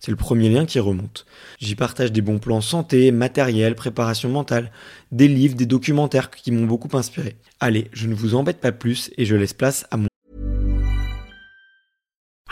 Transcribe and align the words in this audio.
C'est 0.00 0.10
le 0.10 0.16
premier 0.16 0.48
lien 0.48 0.66
qui 0.66 0.78
remonte. 0.78 1.26
J'y 1.58 1.74
partage 1.74 2.12
des 2.12 2.20
bons 2.20 2.38
plans 2.38 2.60
santé, 2.60 3.10
matériel, 3.12 3.74
préparation 3.74 4.28
mentale, 4.28 4.70
des 5.12 5.28
livres, 5.28 5.56
des 5.56 5.66
documentaires 5.66 6.30
qui 6.30 6.52
m'ont 6.52 6.66
beaucoup 6.66 6.94
inspiré. 6.96 7.36
Allez, 7.60 7.88
je 7.92 8.06
ne 8.06 8.14
vous 8.14 8.34
embête 8.34 8.60
pas 8.60 8.72
plus 8.72 9.10
et 9.16 9.24
je 9.24 9.36
laisse 9.36 9.54
place 9.54 9.86
à 9.90 9.96
mon 9.96 10.06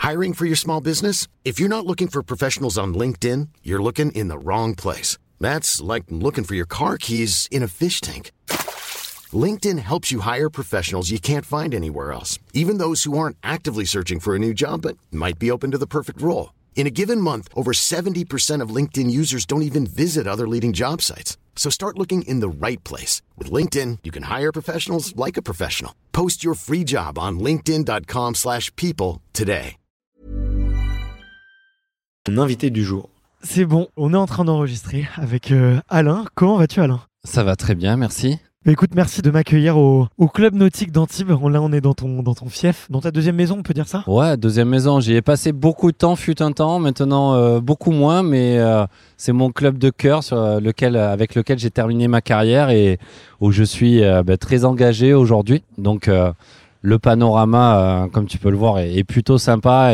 Hiring 0.05 0.33
for 0.33 0.45
your 0.45 0.55
small 0.55 0.81
business? 0.81 1.27
If 1.43 1.59
you're 1.59 1.67
not 1.67 1.87
looking 1.87 2.07
for 2.07 2.21
professionals 2.21 2.77
on 2.77 2.93
LinkedIn, 2.93 3.47
you're 3.63 3.81
looking 3.81 4.11
in 4.11 4.27
the 4.27 4.37
wrong 4.37 4.75
place. 4.75 5.17
That's 5.41 5.81
like 5.81 6.03
looking 6.09 6.43
for 6.43 6.53
your 6.53 6.67
car 6.67 6.99
keys 6.99 7.47
in 7.51 7.63
a 7.63 7.67
fish 7.67 8.01
tank. 8.01 8.31
LinkedIn 9.33 9.79
helps 9.79 10.11
you 10.11 10.19
hire 10.19 10.49
professionals 10.49 11.09
you 11.09 11.19
can't 11.19 11.45
find 11.45 11.73
anywhere 11.73 12.11
else, 12.11 12.37
even 12.53 12.77
those 12.77 13.03
who 13.03 13.17
aren't 13.17 13.37
actively 13.41 13.85
searching 13.85 14.19
for 14.19 14.35
a 14.35 14.39
new 14.39 14.53
job 14.53 14.83
but 14.83 14.95
might 15.11 15.39
be 15.39 15.49
open 15.49 15.71
to 15.71 15.77
the 15.77 15.87
perfect 15.87 16.21
role. 16.21 16.54
In 16.75 16.85
a 16.85 16.91
given 16.91 17.19
month, 17.19 17.47
over 17.55 17.71
70% 17.71 18.61
of 18.61 18.69
LinkedIn 18.69 19.09
users 19.09 19.47
don't 19.47 19.63
even 19.63 19.87
visit 19.87 20.27
other 20.27 20.47
leading 20.47 20.71
job 20.73 21.01
sites. 21.01 21.37
So 21.55 21.71
start 21.71 21.97
looking 21.97 22.21
in 22.27 22.41
the 22.41 22.49
right 22.49 22.83
place. 22.83 23.23
With 23.39 23.49
LinkedIn, 23.49 23.99
you 24.03 24.11
can 24.11 24.23
hire 24.23 24.51
professionals 24.51 25.15
like 25.15 25.37
a 25.37 25.41
professional. 25.41 25.95
Post 26.11 26.43
your 26.43 26.53
free 26.53 26.83
job 26.83 27.17
on 27.17 27.39
linkedin.com 27.39 28.35
slash 28.35 28.71
people 28.75 29.23
today. 29.33 29.77
mon 32.27 32.41
invité 32.41 32.69
du 32.71 32.83
jour. 32.83 33.09
C'est 33.43 33.65
bon, 33.65 33.87
on 33.97 34.13
est 34.13 34.17
en 34.17 34.25
train 34.25 34.45
d'enregistrer 34.45 35.07
avec 35.15 35.51
euh, 35.51 35.79
Alain. 35.89 36.25
Comment 36.33 36.57
vas-tu 36.57 36.79
Alain? 36.81 37.01
Ça 37.23 37.43
va 37.43 37.55
très 37.55 37.75
bien, 37.75 37.97
merci. 37.97 38.39
Écoute, 38.67 38.95
merci 38.95 39.21
de 39.21 39.29
m'accueillir 39.29 39.77
au, 39.77 40.07
club 40.33 40.55
nautique 40.55 40.91
d'Antibes. 40.91 41.29
Là, 41.29 41.61
on 41.61 41.71
est 41.71 41.81
dans 41.81 41.93
ton, 41.93 42.23
fief, 42.49 42.87
dans 42.89 42.99
ta 42.99 43.11
deuxième 43.11 43.35
maison, 43.35 43.57
on 43.59 43.61
peut 43.61 43.75
dire 43.75 43.87
ça? 43.87 44.03
Ouais, 44.07 44.37
deuxième 44.37 44.69
maison, 44.69 44.99
j'y 44.99 45.13
ai 45.13 45.21
passé 45.21 45.51
beaucoup 45.51 45.91
de 45.91 45.95
temps, 45.95 46.15
fut 46.15 46.41
un 46.41 46.51
temps, 46.51 46.79
maintenant 46.79 47.35
euh, 47.35 47.59
beaucoup 47.59 47.91
moins, 47.91 48.23
mais 48.23 48.57
euh, 48.57 48.87
c'est 49.17 49.33
mon 49.33 49.51
club 49.51 49.77
de 49.77 49.91
cœur 49.91 50.21
euh, 50.31 50.59
avec 50.59 51.35
lequel 51.35 51.59
j'ai 51.59 51.69
terminé 51.69 52.07
ma 52.07 52.21
carrière 52.21 52.71
et 52.71 52.97
où 53.39 53.51
je 53.51 53.61
suis 53.61 54.01
bah, 54.25 54.35
très 54.35 54.65
engagé 54.65 55.13
aujourd'hui. 55.13 55.61
Donc 55.77 56.09
le 56.81 56.97
panorama, 56.97 58.07
comme 58.13 58.25
tu 58.25 58.39
peux 58.39 58.49
le 58.49 58.57
voir, 58.57 58.79
est, 58.79 59.03
plutôt 59.03 59.37
sympa 59.37 59.93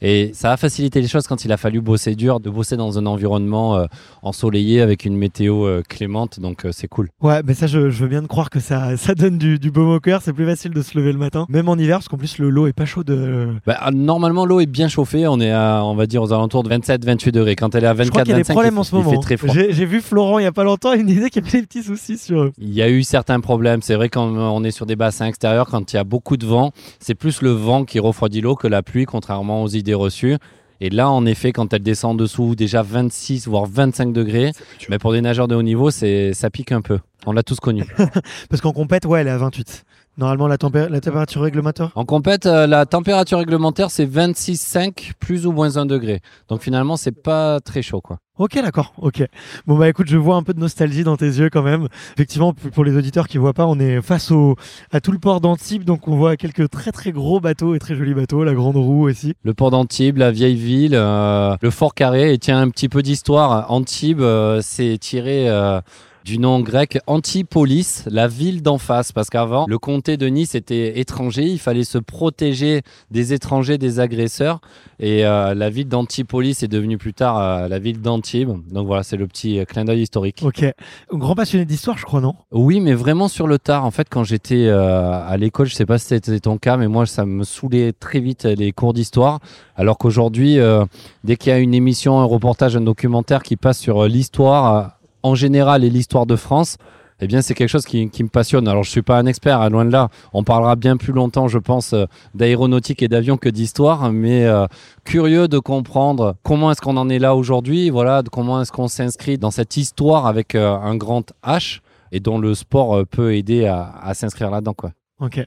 et 0.00 0.30
ça 0.34 0.52
a 0.52 0.56
facilité 0.56 1.00
les 1.00 1.08
choses 1.08 1.26
quand 1.26 1.44
il 1.44 1.52
a 1.52 1.56
fallu 1.56 1.80
bosser 1.80 2.14
dur, 2.14 2.40
de 2.40 2.50
bosser 2.50 2.76
dans 2.76 2.98
un 2.98 3.06
environnement 3.06 3.76
euh, 3.76 3.86
ensoleillé 4.22 4.80
avec 4.80 5.04
une 5.04 5.16
météo 5.16 5.66
euh, 5.66 5.82
clémente, 5.88 6.40
donc 6.40 6.64
euh, 6.64 6.70
c'est 6.72 6.88
cool. 6.88 7.08
Ouais, 7.22 7.42
mais 7.44 7.54
ça, 7.54 7.66
je, 7.66 7.90
je 7.90 8.02
veux 8.02 8.08
bien 8.08 8.22
te 8.22 8.26
croire 8.26 8.50
que 8.50 8.60
ça, 8.60 8.96
ça 8.96 9.14
donne 9.14 9.38
du, 9.38 9.58
du 9.58 9.70
baume 9.70 9.90
au 9.90 10.00
cœur. 10.00 10.20
C'est 10.22 10.32
plus 10.32 10.46
facile 10.46 10.72
de 10.72 10.82
se 10.82 10.96
lever 10.98 11.12
le 11.12 11.18
matin, 11.18 11.46
même 11.48 11.68
en 11.68 11.76
hiver, 11.76 11.98
parce 11.98 12.08
qu'en 12.08 12.16
plus, 12.16 12.38
le 12.38 12.50
lot 12.50 12.66
est 12.66 12.72
pas 12.72 12.84
chaud 12.84 13.04
de. 13.04 13.48
Bah, 13.66 13.76
ah, 13.80 13.90
normalement, 13.90 14.46
l'eau 14.46 14.60
est 14.60 14.66
bien 14.66 14.88
chauffée. 14.88 15.26
On 15.26 15.40
est 15.40 15.52
à, 15.52 15.82
on 15.84 15.94
va 15.94 16.06
dire, 16.06 16.22
aux 16.22 16.32
alentours 16.32 16.62
de 16.62 16.70
27-28 16.70 17.30
degrés. 17.30 17.56
Quand 17.56 17.74
elle 17.74 17.84
est 17.84 17.88
à 17.88 17.94
24, 17.94 18.06
je 18.06 18.10
crois 18.10 18.22
qu'il 18.22 18.30
y 18.30 18.34
a 18.34 18.36
des 18.36 18.42
25, 18.42 18.52
problèmes 18.54 18.74
il, 18.74 18.78
en 18.78 18.84
ce 18.84 18.94
il 18.94 18.98
moment. 19.02 19.22
froid. 19.22 19.54
J'ai 19.70 19.86
vu 19.86 20.00
Florent 20.00 20.38
il 20.38 20.44
y 20.44 20.46
a 20.46 20.52
pas 20.52 20.64
longtemps, 20.64 20.92
il 20.92 21.04
me 21.04 21.08
disait 21.08 21.30
qu'il 21.30 21.44
y 21.44 21.48
avait 21.48 21.60
des 21.60 21.66
petits 21.66 21.82
soucis 21.82 22.18
sur 22.18 22.40
eux. 22.42 22.52
Il 22.58 22.72
y 22.72 22.82
a 22.82 22.88
eu 22.88 23.02
certains 23.02 23.40
problèmes. 23.40 23.82
C'est 23.82 23.94
vrai 23.94 24.08
quand 24.08 24.26
on 24.26 24.64
est 24.64 24.70
sur 24.70 24.86
des 24.86 24.96
bassins 24.96 25.26
extérieurs, 25.26 25.66
quand 25.66 25.92
il 25.92 25.96
y 25.96 25.98
a 25.98 26.04
beaucoup 26.04 26.36
de 26.36 26.46
vent, 26.46 26.72
c'est 26.98 27.14
plus 27.14 27.42
le 27.42 27.50
vent 27.50 27.84
qui 27.84 27.98
refroidit 27.98 28.40
l'eau 28.40 28.54
que 28.54 28.68
la 28.68 28.82
pluie, 28.82 29.06
contrairement 29.06 29.62
aux 29.62 29.68
idées 29.84 29.94
reçues. 29.94 30.38
Et 30.80 30.90
là, 30.90 31.10
en 31.10 31.24
effet, 31.26 31.52
quand 31.52 31.72
elle 31.72 31.82
descend 31.82 32.12
en 32.12 32.14
dessous, 32.14 32.54
déjà 32.54 32.82
26 32.82 33.46
voire 33.46 33.66
25 33.66 34.12
degrés, 34.12 34.52
mais 34.88 34.98
pour 34.98 35.12
des 35.12 35.20
nageurs 35.20 35.46
de 35.46 35.54
haut 35.54 35.62
niveau, 35.62 35.90
c'est 35.90 36.32
ça 36.34 36.50
pique 36.50 36.72
un 36.72 36.80
peu. 36.80 36.98
On 37.26 37.32
l'a 37.32 37.42
tous 37.42 37.60
connu. 37.60 37.84
Parce 38.50 38.60
qu'en 38.60 38.72
compète, 38.72 39.06
ouais, 39.06 39.20
elle 39.20 39.28
est 39.28 39.30
à 39.30 39.38
28. 39.38 39.84
Normalement, 40.16 40.46
la 40.48 40.58
température 40.58 41.42
réglementaire? 41.42 41.90
En 41.94 42.04
compète, 42.04 42.46
euh, 42.46 42.66
la 42.66 42.86
température 42.86 43.38
réglementaire, 43.38 43.90
c'est 43.90 44.06
26,5 44.06 45.12
plus 45.18 45.46
ou 45.46 45.52
moins 45.52 45.76
1 45.76 45.86
degré. 45.86 46.20
Donc 46.48 46.62
finalement, 46.62 46.96
c'est 46.96 47.12
pas 47.22 47.60
très 47.60 47.82
chaud, 47.82 48.00
quoi. 48.00 48.18
Ok, 48.36 48.54
d'accord. 48.56 48.92
Ok. 48.98 49.22
Bon 49.64 49.78
bah 49.78 49.88
écoute, 49.88 50.08
je 50.08 50.16
vois 50.16 50.34
un 50.34 50.42
peu 50.42 50.54
de 50.54 50.58
nostalgie 50.58 51.04
dans 51.04 51.16
tes 51.16 51.26
yeux 51.26 51.50
quand 51.50 51.62
même. 51.62 51.86
Effectivement, 52.14 52.52
pour 52.52 52.84
les 52.84 52.96
auditeurs 52.96 53.28
qui 53.28 53.38
voient 53.38 53.52
pas, 53.52 53.64
on 53.64 53.78
est 53.78 54.02
face 54.02 54.32
au 54.32 54.56
à 54.90 55.00
tout 55.00 55.12
le 55.12 55.20
port 55.20 55.40
d'Antibes, 55.40 55.84
donc 55.84 56.08
on 56.08 56.16
voit 56.16 56.36
quelques 56.36 56.68
très 56.68 56.90
très 56.90 57.12
gros 57.12 57.38
bateaux 57.38 57.76
et 57.76 57.78
très 57.78 57.94
jolis 57.94 58.12
bateaux, 58.12 58.42
la 58.42 58.54
Grande 58.54 58.76
Roue 58.76 59.08
aussi. 59.08 59.34
Le 59.44 59.54
port 59.54 59.70
d'Antibes, 59.70 60.16
la 60.16 60.32
vieille 60.32 60.56
ville, 60.56 60.96
euh, 60.96 61.54
le 61.60 61.70
fort 61.70 61.94
carré. 61.94 62.32
Et 62.32 62.38
tiens, 62.38 62.60
un 62.60 62.70
petit 62.70 62.88
peu 62.88 63.02
d'histoire. 63.02 63.70
Antibes, 63.70 64.20
euh, 64.20 64.60
c'est 64.62 64.98
tiré 64.98 65.48
euh, 65.48 65.80
du 66.24 66.38
nom 66.38 66.60
grec 66.60 66.98
Antipolis, 67.06 68.04
la 68.06 68.26
ville 68.26 68.62
d'en 68.62 68.78
face. 68.78 69.12
Parce 69.12 69.28
qu'avant, 69.28 69.66
le 69.68 69.78
comté 69.78 70.16
de 70.16 70.26
Nice 70.26 70.54
était 70.54 70.98
étranger. 70.98 71.44
Il 71.44 71.58
fallait 71.58 71.84
se 71.84 71.98
protéger 71.98 72.80
des 73.10 73.34
étrangers, 73.34 73.76
des 73.76 74.00
agresseurs. 74.00 74.60
Et 74.98 75.26
euh, 75.26 75.54
la 75.54 75.68
ville 75.68 75.88
d'Antipolis 75.88 76.62
est 76.62 76.68
devenue 76.68 76.96
plus 76.96 77.12
tard 77.12 77.38
euh, 77.38 77.68
la 77.68 77.78
ville 77.78 78.00
d'Antibes. 78.00 78.52
Donc 78.70 78.86
voilà, 78.86 79.02
c'est 79.02 79.18
le 79.18 79.26
petit 79.26 79.58
euh, 79.58 79.64
clin 79.66 79.84
d'œil 79.84 80.02
historique. 80.02 80.40
Ok. 80.42 80.64
Grand 81.12 81.34
passionné 81.34 81.66
d'histoire, 81.66 81.98
je 81.98 82.04
crois, 82.04 82.22
non? 82.22 82.34
Oui, 82.52 82.80
mais 82.80 82.94
vraiment 82.94 83.28
sur 83.28 83.46
le 83.46 83.58
tard. 83.58 83.84
En 83.84 83.90
fait, 83.90 84.08
quand 84.08 84.24
j'étais 84.24 84.66
euh, 84.66 85.28
à 85.28 85.36
l'école, 85.36 85.66
je 85.66 85.74
sais 85.74 85.86
pas 85.86 85.98
si 85.98 86.06
c'était 86.06 86.40
ton 86.40 86.56
cas, 86.56 86.78
mais 86.78 86.88
moi, 86.88 87.04
ça 87.04 87.26
me 87.26 87.44
saoulait 87.44 87.92
très 87.92 88.20
vite 88.20 88.44
les 88.44 88.72
cours 88.72 88.94
d'histoire. 88.94 89.40
Alors 89.76 89.98
qu'aujourd'hui, 89.98 90.58
euh, 90.58 90.84
dès 91.24 91.36
qu'il 91.36 91.50
y 91.50 91.52
a 91.52 91.58
une 91.58 91.74
émission, 91.74 92.20
un 92.20 92.24
reportage, 92.24 92.76
un 92.76 92.80
documentaire 92.80 93.42
qui 93.42 93.56
passe 93.56 93.78
sur 93.78 94.04
euh, 94.04 94.08
l'histoire 94.08 94.74
euh, 94.74 94.88
en 95.24 95.34
général 95.34 95.82
et 95.82 95.90
l'histoire 95.90 96.26
de 96.26 96.36
France, 96.36 96.76
eh 97.20 97.26
bien, 97.26 97.42
c'est 97.42 97.54
quelque 97.54 97.68
chose 97.68 97.86
qui, 97.86 98.06
me 98.06 98.28
passionne. 98.28 98.68
Alors, 98.68 98.82
je 98.82 98.90
suis 98.90 99.02
pas 99.02 99.18
un 99.18 99.26
expert, 99.26 99.60
hein, 99.60 99.70
loin 99.70 99.84
de 99.84 99.90
là. 99.90 100.08
On 100.32 100.44
parlera 100.44 100.76
bien 100.76 100.96
plus 100.96 101.12
longtemps, 101.12 101.48
je 101.48 101.58
pense, 101.58 101.92
euh, 101.92 102.04
d'aéronautique 102.34 103.02
et 103.02 103.08
d'avion 103.08 103.36
que 103.36 103.48
d'histoire, 103.48 104.12
mais 104.12 104.44
euh, 104.44 104.66
curieux 105.04 105.48
de 105.48 105.58
comprendre 105.58 106.34
comment 106.42 106.70
est-ce 106.70 106.80
qu'on 106.80 106.96
en 106.96 107.08
est 107.08 107.20
là 107.20 107.34
aujourd'hui, 107.34 107.88
voilà, 107.88 108.22
comment 108.30 108.60
est-ce 108.60 108.72
qu'on 108.72 108.88
s'inscrit 108.88 109.38
dans 109.38 109.50
cette 109.50 109.76
histoire 109.76 110.26
avec 110.26 110.54
euh, 110.54 110.76
un 110.76 110.96
grand 110.96 111.32
H 111.44 111.80
et 112.12 112.20
dont 112.20 112.38
le 112.38 112.54
sport 112.54 113.06
peut 113.06 113.34
aider 113.34 113.64
à, 113.66 113.94
à 114.02 114.14
s'inscrire 114.14 114.50
là-dedans, 114.50 114.74
quoi. 114.74 114.90
Ok. 115.20 115.40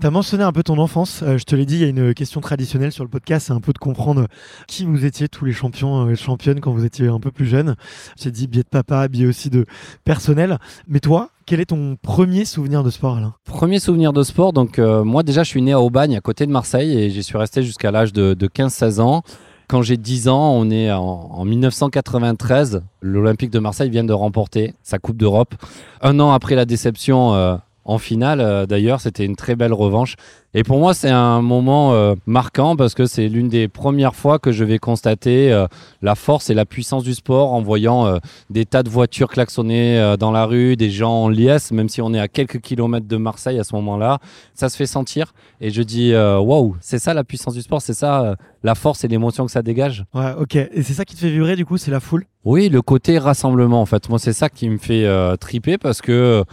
Tu 0.00 0.06
as 0.06 0.10
mentionné 0.10 0.44
un 0.44 0.52
peu 0.52 0.62
ton 0.62 0.76
enfance. 0.76 1.22
Euh, 1.22 1.38
je 1.38 1.44
te 1.44 1.56
l'ai 1.56 1.64
dit, 1.64 1.76
il 1.76 1.80
y 1.80 1.84
a 1.84 1.88
une 1.88 2.12
question 2.12 2.42
traditionnelle 2.42 2.92
sur 2.92 3.04
le 3.04 3.08
podcast, 3.08 3.46
c'est 3.46 3.54
un 3.54 3.60
peu 3.60 3.72
de 3.72 3.78
comprendre 3.78 4.26
qui 4.68 4.84
vous 4.84 5.06
étiez, 5.06 5.28
tous 5.28 5.46
les 5.46 5.54
champions 5.54 6.10
et 6.10 6.12
euh, 6.12 6.14
championnes, 6.14 6.60
quand 6.60 6.72
vous 6.72 6.84
étiez 6.84 7.08
un 7.08 7.18
peu 7.18 7.30
plus 7.30 7.46
jeune. 7.46 7.74
J'ai 8.20 8.30
dit 8.30 8.46
biais 8.48 8.64
de 8.64 8.68
papa, 8.68 9.08
biais 9.08 9.26
aussi 9.26 9.48
de 9.48 9.64
personnel. 10.04 10.58
Mais 10.88 11.00
toi, 11.00 11.30
quel 11.46 11.60
est 11.60 11.66
ton 11.66 11.96
premier 11.96 12.44
souvenir 12.44 12.82
de 12.82 12.90
sport, 12.90 13.16
Alain? 13.16 13.34
Premier 13.44 13.78
souvenir 13.78 14.12
de 14.12 14.22
sport, 14.22 14.52
donc 14.52 14.78
euh, 14.78 15.04
moi 15.04 15.22
déjà, 15.22 15.42
je 15.42 15.48
suis 15.48 15.62
né 15.62 15.72
à 15.72 15.80
Aubagne, 15.80 16.16
à 16.16 16.20
côté 16.20 16.44
de 16.44 16.52
Marseille, 16.52 16.92
et 16.92 17.08
j'y 17.08 17.22
suis 17.22 17.38
resté 17.38 17.62
jusqu'à 17.62 17.90
l'âge 17.90 18.12
de, 18.12 18.34
15-16 18.34 19.00
ans. 19.00 19.22
Quand 19.68 19.80
j'ai 19.80 19.96
10 19.96 20.28
ans, 20.28 20.52
on 20.52 20.70
est 20.70 20.92
en, 20.92 21.42
1993. 21.46 22.82
L'Olympique 23.00 23.50
de 23.50 23.58
Marseille 23.58 23.88
vient 23.88 24.04
de 24.04 24.12
remporter 24.12 24.74
sa 24.82 24.98
Coupe 24.98 25.16
d'Europe. 25.16 25.54
Un 26.02 26.20
an 26.20 26.32
après 26.32 26.54
la 26.56 26.66
déception 26.66 27.58
en 27.84 27.98
finale. 27.98 28.40
Euh, 28.40 28.66
d'ailleurs, 28.66 29.00
c'était 29.00 29.24
une 29.24 29.36
très 29.36 29.56
belle 29.56 29.72
revanche. 29.72 30.16
Et 30.54 30.62
pour 30.62 30.78
moi, 30.78 30.94
c'est 30.94 31.10
un 31.10 31.42
moment 31.42 31.94
euh, 31.94 32.14
marquant 32.26 32.76
parce 32.76 32.94
que 32.94 33.06
c'est 33.06 33.28
l'une 33.28 33.48
des 33.48 33.66
premières 33.66 34.14
fois 34.14 34.38
que 34.38 34.52
je 34.52 34.64
vais 34.64 34.78
constater 34.78 35.52
euh, 35.52 35.66
la 36.00 36.14
force 36.14 36.48
et 36.48 36.54
la 36.54 36.64
puissance 36.64 37.02
du 37.02 37.14
sport 37.14 37.52
en 37.52 37.60
voyant 37.60 38.18
des 38.50 38.64
tas 38.64 38.82
de 38.82 38.88
voitures 38.88 39.28
klaxonner 39.28 40.14
dans 40.18 40.30
la 40.30 40.46
rue, 40.46 40.76
des 40.76 40.90
gens 40.90 41.24
en 41.24 41.28
liesse, 41.28 41.72
même 41.72 41.88
si 41.88 42.00
on 42.00 42.14
est 42.14 42.20
à 42.20 42.28
quelques 42.28 42.60
kilomètres 42.60 43.08
de 43.08 43.16
Marseille 43.16 43.58
à 43.58 43.64
ce 43.64 43.74
moment-là. 43.74 44.18
Ça 44.54 44.68
se 44.68 44.76
fait 44.76 44.86
sentir. 44.86 45.34
Et 45.60 45.70
je 45.70 45.82
dis, 45.82 46.14
waouh, 46.14 46.76
c'est 46.80 46.98
ça 46.98 47.14
la 47.14 47.24
puissance 47.24 47.54
du 47.54 47.62
sport, 47.62 47.82
c'est 47.82 47.94
ça 47.94 48.36
la 48.62 48.74
force 48.74 49.04
et 49.04 49.08
l'émotion 49.08 49.46
que 49.46 49.52
ça 49.52 49.62
dégage. 49.62 50.04
Ouais, 50.14 50.32
ok. 50.38 50.56
Et 50.56 50.82
c'est 50.82 50.94
ça 50.94 51.04
qui 51.04 51.14
te 51.14 51.20
fait 51.20 51.30
vibrer 51.30 51.56
du 51.56 51.66
coup, 51.66 51.78
c'est 51.78 51.90
la 51.90 52.00
foule? 52.00 52.26
Oui, 52.44 52.68
le 52.68 52.82
côté 52.82 53.18
rassemblement 53.18 53.80
en 53.80 53.86
fait. 53.86 54.08
Moi, 54.08 54.18
c'est 54.18 54.34
ça 54.34 54.48
qui 54.48 54.68
me 54.68 54.78
fait 54.78 55.06
triper 55.38 55.78
parce 55.78 56.00
que 56.00 56.44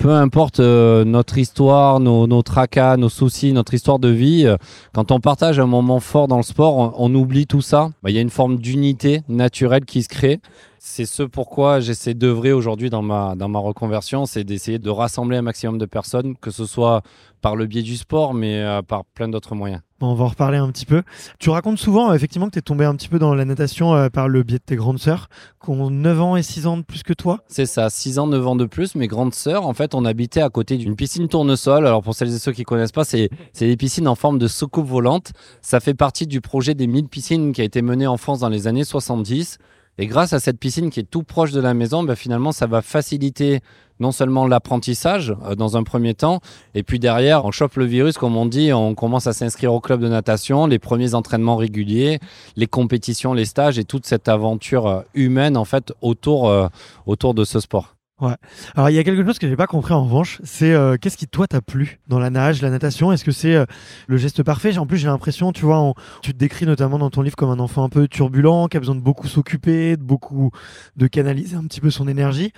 peu 0.00 0.14
importe 0.14 0.60
euh, 0.60 1.04
notre 1.04 1.36
histoire, 1.36 2.00
nos, 2.00 2.42
tracas, 2.42 2.96
nos 2.96 3.10
soucis, 3.10 3.52
notre 3.52 3.74
histoire 3.74 3.98
de 3.98 4.08
vie, 4.08 4.46
euh, 4.46 4.56
quand 4.94 5.12
on 5.12 5.20
partage 5.20 5.60
un 5.60 5.66
moment 5.66 6.00
fort 6.00 6.26
dans 6.26 6.38
le 6.38 6.42
sport, 6.42 6.94
on, 6.98 7.14
oublie 7.14 7.46
tout 7.46 7.60
ça. 7.60 7.90
Bah, 8.02 8.08
il 8.08 8.16
y 8.16 8.18
a 8.18 8.22
une 8.22 8.30
forme 8.30 8.56
d'unité 8.56 9.20
naturelle 9.28 9.84
qui 9.84 10.02
se 10.02 10.08
crée. 10.08 10.40
C'est 10.82 11.04
ce 11.04 11.22
pourquoi 11.22 11.80
j'essaie 11.80 12.14
d'œuvrer 12.14 12.54
aujourd'hui 12.54 12.88
dans 12.88 13.02
ma, 13.02 13.34
dans 13.36 13.50
ma 13.50 13.58
reconversion, 13.58 14.24
c'est 14.24 14.44
d'essayer 14.44 14.78
de 14.78 14.88
rassembler 14.88 15.36
un 15.36 15.42
maximum 15.42 15.76
de 15.76 15.84
personnes, 15.84 16.38
que 16.38 16.50
ce 16.50 16.64
soit 16.64 17.02
par 17.42 17.54
le 17.54 17.66
biais 17.66 17.82
du 17.82 17.98
sport, 17.98 18.32
mais 18.32 18.62
euh, 18.62 18.80
par 18.80 19.04
plein 19.04 19.28
d'autres 19.28 19.54
moyens. 19.54 19.82
on 20.00 20.14
va 20.14 20.24
en 20.24 20.28
reparler 20.28 20.56
un 20.56 20.70
petit 20.70 20.86
peu. 20.86 21.02
Tu 21.38 21.50
racontes 21.50 21.76
souvent, 21.76 22.14
effectivement, 22.14 22.46
que 22.46 22.52
tu 22.52 22.60
es 22.60 22.62
tombé 22.62 22.86
un 22.86 22.94
petit 22.96 23.08
peu 23.08 23.18
dans 23.18 23.34
la 23.34 23.44
natation 23.44 23.94
euh, 23.94 24.08
par 24.08 24.26
le 24.26 24.42
biais 24.42 24.56
de 24.56 24.64
tes 24.64 24.76
grandes 24.76 24.98
sœurs, 24.98 25.28
qui 25.62 25.68
ont 25.68 25.90
9 25.90 26.20
ans 26.22 26.36
et 26.36 26.42
6 26.42 26.66
ans 26.66 26.78
de 26.78 26.82
plus 26.82 27.02
que 27.02 27.12
toi. 27.12 27.44
C'est 27.46 27.66
ça, 27.66 27.90
6 27.90 28.18
ans, 28.18 28.26
9 28.28 28.46
ans 28.46 28.56
de 28.56 28.64
plus. 28.64 28.94
Mes 28.94 29.06
grandes 29.06 29.34
sœurs, 29.34 29.66
en 29.66 29.74
fait, 29.74 29.94
on 29.94 30.06
habitait 30.06 30.40
à 30.40 30.48
côté 30.48 30.78
d'une 30.78 30.96
piscine 30.96 31.28
tournesol. 31.28 31.86
Alors, 31.86 32.02
pour 32.02 32.14
celles 32.14 32.34
et 32.34 32.38
ceux 32.38 32.52
qui 32.52 32.62
connaissent 32.62 32.90
pas, 32.90 33.04
c'est 33.04 33.28
des 33.58 33.76
piscines 33.76 34.08
en 34.08 34.14
forme 34.14 34.38
de 34.38 34.48
soucoupe 34.48 34.86
volante. 34.86 35.32
Ça 35.60 35.78
fait 35.80 35.92
partie 35.92 36.26
du 36.26 36.40
projet 36.40 36.72
des 36.72 36.86
1000 36.86 37.08
piscines 37.08 37.52
qui 37.52 37.60
a 37.60 37.64
été 37.64 37.82
mené 37.82 38.06
en 38.06 38.16
France 38.16 38.40
dans 38.40 38.48
les 38.48 38.66
années 38.66 38.84
70. 38.84 39.58
Et 39.98 40.06
grâce 40.06 40.32
à 40.32 40.40
cette 40.40 40.58
piscine 40.58 40.90
qui 40.90 41.00
est 41.00 41.10
tout 41.10 41.22
proche 41.22 41.52
de 41.52 41.60
la 41.60 41.74
maison, 41.74 42.02
bah, 42.02 42.16
finalement, 42.16 42.52
ça 42.52 42.66
va 42.66 42.82
faciliter 42.82 43.60
non 44.00 44.12
seulement 44.12 44.46
l'apprentissage 44.46 45.34
euh, 45.44 45.54
dans 45.54 45.76
un 45.76 45.82
premier 45.82 46.14
temps, 46.14 46.40
et 46.74 46.82
puis 46.82 46.98
derrière, 46.98 47.44
on 47.44 47.50
chope 47.50 47.76
le 47.76 47.84
virus, 47.84 48.16
comme 48.16 48.36
on 48.36 48.46
dit, 48.46 48.72
on 48.72 48.94
commence 48.94 49.26
à 49.26 49.32
s'inscrire 49.32 49.74
au 49.74 49.80
club 49.80 50.00
de 50.00 50.08
natation, 50.08 50.66
les 50.66 50.78
premiers 50.78 51.14
entraînements 51.14 51.56
réguliers, 51.56 52.18
les 52.56 52.66
compétitions, 52.66 53.34
les 53.34 53.44
stages 53.44 53.78
et 53.78 53.84
toute 53.84 54.06
cette 54.06 54.28
aventure 54.28 54.86
euh, 54.86 55.02
humaine 55.14 55.56
en 55.56 55.66
fait 55.66 55.92
autour, 56.00 56.48
euh, 56.48 56.68
autour 57.06 57.34
de 57.34 57.44
ce 57.44 57.60
sport. 57.60 57.94
Ouais. 58.20 58.34
Alors 58.74 58.90
il 58.90 58.94
y 58.94 58.98
a 58.98 59.04
quelque 59.04 59.24
chose 59.24 59.38
que 59.38 59.48
j'ai 59.48 59.56
pas 59.56 59.66
compris 59.66 59.94
en 59.94 60.04
revanche, 60.04 60.40
c'est 60.44 60.72
euh, 60.72 60.96
qu'est-ce 61.00 61.16
qui 61.16 61.26
toi 61.26 61.46
t'a 61.46 61.62
plu 61.62 62.00
dans 62.06 62.18
la 62.18 62.28
nage, 62.28 62.60
la 62.60 62.68
natation? 62.68 63.12
Est-ce 63.12 63.24
que 63.24 63.32
c'est 63.32 63.54
euh, 63.54 63.64
le 64.08 64.18
geste 64.18 64.42
parfait? 64.42 64.76
En 64.76 64.86
plus 64.86 64.98
j'ai 64.98 65.06
l'impression, 65.06 65.52
tu 65.52 65.64
vois, 65.64 65.94
tu 66.20 66.32
te 66.32 66.38
décris 66.38 66.66
notamment 66.66 66.98
dans 66.98 67.08
ton 67.08 67.22
livre 67.22 67.36
comme 67.36 67.48
un 67.48 67.58
enfant 67.58 67.82
un 67.82 67.88
peu 67.88 68.08
turbulent, 68.08 68.68
qui 68.68 68.76
a 68.76 68.80
besoin 68.80 68.94
de 68.94 69.00
beaucoup 69.00 69.26
s'occuper, 69.26 69.96
de 69.96 70.02
beaucoup 70.02 70.50
de 70.96 71.06
canaliser 71.06 71.56
un 71.56 71.64
petit 71.64 71.80
peu 71.80 71.90
son 71.90 72.08
énergie. 72.08 72.52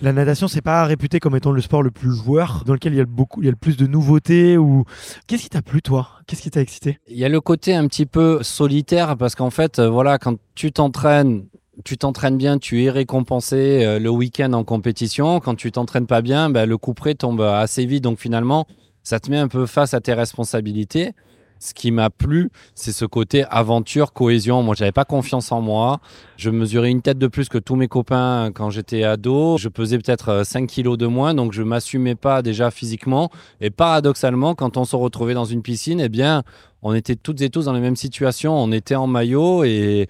La 0.00 0.12
natation 0.12 0.48
c'est 0.48 0.62
pas 0.62 0.84
réputé 0.84 1.20
comme 1.20 1.36
étant 1.36 1.52
le 1.52 1.60
sport 1.60 1.84
le 1.84 1.92
plus 1.92 2.12
joueur, 2.12 2.64
dans 2.66 2.72
lequel 2.72 2.94
il 2.94 2.96
y 2.96 3.00
a 3.00 3.04
le 3.04 3.08
beaucoup, 3.08 3.40
il 3.40 3.44
y 3.44 3.48
a 3.48 3.52
le 3.52 3.56
plus 3.56 3.76
de 3.76 3.86
nouveautés. 3.86 4.58
Ou 4.58 4.84
qu'est-ce 5.28 5.44
qui 5.44 5.50
t'a 5.50 5.62
plu 5.62 5.80
toi? 5.80 6.08
Qu'est-ce 6.26 6.42
qui 6.42 6.50
t'a 6.50 6.60
excité? 6.60 6.98
Il 7.06 7.16
y 7.16 7.24
a 7.24 7.28
le 7.28 7.40
côté 7.40 7.76
un 7.76 7.86
petit 7.86 8.06
peu 8.06 8.42
solitaire 8.42 9.16
parce 9.16 9.36
qu'en 9.36 9.50
fait, 9.50 9.78
euh, 9.78 9.88
voilà, 9.88 10.18
quand 10.18 10.34
tu 10.56 10.72
t'entraînes 10.72 11.44
tu 11.84 11.98
t'entraînes 11.98 12.36
bien, 12.36 12.58
tu 12.58 12.84
es 12.84 12.90
récompensé 12.90 13.84
euh, 13.84 13.98
le 13.98 14.10
week-end 14.10 14.52
en 14.52 14.64
compétition. 14.64 15.40
Quand 15.40 15.54
tu 15.54 15.72
t'entraînes 15.72 16.06
pas 16.06 16.22
bien, 16.22 16.50
ben, 16.50 16.66
le 16.68 16.78
coup 16.78 16.94
près 16.94 17.14
tombe 17.14 17.40
assez 17.40 17.84
vite. 17.86 18.04
Donc 18.04 18.18
finalement, 18.18 18.66
ça 19.02 19.20
te 19.20 19.30
met 19.30 19.38
un 19.38 19.48
peu 19.48 19.66
face 19.66 19.94
à 19.94 20.00
tes 20.00 20.14
responsabilités. 20.14 21.12
Ce 21.64 21.72
qui 21.72 21.92
m'a 21.92 22.10
plu, 22.10 22.50
c'est 22.74 22.92
ce 22.92 23.06
côté 23.06 23.46
aventure, 23.48 24.12
cohésion. 24.12 24.62
Moi, 24.62 24.74
j'avais 24.74 24.92
pas 24.92 25.06
confiance 25.06 25.50
en 25.50 25.62
moi. 25.62 25.98
Je 26.36 26.50
mesurais 26.50 26.90
une 26.90 27.00
tête 27.00 27.16
de 27.16 27.26
plus 27.26 27.48
que 27.48 27.56
tous 27.56 27.74
mes 27.74 27.88
copains 27.88 28.50
quand 28.54 28.68
j'étais 28.68 29.02
ado. 29.02 29.56
Je 29.56 29.70
pesais 29.70 29.96
peut-être 29.96 30.44
5 30.44 30.62
euh, 30.62 30.66
kilos 30.66 30.98
de 30.98 31.06
moins, 31.06 31.32
donc 31.32 31.54
je 31.54 31.62
m'assumais 31.62 32.16
pas 32.16 32.42
déjà 32.42 32.70
physiquement. 32.70 33.30
Et 33.62 33.70
paradoxalement, 33.70 34.54
quand 34.54 34.76
on 34.76 34.84
se 34.84 34.94
retrouvait 34.94 35.32
dans 35.32 35.46
une 35.46 35.62
piscine, 35.62 36.00
eh 36.00 36.10
bien, 36.10 36.42
on 36.82 36.92
était 36.92 37.16
toutes 37.16 37.40
et 37.40 37.48
tous 37.48 37.64
dans 37.64 37.72
les 37.72 37.80
mêmes 37.80 37.96
situations. 37.96 38.54
On 38.54 38.70
était 38.70 38.94
en 38.94 39.06
maillot 39.06 39.64
et, 39.64 40.06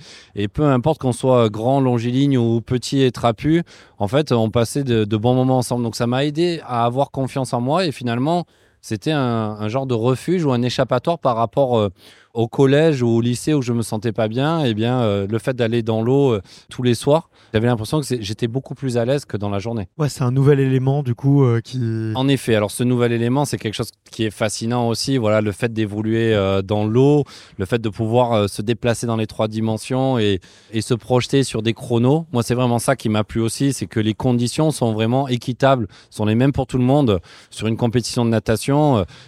peu 0.53 0.65
importe 0.65 1.01
qu'on 1.01 1.13
soit 1.13 1.51
grand, 1.51 1.81
longiligne 1.81 2.37
ou 2.37 2.63
petit 2.63 3.03
et 3.03 3.13
trapu, 3.13 3.63
en 3.99 4.09
fait, 4.09 4.33
on 4.33 4.51
passait 4.51 4.83
de, 4.83 5.05
de 5.05 5.17
bons 5.17 5.35
moments 5.37 5.59
ensemble. 5.59 5.85
Donc 5.85 5.95
ça 5.95 6.09
m'a 6.09 6.25
aidé 6.25 6.61
à 6.67 6.85
avoir 6.85 7.13
confiance 7.13 7.53
en 7.53 7.61
moi 7.61 7.87
et 7.87 7.93
finalement, 7.93 8.45
c'était 8.85 9.13
un, 9.13 9.67
genre 9.69 9.87
de 9.87 9.95
refuge 9.95 10.45
ou 10.45 10.53
un 10.53 10.61
échappatoire 10.61 11.19
par 11.19 11.37
rapport 11.37 11.79
euh, 11.79 11.89
au 12.35 12.49
collège 12.49 13.01
ou 13.01 13.09
au 13.09 13.21
lycée 13.23 13.55
où 13.55 13.63
je 13.63 13.73
me 13.73 13.81
sentais 13.81 14.13
pas 14.13 14.29
bien, 14.29 14.63
et 14.63 14.71
eh 14.71 14.75
bien 14.75 15.01
euh, 15.01 15.27
le 15.27 15.39
fait 15.39 15.55
d'aller 15.55 15.83
dans 15.83 16.03
l'eau 16.03 16.33
euh, 16.33 16.43
tous 16.69 16.83
les 16.83 16.93
soirs, 16.93 17.31
j'avais 17.55 17.67
l'impression 17.67 18.03
que 18.03 18.07
j'étais 18.21 18.47
beaucoup 18.47 18.75
plus 18.75 18.99
à 18.99 19.07
l'aise 19.07 19.25
que 19.25 19.39
dans 19.39 19.49
la 19.49 19.59
journée. 19.59 19.89
Ouais, 19.97 20.11
c'est 20.11 20.23
un 20.23 20.33
nouvel 20.33 20.61
élément 20.61 21.03
du 21.03 21.15
coup 21.15 21.47
qui. 21.63 22.13
En 22.15 22.29
effet, 22.29 22.57
alors 22.57 22.71
ce 22.71 22.83
nouvel 22.83 23.13
élément, 23.13 23.47
c'est 23.47 23.57
quelque 23.57 23.75
chose 23.75 23.93
qui 24.11 24.25
est 24.25 24.31
fascinant 24.31 24.89
aussi. 24.89 25.17
Voilà, 25.17 25.41
le 25.41 25.53
fait 25.53 25.73
d'évoluer 25.73 26.37
dans 26.65 26.85
l'eau, 26.85 27.25
le 27.57 27.65
fait 27.65 27.79
de 27.79 27.89
pouvoir 27.89 28.51
se 28.51 28.61
déplacer 28.61 29.07
dans 29.07 29.17
les 29.17 29.29
trois 29.29 29.47
dimensions 29.47 30.19
et, 30.19 30.41
et 30.73 30.81
se 30.81 30.95
projeter 30.95 31.45
sur 31.45 31.63
des 31.63 31.73
chronos. 31.73 32.27
Moi, 32.33 32.43
c'est 32.43 32.57
vraiment 32.57 32.81
ça 32.81 32.97
qui 32.97 33.09
m'a 33.09 33.23
plu 33.23 33.41
aussi, 33.41 33.73
c'est 33.73 33.87
que 33.87 34.01
les 34.01 34.15
conditions 34.15 34.73
sont 34.73 34.93
vraiment 34.93 35.29
équitables, 35.29 35.87
sont 36.11 36.25
les 36.25 36.35
mêmes 36.35 36.53
pour 36.53 36.67
tout 36.67 36.79
le 36.79 36.85
monde. 36.85 37.21
Sur 37.51 37.69
une 37.69 37.77
compétition 37.77 38.25
de 38.25 38.31
natation, 38.31 38.74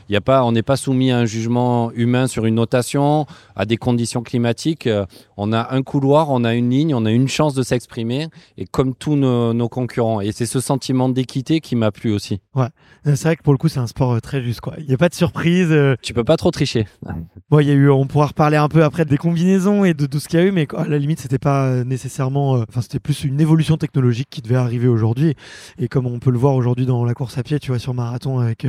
il 0.08 0.12
y 0.12 0.16
a 0.16 0.20
pas, 0.20 0.44
on 0.44 0.52
n'est 0.52 0.62
pas 0.62 0.76
soumis 0.76 1.10
à 1.10 1.18
un 1.18 1.24
jugement 1.24 1.90
humain 1.92 2.26
sur 2.26 2.46
une 2.46 2.56
notation 2.56 3.26
à 3.54 3.64
des 3.64 3.76
conditions 3.76 4.22
climatiques. 4.22 4.86
Euh, 4.86 5.06
on 5.36 5.52
a 5.52 5.74
un 5.74 5.82
couloir, 5.82 6.30
on 6.30 6.44
a 6.44 6.54
une 6.54 6.70
ligne, 6.70 6.94
on 6.94 7.04
a 7.06 7.10
une 7.10 7.28
chance 7.28 7.54
de 7.54 7.62
s'exprimer, 7.62 8.28
et 8.56 8.66
comme 8.66 8.94
tous 8.94 9.16
nos, 9.16 9.68
concurrents. 9.68 10.20
Et 10.20 10.32
c'est 10.32 10.46
ce 10.46 10.60
sentiment 10.60 11.08
d'équité 11.08 11.60
qui 11.60 11.74
m'a 11.74 11.90
plu 11.90 12.12
aussi. 12.12 12.40
Ouais, 12.54 12.68
c'est 13.04 13.22
vrai 13.22 13.36
que 13.36 13.42
pour 13.42 13.52
le 13.52 13.58
coup, 13.58 13.68
c'est 13.68 13.80
un 13.80 13.86
sport 13.86 14.12
euh, 14.12 14.20
très 14.20 14.42
juste. 14.42 14.60
Quoi. 14.60 14.74
Il 14.78 14.86
n'y 14.86 14.94
a 14.94 14.96
pas 14.96 15.08
de 15.08 15.14
surprise. 15.14 15.68
Euh. 15.70 15.96
Tu 16.02 16.14
peux 16.14 16.24
pas 16.24 16.36
trop 16.36 16.50
tricher. 16.50 16.86
Bon, 17.48 17.60
il 17.60 17.68
y 17.68 17.70
a 17.70 17.74
eu, 17.74 17.88
on 17.90 18.08
pourra 18.08 18.26
reparler 18.26 18.56
un 18.56 18.68
peu 18.68 18.82
après 18.82 19.04
des 19.04 19.18
combinaisons 19.18 19.84
et 19.84 19.94
de 19.94 20.06
tout 20.06 20.18
ce 20.18 20.26
qu'il 20.26 20.40
y 20.40 20.42
a 20.42 20.46
eu, 20.46 20.50
mais 20.50 20.66
à 20.76 20.88
la 20.88 20.98
limite, 20.98 21.20
c'était 21.20 21.38
pas 21.38 21.84
nécessairement. 21.84 22.54
Enfin, 22.68 22.80
c'était 22.80 22.98
plus 22.98 23.22
une 23.22 23.40
évolution 23.40 23.76
technologique 23.76 24.28
qui 24.28 24.42
devait 24.42 24.56
arriver 24.56 24.88
aujourd'hui. 24.88 25.36
Et 25.78 25.86
comme 25.86 26.06
on 26.06 26.18
peut 26.18 26.32
le 26.32 26.38
voir 26.38 26.54
aujourd'hui 26.56 26.86
dans 26.86 27.04
la 27.04 27.14
course 27.14 27.38
à 27.38 27.44
pied, 27.44 27.60
tu 27.60 27.70
vois, 27.70 27.78
sur 27.78 27.94
marathon 27.94 28.40
avec 28.40 28.66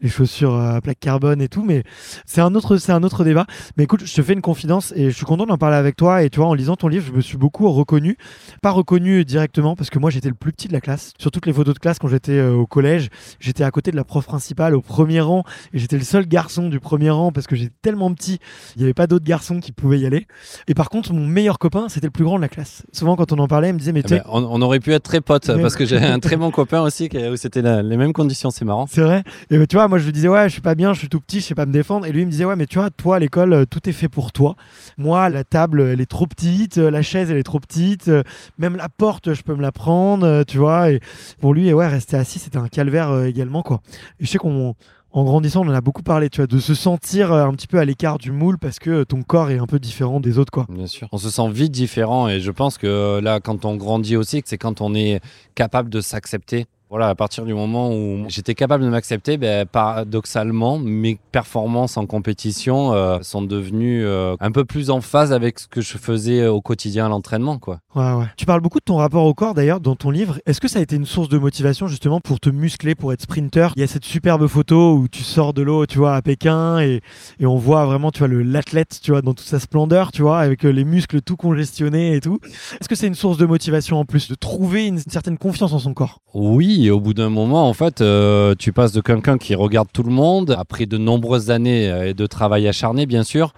les 0.00 0.08
chaussures 0.20 0.54
à 0.54 0.80
plaque 0.82 1.00
carbone 1.00 1.40
et 1.40 1.48
tout, 1.48 1.64
mais 1.64 1.82
c'est 2.26 2.42
un 2.42 2.54
autre, 2.54 2.76
c'est 2.76 2.92
un 2.92 3.02
autre 3.02 3.24
débat. 3.24 3.46
Mais 3.76 3.84
écoute, 3.84 4.02
je 4.04 4.14
te 4.14 4.22
fais 4.22 4.34
une 4.34 4.42
confidence 4.42 4.92
et 4.94 5.10
je 5.10 5.16
suis 5.16 5.24
content 5.24 5.46
d'en 5.46 5.56
parler 5.56 5.76
avec 5.76 5.96
toi. 5.96 6.22
Et 6.22 6.28
tu 6.28 6.40
vois, 6.40 6.48
en 6.48 6.54
lisant 6.54 6.76
ton 6.76 6.88
livre, 6.88 7.06
je 7.08 7.12
me 7.12 7.20
suis 7.22 7.38
beaucoup 7.38 7.70
reconnu. 7.70 8.18
Pas 8.60 8.70
reconnu 8.70 9.24
directement 9.24 9.76
parce 9.76 9.88
que 9.88 9.98
moi, 9.98 10.10
j'étais 10.10 10.28
le 10.28 10.34
plus 10.34 10.52
petit 10.52 10.68
de 10.68 10.74
la 10.74 10.82
classe. 10.82 11.14
Sur 11.18 11.30
toutes 11.30 11.46
les 11.46 11.54
photos 11.54 11.74
de 11.74 11.78
classe, 11.78 11.98
quand 11.98 12.08
j'étais 12.08 12.32
euh, 12.32 12.52
au 12.52 12.66
collège, 12.66 13.08
j'étais 13.38 13.64
à 13.64 13.70
côté 13.70 13.90
de 13.90 13.96
la 13.96 14.04
prof 14.04 14.26
principale 14.26 14.74
au 14.74 14.82
premier 14.82 15.20
rang 15.20 15.44
et 15.72 15.78
j'étais 15.78 15.96
le 15.96 16.04
seul 16.04 16.26
garçon 16.26 16.68
du 16.68 16.80
premier 16.80 17.10
rang 17.10 17.32
parce 17.32 17.46
que 17.46 17.56
j'étais 17.56 17.74
tellement 17.80 18.12
petit, 18.12 18.38
il 18.76 18.80
n'y 18.80 18.84
avait 18.84 18.94
pas 18.94 19.06
d'autres 19.06 19.24
garçons 19.24 19.60
qui 19.60 19.72
pouvaient 19.72 20.00
y 20.00 20.06
aller. 20.06 20.26
Et 20.68 20.74
par 20.74 20.90
contre, 20.90 21.14
mon 21.14 21.26
meilleur 21.26 21.58
copain, 21.58 21.88
c'était 21.88 22.08
le 22.08 22.12
plus 22.12 22.24
grand 22.24 22.36
de 22.36 22.42
la 22.42 22.48
classe. 22.48 22.82
Souvent, 22.92 23.16
quand 23.16 23.32
on 23.32 23.38
en 23.38 23.48
parlait, 23.48 23.70
il 23.70 23.74
me 23.74 23.78
disait, 23.78 23.92
mais 23.92 24.02
eh 24.04 24.08
ben, 24.08 24.22
on, 24.28 24.60
aurait 24.60 24.80
pu 24.80 24.92
être 24.92 25.02
très 25.02 25.22
potes 25.22 25.50
parce 25.62 25.76
que 25.76 25.86
j'ai 25.86 25.96
un 25.96 26.18
très 26.18 26.36
bon 26.36 26.50
copain 26.50 26.82
aussi 26.82 27.08
où 27.14 27.36
c'était 27.36 27.62
les 27.62 27.96
mêmes 27.96 28.12
conditions. 28.12 28.50
C'est 28.50 28.64
marrant. 28.66 28.86
C'est 28.86 29.00
vrai. 29.00 29.22
Et 29.50 29.66
tu 29.66 29.76
vois, 29.76 29.88
moi, 29.88 29.98
je 29.98 30.09
lui 30.10 30.14
disais, 30.14 30.28
ouais, 30.28 30.48
je 30.48 30.52
suis 30.52 30.60
pas 30.60 30.74
bien, 30.74 30.92
je 30.92 30.98
suis 30.98 31.08
tout 31.08 31.20
petit, 31.20 31.40
je 31.40 31.46
sais 31.46 31.54
pas 31.54 31.66
me 31.66 31.72
défendre. 31.72 32.06
Et 32.06 32.12
lui, 32.12 32.22
il 32.22 32.26
me 32.26 32.30
disait, 32.30 32.44
ouais, 32.44 32.56
mais 32.56 32.66
tu 32.66 32.78
vois, 32.78 32.90
toi, 32.90 33.16
à 33.16 33.18
l'école, 33.18 33.52
euh, 33.52 33.64
tout 33.64 33.88
est 33.88 33.92
fait 33.92 34.08
pour 34.08 34.32
toi. 34.32 34.56
Moi, 34.98 35.28
la 35.28 35.44
table, 35.44 35.80
elle 35.80 36.00
est 36.00 36.10
trop 36.10 36.26
petite, 36.26 36.78
euh, 36.78 36.90
la 36.90 37.02
chaise, 37.02 37.30
elle 37.30 37.36
est 37.36 37.44
trop 37.44 37.60
petite, 37.60 38.08
euh, 38.08 38.22
même 38.58 38.76
la 38.76 38.88
porte, 38.88 39.32
je 39.34 39.42
peux 39.42 39.54
me 39.54 39.62
la 39.62 39.72
prendre, 39.72 40.44
tu 40.44 40.58
vois. 40.58 40.90
Et 40.90 41.00
pour 41.40 41.54
lui, 41.54 41.72
ouais, 41.72 41.86
rester 41.86 42.16
assis, 42.16 42.38
c'était 42.38 42.58
un 42.58 42.68
calvaire 42.68 43.24
également, 43.24 43.62
quoi. 43.62 43.80
Et 44.18 44.24
je 44.24 44.30
sais 44.30 44.38
qu'on 44.38 44.74
en 45.12 45.24
grandissant, 45.24 45.64
on 45.64 45.68
en 45.68 45.74
a 45.74 45.80
beaucoup 45.80 46.02
parlé, 46.02 46.30
tu 46.30 46.36
vois, 46.36 46.46
de 46.46 46.58
se 46.60 46.74
sentir 46.74 47.32
un 47.32 47.52
petit 47.52 47.66
peu 47.66 47.78
à 47.78 47.84
l'écart 47.84 48.18
du 48.18 48.30
moule 48.30 48.58
parce 48.58 48.78
que 48.78 49.02
ton 49.02 49.22
corps 49.22 49.50
est 49.50 49.58
un 49.58 49.66
peu 49.66 49.80
différent 49.80 50.20
des 50.20 50.38
autres, 50.38 50.52
quoi. 50.52 50.66
Bien 50.68 50.86
sûr. 50.86 51.08
On 51.10 51.18
se 51.18 51.30
sent 51.30 51.50
vite 51.50 51.72
différent 51.72 52.28
et 52.28 52.40
je 52.40 52.50
pense 52.50 52.78
que 52.78 53.20
là, 53.20 53.40
quand 53.40 53.64
on 53.64 53.76
grandit 53.76 54.16
aussi, 54.16 54.42
c'est 54.44 54.58
quand 54.58 54.80
on 54.80 54.94
est 54.94 55.20
capable 55.54 55.90
de 55.90 56.00
s'accepter 56.00 56.66
Voilà, 56.90 57.08
à 57.08 57.14
partir 57.14 57.44
du 57.44 57.54
moment 57.54 57.92
où 57.92 58.24
j'étais 58.26 58.56
capable 58.56 58.82
de 58.82 58.88
m'accepter, 58.88 59.36
ben, 59.36 59.64
paradoxalement, 59.64 60.76
mes 60.76 61.20
performances 61.30 61.96
en 61.96 62.04
compétition 62.04 62.92
euh, 62.92 63.20
sont 63.22 63.42
devenues 63.42 64.04
euh, 64.04 64.34
un 64.40 64.50
peu 64.50 64.64
plus 64.64 64.90
en 64.90 65.00
phase 65.00 65.32
avec 65.32 65.60
ce 65.60 65.68
que 65.68 65.82
je 65.82 65.96
faisais 65.98 66.48
au 66.48 66.60
quotidien 66.60 67.06
à 67.06 67.08
l'entraînement. 67.08 67.58
Quoi. 67.58 67.78
Ouais, 67.94 68.12
ouais. 68.14 68.24
Tu 68.36 68.44
parles 68.44 68.60
beaucoup 68.60 68.80
de 68.80 68.84
ton 68.84 68.96
rapport 68.96 69.24
au 69.24 69.34
corps 69.34 69.54
d'ailleurs 69.54 69.78
dans 69.78 69.94
ton 69.94 70.10
livre. 70.10 70.40
Est-ce 70.46 70.60
que 70.60 70.66
ça 70.66 70.80
a 70.80 70.82
été 70.82 70.96
une 70.96 71.06
source 71.06 71.28
de 71.28 71.38
motivation 71.38 71.86
justement 71.86 72.18
pour 72.18 72.40
te 72.40 72.50
muscler, 72.50 72.96
pour 72.96 73.12
être 73.12 73.22
sprinter? 73.22 73.68
Il 73.76 73.80
y 73.82 73.84
a 73.84 73.86
cette 73.86 74.04
superbe 74.04 74.48
photo 74.48 74.96
où 74.96 75.06
tu 75.06 75.22
sors 75.22 75.54
de 75.54 75.62
l'eau, 75.62 75.86
tu 75.86 75.98
vois, 75.98 76.16
à 76.16 76.22
Pékin 76.22 76.80
et, 76.80 77.02
et 77.38 77.46
on 77.46 77.56
voit 77.56 77.86
vraiment, 77.86 78.10
tu 78.10 78.18
vois, 78.18 78.28
l'athlète, 78.28 78.98
tu 79.00 79.12
vois, 79.12 79.22
dans 79.22 79.34
toute 79.34 79.46
sa 79.46 79.60
splendeur, 79.60 80.10
tu 80.10 80.22
vois, 80.22 80.40
avec 80.40 80.64
les 80.64 80.84
muscles 80.84 81.20
tout 81.22 81.36
congestionnés 81.36 82.16
et 82.16 82.20
tout. 82.20 82.40
Est-ce 82.80 82.88
que 82.88 82.96
c'est 82.96 83.06
une 83.06 83.14
source 83.14 83.38
de 83.38 83.46
motivation 83.46 84.00
en 84.00 84.04
plus 84.04 84.28
de 84.28 84.34
trouver 84.34 84.88
une 84.88 84.98
certaine 84.98 85.38
confiance 85.38 85.72
en 85.72 85.78
son 85.78 85.94
corps? 85.94 86.18
Oui, 86.34 86.79
et 86.86 86.90
au 86.90 87.00
bout 87.00 87.14
d'un 87.14 87.30
moment, 87.30 87.68
en 87.68 87.72
fait, 87.72 88.00
euh, 88.00 88.54
tu 88.58 88.72
passes 88.72 88.92
de 88.92 89.00
quelqu'un 89.00 89.38
qui 89.38 89.54
regarde 89.54 89.88
tout 89.92 90.02
le 90.02 90.12
monde, 90.12 90.54
après 90.58 90.86
de 90.86 90.98
nombreuses 90.98 91.50
années 91.50 91.90
euh, 91.90 92.08
et 92.08 92.14
de 92.14 92.26
travail 92.26 92.68
acharné, 92.68 93.06
bien 93.06 93.22
sûr, 93.22 93.52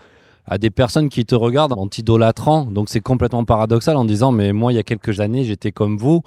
à 0.47 0.59
des 0.59 0.71
personnes 0.71 1.09
qui 1.09 1.25
te 1.25 1.35
regardent 1.35 1.75
en 1.75 1.87
t'idolâtrant. 1.87 2.65
Donc 2.65 2.89
c'est 2.89 3.01
complètement 3.01 3.45
paradoxal 3.45 3.97
en 3.97 4.05
disant, 4.05 4.33
mais 4.33 4.53
moi, 4.53 4.73
il 4.73 4.77
y 4.77 4.79
a 4.79 4.83
quelques 4.83 5.21
années, 5.21 5.45
j'étais 5.45 5.73
comme 5.73 5.97
vous. 5.97 6.23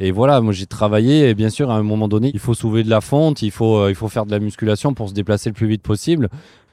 Et 0.00 0.12
voilà, 0.12 0.40
moi 0.40 0.52
j'ai 0.52 0.66
travaillé 0.66 1.28
et 1.28 1.34
bien 1.34 1.50
sûr 1.50 1.70
à 1.70 1.74
un 1.74 1.82
moment 1.82 2.06
donné, 2.06 2.30
il 2.32 2.38
faut 2.38 2.54
soulever 2.54 2.84
de 2.84 2.90
la 2.90 3.00
fonte, 3.00 3.42
il 3.42 3.50
faut, 3.50 3.78
euh, 3.78 3.90
il 3.90 3.96
faut 3.96 4.08
faire 4.08 4.26
de 4.26 4.30
la 4.30 4.38
musculation 4.38 4.94
pour 4.94 5.08
se 5.08 5.14
déplacer 5.14 5.50
le 5.50 5.54
plus 5.54 5.66
vite 5.66 5.82
possible. 5.82 6.28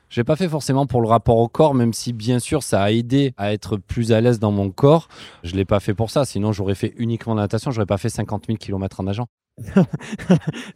Je 0.09 0.19
l'ai 0.19 0.23
pas 0.23 0.35
fait 0.35 0.47
forcément 0.47 0.85
pour 0.85 1.01
le 1.01 1.07
rapport 1.07 1.37
au 1.37 1.47
corps, 1.47 1.73
même 1.73 1.91
si 1.91 2.13
bien 2.13 2.37
sûr 2.37 2.61
ça 2.61 2.83
a 2.83 2.91
aidé 2.91 3.33
à 3.37 3.51
être 3.51 3.77
plus 3.77 4.11
à 4.11 4.21
l'aise 4.21 4.39
dans 4.39 4.51
mon 4.51 4.69
corps. 4.69 5.07
Je 5.43 5.55
l'ai 5.55 5.65
pas 5.65 5.79
fait 5.79 5.95
pour 5.95 6.11
ça, 6.11 6.23
sinon 6.23 6.51
j'aurais 6.51 6.75
fait 6.75 6.93
uniquement 6.97 7.33
la 7.33 7.41
natation, 7.41 7.71
j'aurais 7.71 7.87
pas 7.87 7.97
fait 7.97 8.09
50 8.09 8.45
000 8.45 8.59
km 8.59 8.99
en 8.99 9.03
nageant. 9.03 9.25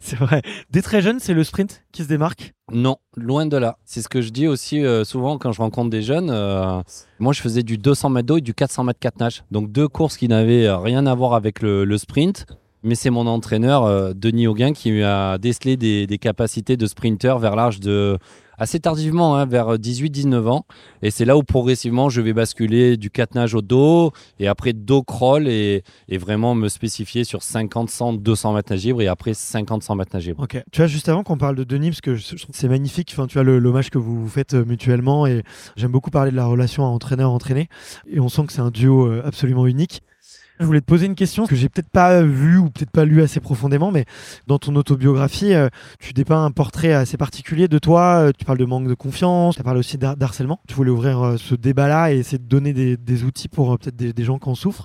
c'est 0.00 0.16
vrai. 0.16 0.42
Dès 0.70 0.82
très 0.82 1.02
jeune, 1.02 1.20
c'est 1.20 1.34
le 1.34 1.44
sprint 1.44 1.82
qui 1.92 2.02
se 2.02 2.08
démarque? 2.08 2.54
Non, 2.72 2.96
loin 3.16 3.46
de 3.46 3.56
là. 3.56 3.76
C'est 3.84 4.00
ce 4.00 4.08
que 4.08 4.20
je 4.20 4.30
dis 4.30 4.46
aussi 4.46 4.84
euh, 4.84 5.04
souvent 5.04 5.38
quand 5.38 5.52
je 5.52 5.60
rencontre 5.60 5.90
des 5.90 6.02
jeunes. 6.02 6.30
Euh, 6.30 6.82
moi, 7.18 7.32
je 7.32 7.42
faisais 7.42 7.62
du 7.62 7.76
200 7.76 8.10
mètres 8.10 8.26
d'eau 8.26 8.38
et 8.38 8.40
du 8.40 8.54
400 8.54 8.84
mètres 8.84 9.00
4 9.00 9.20
nage. 9.20 9.44
Donc 9.50 9.70
deux 9.70 9.88
courses 9.88 10.16
qui 10.16 10.28
n'avaient 10.28 10.70
rien 10.70 11.06
à 11.06 11.14
voir 11.14 11.34
avec 11.34 11.60
le, 11.60 11.98
sprint. 11.98 12.46
Mais 12.82 12.94
c'est 12.94 13.10
mon 13.10 13.26
entraîneur, 13.26 13.84
euh, 13.84 14.12
Denis 14.14 14.46
Auguin, 14.46 14.72
qui 14.72 15.02
a 15.02 15.36
décelé 15.36 15.76
des, 15.76 16.06
des 16.06 16.18
capacités 16.18 16.78
de 16.78 16.86
sprinter 16.86 17.38
vers 17.38 17.54
l'âge 17.54 17.78
de 17.80 18.18
assez 18.60 18.78
tardivement, 18.78 19.36
hein, 19.36 19.46
vers 19.46 19.76
18-19 19.76 20.46
ans. 20.48 20.66
Et 21.02 21.10
c'est 21.10 21.24
là 21.24 21.36
où 21.36 21.42
progressivement 21.42 22.10
je 22.10 22.20
vais 22.20 22.34
basculer 22.34 22.96
du 22.96 23.10
catenage 23.10 23.54
au 23.54 23.62
dos 23.62 24.12
et 24.38 24.46
après 24.46 24.74
dos 24.74 25.02
crawl 25.02 25.48
et, 25.48 25.82
vraiment 26.12 26.54
me 26.54 26.68
spécifier 26.68 27.24
sur 27.24 27.42
50, 27.42 27.88
100, 27.88 28.12
200 28.14 28.52
mètres 28.52 28.72
nage 28.72 28.84
libre 28.84 29.00
et 29.00 29.08
après 29.08 29.32
50, 29.32 29.82
100 29.82 29.94
mètres 29.96 30.10
nage 30.14 30.26
libre. 30.26 30.42
Ok. 30.42 30.62
Tu 30.70 30.80
vois, 30.80 30.86
juste 30.86 31.08
avant 31.08 31.22
qu'on 31.22 31.38
parle 31.38 31.56
de 31.56 31.64
Denis, 31.64 31.88
parce 31.88 32.02
que 32.02 32.16
c'est 32.52 32.68
magnifique, 32.68 33.08
tu 33.08 33.16
vois, 33.16 33.42
l'hommage 33.42 33.88
que 33.88 33.98
vous, 33.98 34.20
vous 34.20 34.28
faites 34.28 34.52
euh, 34.52 34.64
mutuellement 34.66 35.26
et 35.26 35.42
j'aime 35.76 35.90
beaucoup 35.90 36.10
parler 36.10 36.30
de 36.30 36.36
la 36.36 36.44
relation 36.44 36.84
entraîneur-entraîné 36.84 37.68
et 38.06 38.20
on 38.20 38.28
sent 38.28 38.44
que 38.46 38.52
c'est 38.52 38.60
un 38.60 38.70
duo 38.70 39.06
euh, 39.06 39.22
absolument 39.24 39.66
unique. 39.66 40.02
Je 40.60 40.66
voulais 40.66 40.82
te 40.82 40.86
poser 40.86 41.06
une 41.06 41.14
question 41.14 41.46
que 41.46 41.56
j'ai 41.56 41.70
peut-être 41.70 41.88
pas 41.88 42.20
vu 42.20 42.58
ou 42.58 42.68
peut-être 42.68 42.90
pas 42.90 43.06
lu 43.06 43.22
assez 43.22 43.40
profondément, 43.40 43.90
mais 43.90 44.04
dans 44.46 44.58
ton 44.58 44.76
autobiographie, 44.76 45.54
euh, 45.54 45.70
tu 45.98 46.12
dépeins 46.12 46.44
un 46.44 46.50
portrait 46.50 46.92
assez 46.92 47.16
particulier 47.16 47.66
de 47.66 47.78
toi. 47.78 48.26
Euh, 48.26 48.32
tu 48.38 48.44
parles 48.44 48.58
de 48.58 48.66
manque 48.66 48.86
de 48.86 48.92
confiance, 48.92 49.56
tu 49.56 49.62
parles 49.62 49.78
aussi 49.78 49.96
d'harcèlement. 49.96 50.60
Tu 50.68 50.74
voulais 50.74 50.90
ouvrir 50.90 51.22
euh, 51.22 51.36
ce 51.38 51.54
débat-là 51.54 52.12
et 52.12 52.18
essayer 52.18 52.36
de 52.36 52.44
donner 52.44 52.74
des, 52.74 53.24
outils 53.24 53.48
pour 53.48 53.78
peut-être 53.78 53.96
des, 53.96 54.24
gens 54.24 54.38
qui 54.38 54.50
en 54.50 54.54
souffrent. 54.54 54.84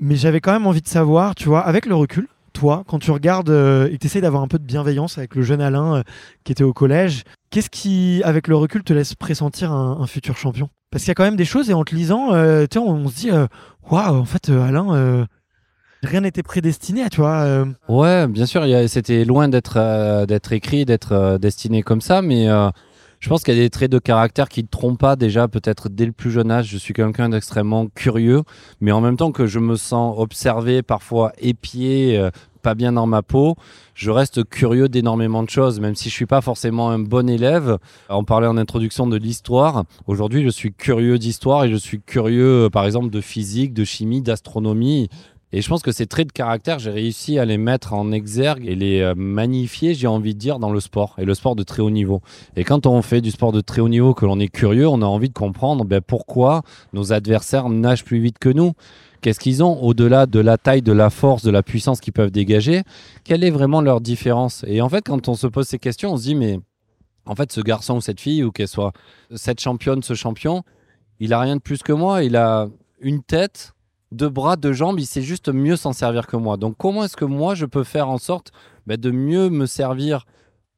Mais 0.00 0.16
j'avais 0.16 0.40
quand 0.40 0.52
même 0.52 0.66
envie 0.66 0.82
de 0.82 0.88
savoir, 0.88 1.36
tu 1.36 1.48
vois, 1.48 1.60
avec 1.60 1.86
le 1.86 1.94
recul, 1.94 2.26
toi, 2.52 2.84
quand 2.86 2.98
tu 2.98 3.10
regardes 3.10 3.50
et 3.50 3.92
que 3.92 3.98
tu 3.98 4.06
essaies 4.06 4.20
d'avoir 4.20 4.42
un 4.42 4.48
peu 4.48 4.58
de 4.58 4.64
bienveillance 4.64 5.18
avec 5.18 5.34
le 5.34 5.42
jeune 5.42 5.60
Alain 5.60 6.02
qui 6.44 6.52
était 6.52 6.64
au 6.64 6.72
collège, 6.72 7.24
qu'est-ce 7.50 7.70
qui, 7.70 8.22
avec 8.24 8.48
le 8.48 8.56
recul, 8.56 8.82
te 8.82 8.92
laisse 8.92 9.14
pressentir 9.14 9.72
un 9.72 10.06
futur 10.06 10.36
champion? 10.36 10.68
Parce 10.92 11.04
qu'il 11.04 11.08
y 11.08 11.12
a 11.12 11.14
quand 11.14 11.24
même 11.24 11.36
des 11.36 11.46
choses, 11.46 11.70
et 11.70 11.72
en 11.72 11.84
te 11.84 11.94
lisant, 11.94 12.34
euh, 12.34 12.66
on, 12.76 12.80
on, 12.80 13.08
se 13.08 13.16
dit, 13.16 13.30
euh, 13.30 13.46
waouh, 13.90 14.14
en 14.14 14.26
fait, 14.26 14.50
euh, 14.50 14.62
Alain, 14.62 15.26
rien 16.02 16.20
n'était 16.20 16.42
prédestiné, 16.42 17.08
tu 17.08 17.22
vois. 17.22 17.64
Ouais, 17.88 18.28
bien 18.28 18.44
sûr, 18.44 18.62
c'était 18.88 19.24
loin 19.24 19.48
d'être 19.48 20.26
d'être 20.26 20.52
écrit, 20.52 20.84
d'être 20.84 21.38
destiné 21.40 21.82
comme 21.82 22.02
ça, 22.02 22.20
mais 22.20 22.46
je 23.22 23.28
pense 23.28 23.44
qu'il 23.44 23.54
y 23.54 23.60
a 23.60 23.62
des 23.62 23.70
traits 23.70 23.90
de 23.90 24.00
caractère 24.00 24.48
qui 24.48 24.64
ne 24.64 24.68
trompent 24.68 24.98
pas 24.98 25.14
déjà, 25.14 25.46
peut-être 25.46 25.88
dès 25.88 26.06
le 26.06 26.12
plus 26.12 26.32
jeune 26.32 26.50
âge. 26.50 26.66
Je 26.66 26.76
suis 26.76 26.92
quelqu'un 26.92 27.28
d'extrêmement 27.28 27.86
curieux, 27.86 28.42
mais 28.80 28.90
en 28.90 29.00
même 29.00 29.16
temps 29.16 29.30
que 29.30 29.46
je 29.46 29.60
me 29.60 29.76
sens 29.76 30.18
observé, 30.18 30.82
parfois 30.82 31.32
épié, 31.38 32.28
pas 32.62 32.74
bien 32.74 32.92
dans 32.92 33.06
ma 33.06 33.22
peau, 33.22 33.54
je 33.94 34.10
reste 34.10 34.48
curieux 34.48 34.88
d'énormément 34.88 35.44
de 35.44 35.50
choses, 35.50 35.78
même 35.78 35.94
si 35.94 36.08
je 36.08 36.14
suis 36.14 36.26
pas 36.26 36.40
forcément 36.40 36.90
un 36.90 36.98
bon 36.98 37.28
élève. 37.28 37.78
On 38.08 38.24
parlait 38.24 38.48
en 38.48 38.56
introduction 38.56 39.06
de 39.06 39.16
l'histoire. 39.16 39.84
Aujourd'hui, 40.08 40.42
je 40.42 40.48
suis 40.48 40.72
curieux 40.72 41.18
d'histoire 41.18 41.64
et 41.64 41.70
je 41.70 41.76
suis 41.76 42.00
curieux, 42.00 42.70
par 42.72 42.86
exemple, 42.86 43.10
de 43.10 43.20
physique, 43.20 43.72
de 43.72 43.84
chimie, 43.84 44.22
d'astronomie. 44.22 45.08
Et 45.54 45.60
je 45.60 45.68
pense 45.68 45.82
que 45.82 45.92
ces 45.92 46.06
traits 46.06 46.28
de 46.28 46.32
caractère, 46.32 46.78
j'ai 46.78 46.90
réussi 46.90 47.38
à 47.38 47.44
les 47.44 47.58
mettre 47.58 47.92
en 47.92 48.10
exergue 48.10 48.66
et 48.66 48.74
les 48.74 49.00
euh, 49.00 49.14
magnifier, 49.14 49.92
j'ai 49.92 50.06
envie 50.06 50.34
de 50.34 50.38
dire, 50.38 50.58
dans 50.58 50.70
le 50.70 50.80
sport, 50.80 51.14
et 51.18 51.26
le 51.26 51.34
sport 51.34 51.56
de 51.56 51.62
très 51.62 51.82
haut 51.82 51.90
niveau. 51.90 52.22
Et 52.56 52.64
quand 52.64 52.86
on 52.86 53.02
fait 53.02 53.20
du 53.20 53.30
sport 53.30 53.52
de 53.52 53.60
très 53.60 53.82
haut 53.82 53.88
niveau, 53.90 54.14
que 54.14 54.24
l'on 54.24 54.40
est 54.40 54.48
curieux, 54.48 54.88
on 54.88 55.02
a 55.02 55.06
envie 55.06 55.28
de 55.28 55.34
comprendre 55.34 55.84
ben, 55.84 56.00
pourquoi 56.00 56.62
nos 56.94 57.12
adversaires 57.12 57.68
nagent 57.68 58.04
plus 58.04 58.18
vite 58.18 58.38
que 58.38 58.48
nous. 58.48 58.72
Qu'est-ce 59.20 59.38
qu'ils 59.38 59.62
ont 59.62 59.80
au-delà 59.82 60.26
de 60.26 60.40
la 60.40 60.56
taille, 60.56 60.82
de 60.82 60.92
la 60.92 61.10
force, 61.10 61.44
de 61.44 61.50
la 61.50 61.62
puissance 61.62 62.00
qu'ils 62.00 62.14
peuvent 62.14 62.30
dégager? 62.30 62.82
Quelle 63.22 63.44
est 63.44 63.50
vraiment 63.50 63.82
leur 63.82 64.00
différence? 64.00 64.64
Et 64.66 64.80
en 64.80 64.88
fait, 64.88 65.04
quand 65.06 65.28
on 65.28 65.34
se 65.34 65.46
pose 65.46 65.68
ces 65.68 65.78
questions, 65.78 66.14
on 66.14 66.16
se 66.16 66.22
dit, 66.22 66.34
mais 66.34 66.58
en 67.26 67.34
fait, 67.36 67.52
ce 67.52 67.60
garçon 67.60 67.96
ou 67.96 68.00
cette 68.00 68.20
fille, 68.20 68.42
ou 68.42 68.50
qu'elle 68.50 68.68
soit 68.68 68.92
cette 69.34 69.60
championne, 69.60 70.02
ce 70.02 70.14
champion, 70.14 70.62
il 71.20 71.32
a 71.34 71.40
rien 71.40 71.56
de 71.56 71.60
plus 71.60 71.82
que 71.82 71.92
moi. 71.92 72.24
Il 72.24 72.36
a 72.36 72.68
une 73.00 73.22
tête, 73.22 73.71
deux 74.12 74.28
bras, 74.28 74.56
deux 74.56 74.72
jambes. 74.72 75.00
Il 75.00 75.06
sait 75.06 75.22
juste 75.22 75.48
mieux 75.48 75.76
s'en 75.76 75.92
servir 75.92 76.26
que 76.26 76.36
moi. 76.36 76.56
Donc, 76.56 76.76
comment 76.78 77.04
est-ce 77.04 77.16
que 77.16 77.24
moi, 77.24 77.54
je 77.54 77.66
peux 77.66 77.84
faire 77.84 78.08
en 78.08 78.18
sorte 78.18 78.52
bah, 78.86 78.96
de 78.96 79.10
mieux 79.10 79.48
me 79.48 79.66
servir 79.66 80.24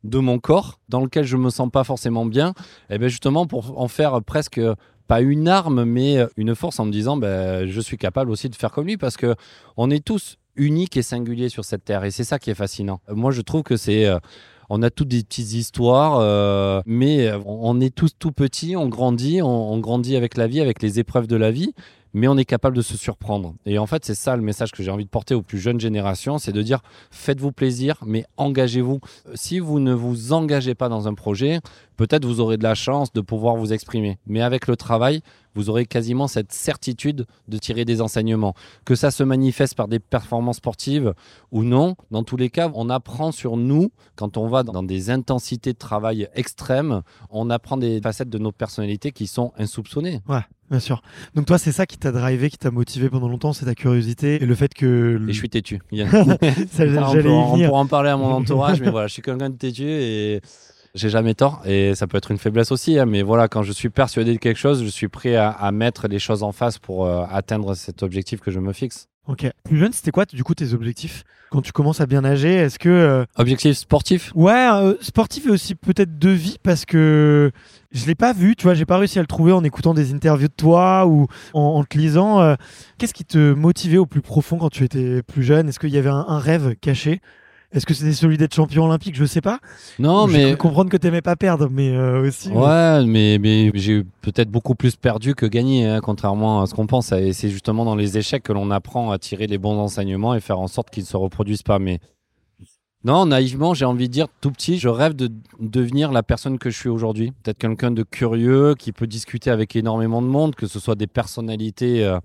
de 0.05 0.19
mon 0.19 0.39
corps, 0.39 0.81
dans 0.89 1.01
lequel 1.01 1.25
je 1.25 1.37
me 1.37 1.49
sens 1.49 1.71
pas 1.71 1.83
forcément 1.83 2.27
bien, 2.27 2.51
et 2.91 2.97
eh 2.97 2.99
bien 2.99 3.09
justement 3.09 3.47
pour 3.47 3.81
en 3.81 3.89
faire 3.89 4.23
presque 4.23 4.61
pas 5.07 5.21
une 5.23 5.49
arme, 5.49 5.85
mais 5.85 6.19
une 6.37 6.55
force 6.55 6.79
en 6.79 6.85
me 6.85 6.93
disant 6.93 7.17
ben, 7.17 7.67
je 7.67 7.81
suis 7.81 7.97
capable 7.97 8.31
aussi 8.31 8.51
de 8.51 8.55
faire 8.55 8.71
comme 8.71 8.87
lui 8.87 8.99
parce 8.99 9.17
que 9.17 9.35
on 9.79 9.91
est 9.91 10.05
tous 10.05 10.37
uniques 10.57 10.97
et 10.97 11.03
singuliers 11.03 11.49
sur 11.49 11.65
cette 11.65 11.85
terre 11.85 12.05
et 12.05 12.11
c'est 12.11 12.25
ça 12.25 12.39
qui 12.39 12.51
est 12.51 12.55
fascinant. 12.55 13.01
Moi, 13.09 13.33
je 13.33 13.41
trouve 13.41 13.63
que 13.63 13.77
c'est 13.77 14.07
euh, 14.07 14.19
on 14.71 14.83
a 14.83 14.91
toutes 14.91 15.09
des 15.09 15.23
petites 15.23 15.53
histoires, 15.53 16.19
euh, 16.21 16.81
mais 16.87 17.31
on 17.45 17.81
est 17.81 17.95
tous 17.95 18.13
tout 18.19 18.33
petits, 18.33 18.77
on 18.77 18.89
grandit, 18.89 19.43
on, 19.43 19.79
grandit 19.79 20.17
avec 20.17 20.37
la 20.37 20.47
vie, 20.47 20.61
avec 20.61 20.83
les 20.83 20.99
épreuves 20.99 21.27
de 21.27 21.37
la 21.37 21.51
vie, 21.51 21.75
mais 22.15 22.29
on 22.29 22.37
est 22.39 22.45
capable 22.45 22.77
de 22.77 22.83
se 22.83 22.97
surprendre. 22.97 23.55
Et 23.67 23.79
en 23.79 23.87
fait, 23.87 24.05
c'est 24.05 24.15
ça 24.15 24.37
le 24.37 24.43
message 24.43 24.71
que 24.73 24.83
j'ai 24.83 24.91
envie 24.91 25.05
de 25.05 25.11
porter 25.11 25.35
aux 25.35 25.43
plus 25.43 25.59
jeunes 25.59 25.81
générations, 25.81 26.39
c'est 26.39 26.53
de 26.53 26.63
dire 26.63 26.81
faites-vous 27.11 27.53
plaisir, 27.53 27.97
mais 28.07 28.25
engagez-vous. 28.37 29.01
Si 29.35 29.59
vous 29.59 29.81
ne 29.81 29.93
vous 29.93 30.33
engagez 30.33 30.75
pas 30.75 30.89
dans 30.89 31.09
un 31.09 31.15
projet, 31.15 31.61
peut-être 31.97 32.25
vous 32.25 32.41
aurez 32.41 32.57
de 32.57 32.63
la 32.63 32.75
chance 32.75 33.13
de 33.13 33.21
pouvoir 33.21 33.57
vous 33.57 33.73
exprimer. 33.73 34.19
Mais 34.27 34.41
avec 34.41 34.67
le 34.69 34.77
travail, 34.77 35.21
vous 35.55 35.71
aurez 35.71 35.87
quasiment 35.87 36.29
cette 36.29 36.53
certitude 36.53 37.27
de 37.49 37.59
tirer 37.59 37.85
des 37.85 38.01
enseignements. 38.01 38.55
Que 38.85 38.95
ça 38.95 39.11
se 39.11 39.23
manifeste 39.23 39.75
par 39.75 39.89
des 39.89 39.99
performances 40.01 40.57
sportives 40.57 41.15
ou 41.51 41.63
non, 41.63 41.97
dans 42.11 42.23
tous 42.23 42.37
les 42.37 42.51
cas, 42.51 42.71
on 42.75 42.91
apprend 42.91 43.33
sur 43.33 43.57
nous 43.57 43.91
quand 44.17 44.37
on 44.37 44.49
va 44.49 44.63
dans 44.63 44.83
des 44.83 45.11
intensités 45.11 45.73
de 45.73 45.79
travail 45.79 46.29
extrêmes, 46.35 47.03
on 47.31 47.51
apprend 47.51 47.77
des 47.77 48.01
facettes 48.01 48.31
de 48.31 48.39
nos 48.39 48.53
personnalités 48.53 49.13
qui 49.13 49.27
sont 49.27 49.53
insoupçonnées. 49.57 50.21
Ouais. 50.29 50.45
Bien 50.71 50.81
sûr. 50.81 51.03
Donc 51.35 51.47
toi, 51.47 51.59
c'est 51.59 51.73
ça 51.73 51.87
qui 51.87 51.99
t'a 51.99 52.11
drivé, 52.11 52.51
qui 52.51 52.59
t'a 52.59 52.71
motivé 52.71 53.11
pendant 53.11 53.29
longtemps, 53.29 53.53
c'est 53.53 53.67
ta 53.67 53.75
curiosité 53.75 54.43
et 54.43 54.47
le 54.47 54.55
fait 54.55 54.73
que... 54.73 55.21
Et 55.29 55.33
je 55.33 55.39
suis 55.39 55.51
têtu. 55.51 55.81
ça, 55.93 56.05
on, 56.07 57.13
peut, 57.13 57.29
on 57.29 57.59
pourra 57.59 57.81
en 57.81 57.87
parler 57.87 58.11
à 58.11 58.17
mon 58.17 58.31
entourage, 58.31 58.81
mais 58.81 58.91
voilà, 58.91 59.07
je 59.07 59.13
suis 59.13 59.23
quelqu'un 59.23 59.51
de 59.51 59.57
têtu 59.57 59.85
et 59.85 60.41
j'ai 60.95 61.11
jamais 61.11 61.35
tort 61.35 61.61
et 61.65 61.95
ça 61.95 62.07
peut 62.07 62.17
être 62.17 62.31
une 62.31 62.39
faiblesse 62.39 62.73
aussi. 62.73 62.99
Hein, 62.99 63.07
mais 63.07 63.23
voilà, 63.23 63.49
quand 63.49 63.63
je 63.63 63.73
suis 63.73 63.91
persuadé 63.91 64.33
de 64.33 64.39
quelque 64.39 64.59
chose, 64.59 64.83
je 64.83 64.89
suis 64.89 65.09
prêt 65.09 65.37
à, 65.37 65.71
mettre 65.73 66.09
les 66.09 66.19
choses 66.19 66.43
en 66.43 66.53
face 66.53 66.79
pour 66.79 67.07
euh, 67.07 67.25
atteindre 67.31 67.75
cet 67.75 68.03
objectif 68.03 68.41
que 68.41 68.51
je 68.51 68.61
me 68.61 68.73
fixe. 68.73 69.09
Ok. 69.27 69.51
Plus 69.65 69.79
jeune, 69.79 69.93
c'était 69.93 70.11
quoi 70.11 70.27
du 70.27 70.45
coup 70.45 70.55
tes 70.55 70.75
objectifs? 70.75 71.25
Quand 71.51 71.63
tu 71.63 71.73
commences 71.73 72.01
à 72.01 72.07
bien 72.07 72.23
nager 72.23 72.53
Est-ce 72.53 72.79
que 72.79 72.89
euh, 72.89 73.25
objectif 73.37 73.77
sportif? 73.77 74.33
Ouais, 74.35 74.69
euh, 74.73 74.95
sportif 75.01 75.47
et 75.47 75.51
aussi 75.51 75.75
peut-être 75.75 76.19
de 76.19 76.29
vie 76.29 76.59
parce 76.63 76.85
que 76.85 77.51
je 77.93 78.07
l'ai 78.07 78.15
pas 78.15 78.33
vu. 78.33 78.55
Tu 78.57 78.65
vois, 78.65 78.75
j'ai 78.75 78.85
pas 78.85 78.99
réussi 78.99 79.19
à 79.19 79.23
le 79.23 79.27
trouver 79.27 79.53
en 79.53 79.65
écoutant 79.65 79.95
des 79.95 80.13
interviews 80.13 80.49
de 80.49 80.53
toi 80.53 81.07
ou 81.07 81.27
en, 81.55 81.85
te 81.85 81.97
lisant. 81.97 82.57
Qu'est-ce 82.99 83.15
qui 83.15 83.25
te 83.25 83.55
motivait 83.55 83.99
au 83.99 84.07
plus 84.07 84.21
profond 84.21 84.59
quand 84.59 84.71
tu 84.71 84.85
étais 84.85 85.23
plus 85.23 85.43
jeune? 85.43 85.69
Est-ce 85.69 85.79
qu'il 85.79 85.91
y 85.91 85.99
avait 85.99 86.11
un 86.11 86.39
rêve 86.39 86.75
caché? 86.81 87.21
Est-ce 87.75 87.87
que 87.87 87.93
c'était 87.93 88.13
celui 88.13 88.39
d'être 88.39 88.55
champion 88.55 88.85
olympique? 88.85 89.17
Je 89.17 89.25
sais 89.25 89.41
pas. 89.41 89.59
Non, 89.99 90.29
mais. 90.29 90.53
Je 90.53 90.55
comprendre 90.55 90.91
que 90.91 90.97
tu 90.97 91.07
n'aimais 91.07 91.23
pas 91.23 91.35
perdre, 91.35 91.69
mais 91.69 91.91
euh, 91.91 92.23
aussi. 92.23 92.49
Ouais, 92.51 93.05
mais, 93.05 93.39
mais, 93.41 93.73
j'ai 93.75 94.05
peut-être 94.23 94.49
beaucoup 94.49 94.77
plus 94.77 94.95
perdu 94.95 95.35
que 95.35 95.45
gagné, 95.45 95.85
hein, 95.85 96.01
contrairement 96.01 96.63
à 96.63 96.67
ce 96.67 96.75
qu'on 96.75 96.87
pense. 96.87 97.11
Et 97.11 97.33
c'est 97.33 97.51
justement 97.51 97.85
dans 97.85 97.97
les 97.97 98.17
échecs 98.17 98.45
que 98.45 98.53
l'on 98.53 98.71
apprend 98.71 99.11
à 99.11 99.19
tirer 99.19 99.49
les 99.49 99.59
bons 99.59 99.77
enseignements 99.77 100.37
et 100.37 100.41
faire 100.41 100.61
en 100.61 100.69
sorte 100.69 100.91
qu'ils 100.91 101.03
ne 101.03 101.09
se 101.09 101.17
reproduisent 101.17 101.65
pas. 101.65 101.81
Mais 101.81 101.99
Non, 103.03 103.27
naïvement, 103.27 103.75
j'ai 103.75 103.87
envie 103.87 104.07
de 104.07 104.13
dire 104.13 104.29
tout 104.41 104.53
petit, 104.53 104.79
je 104.79 104.89
rêve 104.89 105.15
de 105.15 105.29
devenir 105.59 106.13
la 106.13 106.23
personne 106.23 106.59
que 106.59 106.71
je 106.71 106.79
suis 106.79 106.89
aujourd'hui. 106.89 107.33
Peut-être 107.43 107.59
quelqu'un 107.59 107.91
de 107.91 108.05
curieux 108.05 108.77
qui 108.79 108.93
peut 108.93 109.09
discuter 109.09 109.51
avec 109.51 109.75
énormément 109.75 110.23
de 110.23 110.29
monde, 110.29 110.55
que 110.55 110.69
ce 110.69 110.79
soit 110.79 110.95
des 110.95 111.09
personnalités 111.09 112.05
euh, 112.05 112.21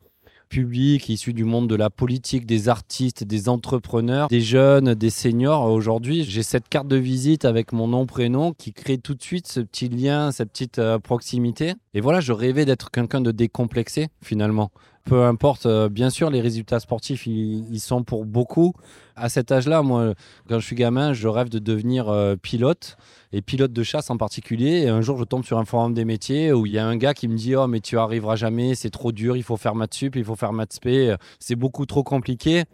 publiques 0.50 1.10
issues 1.10 1.34
du 1.34 1.44
monde 1.44 1.70
de 1.70 1.76
la 1.76 1.90
politique, 1.90 2.46
des 2.46 2.70
artistes, 2.70 3.24
des 3.24 3.48
entrepreneurs, 3.50 4.28
des 4.28 4.42
jeunes, 4.42 4.96
des 4.96 5.12
seniors. 5.12 5.64
Aujourd'hui, 5.72 6.24
j'ai 6.24 6.44
cette 6.44 6.68
carte 6.68 6.88
de 6.88 6.96
visite 6.96 7.46
avec 7.46 7.72
mon 7.72 7.88
nom, 7.88 8.06
prénom 8.06 8.54
qui 8.54 8.74
crée 8.74 8.98
tout 8.98 9.14
de 9.14 9.22
suite 9.22 9.48
ce 9.48 9.60
petit 9.60 9.88
lien, 9.90 10.32
cette 10.32 10.50
petite 10.50 10.80
euh, 10.80 10.98
proximité. 11.00 11.76
Et 11.94 12.02
voilà, 12.02 12.20
je 12.20 12.34
rêvais 12.34 12.66
d'être 12.66 12.90
quelqu'un 12.90 13.22
de 13.22 13.32
décomplexé 13.32 14.08
finalement 14.22 14.72
peu 15.10 15.24
importe, 15.24 15.66
euh, 15.66 15.90
bien 15.90 16.12
sûr, 16.12 16.30
les 16.30 16.40
résultats 16.40 16.80
sportifs, 16.80 17.26
ils, 17.26 17.80
sont 17.80 18.04
pour 18.04 18.26
beaucoup. 18.26 18.74
À 19.16 19.28
cet 19.28 19.52
âge-là, 19.52 19.82
moi, 19.82 20.14
quand 20.48 20.60
je 20.60 20.66
suis 20.66 20.76
gamin, 20.76 21.14
je 21.14 21.28
rêve 21.28 21.50
de 21.50 21.58
devenir 21.58 22.10
euh, 22.10 22.36
pilote, 22.36 22.96
et 23.34 23.42
pilote 23.42 23.74
de 23.74 23.82
chasse 23.82 24.12
en 24.12 24.18
particulier. 24.18 24.84
Et 24.84 24.88
un 24.88 25.02
jour, 25.02 25.18
je 25.18 25.24
tombe 25.24 25.44
sur 25.44 25.58
un 25.58 25.66
forum 25.66 25.96
des 25.96 26.06
métiers 26.06 26.54
où 26.54 26.68
il 26.68 26.74
y 26.74 26.78
a 26.78 26.86
un 26.86 26.96
gars 26.96 27.16
qui 27.16 27.28
me 27.28 27.36
dit 27.36 27.56
Oh, 27.56 27.66
mais 27.66 27.80
tu 27.80 27.98
arriveras 27.98 28.36
jamais, 28.36 28.76
c'est 28.76 28.92
trop 28.92 29.12
dur, 29.12 29.36
il 29.36 29.42
faut 29.42 29.58
faire 29.58 29.74
maths 29.74 29.96
sup, 29.96 30.16
il 30.16 30.24
faut 30.24 30.36
faire 30.36 30.54
maths 30.54 30.74
spé, 30.74 31.16
c'est 31.40 31.56
beaucoup 31.56 31.88
trop 31.88 32.04
compliqué. 32.04 32.66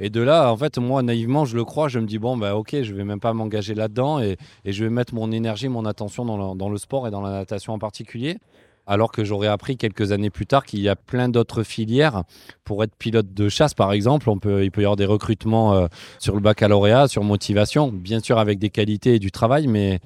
Et 0.00 0.10
de 0.10 0.20
là, 0.20 0.50
en 0.50 0.56
fait, 0.56 0.78
moi, 0.78 1.02
naïvement, 1.02 1.44
je 1.44 1.54
le 1.54 1.64
crois, 1.64 1.86
je 1.86 2.00
me 2.00 2.06
dis, 2.06 2.18
bon, 2.18 2.36
bah, 2.36 2.56
ok, 2.56 2.82
je 2.82 2.92
vais 2.92 3.04
même 3.04 3.20
pas 3.20 3.32
m'engager 3.32 3.74
là-dedans 3.74 4.18
et, 4.20 4.36
je 4.64 4.82
vais 4.82 4.90
mettre 4.90 5.14
mon 5.14 5.30
énergie, 5.30 5.68
mon 5.68 5.84
attention 5.84 6.24
dans 6.24 6.68
le, 6.68 6.78
sport 6.78 7.06
et 7.06 7.12
dans 7.12 7.20
la 7.20 7.30
natation 7.30 7.72
en 7.72 7.78
particulier 7.78 8.38
alors 8.86 9.10
que 9.12 9.24
j'aurais 9.24 9.48
appris 9.48 9.76
quelques 9.76 10.12
années 10.12 10.30
plus 10.30 10.46
tard 10.46 10.64
qu'il 10.64 10.80
y 10.80 10.88
a 10.88 10.96
plein 10.96 11.28
d'autres 11.28 11.62
filières 11.62 12.24
pour 12.64 12.82
être 12.84 12.94
pilote 12.96 13.32
de 13.32 13.48
chasse, 13.48 13.74
par 13.74 13.92
exemple. 13.92 14.28
On 14.28 14.38
peut, 14.38 14.64
il 14.64 14.70
peut 14.70 14.82
y 14.82 14.84
avoir 14.84 14.96
des 14.96 15.06
recrutements 15.06 15.74
euh, 15.74 15.86
sur 16.18 16.34
le 16.34 16.40
baccalauréat, 16.40 17.08
sur 17.08 17.24
motivation, 17.24 17.90
bien 17.90 18.20
sûr 18.20 18.38
avec 18.38 18.58
des 18.58 18.70
qualités 18.70 19.14
et 19.14 19.18
du 19.18 19.30
travail, 19.30 19.66
mais 19.66 20.00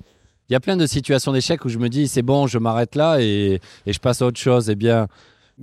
il 0.48 0.52
y 0.52 0.56
a 0.56 0.60
plein 0.60 0.76
de 0.76 0.86
situations 0.86 1.32
d'échec 1.32 1.64
où 1.64 1.68
je 1.68 1.78
me 1.78 1.88
dis 1.88 2.08
c'est 2.08 2.22
bon, 2.22 2.46
je 2.46 2.58
m'arrête 2.58 2.94
là 2.94 3.20
et, 3.20 3.60
et, 3.86 3.92
je 3.92 3.98
passe 3.98 4.22
à 4.22 4.26
autre 4.26 4.40
chose. 4.40 4.70
Eh 4.70 4.76
bien, 4.76 5.08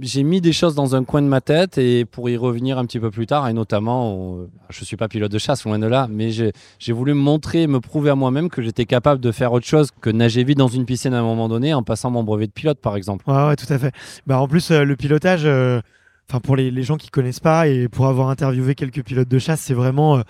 j'ai 0.02 0.24
mis 0.24 0.42
des 0.42 0.54
choses 0.54 0.76
dans 0.76 0.96
un 0.96 1.04
coin 1.04 1.22
de 1.22 1.28
ma 1.28 1.42
tête 1.42 1.78
et 1.78 2.06
pour 2.06 2.30
y 2.30 2.38
revenir 2.38 2.78
un 2.78 2.86
petit 2.86 3.00
peu 3.00 3.12
plus 3.12 3.28
tard, 3.28 3.48
et 3.48 3.54
notamment, 3.54 4.38
je 4.70 4.82
ne 4.82 4.86
suis 4.86 4.98
pas 4.98 5.08
pilote 5.08 5.32
de 5.32 5.38
chasse, 5.38 5.64
loin 5.64 5.80
de 5.80 5.88
là, 5.88 6.08
mais 6.10 6.32
j'ai 6.32 6.94
voulu 6.94 7.14
montrer, 7.14 7.68
me 7.68 7.80
prouver 7.80 8.10
à 8.10 8.16
moi-même 8.16 8.50
que 8.50 8.62
j'étais 8.62 8.86
capable 8.86 9.22
de 9.22 9.32
faire 9.32 9.54
autre 9.54 9.66
chose 9.66 9.90
que 10.02 10.10
nager 10.10 10.44
vite 10.44 10.58
dans 10.58 10.68
une 10.68 10.86
piscine 10.86 11.14
à 11.14 11.20
un 11.20 11.24
moment 11.24 11.48
donné 11.48 11.74
en 11.74 11.84
passant 11.84 12.12
mon 12.12 12.24
brevet 12.24 12.48
de 12.48 12.52
pilote, 12.52 12.80
par 12.80 12.96
exemple. 12.96 13.24
Ouais, 13.30 13.48
ouais 13.48 13.56
tout 13.56 13.72
à 13.72 13.80
fait. 13.80 13.94
Bah, 14.28 14.40
en 14.40 14.48
plus, 14.48 14.72
euh, 14.72 14.84
le 14.84 14.96
pilotage, 14.96 15.46
euh, 15.46 15.82
enfin 16.30 16.40
pour 16.40 16.56
les, 16.56 16.84
gens 16.84 16.98
qui 16.98 17.10
connaissent 17.10 17.40
pas 17.40 17.68
et 17.68 17.88
pour 17.88 18.08
avoir 18.08 18.30
interviewé 18.30 18.76
quelques 18.76 19.04
pilotes 19.04 19.28
de 19.28 19.40
chasse, 19.40 19.62
c'est 19.62 19.74
vraiment 19.74 20.18
euh, 20.18 20.22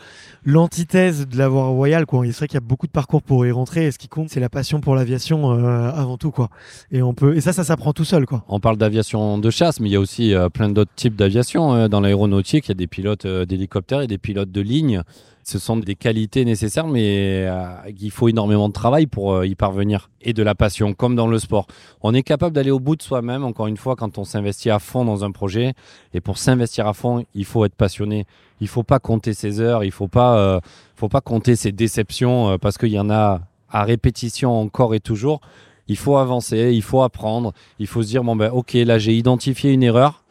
l'antithèse 0.43 1.27
de 1.27 1.37
la 1.37 1.47
voie 1.47 1.67
royale. 1.67 2.05
Quoi. 2.05 2.25
Il 2.25 2.33
serait 2.33 2.47
qu'il 2.47 2.55
y 2.55 2.57
a 2.57 2.61
beaucoup 2.61 2.87
de 2.87 2.91
parcours 2.91 3.21
pour 3.21 3.45
y 3.45 3.51
rentrer 3.51 3.85
et 3.85 3.91
ce 3.91 3.97
qui 3.97 4.07
compte, 4.07 4.29
c'est 4.29 4.39
la 4.39 4.49
passion 4.49 4.81
pour 4.81 4.95
l'aviation 4.95 5.51
euh, 5.51 5.91
avant 5.91 6.17
tout. 6.17 6.31
Quoi. 6.31 6.49
Et, 6.91 7.01
on 7.01 7.13
peut, 7.13 7.35
et 7.35 7.41
ça, 7.41 7.53
ça 7.53 7.63
s'apprend 7.63 7.93
tout 7.93 8.05
seul. 8.05 8.25
Quoi. 8.25 8.43
On 8.49 8.59
parle 8.59 8.77
d'aviation 8.77 9.37
de 9.37 9.49
chasse, 9.49 9.79
mais 9.79 9.89
il 9.89 9.93
y 9.93 9.97
a 9.97 9.99
aussi 9.99 10.33
euh, 10.33 10.49
plein 10.49 10.69
d'autres 10.69 10.93
types 10.95 11.15
d'aviation. 11.15 11.87
dans 11.87 12.01
l'aéronautique, 12.01 12.67
il 12.67 12.69
y 12.69 12.71
a 12.71 12.75
des 12.75 12.87
pilotes 12.87 13.25
d'hélicoptères 13.25 14.01
et 14.01 14.07
des 14.07 14.17
pilotes 14.17 14.51
de 14.51 14.61
ligne 14.61 15.01
ce 15.45 15.59
sont 15.59 15.77
des 15.77 15.93
qualités 15.93 16.43
nécessaires, 16.43 16.87
mais 16.87 17.45
euh, 17.47 17.67
il 17.99 18.09
faut 18.09 18.27
énormément 18.27 18.67
de 18.67 18.73
travail 18.73 19.05
pour 19.05 19.33
euh, 19.33 19.45
y 19.45 19.53
parvenir 19.53 20.09
et 20.19 20.33
de 20.33 20.41
la 20.41 20.55
passion, 20.55 20.95
comme 20.95 21.15
dans 21.15 21.27
le 21.27 21.37
sport. 21.37 21.67
On 22.01 22.15
est 22.15 22.23
capable 22.23 22.55
d'aller 22.55 22.71
au 22.71 22.79
bout 22.79 22.95
de 22.95 23.03
soi-même, 23.03 23.43
encore 23.43 23.67
une 23.67 23.77
fois, 23.77 23.95
quand 23.95 24.17
on 24.17 24.23
s'investit 24.23 24.71
à 24.71 24.79
fond 24.79 25.05
dans 25.05 25.23
un 25.23 25.29
projet. 25.29 25.73
Et 26.15 26.19
pour 26.19 26.39
s'investir 26.39 26.87
à 26.87 26.93
fond, 26.93 27.25
il 27.35 27.45
faut 27.45 27.63
être 27.63 27.75
passionné. 27.75 28.25
Il 28.59 28.67
faut 28.67 28.81
pas 28.81 28.97
compter 28.97 29.35
ses 29.35 29.59
heures, 29.59 29.83
il 29.83 29.91
faut 29.91 30.07
pas, 30.07 30.35
euh, 30.39 30.59
faut 30.95 31.09
pas 31.09 31.21
compter 31.21 31.55
ses 31.55 31.71
déceptions 31.71 32.57
parce 32.57 32.79
qu'il 32.79 32.89
y 32.89 32.99
en 32.99 33.11
a 33.11 33.41
à 33.69 33.83
répétition 33.83 34.59
encore 34.59 34.95
et 34.95 34.99
toujours. 34.99 35.41
Il 35.87 35.97
faut 35.97 36.17
avancer, 36.17 36.71
il 36.73 36.81
faut 36.81 37.03
apprendre, 37.03 37.53
il 37.77 37.85
faut 37.85 38.01
se 38.01 38.07
dire 38.07 38.23
bon 38.23 38.35
ben 38.35 38.49
ok 38.49 38.73
là 38.73 38.97
j'ai 38.97 39.13
identifié 39.13 39.71
une 39.71 39.83
erreur, 39.83 40.23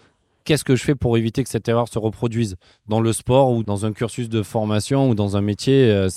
qu'est-ce 0.45 0.65
que 0.65 0.77
je 0.77 0.85
fais 0.85 0.95
pour 0.95 1.17
éviter 1.17 1.43
que 1.43 1.51
cette 1.51 1.69
erreur 1.69 1.89
se 1.89 1.99
reproduise 1.99 2.57
dans 2.89 3.01
le 3.01 3.13
sport 3.13 3.51
ou 3.51 3.65
dans 3.65 3.87
un 3.87 3.93
cursus 3.93 4.29
de 4.29 4.43
formation 4.43 5.11
ou 5.11 5.15
dans 5.15 5.37
un 5.37 5.41
métier 5.41 5.91
euh, 5.91 6.09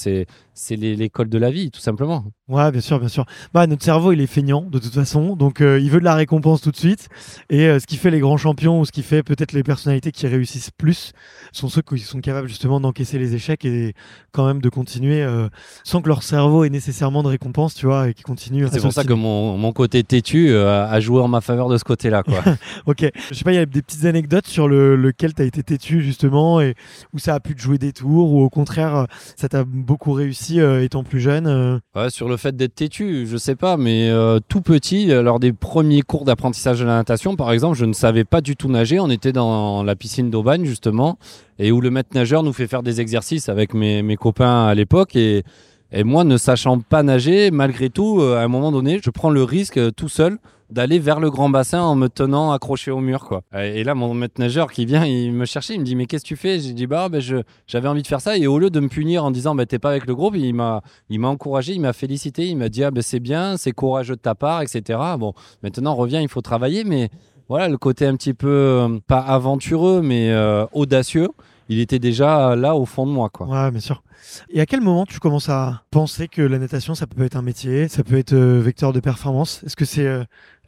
c'est 0.58 0.76
l'école 0.76 1.30
de 1.30 1.38
la 1.38 1.52
vie, 1.52 1.70
tout 1.70 1.80
simplement. 1.80 2.26
Ouais, 2.48 2.72
bien 2.72 2.82
sûr, 2.82 3.00
bien 3.00 3.10
sûr. 3.10 3.26
Bah, 3.54 3.68
notre 3.68 3.84
cerveau, 3.84 4.12
il 4.12 4.22
est 4.22 4.28
feignant 4.28 4.62
de 4.62 4.80
toute 4.80 4.94
façon, 4.94 5.36
donc 5.36 5.62
euh, 5.62 5.80
il 5.80 5.92
veut 5.92 6.00
de 6.00 6.06
la 6.06 6.16
récompense 6.16 6.62
tout 6.62 6.72
de 6.72 6.78
suite. 6.78 7.10
Et 7.50 7.68
euh, 7.68 7.80
ce 7.80 7.86
qui 7.86 7.96
fait 7.96 8.10
les 8.10 8.20
grands 8.20 8.38
champions 8.38 8.80
ou 8.80 8.86
ce 8.86 8.92
qui 8.92 9.04
fait 9.04 9.22
peut-être 9.22 9.54
les 9.54 9.64
personnalités 9.64 10.12
qui 10.12 10.26
réussissent 10.26 10.72
plus 10.72 11.12
sont 11.52 11.70
ceux 11.70 11.84
qui 11.84 12.00
sont 12.00 12.22
capables 12.22 12.48
justement 12.48 12.80
d'encaisser 12.80 13.20
les 13.20 13.36
échecs 13.36 13.66
et 13.66 13.94
quand 14.32 14.48
même 14.48 14.60
de 14.62 14.70
continuer 14.70 15.22
euh, 15.22 15.48
sans 15.84 16.02
que 16.02 16.08
leur 16.08 16.24
cerveau 16.24 16.64
ait 16.64 16.70
nécessairement 16.70 17.22
de 17.22 17.28
récompense, 17.28 17.76
tu 17.76 17.86
vois, 17.86 18.10
et 18.10 18.14
qui 18.16 18.24
continuent. 18.24 18.68
C'est 18.72 18.82
pour 18.82 18.94
ça 18.94 19.04
que 19.04 19.14
mon, 19.14 19.58
mon, 19.58 19.74
côté 19.74 20.04
têtu 20.04 20.56
a 20.56 21.00
joué 21.00 21.22
en 21.22 21.28
ma 21.28 21.42
faveur 21.42 21.70
de 21.70 21.78
ce 21.78 21.84
côté-là, 21.84 22.24
quoi. 22.24 22.42
ok. 22.88 23.12
Je 23.30 23.36
sais 23.36 23.44
pas, 23.44 23.52
il 23.52 23.58
y 23.58 23.60
a 23.60 23.66
des 23.66 23.84
petites 23.84 24.06
anecdotes 24.06 24.48
sur 24.48 24.68
le, 24.68 24.96
lequel 24.96 25.36
tu 25.36 25.44
as 25.44 25.46
été 25.46 25.62
têtu 25.62 26.02
justement 26.02 26.62
et 26.62 26.74
où 27.14 27.20
ça 27.20 27.36
a 27.36 27.40
pu 27.40 27.54
te 27.54 27.62
jouer 27.62 27.78
des 27.78 27.94
tours 27.94 28.32
ou 28.32 28.42
au 28.42 28.50
contraire 28.50 29.06
ça 29.36 29.50
t'a 29.50 29.64
beaucoup 29.64 30.14
réussi 30.14 30.47
euh, 30.56 30.84
étant 30.84 31.04
plus 31.04 31.20
jeune 31.20 31.48
euh 31.48 32.10
Sur 32.10 32.30
le 32.30 32.38
fait 32.38 32.56
d'être 32.56 32.76
têtu, 32.76 33.28
je 33.28 33.38
sais 33.38 33.56
pas, 33.56 33.78
mais 33.78 34.10
euh, 34.10 34.40
tout 34.48 34.62
petit, 34.62 35.08
lors 35.08 35.40
des 35.40 35.54
premiers 35.54 36.02
cours 36.02 36.26
d'apprentissage 36.26 36.80
de 36.80 36.86
la 36.86 36.96
natation, 36.96 37.36
par 37.36 37.52
exemple, 37.52 37.78
je 37.78 37.86
ne 37.86 37.94
savais 37.94 38.24
pas 38.24 38.42
du 38.42 38.56
tout 38.56 38.70
nager. 38.70 39.00
On 39.00 39.10
était 39.10 39.32
dans 39.32 39.84
la 39.84 39.96
piscine 39.96 40.30
d'Aubagne, 40.30 40.66
justement, 40.66 41.18
et 41.60 41.72
où 41.72 41.82
le 41.82 41.92
maître 41.92 42.10
nageur 42.14 42.44
nous 42.44 42.54
fait 42.54 42.68
faire 42.68 42.84
des 42.84 43.02
exercices 43.02 43.50
avec 43.50 43.74
mes, 43.74 44.02
mes 44.02 44.16
copains 44.16 44.66
à 44.66 44.76
l'époque. 44.76 45.16
Et, 45.16 45.44
et 45.92 46.04
moi, 46.04 46.24
ne 46.24 46.38
sachant 46.38 46.80
pas 46.80 47.04
nager, 47.04 47.52
malgré 47.52 47.90
tout, 47.90 48.22
à 48.22 48.42
un 48.42 48.48
moment 48.48 48.72
donné, 48.72 49.00
je 49.04 49.10
prends 49.10 49.30
le 49.30 49.44
risque 49.44 49.80
tout 49.96 50.10
seul 50.10 50.38
d'aller 50.70 51.00
vers 51.00 51.20
le 51.20 51.30
grand 51.30 51.50
bassin 51.50 51.82
en 51.82 51.96
me 51.96 52.08
tenant 52.08 52.52
accroché 52.52 52.92
au 52.92 53.00
mur 53.00 53.24
quoi. 53.26 53.42
Et 53.54 53.84
là 53.84 53.96
mon 53.96 54.14
maître 54.14 54.40
nageur 54.40 54.72
qui 54.72 54.86
vient, 54.86 55.06
il 55.06 55.32
me 55.32 55.46
cherchait, 55.46 55.76
il 55.76 55.80
me 55.80 55.86
dit 55.86 55.96
mais 55.96 56.06
qu'est-ce 56.06 56.24
que 56.24 56.28
tu 56.28 56.36
fais? 56.36 56.60
J'ai 56.60 56.74
dit 56.74 56.88
bah 56.88 57.10
ben, 57.10 57.22
j'avais 57.68 57.88
envie 57.88 58.02
de 58.02 58.08
faire 58.08 58.22
ça 58.22 58.38
et 58.38 58.48
au 58.48 58.60
lieu 58.60 58.70
de 58.70 58.80
me 58.80 58.90
punir 58.90 59.24
en 59.24 59.32
disant 59.32 59.56
bah 59.56 59.66
t'es 59.66 59.80
pas 59.80 59.90
avec 59.92 60.06
le 60.06 60.16
groupe, 60.16 60.36
il 60.36 60.54
m'a 60.54 60.82
encouragé, 61.24 61.74
il 61.74 61.82
m'a 61.82 61.94
félicité, 61.94 62.48
il 62.48 62.58
m'a 62.58 62.70
dit 62.70 62.84
ah 62.84 62.92
ben 62.92 63.02
c'est 63.02 63.20
bien, 63.20 63.58
c'est 63.58 63.72
courageux 63.72 64.16
de 64.16 64.22
ta 64.22 64.36
part, 64.36 64.62
etc. 64.62 65.00
Bon 65.18 65.34
maintenant 65.64 65.96
reviens, 65.96 66.22
il 66.22 66.30
faut 66.30 66.42
travailler 66.42 66.84
mais 66.84 67.10
voilà 67.48 67.70
le 67.70 67.78
côté 67.78 68.06
un 68.06 68.16
petit 68.16 68.34
peu 68.34 68.50
euh, 68.50 69.00
pas 69.08 69.20
aventureux 69.20 70.02
mais 70.02 70.32
euh, 70.32 70.66
audacieux, 70.74 71.30
il 71.70 71.80
était 71.80 72.00
déjà 72.00 72.56
là 72.56 72.76
au 72.76 72.86
fond 72.86 73.06
de 73.06 73.12
moi 73.12 73.30
quoi. 73.30 73.48
Ouais 73.48 73.72
bien 73.72 73.80
sûr. 73.80 74.04
Et 74.50 74.62
à 74.62 74.66
quel 74.66 74.82
moment 74.82 75.06
tu 75.06 75.20
commences 75.20 75.50
à 75.50 75.84
penser 75.92 76.28
que 76.28 76.42
la 76.42 76.58
natation, 76.58 76.96
ça 76.96 77.08
peut 77.08 77.24
être 77.24 77.36
un 77.36 77.42
métier, 77.42 77.88
ça 77.88 78.04
peut 78.04 78.18
être 78.18 78.34
euh, 78.34 78.60
vecteur 78.60 78.94
de 78.94 79.00
performance? 79.00 79.64
Est-ce 79.64 79.76
que 79.76 79.86
c'est 79.86 80.08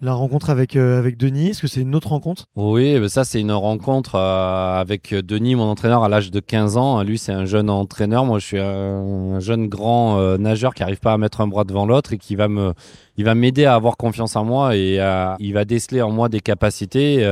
la 0.02 0.14
rencontre 0.14 0.50
avec, 0.50 0.76
euh, 0.76 0.98
avec 0.98 1.18
Denis, 1.18 1.50
est-ce 1.50 1.62
que 1.62 1.68
c'est 1.68 1.82
une 1.82 1.94
autre 1.94 2.10
rencontre? 2.10 2.46
Oui, 2.56 2.98
bah, 3.00 3.10
ça 3.10 3.26
c'est 3.26 3.42
une 3.42 3.52
rencontre 3.52 4.16
euh, 4.16 4.80
avec 4.80 5.14
Denis, 5.14 5.56
mon 5.56 5.66
entraîneur, 5.66 6.04
à 6.04 6.10
l'âge 6.10 6.32
de 6.32 6.40
15 6.40 6.78
ans. 6.78 7.04
Lui, 7.04 7.18
c'est 7.18 7.34
un 7.34 7.46
jeune 7.46 7.70
entraîneur. 7.70 8.26
Moi, 8.26 8.40
je 8.40 8.46
suis 8.46 8.60
un, 8.60 9.40
jeune 9.40 9.68
grand 9.68 10.20
euh, 10.20 10.38
nageur 10.38 10.74
qui 10.74 10.84
n'arrive 10.84 11.00
pas 11.00 11.14
à 11.14 11.18
mettre 11.18 11.42
un 11.42 11.48
bras 11.48 11.66
devant 11.66 11.86
l'autre 11.86 12.14
et 12.14 12.18
qui 12.18 12.36
va 12.36 12.48
me, 12.48 12.74
il 13.18 13.26
va 13.26 13.36
m'aider 13.36 13.66
à 13.66 13.76
avoir 13.76 13.98
confiance 13.98 14.36
en 14.36 14.46
moi 14.46 14.76
et 14.76 15.00
il 15.40 15.54
va 15.54 15.66
déceler 15.66 16.02
en 16.02 16.12
moi 16.12 16.30
des 16.30 16.40
capacités 16.40 17.28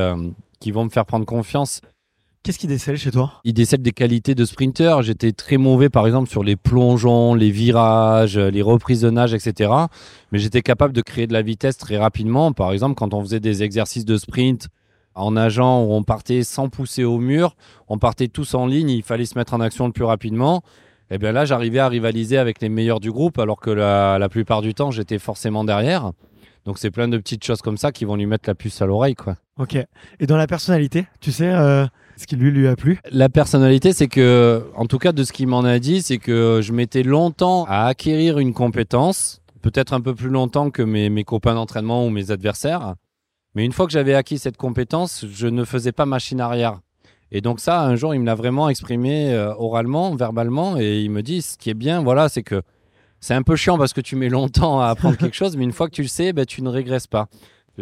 qui 0.60 0.72
vont 0.72 0.86
me 0.86 0.90
faire 0.90 1.06
prendre 1.06 1.26
confiance 1.26 1.82
Qu'est-ce 2.48 2.60
qui 2.60 2.68
décèle 2.68 2.96
chez 2.96 3.12
toi 3.12 3.34
Il 3.44 3.54
décèle 3.54 3.82
des 3.82 3.92
qualités 3.92 4.34
de 4.34 4.46
sprinter. 4.46 5.04
J'étais 5.04 5.34
très 5.34 5.58
mauvais, 5.58 5.90
par 5.90 6.08
exemple, 6.08 6.30
sur 6.30 6.46
les 6.46 6.56
plongeons, 6.56 7.34
les 7.34 7.52
virages, 7.52 8.38
les 8.38 8.62
reprises 8.62 9.02
de 9.02 9.10
nage, 9.10 9.34
etc. 9.34 9.70
Mais 10.32 10.40
j'étais 10.40 10.62
capable 10.62 10.94
de 10.94 11.02
créer 11.02 11.28
de 11.28 11.34
la 11.34 11.42
vitesse 11.42 11.76
très 11.76 11.98
rapidement. 11.98 12.54
Par 12.54 12.72
exemple, 12.72 12.96
quand 12.96 13.14
on 13.14 13.22
faisait 13.22 13.42
des 13.42 13.64
exercices 13.64 14.06
de 14.06 14.16
sprint 14.16 14.70
en 15.14 15.32
nageant 15.32 15.84
où 15.84 15.92
on 15.92 16.04
partait 16.04 16.44
sans 16.44 16.70
pousser 16.70 17.04
au 17.04 17.18
mur, 17.18 17.58
on 17.90 17.98
partait 17.98 18.30
tous 18.30 18.54
en 18.54 18.66
ligne, 18.66 18.92
il 18.92 19.04
fallait 19.04 19.26
se 19.26 19.38
mettre 19.38 19.54
en 19.54 19.60
action 19.60 19.86
le 19.86 19.92
plus 19.92 20.06
rapidement. 20.06 20.64
Et 21.12 21.16
eh 21.16 21.18
bien 21.18 21.34
là, 21.34 21.44
j'arrivais 21.44 21.80
à 21.80 21.90
rivaliser 21.90 22.38
avec 22.38 22.62
les 22.62 22.70
meilleurs 22.70 23.02
du 23.02 23.12
groupe, 23.12 23.40
alors 23.40 23.60
que 23.60 23.72
la, 23.72 24.20
la 24.20 24.30
plupart 24.30 24.62
du 24.62 24.74
temps, 24.74 24.90
j'étais 24.90 25.20
forcément 25.20 25.66
derrière. 25.66 26.14
Donc 26.64 26.78
c'est 26.78 26.92
plein 26.92 27.10
de 27.10 27.18
petites 27.18 27.44
choses 27.44 27.62
comme 27.62 27.76
ça 27.76 27.92
qui 27.92 28.06
vont 28.06 28.16
lui 28.16 28.26
mettre 28.26 28.48
la 28.48 28.56
puce 28.56 28.82
à 28.82 28.86
l'oreille, 28.86 29.16
quoi. 29.16 29.36
Ok. 29.60 29.76
Et 30.22 30.28
dans 30.28 30.38
la 30.38 30.48
personnalité, 30.48 31.08
tu 31.20 31.34
sais, 31.34 31.50
euh, 31.50 31.86
ce 32.18 32.26
qui 32.26 32.36
lui 32.36 32.52
lui 32.52 32.68
a 32.68 32.76
plu 32.76 33.00
La 33.12 33.30
personnalité, 33.30 33.94
c'est 33.94 34.08
que, 34.08 34.66
en 34.76 34.86
tout 34.86 34.98
cas, 34.98 35.12
de 35.12 35.24
ce 35.24 35.32
qu'il 35.32 35.48
m'en 35.48 35.64
a 35.64 35.80
dit, 35.80 36.02
c'est 36.02 36.18
que 36.18 36.60
je 36.62 36.74
mettais 36.74 37.04
longtemps 37.04 37.66
à 37.70 37.86
acquérir 37.86 38.40
une 38.40 38.54
compétence, 38.54 39.42
peut-être 39.62 39.94
un 39.94 40.02
peu 40.02 40.16
plus 40.16 40.30
longtemps 40.30 40.72
que 40.72 40.82
mes, 40.82 41.10
mes 41.10 41.24
copains 41.24 41.54
d'entraînement 41.54 42.06
ou 42.06 42.10
mes 42.10 42.32
adversaires. 42.32 42.96
Mais 43.56 43.66
une 43.66 43.72
fois 43.72 43.86
que 43.86 43.92
j'avais 43.92 44.16
acquis 44.16 44.40
cette 44.40 44.58
compétence, 44.58 45.26
je 45.32 45.48
ne 45.48 45.64
faisais 45.64 45.92
pas 45.92 46.06
machine 46.06 46.42
arrière. 46.42 46.80
Et 47.32 47.42
donc 47.42 47.60
ça, 47.60 47.82
un 47.82 47.96
jour, 47.96 48.16
il 48.16 48.22
me 48.22 48.26
l'a 48.26 48.36
vraiment 48.36 48.70
exprimé 48.70 49.34
euh, 49.34 49.54
oralement, 49.56 50.16
verbalement, 50.16 50.78
et 50.78 51.02
il 51.02 51.12
me 51.12 51.22
dit, 51.22 51.42
ce 51.42 51.58
qui 51.58 51.70
est 51.70 51.76
bien, 51.76 52.02
voilà, 52.02 52.30
c'est 52.30 52.44
que 52.44 52.62
c'est 53.20 53.34
un 53.34 53.44
peu 53.44 53.56
chiant 53.56 53.78
parce 53.78 53.94
que 53.94 54.02
tu 54.02 54.16
mets 54.16 54.30
longtemps 54.30 54.80
à 54.80 54.88
apprendre 54.88 55.18
quelque 55.20 55.36
chose, 55.36 55.58
mais 55.58 55.64
une 55.64 55.72
fois 55.72 55.88
que 55.88 55.96
tu 55.96 56.04
le 56.04 56.08
sais, 56.08 56.34
ben, 56.34 56.46
tu 56.46 56.62
ne 56.62 56.70
régresses 56.70 57.08
pas 57.08 57.28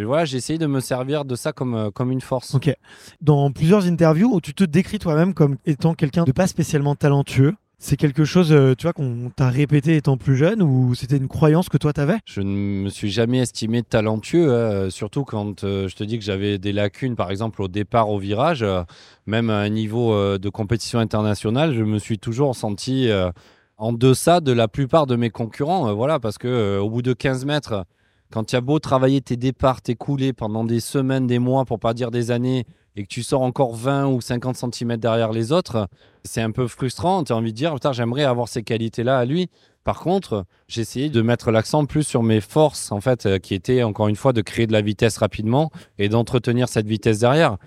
voilà, 0.03 0.25
j'ai 0.25 0.38
essayé 0.38 0.60
de 0.60 0.67
me 0.67 0.79
servir 0.79 1.23
de 1.25 1.36
ça 1.36 1.53
comme, 1.53 1.73
euh, 1.75 1.91
comme 1.91 2.12
une 2.12 2.21
force. 2.21 2.53
Ok. 2.55 2.73
Dans 3.21 3.51
plusieurs 3.51 3.86
interviews 3.86 4.34
où 4.34 4.41
tu 4.41 4.53
te 4.53 4.63
décris 4.63 4.99
toi-même 4.99 5.34
comme 5.34 5.58
étant 5.65 5.93
quelqu'un 5.93 6.23
de 6.23 6.31
pas 6.31 6.47
spécialement 6.47 6.95
talentueux, 6.95 7.53
C'est 7.77 7.97
quelque 7.97 8.23
chose, 8.23 8.51
euh, 8.53 8.73
tu 8.73 8.84
vois, 8.84 8.93
qu'on 8.93 9.29
t'a 9.36 9.49
répété 9.49 9.97
étant 9.97 10.15
plus 10.17 10.38
jeune 10.38 10.62
ou 10.63 10.95
c'était 10.95 11.17
une 11.17 11.27
croyance 11.27 11.67
que 11.69 11.77
toi 11.77 11.91
t'avais? 11.91 12.17
Je 12.25 12.39
ne 12.41 12.47
me 12.84 12.89
suis 12.89 13.12
jamais 13.12 13.39
estimé 13.39 13.84
talentueux, 13.84 14.53
hein, 14.53 14.89
surtout 14.89 15.23
quand 15.25 15.63
euh, 15.65 15.88
je 15.89 15.95
te 15.95 16.03
dis 16.05 16.17
que 16.17 16.23
j'avais 16.23 16.58
des 16.58 16.71
lacunes, 16.71 17.15
par 17.17 17.31
exemple 17.31 17.62
au 17.62 17.67
départ 17.67 18.10
au 18.10 18.17
virage, 18.17 18.63
euh, 18.63 18.84
même 19.27 19.49
à 19.49 19.58
un 19.60 19.69
niveau 19.69 20.13
euh, 20.13 20.38
de 20.38 20.49
compétition 20.49 20.99
internationale, 20.99 21.73
je 21.75 21.84
me 21.84 21.99
suis 21.99 22.17
toujours 22.17 22.55
senti 22.55 23.10
euh, 23.10 23.29
en 23.77 23.91
deçà 23.91 24.39
de 24.39 24.53
la 24.53 24.69
plupart 24.69 25.05
de 25.05 25.17
mes 25.17 25.29
concurrents. 25.29 25.89
euh, 25.89 25.93
voilà, 25.93 26.17
parce 26.19 26.38
que 26.38 26.47
euh, 26.47 26.79
au 26.79 26.89
bout 26.89 27.01
de 27.01 27.12
15 27.13 27.43
mètres, 27.45 27.84
quand 28.32 28.46
tu 28.46 28.56
as 28.56 28.62
beau 28.62 28.80
travailler 28.80 29.22
tes 29.22 29.38
départs, 29.38 29.82
tes 29.82 29.96
coulées 29.96 30.34
pendant 30.34 30.64
des 30.64 30.80
semaines, 30.80 31.28
des 31.28 31.40
mois, 31.40 31.66
pour 31.66 31.80
pas 31.80 31.94
dire 31.94 32.12
des 32.12 32.32
années, 32.32 32.66
et 32.96 33.04
que 33.04 33.08
tu 33.08 33.24
sors 33.24 33.42
encore 33.42 33.76
20 33.76 34.08
ou 34.08 34.22
50 34.22 34.74
cm 34.74 34.98
derrière 34.98 35.32
les 35.32 35.52
autres, 35.52 35.88
c'est 36.24 36.42
un 36.42 36.52
peu 36.52 36.68
frustrant. 36.68 37.24
Tu 37.24 37.34
as 37.34 37.36
envie 37.36 37.52
de 37.52 37.58
dire, 37.58 37.74
putain, 37.74 37.92
j'aimerais 37.92 38.24
avoir 38.24 38.48
ces 38.48 38.64
qualités-là 38.64 39.20
à 39.20 39.26
lui. 39.26 39.50
Par 39.84 40.00
contre, 40.00 40.46
j'ai 40.68 40.82
essayé 40.82 41.10
de 41.10 41.22
mettre 41.22 41.52
l'accent 41.52 41.86
plus 41.86 42.04
sur 42.04 42.24
mes 42.24 42.42
forces, 42.42 42.92
en 42.92 43.02
fait, 43.02 43.26
euh, 43.26 43.38
qui 43.38 43.54
étaient 43.54 43.84
encore 43.84 44.08
une 44.08 44.16
fois 44.16 44.34
de 44.34 44.42
créer 44.42 44.66
de 44.66 44.74
la 44.74 44.82
vitesse 44.82 45.18
rapidement 45.18 45.72
et 46.00 46.10
d'entretenir 46.10 46.70
cette 46.70 46.88
vitesse 46.88 47.20
derrière. 47.20 47.58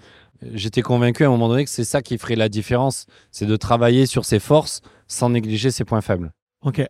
J'étais 0.54 0.82
convaincu 0.82 1.24
à 1.24 1.28
un 1.28 1.30
moment 1.30 1.48
donné 1.48 1.64
que 1.64 1.70
c'est 1.70 1.84
ça 1.84 2.02
qui 2.02 2.16
ferait 2.16 2.36
la 2.36 2.48
différence, 2.48 3.06
c'est 3.30 3.46
de 3.46 3.56
travailler 3.56 4.06
sur 4.06 4.24
ses 4.24 4.38
forces 4.38 4.82
sans 5.06 5.30
négliger 5.30 5.70
ses 5.70 5.84
points 5.84 6.00
faibles. 6.00 6.32
Ok. 6.62 6.84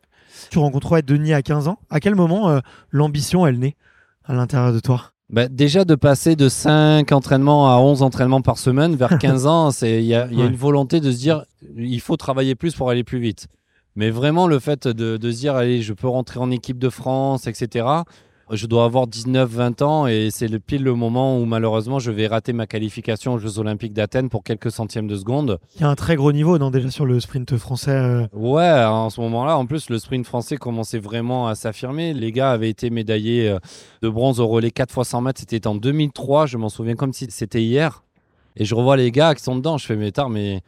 Tu 0.50 0.58
rencontres 0.58 1.00
Denis 1.02 1.32
à 1.32 1.42
15 1.42 1.68
ans? 1.68 1.78
À 1.90 2.00
quel 2.00 2.14
moment 2.14 2.48
euh, 2.50 2.60
l'ambition, 2.90 3.46
elle 3.46 3.58
naît 3.58 3.76
à 4.24 4.34
l'intérieur 4.34 4.72
de 4.72 4.80
toi? 4.80 5.12
Bah, 5.30 5.48
déjà 5.48 5.84
de 5.84 5.94
passer 5.94 6.36
de 6.36 6.48
5 6.48 7.12
entraînements 7.12 7.70
à 7.70 7.78
11 7.78 8.02
entraînements 8.02 8.40
par 8.40 8.56
semaine 8.58 8.96
vers 8.96 9.18
15 9.18 9.46
ans, 9.46 9.70
c'est 9.70 9.98
il 10.02 10.06
y 10.06 10.14
a, 10.14 10.26
il 10.30 10.38
y 10.38 10.40
a 10.40 10.44
Ouais. 10.44 10.50
une 10.50 10.56
volonté 10.56 11.00
de 11.00 11.10
se 11.12 11.18
dire 11.18 11.44
il 11.76 12.00
faut 12.00 12.16
travailler 12.16 12.54
plus 12.54 12.74
pour 12.74 12.88
aller 12.90 13.04
plus 13.04 13.18
vite. 13.18 13.46
Mais 13.94 14.10
vraiment 14.10 14.46
le 14.46 14.58
fait 14.58 14.86
de, 14.88 15.16
de 15.16 15.30
se 15.30 15.36
dire 15.38 15.54
allez 15.54 15.82
je 15.82 15.92
peux 15.92 16.08
rentrer 16.08 16.38
en 16.40 16.50
équipe 16.50 16.78
de 16.78 16.88
France 16.88 17.46
etc. 17.46 17.86
Je 18.50 18.66
dois 18.66 18.84
avoir 18.84 19.06
19-20 19.06 19.82
ans 19.84 20.06
et 20.06 20.28
c'est 20.30 20.48
le 20.48 20.58
pile 20.58 20.82
le 20.82 20.94
moment 20.94 21.38
où 21.38 21.44
malheureusement 21.44 21.98
je 21.98 22.10
vais 22.10 22.26
rater 22.26 22.52
ma 22.54 22.66
qualification 22.66 23.34
aux 23.34 23.38
Jeux 23.38 23.58
Olympiques 23.58 23.92
d'Athènes 23.92 24.30
pour 24.30 24.42
quelques 24.42 24.70
centièmes 24.70 25.06
de 25.06 25.16
seconde. 25.16 25.58
Il 25.76 25.82
y 25.82 25.84
a 25.84 25.88
un 25.88 25.94
très 25.94 26.16
gros 26.16 26.32
niveau, 26.32 26.56
non, 26.58 26.70
déjà 26.70 26.90
sur 26.90 27.04
le 27.04 27.20
sprint 27.20 27.56
français. 27.58 27.90
euh, 27.90 28.26
Ouais, 28.32 28.84
en 28.84 29.10
ce 29.10 29.20
moment-là, 29.20 29.58
en 29.58 29.66
plus, 29.66 29.90
le 29.90 29.98
sprint 29.98 30.24
français 30.26 30.56
commençait 30.56 30.98
vraiment 30.98 31.46
à 31.48 31.54
s'affirmer. 31.54 32.14
Les 32.14 32.32
gars 32.32 32.50
avaient 32.52 32.70
été 32.70 32.88
médaillés 32.88 33.50
euh, 33.50 33.58
de 34.02 34.08
bronze 34.08 34.40
au 34.40 34.48
relais 34.48 34.70
4 34.70 34.92
fois 34.92 35.04
100 35.04 35.20
mètres. 35.20 35.40
C'était 35.40 35.66
en 35.66 35.74
2003, 35.74 36.46
je 36.46 36.56
m'en 36.56 36.70
souviens 36.70 36.94
comme 36.96 37.12
si 37.12 37.26
c'était 37.28 37.62
hier. 37.62 38.02
Et 38.56 38.64
je 38.64 38.74
revois 38.74 38.96
les 38.96 39.10
gars 39.10 39.34
qui 39.34 39.42
sont 39.42 39.56
dedans. 39.56 39.76
Je 39.76 39.84
fais, 39.86 39.96
mais 39.96 40.10
tard, 40.10 40.30
mais 40.30 40.62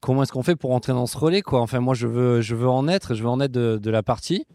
comment 0.00 0.22
est-ce 0.22 0.32
qu'on 0.32 0.42
fait 0.44 0.56
pour 0.56 0.70
entrer 0.72 0.92
dans 0.92 1.06
ce 1.06 1.18
relais 1.18 1.42
quoi? 1.42 1.60
Enfin, 1.60 1.80
moi, 1.80 1.94
je 1.94 2.06
veux, 2.06 2.40
je 2.42 2.54
veux 2.54 2.68
en 2.68 2.86
être, 2.86 3.14
je 3.14 3.22
veux 3.22 3.28
en 3.28 3.40
être 3.40 3.52
de, 3.52 3.78
de 3.82 3.90
la 3.90 4.02
partie. 4.04 4.46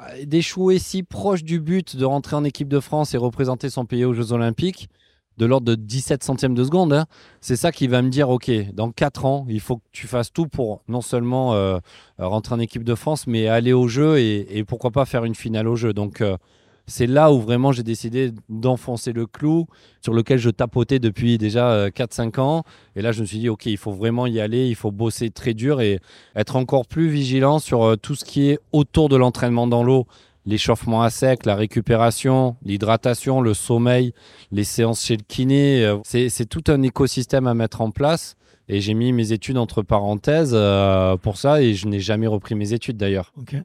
Euh, 0.00 0.24
D'échouer 0.24 0.78
si 0.78 1.02
proche 1.02 1.44
du 1.44 1.60
but 1.60 1.96
de 1.96 2.04
rentrer 2.04 2.36
en 2.36 2.44
équipe 2.44 2.68
de 2.68 2.80
France 2.80 3.14
et 3.14 3.16
représenter 3.16 3.70
son 3.70 3.84
pays 3.86 4.04
aux 4.04 4.12
Jeux 4.12 4.32
Olympiques, 4.32 4.88
de 5.36 5.46
l'ordre 5.46 5.66
de 5.66 5.74
17 5.74 6.22
centièmes 6.22 6.54
de 6.54 6.62
seconde, 6.62 6.92
hein, 6.92 7.06
c'est 7.40 7.56
ça 7.56 7.72
qui 7.72 7.88
va 7.88 8.02
me 8.02 8.08
dire, 8.08 8.28
OK, 8.30 8.50
dans 8.72 8.92
4 8.92 9.24
ans, 9.24 9.46
il 9.48 9.60
faut 9.60 9.78
que 9.78 9.82
tu 9.90 10.06
fasses 10.06 10.32
tout 10.32 10.46
pour 10.46 10.82
non 10.86 11.00
seulement 11.00 11.54
euh, 11.54 11.78
rentrer 12.18 12.54
en 12.54 12.60
équipe 12.60 12.84
de 12.84 12.94
France, 12.94 13.26
mais 13.26 13.48
aller 13.48 13.72
au 13.72 13.88
jeu 13.88 14.18
et, 14.18 14.58
et 14.58 14.64
pourquoi 14.64 14.92
pas 14.92 15.04
faire 15.04 15.24
une 15.24 15.34
finale 15.34 15.66
au 15.66 15.74
jeu. 15.74 15.92
Donc 15.92 16.20
euh, 16.20 16.36
c'est 16.86 17.06
là 17.06 17.32
où 17.32 17.40
vraiment 17.40 17.72
j'ai 17.72 17.82
décidé 17.82 18.32
d'enfoncer 18.48 19.12
le 19.12 19.26
clou 19.26 19.66
sur 20.02 20.12
lequel 20.12 20.38
je 20.38 20.50
tapotais 20.50 20.98
depuis 20.98 21.38
déjà 21.38 21.70
euh, 21.70 21.90
4-5 21.90 22.40
ans. 22.40 22.64
Et 22.96 23.02
là, 23.02 23.12
je 23.12 23.20
me 23.22 23.26
suis 23.26 23.38
dit, 23.38 23.48
OK, 23.48 23.66
il 23.66 23.78
faut 23.78 23.92
vraiment 23.92 24.26
y 24.26 24.40
aller, 24.40 24.68
il 24.68 24.74
faut 24.74 24.90
bosser 24.90 25.30
très 25.30 25.54
dur 25.54 25.80
et 25.80 25.98
être 26.36 26.56
encore 26.56 26.86
plus 26.86 27.08
vigilant 27.08 27.58
sur 27.58 27.82
euh, 27.84 27.96
tout 27.96 28.14
ce 28.14 28.24
qui 28.24 28.50
est 28.50 28.58
autour 28.72 29.08
de 29.08 29.16
l'entraînement 29.16 29.66
dans 29.66 29.82
l'eau. 29.82 30.06
L'échauffement 30.46 31.00
à 31.02 31.08
sec, 31.08 31.46
la 31.46 31.54
récupération, 31.54 32.56
l'hydratation, 32.62 33.40
le 33.40 33.54
sommeil, 33.54 34.12
les 34.52 34.64
séances 34.64 35.02
chez 35.02 35.16
le 35.16 35.22
kiné. 35.26 35.82
euh, 35.84 35.96
C'est 36.04 36.48
tout 36.48 36.64
un 36.68 36.82
écosystème 36.82 37.46
à 37.46 37.54
mettre 37.54 37.80
en 37.80 37.90
place. 37.90 38.36
Et 38.68 38.80
j'ai 38.80 38.94
mis 38.94 39.12
mes 39.12 39.32
études 39.32 39.58
entre 39.58 39.82
parenthèses 39.82 40.52
euh, 40.54 41.16
pour 41.16 41.36
ça 41.38 41.62
et 41.62 41.74
je 41.74 41.86
n'ai 41.86 42.00
jamais 42.00 42.26
repris 42.26 42.54
mes 42.54 42.72
études 42.72 42.96
d'ailleurs. 42.96 43.32
Ok. 43.38 43.56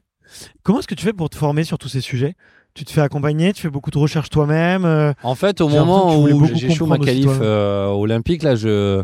Comment 0.62 0.78
est-ce 0.78 0.86
que 0.88 0.94
tu 0.94 1.04
fais 1.04 1.12
pour 1.12 1.28
te 1.30 1.36
former 1.36 1.64
sur 1.64 1.78
tous 1.78 1.88
ces 1.88 2.00
sujets? 2.00 2.34
Tu 2.80 2.86
te 2.86 2.92
fais 2.92 3.02
accompagner, 3.02 3.52
tu 3.52 3.60
fais 3.60 3.68
beaucoup 3.68 3.90
de 3.90 3.98
recherches 3.98 4.30
toi-même. 4.30 4.86
euh, 4.86 5.12
En 5.22 5.34
fait, 5.34 5.60
au 5.60 5.68
moment 5.80 6.14
où 6.32 6.38
j'échoue 6.56 6.86
ma 6.86 6.96
qualif 7.04 7.26
euh, 7.42 7.88
olympique, 7.88 8.42
là, 8.42 8.54
je, 8.54 9.02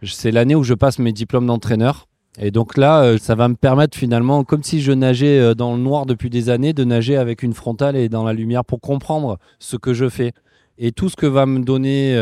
je- 0.00 0.12
c'est 0.14 0.30
l'année 0.30 0.54
où 0.54 0.62
je 0.64 0.72
passe 0.72 0.98
mes 0.98 1.12
diplômes 1.12 1.44
d'entraîneur. 1.46 2.06
Et 2.40 2.50
donc 2.50 2.78
là, 2.78 3.02
euh, 3.02 3.18
ça 3.18 3.34
va 3.34 3.48
me 3.48 3.54
permettre 3.54 3.98
finalement, 3.98 4.44
comme 4.44 4.62
si 4.62 4.80
je 4.80 4.92
nageais 4.92 5.54
dans 5.54 5.76
le 5.76 5.82
noir 5.82 6.06
depuis 6.06 6.30
des 6.30 6.48
années, 6.48 6.72
de 6.72 6.84
nager 6.84 7.18
avec 7.18 7.42
une 7.42 7.52
frontale 7.52 7.96
et 7.96 8.08
dans 8.08 8.24
la 8.24 8.32
lumière 8.32 8.64
pour 8.64 8.80
comprendre 8.80 9.38
ce 9.58 9.76
que 9.76 9.92
je 9.92 10.08
fais. 10.08 10.32
Et 10.78 10.90
tout 10.92 11.10
ce 11.10 11.16
que 11.16 11.26
va 11.26 11.44
me 11.44 11.58
donner 11.60 12.16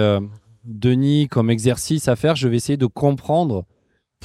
Denis 0.65 1.29
comme 1.29 1.51
exercice 1.51 2.09
à 2.09 2.17
faire, 2.17 2.35
je 2.35 2.49
vais 2.49 2.57
essayer 2.57 2.77
de 2.77 2.87
comprendre 2.87 3.65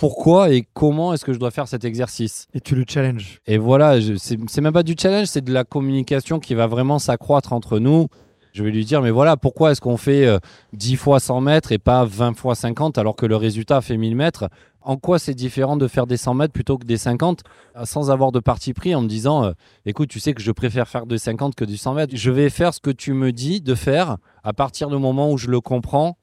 pourquoi 0.01 0.49
et 0.49 0.65
comment 0.73 1.13
est-ce 1.13 1.23
que 1.23 1.31
je 1.31 1.37
dois 1.37 1.51
faire 1.51 1.67
cet 1.67 1.85
exercice. 1.85 2.47
et 2.55 2.59
tu 2.59 2.73
le 2.73 2.85
challenges. 2.87 3.39
Et 3.45 3.59
voilà, 3.59 3.99
c'est 4.17 4.61
même 4.61 4.73
pas 4.73 4.81
du 4.81 4.95
challenge, 4.99 5.27
c'est 5.27 5.43
de 5.45 5.53
la 5.53 5.63
communication 5.63 6.39
qui 6.39 6.55
va 6.55 6.65
vraiment 6.65 6.97
s'accroître 6.97 7.53
entre 7.53 7.77
nous. 7.77 8.07
Je 8.51 8.63
vais 8.63 8.71
lui 8.71 8.83
dire, 8.83 9.03
mais 9.03 9.11
voilà, 9.11 9.37
pourquoi 9.37 9.71
est-ce 9.71 9.79
qu'on 9.79 9.97
fait 9.97 10.25
euh, 10.25 10.39
10 10.73 10.95
fois 10.95 11.19
100 11.19 11.41
mètres 11.41 11.71
et 11.71 11.77
pas 11.77 12.03
20 12.03 12.35
fois 12.35 12.55
50 12.55 12.97
alors 12.97 13.15
que 13.15 13.27
le 13.27 13.35
résultat 13.35 13.79
fait 13.81 13.95
1000 13.95 14.15
mètres? 14.15 14.49
En 14.81 14.97
quoi 14.97 15.19
c'est 15.19 15.35
différent 15.35 15.77
de 15.77 15.87
faire 15.87 16.07
des 16.07 16.17
100 16.17 16.33
mètres 16.33 16.51
plutôt 16.51 16.79
que 16.79 16.85
des 16.87 16.97
50 16.97 17.43
euh, 17.75 17.85
sans 17.85 18.09
avoir 18.09 18.31
de 18.31 18.39
parti 18.39 18.73
pris 18.73 18.95
en 18.95 19.01
me 19.01 19.07
disant, 19.07 19.43
euh, 19.43 19.51
écoute, 19.85 20.09
tu 20.09 20.19
sais 20.19 20.33
que 20.33 20.41
je 20.41 20.51
préfère 20.51 20.87
faire 20.87 21.05
des 21.05 21.19
50 21.19 21.53
que 21.53 21.63
du 21.63 21.77
100 21.77 21.93
mètres. 21.93 22.13
Je 22.15 22.31
vais 22.31 22.49
faire 22.49 22.73
ce 22.73 22.79
que 22.79 22.89
tu 22.89 23.13
me 23.13 23.31
dis 23.31 23.61
de 23.61 23.75
faire 23.75 24.17
à 24.43 24.51
partir 24.51 24.89
du 24.89 24.97
moment 24.97 25.31
où 25.31 25.37
je 25.37 25.51
le 25.51 25.61
comprends. 25.61 26.17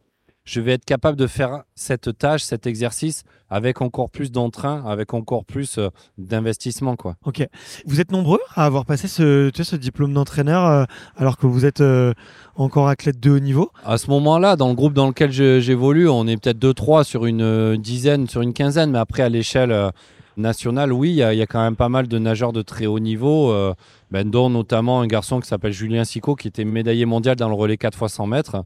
Je 0.51 0.63
vais 0.63 0.73
être 0.73 0.87
capable 0.87 1.19
de 1.19 1.27
faire 1.27 1.65
cette 1.75 2.17
tâche, 2.17 2.43
cet 2.43 2.67
exercice 2.67 3.23
avec 3.51 3.83
encore 3.83 4.09
plus 4.09 4.33
d'entrain, 4.33 4.83
avec 4.87 5.13
encore 5.13 5.45
plus 5.45 5.77
euh, 5.77 5.89
d'investissement, 6.17 6.97
quoi. 6.97 7.17
Ok. 7.27 7.47
Vous 7.85 8.01
êtes 8.01 8.13
nombreux 8.13 8.41
à 8.55 8.65
avoir 8.65 8.87
passé 8.87 9.09
ce, 9.09 9.51
tu 9.51 9.63
sais, 9.63 9.71
ce 9.71 9.77
diplôme 9.77 10.15
d'entraîneur 10.15 10.65
euh, 10.65 10.85
alors 11.19 11.37
que 11.37 11.47
vous 11.47 11.67
êtes 11.67 11.83
euh, 11.83 12.15
encore 12.57 12.89
athlète 12.89 13.21
de 13.21 13.31
haut 13.31 13.39
niveau? 13.41 13.71
À 13.85 13.99
ce 13.99 14.09
moment-là, 14.11 14.57
dans 14.57 14.69
le 14.69 14.75
groupe 14.75 14.95
dans 14.95 15.09
lequel 15.09 15.31
j'évolue, 15.33 16.09
on 16.09 16.27
est 16.27 16.39
peut-être 16.39 16.59
2-3 16.59 17.05
sur 17.05 17.27
une 17.27 17.77
dizaine, 17.77 18.27
sur 18.27 18.41
une 18.41 18.55
quinzaine, 18.55 18.91
mais 18.91 18.99
après 18.99 19.23
à 19.23 19.29
l'échelle 19.29 19.91
nationale, 20.39 20.93
oui, 20.95 21.11
il 21.11 21.17
y, 21.17 21.23
a- 21.23 21.35
il 21.35 21.39
y 21.39 21.43
a 21.43 21.47
quand 21.47 21.61
même 21.63 21.77
pas 21.77 21.91
mal 21.91 22.09
de 22.09 22.19
nageurs 22.19 22.53
de 22.55 22.63
très 22.63 22.87
haut 22.87 23.01
niveau, 23.01 23.51
euh, 23.53 23.75
ben, 24.11 24.31
dont 24.31 24.49
notamment 24.49 25.01
un 25.03 25.07
garçon 25.07 25.41
qui 25.41 25.49
s'appelle 25.49 25.73
Julien 25.73 26.05
Sicot, 26.05 26.37
qui 26.37 26.49
était 26.49 26.65
médaillé 26.65 27.05
mondial 27.05 27.37
dans 27.37 27.49
le 27.49 27.55
relais 27.55 27.77
4 27.77 27.99
x 28.03 28.13
100 28.15 28.27
mètres. 28.27 28.57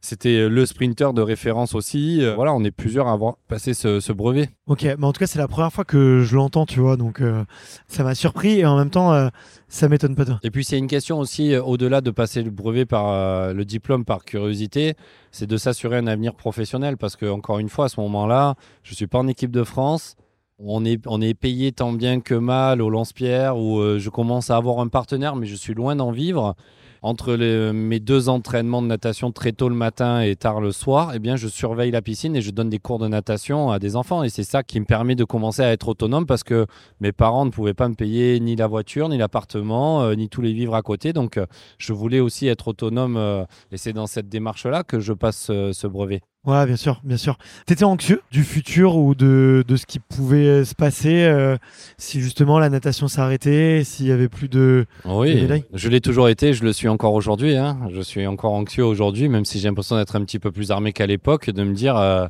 C'était 0.00 0.36
euh, 0.36 0.48
le 0.48 0.64
sprinter 0.64 1.12
de 1.12 1.22
référence 1.22 1.74
aussi. 1.74 2.22
Euh, 2.22 2.34
voilà, 2.36 2.54
on 2.54 2.62
est 2.62 2.70
plusieurs 2.70 3.08
à 3.08 3.12
avoir 3.12 3.36
passé 3.48 3.74
ce, 3.74 3.98
ce 3.98 4.12
brevet. 4.12 4.48
Ok, 4.68 4.84
mais 4.84 5.04
en 5.04 5.12
tout 5.12 5.18
cas, 5.18 5.26
c'est 5.26 5.38
la 5.40 5.48
première 5.48 5.72
fois 5.72 5.84
que 5.84 6.22
je 6.22 6.36
l'entends, 6.36 6.66
tu 6.66 6.78
vois, 6.78 6.96
donc 6.96 7.20
euh, 7.20 7.44
ça 7.88 8.04
m'a 8.04 8.14
surpris 8.14 8.60
et 8.60 8.66
en 8.66 8.76
même 8.76 8.90
temps, 8.90 9.12
euh, 9.12 9.28
ça 9.68 9.88
m'étonne 9.88 10.14
pas. 10.14 10.24
toi. 10.24 10.38
Et 10.44 10.50
puis 10.52 10.64
c'est 10.64 10.78
une 10.78 10.86
question 10.86 11.18
aussi, 11.18 11.52
euh, 11.52 11.62
au-delà 11.62 12.00
de 12.00 12.12
passer 12.12 12.42
le 12.44 12.50
brevet 12.50 12.86
par 12.86 13.08
euh, 13.08 13.52
le 13.52 13.64
diplôme 13.64 14.04
par 14.04 14.24
curiosité, 14.24 14.94
c'est 15.32 15.46
de 15.48 15.56
s'assurer 15.56 15.96
un 15.96 16.06
avenir 16.06 16.34
professionnel 16.34 16.96
parce 16.96 17.16
que 17.16 17.26
encore 17.26 17.58
une 17.58 17.68
fois, 17.68 17.86
à 17.86 17.88
ce 17.88 18.00
moment-là, 18.00 18.54
je 18.84 18.94
suis 18.94 19.08
pas 19.08 19.18
en 19.18 19.26
équipe 19.26 19.50
de 19.50 19.64
France. 19.64 20.14
On 20.60 20.84
est, 20.84 21.00
on 21.06 21.20
est 21.20 21.34
payé 21.34 21.70
tant 21.70 21.92
bien 21.92 22.20
que 22.20 22.34
mal 22.34 22.82
au 22.82 22.90
lance-pierre 22.90 23.56
où 23.56 23.78
euh, 23.78 23.98
je 23.98 24.10
commence 24.10 24.50
à 24.50 24.56
avoir 24.56 24.80
un 24.80 24.88
partenaire, 24.88 25.36
mais 25.36 25.46
je 25.46 25.54
suis 25.56 25.74
loin 25.74 25.94
d'en 25.96 26.10
vivre. 26.12 26.54
Entre 27.02 27.34
les- 27.34 27.72
mes 27.72 28.00
deux 28.00 28.28
entraînements 28.28 28.82
de 28.82 28.86
natation 28.86 29.30
très 29.32 29.52
tôt 29.52 29.68
le 29.68 29.74
matin 29.74 30.20
et 30.20 30.34
tard 30.36 30.60
le 30.60 30.72
soir, 30.72 31.12
eh 31.14 31.18
bien, 31.18 31.36
je 31.36 31.48
surveille 31.48 31.90
la 31.90 32.02
piscine 32.02 32.34
et 32.36 32.40
je 32.42 32.50
donne 32.50 32.68
des 32.70 32.78
cours 32.78 32.98
de 32.98 33.08
natation 33.08 33.70
à 33.70 33.78
des 33.78 33.94
enfants. 33.96 34.22
Et 34.24 34.28
c'est 34.28 34.44
ça 34.44 34.62
qui 34.62 34.80
me 34.80 34.84
permet 34.84 35.14
de 35.14 35.24
commencer 35.24 35.62
à 35.62 35.72
être 35.72 35.88
autonome 35.88 36.26
parce 36.26 36.42
que 36.44 36.66
mes 37.00 37.12
parents 37.12 37.44
ne 37.44 37.50
pouvaient 37.50 37.74
pas 37.74 37.88
me 37.88 37.94
payer 37.94 38.40
ni 38.40 38.56
la 38.56 38.66
voiture, 38.66 39.08
ni 39.08 39.18
l'appartement, 39.18 40.02
euh, 40.02 40.14
ni 40.14 40.28
tous 40.28 40.40
les 40.42 40.52
vivres 40.52 40.74
à 40.74 40.82
côté. 40.82 41.12
Donc, 41.12 41.36
euh, 41.36 41.46
je 41.78 41.92
voulais 41.92 42.20
aussi 42.20 42.46
être 42.48 42.68
autonome. 42.68 43.16
euh, 43.16 43.44
et 43.70 43.76
c'est 43.76 43.92
dans 43.92 44.06
cette 44.06 44.28
démarche-là 44.28 44.82
que 44.82 45.00
je 45.00 45.12
passe 45.12 45.48
euh, 45.50 45.72
ce 45.72 45.86
brevet. 45.86 46.20
Ouais, 46.46 46.64
bien 46.66 46.76
sûr, 46.76 47.00
bien 47.04 47.16
sûr. 47.18 47.36
T'étais 47.66 47.84
anxieux 47.84 48.22
du 48.30 48.42
futur 48.42 48.96
ou 48.96 49.14
de, 49.14 49.64
de 49.66 49.76
ce 49.76 49.84
qui 49.84 49.98
pouvait 49.98 50.64
se 50.64 50.74
passer 50.74 51.24
euh, 51.24 51.58
si 51.98 52.20
justement 52.20 52.58
la 52.58 52.70
natation 52.70 53.06
s'arrêtait, 53.06 53.82
s'il 53.84 54.06
y 54.06 54.12
avait 54.12 54.28
plus 54.28 54.48
de. 54.48 54.86
Oui, 55.04 55.46
je 55.74 55.88
l'ai 55.88 56.00
toujours 56.00 56.28
été, 56.28 56.54
je 56.54 56.64
le 56.64 56.72
suis 56.72 56.88
encore 56.88 57.12
aujourd'hui. 57.12 57.56
hein. 57.56 57.78
Je 57.92 58.00
suis 58.00 58.26
encore 58.26 58.52
anxieux 58.52 58.84
aujourd'hui, 58.84 59.28
même 59.28 59.44
si 59.44 59.58
j'ai 59.58 59.68
l'impression 59.68 59.96
d'être 59.96 60.16
un 60.16 60.24
petit 60.24 60.38
peu 60.38 60.50
plus 60.50 60.70
armé 60.70 60.92
qu'à 60.92 61.06
l'époque, 61.06 61.50
de 61.50 61.62
me 61.64 61.74
dire 61.74 61.96
euh, 61.96 62.28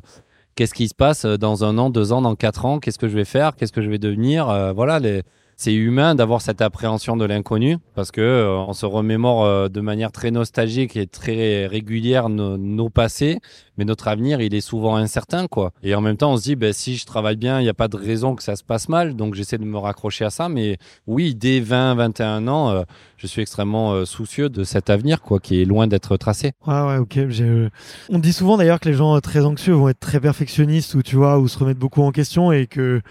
qu'est-ce 0.55 0.73
qui 0.73 0.89
se 0.89 0.95
passe 0.95 1.25
dans 1.25 1.63
un 1.63 1.77
an, 1.77 1.89
deux 1.89 2.11
ans, 2.11 2.21
dans 2.21 2.35
quatre 2.35 2.65
ans, 2.65 2.79
qu'est-ce 2.79 2.99
que 2.99 3.07
je 3.07 3.15
vais 3.15 3.25
faire, 3.25 3.55
qu'est-ce 3.55 3.71
que 3.71 3.81
je 3.81 3.89
vais 3.89 3.99
devenir? 3.99 4.49
Euh, 4.49 4.73
voilà, 4.73 4.99
les... 4.99 5.21
c'est 5.59 5.73
humain 5.73 6.15
d'avoir 6.15 6.41
cette 6.41 6.61
appréhension 6.61 7.17
de 7.17 7.25
l'inconnu 7.25 7.79
parce 7.93 8.11
que 8.11 8.21
euh, 8.21 8.55
on 8.55 8.71
se 8.71 8.85
remémore 8.85 9.43
euh, 9.43 9.67
de 9.67 9.81
manière 9.81 10.13
très 10.13 10.31
nostalgique 10.31 10.95
et 10.95 11.05
très 11.05 11.67
régulière 11.67 12.29
nos, 12.29 12.57
nos, 12.57 12.89
passés, 12.89 13.39
mais 13.77 13.83
notre 13.83 14.07
avenir 14.07 14.39
il 14.39 14.55
est 14.55 14.61
souvent 14.61 14.95
incertain 14.95 15.47
quoi. 15.47 15.73
Et 15.83 15.93
en 15.95 15.99
même 15.99 16.15
temps 16.15 16.31
on 16.31 16.37
se 16.37 16.43
dit 16.43 16.55
ben, 16.55 16.71
si 16.71 16.95
je 16.95 17.05
travaille 17.05 17.35
bien, 17.35 17.59
il 17.59 17.63
n'y 17.63 17.69
a 17.69 17.73
pas 17.73 17.89
de 17.89 17.97
raison 17.97 18.35
que 18.35 18.43
ça 18.43 18.55
se 18.55 18.63
passe 18.63 18.87
mal, 18.87 19.17
donc 19.17 19.35
j'essaie 19.35 19.57
de 19.57 19.65
me 19.65 19.77
raccrocher 19.77 20.23
à 20.23 20.29
ça. 20.29 20.47
Mais 20.47 20.77
oui, 21.07 21.35
dès 21.35 21.59
20, 21.59 21.95
21 21.95 22.47
ans, 22.47 22.69
euh, 22.69 22.83
je 23.17 23.27
suis 23.27 23.41
extrêmement 23.41 24.05
soucieux 24.05 24.47
de 24.47 24.63
cet 24.63 24.89
avenir 24.89 25.21
quoi, 25.21 25.41
qui 25.41 25.61
est 25.61 25.65
loin 25.65 25.87
d'être 25.87 26.15
tracé. 26.15 26.53
Ouais 26.65 26.81
ouais 26.83 26.97
ok. 26.99 27.19
On 28.09 28.19
dit 28.19 28.31
souvent 28.31 28.55
d'ailleurs 28.55 28.79
que 28.79 28.87
les 28.87 28.95
gens 28.95 29.19
très 29.19 29.43
anxieux 29.43 29.73
vont 29.73 29.89
être 29.89 29.99
très 29.99 30.21
perfectionnistes 30.21 30.95
ou 30.95 31.03
tu 31.03 31.17
vois 31.17 31.37
ou 31.37 31.49
se 31.49 31.59
remettre 31.59 31.81
beaucoup 31.81 32.01
en 32.03 32.11
question 32.11 32.53
et 32.53 32.65
que 32.65 33.01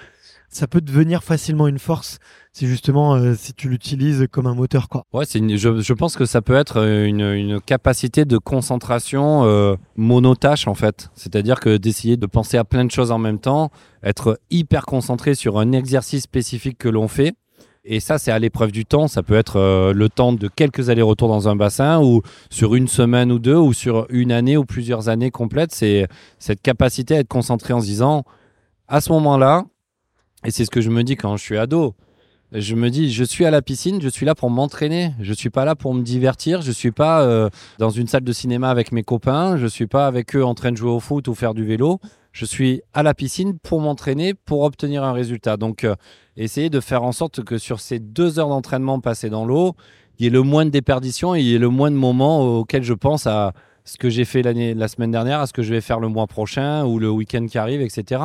ça 0.49 0.67
peut 0.67 0.81
devenir 0.81 1.23
facilement 1.23 1.69
une 1.69 1.79
force 1.79 2.19
si 2.53 2.67
justement 2.67 3.15
euh, 3.15 3.35
si 3.35 3.53
tu 3.53 3.69
l'utilises 3.69 4.27
comme 4.31 4.47
un 4.47 4.55
moteur 4.55 4.89
quoi. 4.89 5.05
Ouais, 5.13 5.25
je, 5.25 5.93
pense 5.93 6.17
que 6.17 6.25
ça 6.25 6.43
peut 6.43 6.55
être 6.55 6.79
une, 6.79 7.21
une 7.21 7.61
capacité 7.61 8.25
de 8.25 8.39
concentration 8.39 9.45
euh, 9.45 9.77
monotâche 9.97 10.67
en 10.67 10.75
fait. 10.75 11.11
C'est-à-dire 11.15 11.61
que 11.61 11.77
d'essayer 11.77 12.17
de 12.17 12.27
penser 12.27 12.57
à 12.57 12.65
plein 12.65 12.85
de 12.85 12.91
choses 12.91 13.11
en 13.11 13.19
même 13.19 13.39
temps, 13.39 13.71
être 14.03 14.41
hyper 14.51 14.87
concentré 14.87 15.35
sur 15.35 15.59
un 15.59 15.73
exercice 15.73 16.23
spécifique 16.23 16.79
que 16.79 16.89
l'on 16.89 17.09
fait. 17.09 17.35
Et 17.91 18.01
ça, 18.01 18.19
c'est 18.19 18.31
à 18.31 18.39
l'épreuve 18.39 18.71
du 18.71 18.85
temps. 18.85 19.09
Ça 19.09 19.23
peut 19.23 19.35
être 19.35 19.57
euh, 19.57 19.95
le 19.95 20.11
temps 20.11 20.35
de 20.35 20.49
quelques 20.49 20.91
allers-retours 20.91 21.29
dans 21.29 21.49
un 21.49 21.57
bassin 21.57 22.03
ou 22.03 22.21
sur 22.51 22.75
une 22.75 22.87
semaine 22.87 23.33
ou 23.33 23.39
deux 23.39 23.57
ou 23.57 23.73
sur 23.73 24.07
une 24.11 24.31
année 24.31 24.59
ou 24.59 24.65
plusieurs 24.67 25.09
années 25.09 25.31
complètes. 25.31 25.73
C'est 25.73 26.07
cette 26.39 26.61
capacité 26.61 27.17
à 27.17 27.21
être 27.21 27.29
concentré 27.29 27.73
en 27.73 27.81
se 27.81 27.87
disant, 27.87 28.25
à 28.89 29.01
ce 29.01 29.11
moment-là, 29.13 29.65
et 30.45 30.51
c'est 30.51 30.65
ce 30.65 30.71
que 30.71 30.81
je 30.81 30.91
me 30.91 31.03
dis 31.03 31.17
quand 31.17 31.37
je 31.37 31.43
suis 31.43 31.59
ado. 31.59 31.95
Je 32.53 32.75
me 32.75 32.89
dis, 32.89 33.13
je 33.13 33.25
suis 33.25 33.45
à 33.45 33.51
la 33.51 33.61
piscine, 33.61 34.01
je 34.01 34.09
suis 34.09 34.25
là 34.25 34.35
pour 34.35 34.49
m'entraîner. 34.49 35.13
Je 35.21 35.35
suis 35.35 35.51
pas 35.51 35.67
là 35.67 35.75
pour 35.75 35.93
me 35.93 36.03
divertir. 36.03 36.63
Je 36.63 36.73
suis 36.73 36.93
pas 36.93 37.21
euh, 37.21 37.51
dans 37.79 37.91
une 37.91 38.07
salle 38.07 38.25
de 38.25 38.33
cinéma 38.33 38.71
avec 38.71 38.91
mes 38.91 39.03
copains. 39.03 39.59
Je 39.59 39.67
suis 39.67 39.87
pas 39.87 40.07
avec 40.07 40.35
eux 40.35 40.43
en 40.43 40.55
train 40.55 40.73
de 40.73 40.77
jouer 40.77 40.91
au 40.91 41.01
foot 41.01 41.29
ou 41.29 41.35
faire 41.35 41.53
du 41.53 41.67
vélo. 41.67 42.01
Je 42.33 42.47
suis 42.47 42.81
à 42.95 43.03
la 43.03 43.13
piscine 43.13 43.59
pour 43.59 43.83
m'entraîner, 43.83 44.33
pour 44.33 44.63
obtenir 44.63 45.05
un 45.05 45.13
résultat. 45.13 45.59
Donc, 45.59 45.85
euh, 45.85 45.95
essayer 46.39 46.71
de 46.71 46.81
faire 46.81 47.03
en 47.03 47.13
sorte 47.13 47.45
que 47.45 47.59
sur 47.59 47.81
ces 47.81 47.99
deux 47.99 48.39
heures 48.39 48.49
d'entraînement 48.49 48.99
passées 49.01 49.29
dans 49.29 49.45
l'eau, 49.45 49.75
il 50.19 50.25
y 50.25 50.27
ait 50.29 50.31
le 50.31 50.43
moins 50.43 50.65
de 50.65 50.71
déperdition 50.71 51.35
et 51.35 51.41
il 51.41 51.47
y 51.47 51.55
ait 51.55 51.59
le 51.59 51.69
moins 51.69 51.91
de 51.91 51.97
moments 51.97 52.61
auxquels 52.61 52.83
je 52.83 52.95
pense 52.95 53.27
à 53.27 53.53
ce 53.85 53.99
que 53.99 54.09
j'ai 54.09 54.25
fait 54.25 54.43
la 54.43 54.89
semaine 54.89 55.11
dernière, 55.11 55.41
à 55.41 55.47
ce 55.47 55.53
que 55.53 55.63
je 55.63 55.73
vais 55.73 55.81
faire 55.81 56.01
le 56.01 56.09
mois 56.09 56.27
prochain 56.27 56.85
ou 56.87 56.99
le 56.99 57.11
week-end 57.11 57.47
qui 57.47 57.59
arrive, 57.59 57.83
etc 57.83 58.21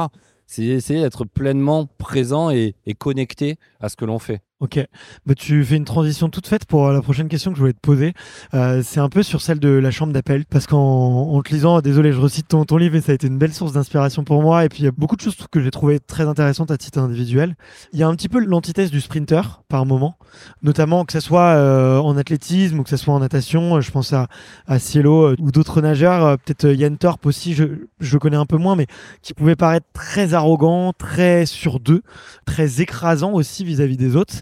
c'est 0.53 0.65
essayer 0.65 1.01
d'être 1.01 1.25
pleinement 1.25 1.87
présent 1.97 2.51
et, 2.51 2.75
et, 2.85 2.93
connecté 2.93 3.57
à 3.79 3.89
ce 3.89 3.95
que 3.95 4.05
l'on 4.05 4.19
fait. 4.19 4.41
Ok, 4.59 4.79
bah, 5.25 5.35
tu 5.35 5.65
fais 5.65 5.75
une 5.75 5.83
transition 5.83 6.29
toute 6.29 6.47
faite 6.47 6.65
pour 6.65 6.89
la 6.89 7.01
prochaine 7.01 7.27
question 7.27 7.51
que 7.51 7.57
je 7.57 7.59
voulais 7.59 7.73
te 7.73 7.81
poser. 7.81 8.13
Euh, 8.53 8.81
c'est 8.81 9.01
un 9.01 9.09
peu 9.09 9.21
sur 9.21 9.41
celle 9.41 9.59
de 9.59 9.67
la 9.67 9.91
chambre 9.91 10.13
d'appel, 10.13 10.45
parce 10.45 10.67
qu'en 10.67 11.41
te 11.41 11.53
lisant, 11.53 11.81
désolé, 11.81 12.13
je 12.13 12.21
recite 12.21 12.47
ton, 12.47 12.63
ton 12.63 12.77
livre, 12.77 12.95
et 12.95 13.01
ça 13.01 13.11
a 13.11 13.15
été 13.15 13.27
une 13.27 13.37
belle 13.37 13.53
source 13.53 13.73
d'inspiration 13.73 14.23
pour 14.23 14.41
moi. 14.41 14.63
Et 14.63 14.69
puis 14.69 14.79
il 14.79 14.85
y 14.85 14.87
a 14.87 14.91
beaucoup 14.91 15.17
de 15.17 15.21
choses 15.21 15.35
que 15.51 15.59
j'ai 15.61 15.69
trouvé 15.69 15.99
très 15.99 16.29
intéressantes 16.29 16.71
à 16.71 16.77
titre 16.77 16.99
individuel. 16.99 17.55
Il 17.91 17.99
y 17.99 18.03
a 18.03 18.07
un 18.07 18.15
petit 18.15 18.29
peu 18.29 18.39
l'antithèse 18.39 18.89
du 18.89 19.01
sprinter 19.01 19.63
par 19.67 19.85
moment, 19.85 20.17
notamment 20.61 21.03
que 21.03 21.11
ce 21.11 21.19
soit 21.19 21.55
euh, 21.55 21.99
en 21.99 22.15
athlétisme 22.15 22.79
ou 22.79 22.83
que 22.83 22.89
ce 22.89 22.97
soit 22.97 23.13
en 23.13 23.19
natation. 23.19 23.81
Je 23.81 23.91
pense 23.91 24.13
à, 24.13 24.27
à 24.65 24.79
Cielo 24.79 25.23
euh, 25.23 25.35
ou 25.39 25.51
d'autres 25.51 25.81
nageurs, 25.81 26.23
euh, 26.23 26.35
peut-être 26.37 26.73
Yann 26.73 26.97
Torp 26.97 27.25
aussi, 27.25 27.53
je, 27.53 27.65
je 27.99 28.17
connais 28.17 28.37
un 28.37 28.45
peu 28.45 28.57
moins, 28.57 28.77
mais 28.77 28.87
qui 29.23 29.33
pouvait 29.33 29.57
paraître 29.57 29.87
très 29.91 30.33
arrogant, 30.33 30.93
très 30.93 31.45
sur 31.45 31.81
deux, 31.81 32.01
très 32.45 32.79
écrasant 32.79 33.33
aussi 33.33 33.65
vis-à-vis 33.65 33.95
-vis 33.95 33.97
des 33.97 34.15
autres. 34.15 34.35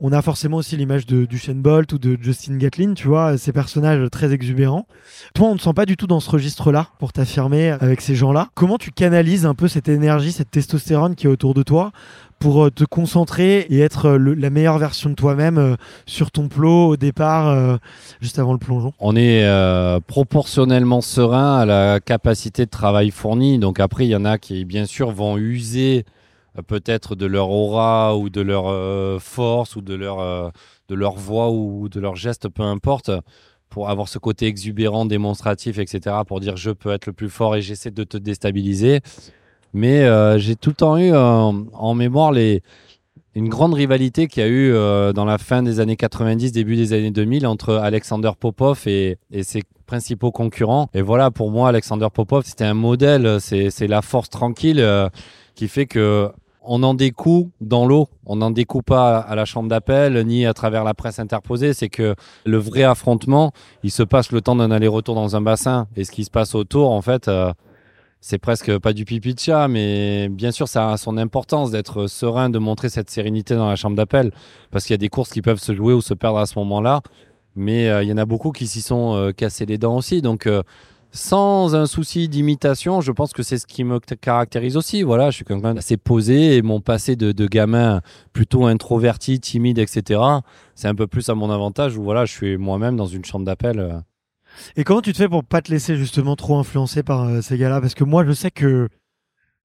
On 0.00 0.12
a 0.12 0.22
forcément 0.22 0.58
aussi 0.58 0.76
l'image 0.76 1.06
de 1.06 1.26
Shane 1.36 1.62
Bolt 1.62 1.92
ou 1.92 1.98
de 1.98 2.18
Justin 2.20 2.56
Gatlin, 2.56 2.94
tu 2.94 3.08
vois, 3.08 3.38
ces 3.38 3.52
personnages 3.52 4.08
très 4.10 4.32
exubérants. 4.32 4.86
Toi, 5.34 5.48
on 5.48 5.54
ne 5.54 5.58
sent 5.58 5.72
pas 5.74 5.86
du 5.86 5.96
tout 5.96 6.06
dans 6.06 6.20
ce 6.20 6.30
registre-là 6.30 6.88
pour 6.98 7.12
t'affirmer 7.12 7.70
avec 7.70 8.00
ces 8.00 8.14
gens-là. 8.14 8.48
Comment 8.54 8.78
tu 8.78 8.90
canalises 8.90 9.46
un 9.46 9.54
peu 9.54 9.68
cette 9.68 9.88
énergie, 9.88 10.32
cette 10.32 10.50
testostérone 10.50 11.14
qui 11.14 11.26
est 11.26 11.30
autour 11.30 11.54
de 11.54 11.62
toi 11.62 11.92
pour 12.38 12.64
euh, 12.64 12.70
te 12.70 12.84
concentrer 12.84 13.66
et 13.70 13.80
être 13.80 14.06
euh, 14.06 14.34
la 14.36 14.50
meilleure 14.50 14.78
version 14.78 15.10
de 15.10 15.14
toi-même 15.14 15.58
euh, 15.58 15.74
sur 16.06 16.30
ton 16.30 16.48
plot 16.48 16.90
au 16.90 16.96
départ, 16.96 17.78
juste 18.20 18.38
avant 18.38 18.52
le 18.52 18.58
plongeon? 18.58 18.92
On 19.00 19.16
est 19.16 19.44
proportionnellement 20.06 21.00
serein 21.00 21.58
à 21.58 21.66
la 21.66 22.00
capacité 22.00 22.64
de 22.64 22.70
travail 22.70 23.10
fournie. 23.10 23.58
Donc 23.58 23.80
après, 23.80 24.06
il 24.06 24.10
y 24.10 24.16
en 24.16 24.24
a 24.24 24.38
qui, 24.38 24.64
bien 24.64 24.86
sûr, 24.86 25.10
vont 25.10 25.36
user 25.36 26.04
peut-être 26.66 27.14
de 27.14 27.26
leur 27.26 27.50
aura 27.50 28.16
ou 28.16 28.30
de 28.30 28.40
leur 28.40 28.68
euh, 28.68 29.18
force 29.18 29.76
ou 29.76 29.80
de 29.80 29.94
leur, 29.94 30.20
euh, 30.20 30.50
de 30.88 30.94
leur 30.94 31.14
voix 31.14 31.50
ou 31.50 31.88
de 31.88 32.00
leur 32.00 32.16
geste, 32.16 32.48
peu 32.48 32.62
importe, 32.62 33.10
pour 33.68 33.90
avoir 33.90 34.08
ce 34.08 34.18
côté 34.18 34.46
exubérant, 34.46 35.06
démonstratif, 35.06 35.78
etc., 35.78 36.16
pour 36.26 36.40
dire 36.40 36.56
je 36.56 36.70
peux 36.70 36.90
être 36.90 37.06
le 37.06 37.12
plus 37.12 37.28
fort 37.28 37.56
et 37.56 37.62
j'essaie 37.62 37.90
de 37.90 38.04
te 38.04 38.16
déstabiliser. 38.16 39.00
Mais 39.74 40.08
j'ai 40.38 40.56
tout 40.56 40.70
le 40.70 40.74
temps 40.74 40.96
eu 40.96 41.14
en 41.14 41.94
mémoire 41.94 42.32
les, 42.32 42.62
une 43.34 43.50
grande 43.50 43.74
rivalité 43.74 44.26
qu'il 44.26 44.42
y 44.42 44.46
a 44.46 44.48
eu 44.48 44.72
dans 45.12 45.26
la 45.26 45.36
fin 45.36 45.62
des 45.62 45.78
années 45.78 45.96
90, 45.96 46.52
début 46.52 46.74
des 46.74 46.94
années 46.94 47.10
2000 47.10 47.46
entre 47.46 47.74
Alexander 47.74 48.30
Popov 48.40 48.82
et, 48.86 49.18
et, 49.30 49.42
ses 49.42 49.62
principaux 49.84 50.32
concurrents. 50.32 50.88
Et 50.94 51.02
voilà, 51.02 51.30
pour 51.30 51.50
moi, 51.50 51.68
Alexander 51.68 52.08
Popov, 52.12 52.44
c'était 52.46 52.64
un 52.64 52.74
modèle, 52.74 53.38
c'est 53.40 53.86
la 53.86 54.00
force 54.00 54.30
tranquille 54.30 54.82
qui 55.58 55.66
fait 55.66 55.86
que 55.86 56.30
on 56.62 56.82
en 56.84 56.94
découle 56.94 57.48
dans 57.60 57.84
l'eau. 57.84 58.08
On 58.26 58.36
n'en 58.36 58.50
découle 58.50 58.84
pas 58.84 59.18
à 59.18 59.34
la 59.34 59.44
chambre 59.44 59.68
d'appel 59.68 60.22
ni 60.24 60.46
à 60.46 60.54
travers 60.54 60.84
la 60.84 60.94
presse 60.94 61.18
interposée. 61.18 61.72
C'est 61.72 61.88
que 61.88 62.14
le 62.44 62.58
vrai 62.58 62.84
affrontement, 62.84 63.52
il 63.82 63.90
se 63.90 64.04
passe 64.04 64.30
le 64.30 64.40
temps 64.40 64.54
d'un 64.54 64.70
aller-retour 64.70 65.14
dans 65.16 65.34
un 65.34 65.40
bassin. 65.40 65.88
Et 65.96 66.04
ce 66.04 66.12
qui 66.12 66.24
se 66.24 66.30
passe 66.30 66.54
autour, 66.54 66.90
en 66.90 67.02
fait, 67.02 67.26
euh, 67.26 67.52
c'est 68.20 68.38
presque 68.38 68.78
pas 68.78 68.92
du 68.92 69.04
pipi 69.04 69.34
de 69.34 69.40
chat, 69.40 69.66
mais 69.66 70.28
bien 70.28 70.52
sûr, 70.52 70.68
ça 70.68 70.92
a 70.92 70.96
son 70.96 71.16
importance 71.16 71.70
d'être 71.70 72.06
serein, 72.06 72.50
de 72.50 72.58
montrer 72.58 72.90
cette 72.90 73.10
sérénité 73.10 73.56
dans 73.56 73.68
la 73.68 73.76
chambre 73.76 73.96
d'appel. 73.96 74.30
Parce 74.70 74.84
qu'il 74.84 74.92
y 74.92 74.94
a 74.94 74.98
des 74.98 75.08
courses 75.08 75.30
qui 75.30 75.42
peuvent 75.42 75.60
se 75.60 75.74
jouer 75.74 75.94
ou 75.94 76.02
se 76.02 76.14
perdre 76.14 76.38
à 76.38 76.46
ce 76.46 76.56
moment-là. 76.58 77.00
Mais 77.56 77.88
euh, 77.88 78.04
il 78.04 78.08
y 78.08 78.12
en 78.12 78.18
a 78.18 78.26
beaucoup 78.26 78.52
qui 78.52 78.68
s'y 78.68 78.82
sont 78.82 79.16
euh, 79.16 79.32
cassés 79.32 79.66
les 79.66 79.78
dents 79.78 79.96
aussi. 79.96 80.22
Donc, 80.22 80.46
sans 81.10 81.74
un 81.74 81.86
souci 81.86 82.28
d'imitation, 82.28 83.00
je 83.00 83.12
pense 83.12 83.32
que 83.32 83.42
c'est 83.42 83.58
ce 83.58 83.66
qui 83.66 83.84
me 83.84 83.98
caractérise 83.98 84.76
aussi. 84.76 85.02
Voilà, 85.02 85.30
je 85.30 85.36
suis 85.36 85.44
quelqu'un 85.44 85.76
assez 85.76 85.96
posé 85.96 86.56
et 86.56 86.62
mon 86.62 86.80
passé 86.80 87.16
de, 87.16 87.46
gamin 87.46 88.02
plutôt 88.32 88.66
introverti, 88.66 89.40
timide, 89.40 89.78
etc. 89.78 90.20
C'est 90.74 90.88
un 90.88 90.94
peu 90.94 91.06
plus 91.06 91.28
à 91.28 91.34
mon 91.34 91.50
avantage 91.50 91.96
où 91.96 92.02
voilà, 92.02 92.24
je 92.24 92.32
suis 92.32 92.56
moi-même 92.58 92.96
dans 92.96 93.06
une 93.06 93.24
chambre 93.24 93.44
d'appel. 93.44 93.78
Euh. 93.78 93.98
Et 94.76 94.84
comment 94.84 95.00
tu 95.00 95.12
te 95.12 95.18
fais 95.18 95.28
pour 95.28 95.44
pas 95.44 95.62
te 95.62 95.70
laisser 95.70 95.96
justement 95.96 96.36
trop 96.36 96.58
influencer 96.58 97.02
par 97.02 97.24
euh, 97.24 97.40
ces 97.40 97.56
gars-là? 97.56 97.80
Parce 97.80 97.94
que 97.94 98.04
moi, 98.04 98.24
je 98.24 98.32
sais 98.32 98.50
que 98.50 98.88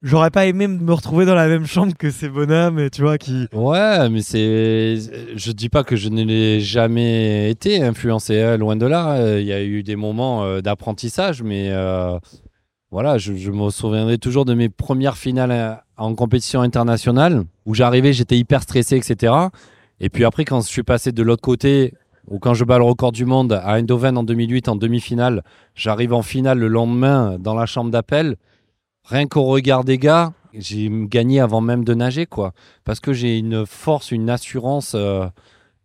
j'aurais 0.04 0.30
pas 0.30 0.46
aimé 0.46 0.68
me 0.68 0.94
retrouver 0.94 1.26
dans 1.26 1.34
la 1.34 1.48
même 1.48 1.66
chambre 1.66 1.94
que 1.98 2.12
ces 2.12 2.30
bonhommes, 2.30 2.90
tu 2.92 3.02
vois, 3.02 3.18
qui. 3.18 3.48
Ouais, 3.54 4.10
mais 4.10 4.22
c'est. 4.22 4.98
Je 5.36 5.52
dis 5.52 5.70
pas 5.70 5.84
que 5.84 5.96
je 5.96 6.10
ne 6.10 6.24
l'ai 6.24 6.60
jamais 6.60 7.50
été 7.50 7.82
influencé, 7.82 8.42
hein, 8.42 8.58
loin 8.58 8.76
de 8.76 8.86
là. 8.86 9.40
Il 9.40 9.46
y 9.46 9.54
a 9.54 9.64
eu 9.64 9.82
des 9.82 9.96
moments 9.96 10.44
euh, 10.44 10.62
d'apprentissage, 10.62 11.42
mais 11.42 11.70
euh, 11.72 12.20
voilà, 12.94 13.18
je, 13.18 13.50
me 13.50 13.72
souviendrai 13.72 14.20
toujours 14.20 14.46
de 14.46 14.54
mes 14.54 14.70
premières 14.70 15.18
finales 15.18 15.52
euh, 15.52 15.74
en 15.98 16.14
compétition 16.14 16.62
internationale 16.62 17.44
où 17.66 17.74
j'arrivais, 17.74 18.14
j'étais 18.14 18.38
hyper 18.38 18.62
stressé, 18.62 18.98
etc. 18.98 19.34
Et 20.00 20.10
puis 20.10 20.26
après, 20.26 20.46
quand 20.46 20.62
je 20.62 20.68
suis 20.68 20.84
passé 20.84 21.12
de 21.12 21.24
l'autre 21.24 21.42
côté, 21.42 21.94
ou 22.30 22.38
quand 22.38 22.54
je 22.54 22.64
bats 22.64 22.78
le 22.78 22.84
record 22.84 23.12
du 23.12 23.26
monde 23.26 23.54
à 23.54 23.74
Eindhoven 23.74 24.18
en 24.18 24.24
2008 24.24 24.68
en 24.68 24.76
demi-finale, 24.76 25.44
j'arrive 25.74 26.14
en 26.14 26.22
finale 26.22 26.60
le 26.60 26.68
lendemain 26.68 27.38
dans 27.40 27.56
la 27.56 27.66
chambre 27.66 27.90
d'appel 27.90 28.36
rien 29.06 29.28
qu'au 29.28 29.44
regard 29.44 29.84
des 29.84 29.98
gars, 29.98 30.34
j'ai 30.54 30.90
gagné 30.92 31.40
avant 31.40 31.62
même 31.62 31.84
de 31.84 31.94
nager, 31.94 32.26
quoi. 32.26 32.54
Parce 32.84 33.00
que 33.00 33.14
j'ai 33.14 33.38
une 33.38 33.66
force, 33.66 34.12
une 34.12 34.30
assurance 34.30 34.94
euh, 34.96 35.28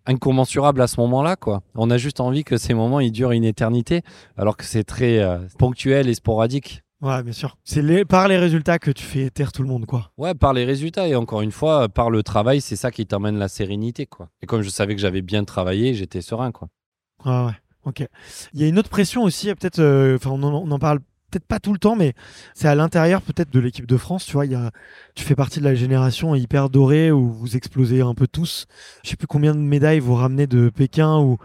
incommensurable 0.06 0.80
à 0.80 0.86
ce 0.86 1.00
moment-là, 1.00 1.36
quoi. 1.36 1.62
On 1.74 1.90
a 1.90 1.98
juste 1.98 2.20
envie 2.20 2.44
que 2.44 2.56
ces 2.56 2.74
moments, 2.74 3.00
ils 3.00 3.12
durent 3.12 3.32
une 3.32 3.44
éternité, 3.44 4.02
alors 4.36 4.56
que 4.56 4.64
c'est 4.64 4.84
très 4.84 5.18
euh, 5.18 5.38
ponctuel 5.58 6.08
et 6.08 6.14
sporadique. 6.14 6.82
Ouais, 7.00 7.22
bien 7.22 7.32
sûr. 7.32 7.56
C'est 7.62 8.04
par 8.04 8.26
les 8.26 8.38
résultats 8.38 8.78
que 8.80 8.90
tu 8.90 9.04
fais 9.04 9.30
taire 9.30 9.52
tout 9.52 9.62
le 9.62 9.68
monde, 9.68 9.86
quoi. 9.86 10.10
Ouais, 10.18 10.34
par 10.34 10.52
les 10.52 10.64
résultats 10.64 11.06
et 11.06 11.14
encore 11.14 11.42
une 11.42 11.52
fois, 11.52 11.88
par 11.88 12.10
le 12.10 12.24
travail, 12.24 12.60
c'est 12.60 12.74
ça 12.74 12.90
qui 12.90 13.06
t'emmène 13.06 13.38
la 13.38 13.48
sérénité, 13.48 14.06
quoi. 14.06 14.28
Et 14.42 14.46
comme 14.46 14.62
je 14.62 14.68
savais 14.68 14.96
que 14.96 15.00
j'avais 15.00 15.22
bien 15.22 15.44
travaillé, 15.44 15.94
j'étais 15.94 16.22
serein, 16.22 16.50
quoi. 16.50 16.68
Ouais, 17.24 17.46
ouais. 17.46 17.52
Ok. 17.84 18.04
Il 18.52 18.60
y 18.60 18.64
a 18.64 18.66
une 18.66 18.78
autre 18.78 18.90
pression 18.90 19.22
aussi, 19.22 19.46
peut-être, 19.54 19.78
euh, 19.78 20.16
enfin, 20.16 20.30
on, 20.30 20.42
on, 20.42 20.70
en 20.70 20.78
parle 20.78 20.98
peut-être 21.30 21.46
pas 21.46 21.58
tout 21.58 21.72
le 21.72 21.78
temps, 21.78 21.96
mais 21.96 22.14
c'est 22.54 22.68
à 22.68 22.74
l'intérieur 22.74 23.22
peut-être 23.22 23.52
de 23.52 23.60
l'équipe 23.60 23.86
de 23.86 23.96
France. 23.96 24.24
Tu 24.24 24.32
vois, 24.32 24.46
il 24.46 24.52
y 24.52 24.54
a, 24.54 24.70
tu 25.14 25.24
fais 25.24 25.34
partie 25.34 25.60
de 25.60 25.64
la 25.64 25.74
génération 25.74 26.34
hyper 26.34 26.70
dorée 26.70 27.10
où 27.10 27.30
vous 27.30 27.56
explosez 27.56 28.00
un 28.00 28.14
peu 28.14 28.26
tous. 28.26 28.66
Je 29.04 29.10
sais 29.10 29.16
plus 29.16 29.26
combien 29.26 29.54
de 29.54 29.60
médailles 29.60 30.00
vous 30.00 30.14
ramenez 30.14 30.46
de 30.46 30.70
Pékin 30.70 31.18
ou. 31.18 31.38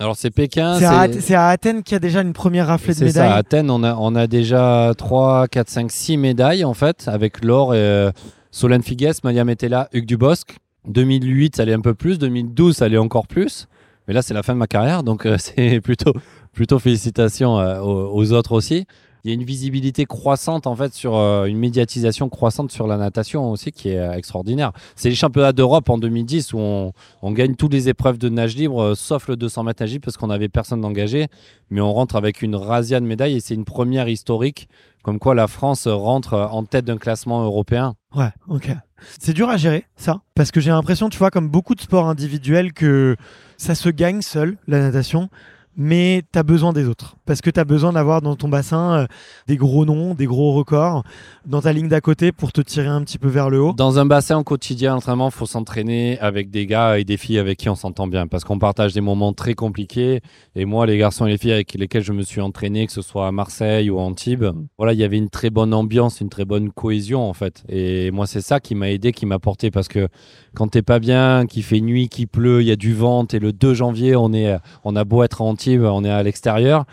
Alors 0.00 0.16
c'est 0.16 0.30
Pékin. 0.30 0.78
C'est 0.78 1.34
à, 1.34 1.48
Athènes 1.48 1.82
qu'il 1.82 1.94
y 1.94 1.96
a 1.96 2.00
déjà 2.00 2.20
une 2.20 2.32
première 2.32 2.68
raflée 2.68 2.94
de 2.94 3.00
médailles. 3.00 3.12
C'est 3.12 3.18
ça. 3.18 3.34
À 3.34 3.38
Athènes, 3.38 3.70
on 3.70 3.82
a, 3.82 3.96
on 3.96 4.14
a 4.14 4.26
déjà 4.26 4.92
3, 4.96 5.48
4, 5.48 5.68
5, 5.68 5.90
6 5.90 6.16
médailles 6.16 6.64
en 6.64 6.74
fait, 6.74 7.08
avec 7.08 7.44
l'or 7.44 7.74
et 7.74 7.78
euh, 7.78 8.12
Solène 8.50 8.82
Figues, 8.82 9.10
Malia 9.24 9.44
Metella, 9.44 9.88
Hugues 9.92 10.06
Dubosc. 10.06 10.56
2008, 10.86 11.56
ça 11.56 11.62
allait 11.62 11.74
un 11.74 11.80
peu 11.80 11.94
plus. 11.94 12.18
2012, 12.18 12.76
ça 12.76 12.84
allait 12.86 12.96
encore 12.96 13.26
plus. 13.26 13.66
Mais 14.06 14.14
là, 14.14 14.22
c'est 14.22 14.32
la 14.34 14.42
fin 14.42 14.54
de 14.54 14.58
ma 14.58 14.68
carrière, 14.68 15.02
donc 15.02 15.26
euh, 15.26 15.36
c'est 15.38 15.80
plutôt, 15.80 16.14
plutôt 16.52 16.78
félicitations 16.78 17.58
euh, 17.58 17.80
aux, 17.80 18.14
aux 18.14 18.32
autres 18.32 18.52
aussi 18.52 18.86
il 19.24 19.28
y 19.28 19.30
a 19.32 19.34
une 19.34 19.44
visibilité 19.44 20.04
croissante 20.04 20.66
en 20.66 20.76
fait 20.76 20.94
sur 20.94 21.16
euh, 21.16 21.46
une 21.46 21.58
médiatisation 21.58 22.28
croissante 22.28 22.70
sur 22.70 22.86
la 22.86 22.96
natation 22.96 23.50
aussi 23.50 23.72
qui 23.72 23.90
est 23.90 23.98
euh, 23.98 24.12
extraordinaire. 24.12 24.72
C'est 24.96 25.08
les 25.08 25.14
championnats 25.14 25.52
d'Europe 25.52 25.88
en 25.90 25.98
2010 25.98 26.52
où 26.52 26.58
on, 26.58 27.32
gagne 27.32 27.54
toutes 27.54 27.72
les 27.72 27.88
épreuves 27.88 28.18
de 28.18 28.28
nage 28.28 28.56
libre 28.56 28.82
euh, 28.82 28.94
sauf 28.94 29.28
le 29.28 29.36
200 29.36 29.64
mètres 29.64 29.82
nage 29.82 29.92
libre 29.92 30.04
parce 30.04 30.16
qu'on 30.16 30.28
n'avait 30.28 30.48
personne 30.48 30.80
d'engagé, 30.80 31.26
mais 31.70 31.80
on 31.80 31.92
rentre 31.92 32.16
avec 32.16 32.42
une 32.42 32.56
razzia 32.56 33.00
de 33.00 33.06
médailles 33.06 33.36
et 33.36 33.40
c'est 33.40 33.54
une 33.54 33.64
première 33.64 34.08
historique 34.08 34.68
comme 35.02 35.18
quoi 35.18 35.34
la 35.34 35.46
France 35.46 35.86
rentre 35.86 36.34
en 36.34 36.64
tête 36.64 36.84
d'un 36.84 36.98
classement 36.98 37.42
européen. 37.42 37.94
Ouais, 38.14 38.30
ok. 38.48 38.70
C'est 39.18 39.32
dur 39.32 39.48
à 39.48 39.56
gérer 39.56 39.84
ça 39.96 40.20
parce 40.34 40.50
que 40.50 40.60
j'ai 40.60 40.70
l'impression, 40.70 41.08
tu 41.08 41.18
vois, 41.18 41.30
comme 41.30 41.48
beaucoup 41.48 41.74
de 41.74 41.80
sports 41.80 42.08
individuels 42.08 42.72
que 42.72 43.16
ça 43.56 43.74
se 43.74 43.88
gagne 43.88 44.22
seul 44.22 44.58
la 44.66 44.80
natation 44.80 45.30
mais 45.78 46.22
tu 46.32 46.38
as 46.38 46.42
besoin 46.42 46.72
des 46.72 46.86
autres. 46.86 47.16
Parce 47.24 47.40
que 47.40 47.50
tu 47.50 47.60
as 47.60 47.64
besoin 47.64 47.92
d'avoir 47.92 48.20
dans 48.20 48.34
ton 48.34 48.48
bassin 48.48 48.92
euh, 48.92 49.06
des 49.46 49.56
gros 49.56 49.84
noms, 49.84 50.14
des 50.14 50.26
gros 50.26 50.52
records, 50.52 51.04
dans 51.46 51.62
ta 51.62 51.72
ligne 51.72 51.88
d'à 51.88 52.00
côté 52.00 52.32
pour 52.32 52.52
te 52.52 52.60
tirer 52.60 52.88
un 52.88 53.02
petit 53.02 53.16
peu 53.16 53.28
vers 53.28 53.48
le 53.48 53.60
haut. 53.60 53.72
Dans 53.74 54.00
un 54.00 54.04
bassin 54.04 54.38
au 54.38 54.42
quotidien, 54.42 54.94
l'entraînement, 54.94 55.30
faut 55.30 55.46
s'entraîner 55.46 56.18
avec 56.18 56.50
des 56.50 56.66
gars 56.66 56.98
et 56.98 57.04
des 57.04 57.16
filles 57.16 57.38
avec 57.38 57.58
qui 57.58 57.68
on 57.68 57.76
s'entend 57.76 58.08
bien. 58.08 58.26
Parce 58.26 58.42
qu'on 58.42 58.58
partage 58.58 58.92
des 58.92 59.00
moments 59.00 59.32
très 59.32 59.54
compliqués. 59.54 60.20
Et 60.56 60.64
moi, 60.64 60.84
les 60.84 60.98
garçons 60.98 61.26
et 61.26 61.30
les 61.30 61.38
filles 61.38 61.52
avec 61.52 61.74
lesquels 61.74 62.02
je 62.02 62.12
me 62.12 62.22
suis 62.22 62.40
entraîné, 62.40 62.86
que 62.86 62.92
ce 62.92 63.02
soit 63.02 63.28
à 63.28 63.32
Marseille 63.32 63.88
ou 63.88 64.00
à 64.00 64.02
Antibes, 64.02 64.46
voilà, 64.78 64.94
il 64.94 64.98
y 64.98 65.04
avait 65.04 65.18
une 65.18 65.30
très 65.30 65.50
bonne 65.50 65.72
ambiance, 65.72 66.20
une 66.20 66.28
très 66.28 66.44
bonne 66.44 66.72
cohésion 66.72 67.28
en 67.28 67.34
fait. 67.34 67.62
Et 67.68 68.10
moi, 68.10 68.26
c'est 68.26 68.40
ça 68.40 68.58
qui 68.58 68.74
m'a 68.74 68.90
aidé, 68.90 69.12
qui 69.12 69.26
m'a 69.26 69.38
porté. 69.38 69.70
Parce 69.70 69.86
que 69.86 70.08
quand 70.54 70.68
t'es 70.68 70.82
pas 70.82 70.98
bien, 70.98 71.46
qu'il 71.46 71.62
fait 71.62 71.80
nuit, 71.80 72.08
qu'il 72.08 72.26
pleut, 72.26 72.62
il 72.62 72.66
y 72.66 72.72
a 72.72 72.76
du 72.76 72.94
vent, 72.94 73.24
et 73.32 73.38
le 73.38 73.52
2 73.52 73.74
janvier, 73.74 74.16
on, 74.16 74.32
est, 74.32 74.56
on 74.82 74.96
a 74.96 75.04
beau 75.04 75.22
être 75.22 75.40
à 75.40 75.44
Antibes, 75.44 75.67
on 75.76 76.04
est 76.04 76.10
à 76.10 76.22
l'extérieur. 76.22 76.84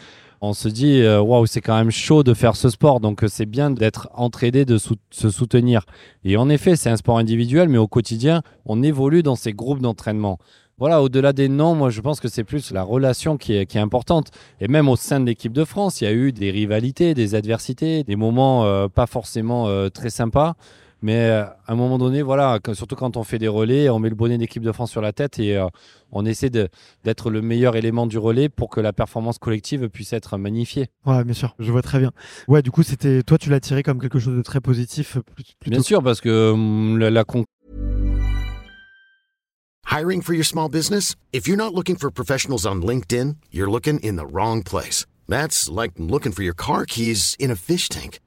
On 0.41 0.53
se 0.53 0.67
dit, 0.67 1.01
euh, 1.01 1.21
waouh, 1.21 1.45
c'est 1.45 1.61
quand 1.61 1.77
même 1.77 1.91
chaud 1.91 2.23
de 2.23 2.33
faire 2.33 2.55
ce 2.55 2.69
sport. 2.69 2.99
Donc, 2.99 3.23
euh, 3.23 3.27
c'est 3.27 3.45
bien 3.45 3.71
d'être 3.71 4.09
entraîné, 4.13 4.65
de 4.65 4.77
se 4.77 5.29
soutenir. 5.29 5.85
Et 6.23 6.37
en 6.37 6.49
effet, 6.49 6.75
c'est 6.75 6.89
un 6.89 6.97
sport 6.97 7.17
individuel, 7.17 7.69
mais 7.69 7.77
au 7.77 7.87
quotidien, 7.87 8.41
on 8.65 8.83
évolue 8.83 9.23
dans 9.23 9.35
ces 9.35 9.53
groupes 9.53 9.79
d'entraînement. 9.79 10.37
Voilà, 10.77 11.01
au-delà 11.01 11.31
des 11.31 11.47
noms, 11.47 11.73
moi 11.73 11.89
je 11.89 12.01
pense 12.01 12.19
que 12.19 12.27
c'est 12.27 12.43
plus 12.43 12.71
la 12.71 12.83
relation 12.83 13.37
qui 13.37 13.53
est, 13.53 13.77
importante. 13.77 14.31
Et 14.59 14.67
même 14.67 14.89
au 14.89 14.97
sein 14.97 15.21
de 15.21 15.25
l'équipe 15.25 15.53
de 15.53 15.63
France, 15.63 16.01
il 16.01 16.03
y 16.03 16.07
a 16.07 16.11
eu 16.11 16.33
des 16.33 16.51
rivalités, 16.51 17.13
des 17.13 17.33
adversités, 17.33 18.03
des 18.03 18.17
moments 18.17 18.65
euh, 18.65 18.89
pas 18.89 19.07
forcément 19.07 19.69
très 19.89 20.09
sympas. 20.09 20.55
Mais 21.05 21.29
euh, 21.29 21.43
à 21.43 21.73
un 21.73 21.75
moment 21.75 21.99
donné, 21.99 22.23
voilà, 22.23 22.57
surtout 22.73 22.95
quand 22.95 23.15
on 23.15 23.23
fait 23.23 23.37
des 23.37 23.47
relais, 23.47 23.89
on 23.89 23.99
met 23.99 24.09
le 24.09 24.15
bonnet 24.15 24.39
d'équipe 24.39 24.63
de 24.63 24.71
France 24.71 24.89
sur 24.89 25.01
la 25.01 25.13
tête 25.13 25.37
et 25.37 25.55
euh, 25.55 25.67
on 26.11 26.25
essaie 26.25 26.49
d'être 26.49 27.29
le 27.29 27.43
meilleur 27.43 27.75
élément 27.75 28.07
du 28.07 28.17
relais 28.17 28.49
pour 28.49 28.71
que 28.71 28.81
la 28.81 28.91
performance 28.91 29.37
collective 29.37 29.87
puisse 29.89 30.13
être 30.13 30.35
magnifiée. 30.39 30.87
Ouais, 31.05 31.23
bien 31.23 31.35
sûr, 31.35 31.53
je 31.59 31.71
vois 31.71 31.83
très 31.83 31.99
bien. 31.99 32.11
Ouais, 32.47 32.63
du 32.63 32.71
coup, 32.71 32.81
c'était 32.81 33.21
toi, 33.21 33.37
tu 33.37 33.51
l'as 33.51 33.59
tiré 33.59 33.83
comme 33.83 34.01
quelque 34.01 34.17
chose 34.17 34.35
de 34.35 34.41
très 34.41 34.61
positif. 34.61 35.19
Bien 35.67 35.83
sûr, 35.83 36.01
parce 36.01 36.21
que 36.21 36.49
hum, 36.49 36.97
la, 36.97 37.11
la 37.11 37.23
Hiring 39.85 40.23
for 40.23 40.33
your 40.33 40.43
small 40.43 40.69
business? 40.69 41.15
If 41.31 41.47
you're 41.47 41.55
not 41.55 41.75
looking 41.75 41.97
for 41.97 42.09
professionals 42.09 42.65
on 42.65 42.81
LinkedIn, 42.81 43.35
you're 43.51 43.69
looking 43.69 43.99
in 43.99 44.15
the 44.15 44.25
wrong 44.25 44.63
place. 44.63 45.05
That's 45.27 45.69
like 45.69 45.91
looking 45.99 46.31
for 46.31 46.41
your 46.41 46.55
car 46.55 46.87
keys 46.87 47.35
in 47.37 47.51
a 47.51 47.55
fish 47.55 47.89
tank. 47.89 48.17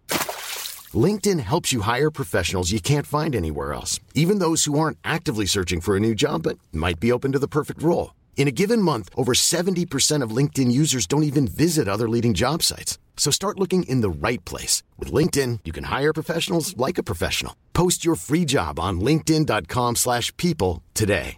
LinkedIn 0.94 1.40
helps 1.40 1.72
you 1.72 1.82
hire 1.82 2.10
professionals 2.10 2.72
you 2.72 2.80
can't 2.80 3.06
find 3.06 3.36
anywhere 3.36 3.74
else, 3.74 4.00
even 4.14 4.38
those 4.38 4.64
who 4.64 4.78
aren't 4.78 4.96
actively 5.04 5.44
searching 5.44 5.82
for 5.82 5.96
a 5.96 6.00
new 6.00 6.14
job 6.14 6.44
but 6.44 6.58
might 6.72 6.98
be 6.98 7.12
open 7.12 7.32
to 7.32 7.38
the 7.38 7.46
perfect 7.46 7.82
role. 7.82 8.14
In 8.38 8.48
a 8.48 8.52
given 8.52 8.80
month, 8.80 9.10
over 9.14 9.34
70% 9.34 10.22
of 10.22 10.30
LinkedIn 10.30 10.72
users 10.72 11.06
don't 11.06 11.24
even 11.24 11.46
visit 11.46 11.88
other 11.88 12.08
leading 12.08 12.32
job 12.32 12.62
sites. 12.62 12.98
So 13.18 13.30
start 13.30 13.58
looking 13.58 13.82
in 13.82 14.00
the 14.00 14.08
right 14.08 14.42
place. 14.46 14.82
With 14.96 15.12
LinkedIn, 15.12 15.60
you 15.64 15.72
can 15.72 15.84
hire 15.84 16.14
professionals 16.14 16.74
like 16.78 16.96
a 16.96 17.02
professional. 17.02 17.54
Post 17.74 18.06
your 18.06 18.16
free 18.16 18.46
job 18.46 18.80
on 18.80 19.00
linkedin.com 19.00 19.96
slash 19.96 20.34
people 20.38 20.82
today. 20.94 21.36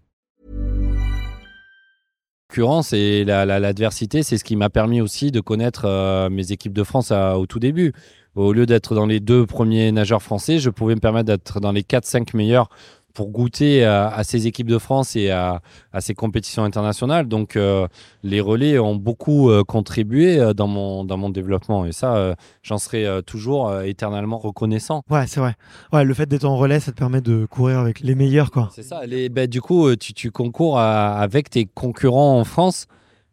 Concurrence 2.50 2.92
et 2.92 3.24
l'adversité, 3.24 4.18
la, 4.18 4.24
c'est 4.24 4.36
ce 4.36 4.42
qui 4.42 4.56
m'a 4.56 4.70
permis 4.70 5.00
aussi 5.00 5.30
de 5.30 5.38
connaître 5.40 5.84
euh, 5.84 6.28
mes 6.28 6.50
équipes 6.50 6.72
de 6.72 6.82
France 6.82 7.12
à, 7.12 7.38
au 7.38 7.46
tout 7.46 7.60
début. 7.60 7.92
Au 8.36 8.52
lieu 8.52 8.66
d'être 8.66 8.94
dans 8.94 9.06
les 9.06 9.20
deux 9.20 9.44
premiers 9.44 9.90
nageurs 9.90 10.22
français, 10.22 10.58
je 10.58 10.70
pouvais 10.70 10.94
me 10.94 11.00
permettre 11.00 11.26
d'être 11.26 11.60
dans 11.60 11.72
les 11.72 11.82
4-5 11.82 12.36
meilleurs 12.36 12.68
pour 13.12 13.30
goûter 13.30 13.84
à, 13.84 14.22
ces 14.22 14.46
équipes 14.46 14.68
de 14.68 14.78
France 14.78 15.16
et 15.16 15.30
à, 15.30 15.60
ces 15.98 16.14
compétitions 16.14 16.64
internationales. 16.64 17.26
Donc, 17.26 17.56
euh, 17.56 17.88
les 18.22 18.40
relais 18.40 18.78
ont 18.78 18.94
beaucoup 18.94 19.50
euh, 19.50 19.64
contribué 19.64 20.38
euh, 20.38 20.54
dans 20.54 20.68
mon, 20.68 21.04
dans 21.04 21.16
mon 21.16 21.28
développement. 21.28 21.84
Et 21.84 21.92
ça, 21.92 22.36
j'en 22.62 22.78
serai 22.78 23.06
toujours 23.26 23.80
éternellement 23.82 24.38
reconnaissant. 24.38 25.02
Ouais, 25.10 25.26
c'est 25.26 25.40
vrai. 25.40 25.54
Ouais, 25.92 26.04
le 26.04 26.14
fait 26.14 26.26
d'être 26.26 26.44
en 26.44 26.56
relais, 26.56 26.80
ça 26.80 26.92
te 26.92 26.96
permet 26.96 27.20
de 27.20 27.46
courir 27.46 27.78
avec 27.78 28.00
les 28.00 28.14
meilleurs. 28.14 28.50
quoi. 28.50 28.68
C'est 28.72 28.82
ça. 28.82 29.04
Les, 29.06 29.28
ben, 29.28 29.46
du 29.46 29.60
coup, 29.60 29.94
tu, 29.96 30.14
tu 30.14 30.30
concours 30.30 30.78
avec 30.78 31.50
tes 31.50 31.66
concurrents 31.66 32.38
en 32.38 32.44
France 32.44 32.86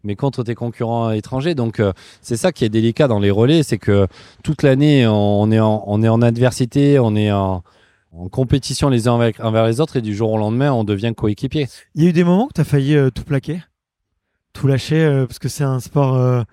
mais 0.03 0.15
contre 0.15 0.43
tes 0.43 0.55
concurrents 0.55 1.11
étrangers. 1.11 1.55
Donc 1.55 1.79
euh, 1.79 1.93
c'est 2.21 2.37
ça 2.37 2.51
qui 2.51 2.65
est 2.65 2.69
délicat 2.69 3.07
dans 3.07 3.19
les 3.19 3.31
relais, 3.31 3.63
c'est 3.63 3.77
que 3.77 4.07
toute 4.43 4.63
l'année 4.63 5.07
on 5.07 5.51
est 5.51 5.59
en, 5.59 6.21
adversité, 6.21 6.99
on 6.99 7.15
est 7.15 7.31
en, 7.31 7.63
compétition 8.31 8.89
les 8.89 9.07
uns 9.07 9.11
envers, 9.11 9.67
les 9.67 9.79
autres 9.79 9.97
et 9.97 10.01
du 10.01 10.15
jour 10.15 10.31
au 10.31 10.37
lendemain 10.37 10.71
on 10.71 10.83
devient 10.83 11.13
coéquipier. 11.15 11.67
Il 11.93 12.03
y 12.03 12.07
a 12.07 12.09
eu 12.09 12.13
des 12.13 12.23
moments 12.23 12.45
où 12.45 12.51
tu 12.53 12.61
as 12.61 12.63
failli 12.63 12.95
euh, 12.95 13.09
tout 13.09 13.23
plaquer, 13.23 13.61
tout 14.53 14.67
lâcher 14.67 15.03
euh, 15.03 15.25
parce 15.25 15.39
que 15.39 15.49
c'est 15.49 15.63
un 15.63 15.79
sport 15.79 16.45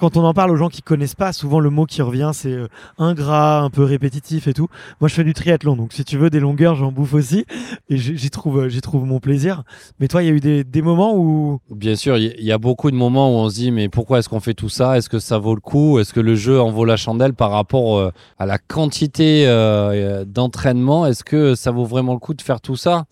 quand 0.00 0.16
on 0.16 0.24
en 0.24 0.32
parle 0.32 0.50
aux 0.50 0.56
gens 0.56 0.70
qui 0.70 0.80
connaissent 0.80 1.14
pas, 1.14 1.32
souvent 1.32 1.60
le 1.60 1.68
mot 1.68 1.84
qui 1.84 2.00
revient 2.00 2.30
c'est 2.32 2.52
euh, 2.52 2.68
ingrat, 2.96 3.60
un 3.60 3.70
peu 3.70 3.84
répétitif 3.84 4.48
et 4.48 4.54
tout. 4.54 4.68
Moi 5.00 5.08
je 5.08 5.14
fais 5.14 5.24
du 5.24 5.34
triathlon, 5.34 5.76
donc 5.76 5.92
si 5.92 6.04
tu 6.04 6.16
veux 6.16 6.30
des 6.30 6.40
longueurs, 6.40 6.74
j'en 6.74 6.90
bouffe 6.90 7.12
aussi 7.12 7.44
et 7.90 7.98
j'y 7.98 8.30
trouve, 8.30 8.68
j'y 8.68 8.80
trouve 8.80 9.04
mon 9.04 9.20
plaisir. 9.20 9.62
Mais 9.98 10.08
toi, 10.08 10.22
il 10.22 10.26
y 10.26 10.30
a 10.30 10.32
eu 10.32 10.64
des, 10.64 10.82
moments 10.82 11.14
où 11.14 11.60
Bien 11.70 11.96
sûr, 11.96 12.16
il 12.16 12.42
y, 12.42 12.52
a 12.52 12.58
beaucoup 12.58 12.90
de 12.90 12.96
moments 12.96 13.30
où 13.30 13.38
on 13.44 13.50
se 13.50 13.54
dit 13.56 13.70
mais 13.70 13.90
pourquoi 13.90 14.18
est-ce 14.18 14.28
qu'on 14.28 14.40
fait 14.40 14.54
tout 14.54 14.70
ça? 14.70 14.96
Est-ce 14.96 15.10
que 15.10 15.18
ça 15.18 15.36
vaut 15.36 15.54
le 15.54 15.60
coup? 15.60 15.98
Est-ce 15.98 16.14
que 16.14 16.20
le 16.20 16.34
jeu 16.34 16.58
en 16.60 16.70
vaut 16.70 16.86
la 16.86 16.96
chandelle 16.96 17.34
par 17.34 17.50
rapport 17.50 17.98
euh, 17.98 18.10
à 18.38 18.46
la 18.46 18.56
quantité 18.56 19.44
euh, 19.46 20.24
d'entraînement? 20.24 21.06
Est-ce 21.06 21.24
que 21.24 21.54
ça 21.54 21.70
vaut 21.70 21.84
vraiment 21.84 22.14
le 22.14 22.18
coup 22.20 22.32
de 22.32 22.42
faire 22.42 22.62
tout 22.62 22.76
ça? 22.76 23.04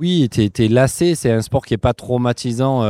Oui, 0.00 0.28
t'es 0.30 0.50
es 0.64 0.68
lassé. 0.68 1.14
C'est 1.14 1.30
un 1.30 1.42
sport 1.42 1.66
qui 1.66 1.74
est 1.74 1.78
pas 1.78 1.92
traumatisant 1.92 2.82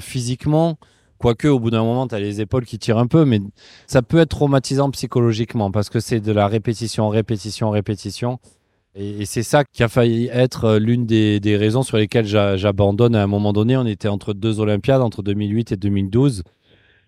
physiquement. 0.00 0.78
Quoique, 1.18 1.48
au 1.48 1.58
bout 1.58 1.70
d'un 1.70 1.82
moment, 1.82 2.06
tu 2.06 2.14
as 2.14 2.20
les 2.20 2.40
épaules 2.40 2.64
qui 2.64 2.78
tirent 2.78 2.98
un 2.98 3.06
peu, 3.06 3.24
mais 3.24 3.40
ça 3.86 4.02
peut 4.02 4.18
être 4.18 4.30
traumatisant 4.30 4.90
psychologiquement 4.90 5.70
parce 5.70 5.88
que 5.88 6.00
c'est 6.00 6.20
de 6.20 6.32
la 6.32 6.46
répétition, 6.46 7.08
répétition, 7.08 7.70
répétition. 7.70 8.38
Et, 8.94 9.26
c'est 9.26 9.42
ça 9.42 9.64
qui 9.64 9.82
a 9.82 9.88
failli 9.88 10.28
être 10.32 10.64
euh, 10.64 10.78
l'une 10.78 11.04
des, 11.04 11.38
des, 11.38 11.56
raisons 11.56 11.82
sur 11.82 11.98
lesquelles 11.98 12.26
j'abandonne 12.26 13.14
à 13.14 13.22
un 13.22 13.26
moment 13.26 13.52
donné. 13.52 13.76
On 13.76 13.86
était 13.86 14.08
entre 14.08 14.32
deux 14.32 14.58
Olympiades, 14.60 15.02
entre 15.02 15.22
2008 15.22 15.72
et 15.72 15.76
2012. 15.76 16.42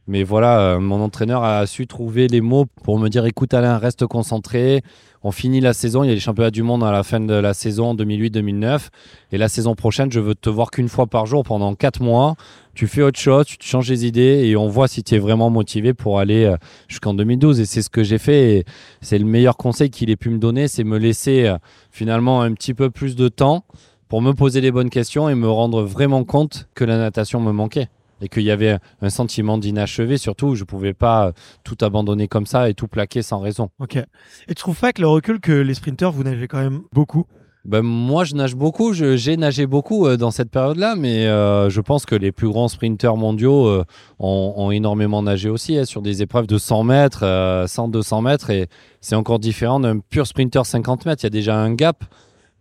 Mais 0.09 0.23
voilà, 0.23 0.61
euh, 0.61 0.81
mon 0.81 1.03
entraîneur 1.03 1.45
a 1.45 1.67
su 1.67 1.87
trouver 1.87 2.29
les 2.29 2.41
mots 2.41 2.65
pour 2.83 2.99
me 2.99 3.11
dire 3.11 3.27
écoute 3.27 3.53
Alain, 3.53 3.77
reste 3.77 4.07
concentré. 4.07 4.81
On 5.23 5.33
finit 5.33 5.61
la 5.61 5.75
saison, 5.75 6.03
il 6.03 6.07
y 6.07 6.11
a 6.11 6.15
les 6.15 6.21
championnats 6.21 6.51
du 6.51 6.63
monde 6.63 6.83
à 6.83 6.91
la 6.91 7.03
fin 7.03 7.21
de 7.21 7.35
la 7.35 7.53
saison 7.53 7.95
2008-2009. 7.95 8.89
Et 9.33 9.39
la 9.39 9.49
saison 9.49 9.75
prochaine, 9.75 10.11
je 10.11 10.19
veux 10.19 10.35
te 10.35 10.49
voir 10.49 10.71
qu'une 10.71 10.89
fois 10.89 11.07
par 11.09 11.27
jour 11.27 11.45
pendant 11.45 11.75
quatre 11.75 12.01
mois. 12.01 12.37
Tu 12.75 12.87
fais 12.87 13.03
autre 13.03 13.19
chose, 13.19 13.45
tu 13.45 13.59
changes 13.61 13.91
les 13.91 14.07
idées 14.07 14.47
et 14.47 14.57
on 14.57 14.69
voit 14.69 14.89
si 14.89 15.03
tu 15.03 15.15
es 15.15 15.19
vraiment 15.19 15.51
motivé 15.51 15.93
pour 15.93 16.21
aller 16.21 16.45
euh, 16.45 16.57
jusqu'en 16.87 17.13
2012. 17.13 17.61
Et 17.61 17.67
c'est 17.67 17.83
ce 17.83 17.91
que 17.91 18.03
j'ai 18.03 18.19
fait. 18.19 18.65
C'est 19.03 19.19
le 19.19 19.27
meilleur 19.27 19.59
conseil 19.59 19.91
qu'il 19.91 20.09
ait 20.09 20.17
pu 20.17 20.31
me 20.31 20.39
donner, 20.39 20.69
c'est 20.69 20.85
me 20.85 20.97
laisser 20.97 21.47
euh, 21.47 21.59
finalement 21.91 22.41
un 22.41 22.55
petit 22.55 22.73
peu 22.73 22.89
plus 22.89 23.15
de 23.15 23.29
temps 23.29 23.67
pour 24.09 24.23
me 24.23 24.33
poser 24.33 24.63
les 24.63 24.71
bonnes 24.71 24.89
questions 24.89 25.29
et 25.29 25.35
me 25.35 25.51
rendre 25.51 25.83
vraiment 25.83 26.25
compte 26.25 26.67
que 26.75 26.85
la 26.85 26.97
natation 26.97 27.41
me 27.41 27.53
manquait 27.53 27.89
et 28.21 28.29
qu'il 28.29 28.43
y 28.43 28.51
avait 28.51 28.79
un 29.01 29.11
sentiment 29.11 29.59
d'inachevé, 29.59 30.19
surtout 30.19 30.55
je 30.55 30.63
ne 30.63 30.67
pouvais 30.67 30.95
pas 30.95 31.33
tout 31.65 31.77
abandonner 31.81 32.29
comme 32.29 32.47
ça 32.47 32.69
et 32.69 32.75
tout 32.75 32.89
plaquer 32.89 33.23
sans 33.23 33.41
raison. 33.41 33.71
Ok. 33.79 33.97
Et 33.97 34.07
tu 34.49 34.55
trouves 34.55 34.79
pas 34.79 34.93
que 34.93 35.01
le 35.01 35.09
recul 35.09 35.41
que 35.41 35.53
les 35.53 35.75
sprinteurs, 35.75 36.13
vous 36.13 36.25
nagez 36.25 36.49
quand 36.49 36.59
même 36.61 36.83
beaucoup? 36.93 37.27
Ben, 37.69 37.83
moi, 37.83 38.25
je 38.25 38.35
nage 38.35 38.55
beaucoup, 38.55 38.95
j'ai 38.95 39.37
nagé 39.37 39.67
beaucoup 39.67 40.07
euh, 40.07 40.17
dans 40.17 40.31
cette 40.31 40.51
période-là, 40.51 40.95
mais 40.97 41.27
euh, 41.27 41.69
je 41.69 41.83
pense 41.83 42.07
que 42.07 42.15
les 42.15 42.33
plus 42.33 42.49
grands 42.49 42.69
sprinteurs 42.69 43.19
mondiaux 43.19 43.67
euh, 43.67 43.85
ont, 44.19 44.71
énormément 44.71 45.23
nagé 45.23 45.51
aussi 45.51 45.77
hein, 45.77 45.85
sur 45.85 46.01
des 46.01 46.23
épreuves 46.23 46.47
de 46.47 46.57
100 46.57 46.85
mètres, 46.85 47.65
100, 47.67 47.89
200 47.89 48.23
mètres, 48.23 48.49
et 48.49 48.69
c'est 49.03 49.17
encore 49.17 49.39
différent 49.39 49.81
d'un 49.81 49.99
pur 49.99 50.27
sprinter 50.27 50.65
50 50.65 51.05
mètres. 51.05 51.25
Il 51.25 51.27
y 51.27 51.29
a 51.29 51.31
déjà 51.31 51.57
un 51.57 51.75
gap, 51.75 52.05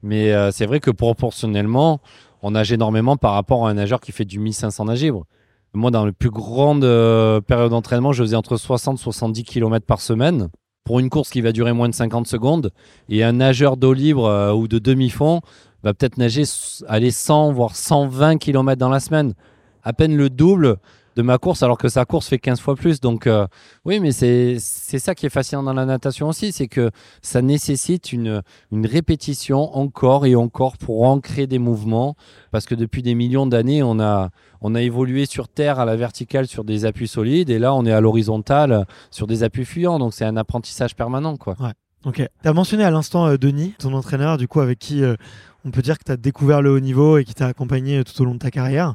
mais 0.04 0.34
c'est 0.52 0.66
vrai 0.66 0.82
que 0.82 0.92
proportionnellement, 0.92 2.02
on 2.42 2.52
nage 2.52 2.74
énormément 2.74 3.16
par 3.16 3.34
rapport 3.34 3.66
à 3.66 3.70
un 3.70 3.76
nageur 3.76 4.02
qui 4.02 4.12
fait 4.12 4.26
du 4.26 4.40
1500 4.40 4.86
nage 4.86 5.04
libre. 5.04 5.26
Moi, 5.74 5.92
dans 5.92 6.06
la 6.06 6.12
plus 6.12 6.30
grande 6.30 6.84
euh, 6.84 7.42
période 7.42 7.72
d'entraînement, 7.72 8.12
je 8.12 8.24
faisais 8.24 8.36
entre 8.36 8.58
60 8.58 9.00
et 9.00 9.04
70 9.04 9.44
km 9.44 9.86
par 9.86 10.02
semaine 10.02 10.50
pour 10.84 11.00
une 11.00 11.10
course 11.10 11.30
qui 11.30 11.42
va 11.42 11.52
durer 11.52 11.74
moins 11.74 11.90
de 11.90 11.94
50 11.94 12.28
secondes. 12.28 12.72
Et 13.10 13.24
un 13.24 13.34
nageur 13.34 13.78
d'eau 13.78 13.94
libre 13.94 14.26
euh, 14.26 14.54
ou 14.54 14.68
de 14.68 14.80
demi-fond, 14.80 15.42
va 15.84 15.94
peut-être 15.94 16.18
nager 16.18 16.44
aller 16.88 17.12
100 17.12 17.52
voire 17.54 17.76
120 17.76 18.38
km 18.38 18.80
dans 18.80 18.90
la 18.90 19.00
semaine, 19.00 19.34
à 19.84 19.94
peine 19.94 20.16
le 20.16 20.30
double 20.30 20.78
de 21.18 21.24
ma 21.24 21.40
course 21.40 21.64
alors 21.64 21.80
que 21.80 21.90
sa 21.90 22.06
course 22.06 22.28
fait 22.28 22.38
15 22.38 22.60
fois 22.62 22.76
plus. 22.76 23.02
Donc 23.02 23.26
euh, 23.26 23.48
oui, 23.86 24.00
mais 24.00 24.12
c'est 24.12 24.60
ça 24.60 25.16
qui 25.16 25.26
est 25.26 25.30
fascinant 25.30 25.64
dans 25.64 25.74
la 25.74 25.86
natation 25.86 26.30
aussi, 26.30 26.52
c'est 26.52 26.68
que 26.68 26.92
ça 27.24 27.42
nécessite 27.42 28.14
une, 28.14 28.44
une 28.72 28.86
répétition 28.86 29.76
encore 29.76 30.28
et 30.28 30.36
encore 30.36 30.78
pour 30.78 31.04
ancrer 31.04 31.48
des 31.48 31.58
mouvements 31.58 32.16
parce 32.52 32.68
que 32.68 32.76
depuis 32.76 33.02
des 33.02 33.16
millions 33.16 33.48
d'années, 33.48 33.82
on 33.82 34.00
a, 34.00 34.30
on 34.62 34.76
a 34.76 34.82
évolué 34.82 35.26
sur 35.26 35.48
terre 35.48 35.80
à 35.80 35.86
la 35.86 35.96
verticale 35.96 36.46
sur 36.46 36.64
des 36.64 36.86
appuis 36.86 37.08
solides 37.08 37.50
et 37.50 37.58
là 37.58 37.74
on 37.74 37.84
est 37.86 37.92
à 37.92 38.00
l'horizontale 38.00 38.86
sur 39.10 39.26
des 39.26 39.42
appuis 39.42 39.66
fuyants. 39.66 39.98
Donc 39.98 40.14
c'est 40.14 40.26
un 40.26 40.38
apprentissage 40.38 40.96
permanent. 40.96 41.36
Quoi. 41.36 41.56
Ok. 42.06 42.18
Tu 42.18 42.48
as 42.48 42.54
mentionné 42.54 42.84
à 42.84 42.92
l'instant 42.92 43.26
euh, 43.26 43.38
Denis, 43.38 43.74
ton 43.80 43.94
entraîneur, 43.94 44.38
du 44.38 44.48
coup, 44.48 44.60
avec 44.60 44.78
qui 44.78 45.04
euh, 45.04 45.16
on 45.66 45.72
peut 45.72 45.82
dire 45.82 45.98
que 45.98 46.04
tu 46.06 46.12
as 46.12 46.18
découvert 46.18 46.62
le 46.62 46.72
haut 46.72 46.80
niveau 46.80 47.18
et 47.18 47.26
qui 47.26 47.34
t'a 47.34 47.48
accompagné 47.48 48.04
tout 48.04 48.22
au 48.22 48.26
long 48.26 48.34
de 48.34 48.40
ta 48.40 48.52
carrière. 48.52 48.94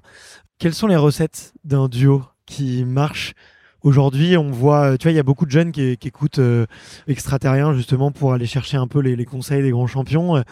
Quelles 0.63 0.75
sont 0.75 0.87
les 0.87 0.95
recettes 0.95 1.55
d'un 1.65 1.89
duo 1.89 2.23
qui 2.47 2.85
marche 2.85 3.35
Aujourd'hui, 3.83 4.37
on 4.37 4.53
voit, 4.53 4.97
tu 4.97 5.07
vois, 5.09 5.13
il 5.13 5.17
y 5.17 5.19
a 5.19 5.25
beaucoup 5.25 5.45
de 5.45 5.51
jeunes 5.51 5.73
qui, 5.73 5.99
écoutent 6.01 6.39
euh, 6.39 6.67
extraterrien 7.09 7.75
justement 7.75 8.13
pour 8.13 8.33
aller 8.33 8.47
chercher 8.47 8.77
un 8.77 8.87
peu 8.87 9.01
les, 9.01 9.25
conseils 9.25 9.61
des 9.61 9.73
grands 9.73 9.89
champions, 9.89 10.37
euh, 10.37 10.43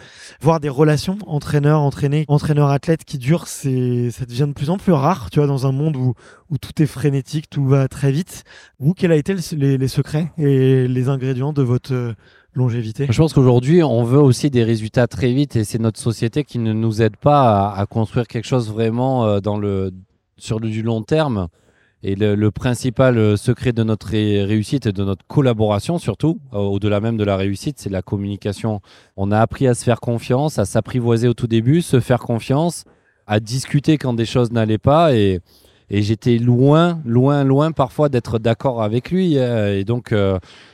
voir 0.41 0.59
des 0.59 0.69
relations 0.69 1.17
entraîneur 1.29 1.81
entraîné, 1.81 2.25
entraîneur 2.27 2.71
athlète 2.71 3.05
qui 3.05 3.19
durent, 3.19 3.47
c'est 3.47 4.11
ça 4.11 4.27
devient 4.27 4.47
de 4.49 4.53
plus 4.53 4.71
en 4.71 4.79
plus 4.79 4.91
rare, 4.91 5.31
tu 5.31 5.39
vois, 5.39 5.47
dans 5.47 5.69
un 5.69 5.73
monde 5.73 5.95
où, 5.95 6.15
où 6.51 6.59
tout 6.59 6.83
est 6.83 6.87
frénétique, 6.87 7.49
tout 7.49 7.65
va 7.65 7.87
très 7.87 8.11
vite. 8.11 8.43
Vous, 8.81 8.95
quels 8.95 9.13
a 9.13 9.17
été 9.17 9.37
les, 9.53 9.79
les 9.79 9.89
secrets 9.89 10.33
et 10.39 10.89
les 10.89 11.09
ingrédients 11.09 11.53
de 11.53 11.63
votre 11.63 11.95
euh, 11.95 12.15
longévité 12.55 13.07
Je 13.11 13.17
pense 13.17 13.33
qu'aujourd'hui, 13.33 13.83
on 13.83 14.05
veut 14.05 14.21
aussi 14.21 14.51
des 14.51 14.65
résultats 14.65 15.07
très 15.07 15.33
vite 15.33 15.57
et 15.57 15.65
c'est 15.65 15.79
notre 15.79 16.01
société 16.01 16.45
qui 16.45 16.59
ne 16.59 16.73
nous 16.73 17.03
aide 17.03 17.17
pas 17.17 17.71
à, 17.73 17.87
construire 17.87 18.27
quelque 18.27 18.47
chose 18.47 18.71
vraiment 18.71 19.25
euh, 19.25 19.41
dans 19.41 19.59
le, 19.59 19.93
sur 20.37 20.61
du 20.61 20.83
long 20.83 21.03
terme. 21.03 21.49
Et 22.03 22.15
le, 22.15 22.51
principal 22.51 23.19
euh, 23.19 23.37
secret 23.37 23.73
de 23.73 23.83
notre 23.83 24.09
réussite 24.09 24.87
et 24.87 24.93
de 24.93 25.05
notre 25.05 25.27
collaboration, 25.27 25.99
surtout, 25.99 26.41
euh, 26.55 26.59
au-delà 26.59 26.99
même 27.01 27.19
de 27.19 27.25
la 27.25 27.37
réussite, 27.37 27.79
c'est 27.79 27.91
la 27.91 28.01
communication. 28.01 28.81
On 29.17 29.31
a 29.31 29.39
appris 29.39 29.67
à 29.67 29.75
se 29.75 29.85
faire 29.85 30.01
confiance, 30.01 30.59
à 30.59 30.65
s'apprivoiser 30.65 31.29
au 31.29 31.35
tout 31.35 31.47
début, 31.47 31.83
se 31.83 32.01
faire 32.01 32.21
confiance, 32.21 32.85
à 33.27 33.39
discuter 33.39 33.99
quand 33.99 34.15
des 34.15 34.25
choses 34.25 34.51
n'allaient 34.51 34.79
pas. 34.79 35.15
Et, 35.15 35.41
et 35.91 36.03
j'étais 36.03 36.39
loin, 36.39 37.01
loin, 37.05 37.45
loin 37.45 37.73
parfois 37.73 38.09
d'être 38.09 38.39
d'accord 38.39 38.83
avec 38.83 39.11
lui. 39.11 39.37
Et 39.37 39.85
donc, 39.85 40.15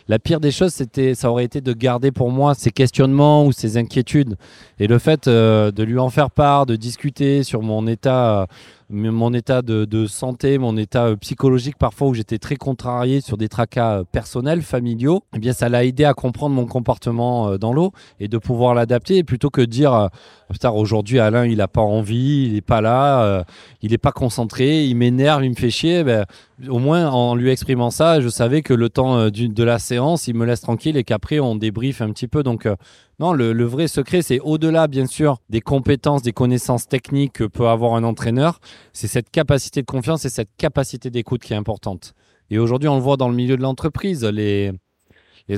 la 0.08 0.20
pire 0.20 0.38
des 0.38 0.52
choses, 0.52 0.72
c'était, 0.72 1.14
ça 1.14 1.30
aurait 1.30 1.44
été 1.44 1.60
de 1.60 1.72
garder 1.72 2.12
pour 2.12 2.30
moi 2.30 2.54
ses 2.54 2.70
questionnements 2.70 3.44
ou 3.44 3.50
ses 3.50 3.76
inquiétudes. 3.76 4.36
Et 4.78 4.86
le 4.86 4.98
fait 4.98 5.26
euh, 5.26 5.72
de 5.72 5.82
lui 5.82 5.98
en 5.98 6.10
faire 6.10 6.30
part, 6.30 6.64
de 6.64 6.76
discuter 6.76 7.42
sur 7.42 7.62
mon 7.62 7.86
état, 7.88 8.46
mon 8.90 9.32
état 9.34 9.62
de, 9.62 10.06
santé, 10.06 10.58
mon 10.58 10.76
état 10.76 11.06
euh, 11.06 11.16
psychologique, 11.16 11.76
parfois 11.78 12.08
où 12.08 12.14
j'étais 12.14 12.38
très 12.38 12.56
contrarié 12.56 13.20
sur 13.20 13.36
des 13.36 13.48
tracas 13.48 13.98
euh, 13.98 14.04
personnels, 14.04 14.62
familiaux, 14.62 15.22
eh 15.34 15.38
bien, 15.38 15.52
ça 15.52 15.68
l'a 15.68 15.84
aidé 15.84 16.04
à 16.04 16.14
comprendre 16.14 16.54
mon 16.54 16.66
comportement 16.66 17.56
dans 17.58 17.72
l'eau 17.72 17.92
et 18.20 18.28
de 18.28 18.38
pouvoir 18.38 18.74
l'adapter 18.74 19.24
plutôt 19.24 19.50
que 19.50 19.60
de 19.60 19.66
dire, 19.66 20.08
putain, 20.50 20.70
aujourd'hui, 20.70 21.18
Alain, 21.18 21.46
il 21.46 21.58
n'a 21.58 21.68
pas 21.68 21.80
envie, 21.80 22.46
il 22.46 22.54
n'est 22.54 22.60
pas 22.60 22.80
là, 22.80 23.44
il 23.82 23.90
n'est 23.90 23.98
pas 23.98 24.12
concentré, 24.12 24.84
il 24.84 24.94
m'énerve, 24.94 25.44
il 25.44 25.50
me 25.50 25.54
fait 25.54 25.70
chier. 25.70 26.04
Ben, 26.04 26.24
au 26.68 26.78
moins, 26.78 27.08
en 27.10 27.34
lui 27.34 27.50
exprimant 27.50 27.90
ça, 27.90 28.20
je 28.20 28.28
savais 28.28 28.62
que 28.62 28.72
le 28.72 28.88
temps 28.88 29.28
de 29.30 29.62
la 29.62 29.78
séance, 29.78 30.28
il 30.28 30.34
me 30.34 30.46
laisse 30.46 30.60
tranquille 30.60 30.96
et 30.96 31.04
qu'après 31.04 31.38
on 31.40 31.56
débriefe 31.56 32.00
un 32.00 32.10
petit 32.10 32.28
peu. 32.28 32.42
Donc 32.42 32.66
euh, 32.66 32.76
non, 33.18 33.32
le, 33.32 33.64
vrai 33.64 33.88
secret, 33.88 34.20
c'est 34.20 34.40
au-delà 34.40 34.88
bien 34.88 35.06
sûr 35.06 35.38
des 35.48 35.60
compétences, 35.60 36.22
des 36.22 36.32
connaissances 36.32 36.86
techniques 36.86 37.34
que 37.34 37.44
peut 37.44 37.68
avoir 37.68 37.94
un 37.94 38.04
entraîneur, 38.04 38.60
c'est 38.92 39.06
cette 39.06 39.30
capacité 39.30 39.80
de 39.80 39.86
confiance 39.86 40.24
et 40.26 40.28
cette 40.28 40.50
capacité 40.58 41.08
d'écoute 41.10 41.42
qui 41.42 41.54
est 41.54 41.56
importante. 41.56 42.14
Et 42.50 42.58
aujourd'hui, 42.58 42.88
on 42.88 42.96
le 42.96 43.00
voit 43.00 43.16
dans 43.16 43.28
le 43.28 43.34
milieu 43.34 43.56
de 43.56 43.62
l'entreprise, 43.62 44.22
les, 44.24 44.72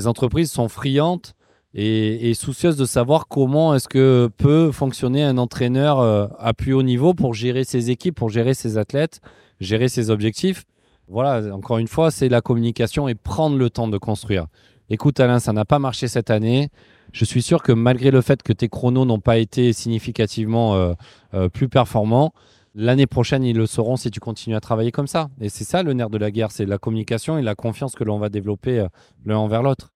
entreprises 0.05 0.51
sont 0.51 0.69
friandes 0.69 1.27
et, 1.73 2.33
soucieuses 2.33 2.77
de 2.77 2.85
savoir 2.85 3.27
comment 3.27 3.75
est-ce 3.75 3.89
que 3.89 4.29
peut 4.37 4.71
fonctionner 4.71 5.23
un 5.23 5.37
entraîneur 5.37 5.99
euh, 5.99 6.27
à 6.39 6.53
plus 6.53 6.73
haut 6.73 6.83
niveau 6.83 7.13
pour 7.13 7.33
gérer 7.33 7.63
ses 7.65 7.91
équipes, 7.91 8.15
pour 8.15 8.29
gérer 8.29 8.53
ses 8.53 8.77
athlètes, 8.77 9.19
gérer 9.59 9.89
ses 9.89 10.09
objectifs 10.09 10.63
voilà, 11.09 11.55
encore 11.55 11.79
une 11.79 11.87
fois, 11.87 12.11
c'est 12.11 12.29
la 12.29 12.39
communication 12.39 13.07
et 13.07 13.15
prendre 13.15 13.57
le 13.57 13.71
temps 13.71 13.87
de 13.87 13.97
construire. 13.97 14.45
Écoute 14.91 15.19
Alain, 15.19 15.39
ça 15.39 15.53
n'a 15.53 15.65
pas 15.65 15.79
marché 15.79 16.07
cette 16.07 16.29
année. 16.29 16.69
Je 17.11 17.25
suis 17.25 17.41
sûr 17.41 17.63
que 17.63 17.71
malgré 17.71 18.11
le 18.11 18.21
fait 18.21 18.43
que 18.43 18.53
tes 18.53 18.69
chronos 18.69 19.05
n'ont 19.05 19.19
pas 19.19 19.37
été 19.37 19.73
significativement 19.73 20.75
euh, 20.75 20.93
euh, 21.33 21.49
plus 21.49 21.69
performants, 21.69 22.33
l'année 22.75 23.07
prochaine, 23.07 23.43
ils 23.43 23.57
le 23.57 23.65
seront 23.65 23.95
si 23.95 24.11
tu 24.11 24.19
continues 24.19 24.55
à 24.55 24.59
travailler 24.59 24.91
comme 24.91 25.07
ça. 25.07 25.29
Et 25.41 25.49
c'est 25.49 25.63
ça 25.63 25.83
le 25.83 25.93
nerf 25.93 26.09
de 26.09 26.17
la 26.17 26.31
guerre, 26.31 26.51
c'est 26.51 26.65
la 26.65 26.77
communication 26.77 27.37
et 27.37 27.41
la 27.41 27.55
confiance 27.55 27.95
que 27.95 28.03
l'on 28.03 28.19
va 28.19 28.29
développer 28.29 28.79
euh, 28.79 28.87
l'un 29.25 29.37
envers 29.37 29.63
l'autre. 29.63 29.91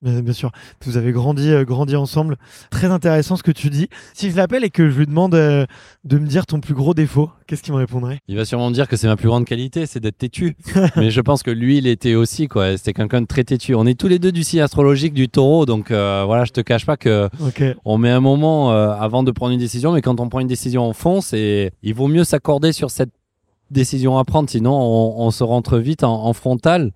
Bien, 0.00 0.32
sûr, 0.32 0.52
vous 0.84 0.96
avez 0.96 1.10
grandi, 1.10 1.50
euh, 1.50 1.64
grandi 1.64 1.96
ensemble. 1.96 2.36
Très 2.70 2.86
intéressant 2.86 3.34
ce 3.34 3.42
que 3.42 3.50
tu 3.50 3.68
dis. 3.68 3.88
Si 4.14 4.30
je 4.30 4.36
l'appelle 4.36 4.62
et 4.62 4.70
que 4.70 4.88
je 4.88 4.96
lui 4.96 5.06
demande 5.06 5.34
euh, 5.34 5.66
de 6.04 6.18
me 6.18 6.26
dire 6.28 6.46
ton 6.46 6.60
plus 6.60 6.74
gros 6.74 6.94
défaut, 6.94 7.30
qu'est-ce 7.48 7.64
qu'il 7.64 7.72
me 7.72 7.78
répondrait? 7.78 8.20
Il 8.28 8.36
va 8.36 8.44
sûrement 8.44 8.68
me 8.68 8.74
dire 8.74 8.86
que 8.86 8.96
c'est 8.96 9.08
ma 9.08 9.16
plus 9.16 9.26
grande 9.26 9.44
qualité, 9.44 9.86
c'est 9.86 9.98
d'être 9.98 10.16
têtu. 10.16 10.56
Mais 10.96 11.10
je 11.10 11.20
pense 11.20 11.42
que 11.42 11.50
lui, 11.50 11.78
il 11.78 11.88
était 11.88 12.14
aussi, 12.14 12.46
quoi. 12.46 12.76
C'était 12.76 12.92
quelqu'un 12.92 13.22
de 13.22 13.26
très 13.26 13.42
têtu. 13.42 13.74
On 13.74 13.86
est 13.86 13.98
tous 13.98 14.06
les 14.06 14.20
deux 14.20 14.30
du 14.30 14.44
signe 14.44 14.60
astrologique 14.60 15.14
du 15.14 15.28
taureau, 15.28 15.66
donc 15.66 15.90
euh, 15.90 16.22
voilà, 16.24 16.44
je 16.44 16.52
te 16.52 16.60
cache 16.60 16.86
pas 16.86 16.96
que 16.96 17.28
on 17.84 17.98
met 17.98 18.10
un 18.10 18.20
moment 18.20 18.70
avant 18.70 19.24
de 19.24 19.32
prendre 19.32 19.52
une 19.52 19.58
décision, 19.58 19.90
mais 19.92 20.00
quand 20.00 20.20
on 20.20 20.28
prend 20.28 20.38
une 20.38 20.46
décision, 20.46 20.86
on 20.86 20.92
fonce 20.92 21.32
et 21.32 21.72
il 21.82 21.94
vaut 21.94 22.06
mieux 22.06 22.24
s'accorder 22.24 22.70
sur 22.70 22.92
cette 22.92 23.10
décision 23.72 24.16
à 24.16 24.24
prendre, 24.24 24.48
sinon 24.48 24.72
on, 24.72 25.30
se 25.30 25.42
rentre 25.42 25.78
vite 25.78 26.04
en, 26.04 26.24
en 26.24 26.32
frontal 26.32 26.92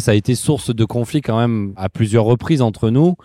ça 0.00 0.10
a 0.10 0.14
été 0.14 0.34
source 0.34 0.74
de 0.74 0.84
conflit 0.84 1.20
quand 1.20 1.38
même 1.38 1.72
à 1.76 1.88
plusieurs 1.88 2.24
reprises 2.24 2.62
entre 2.62 2.90
nous, 2.90 3.16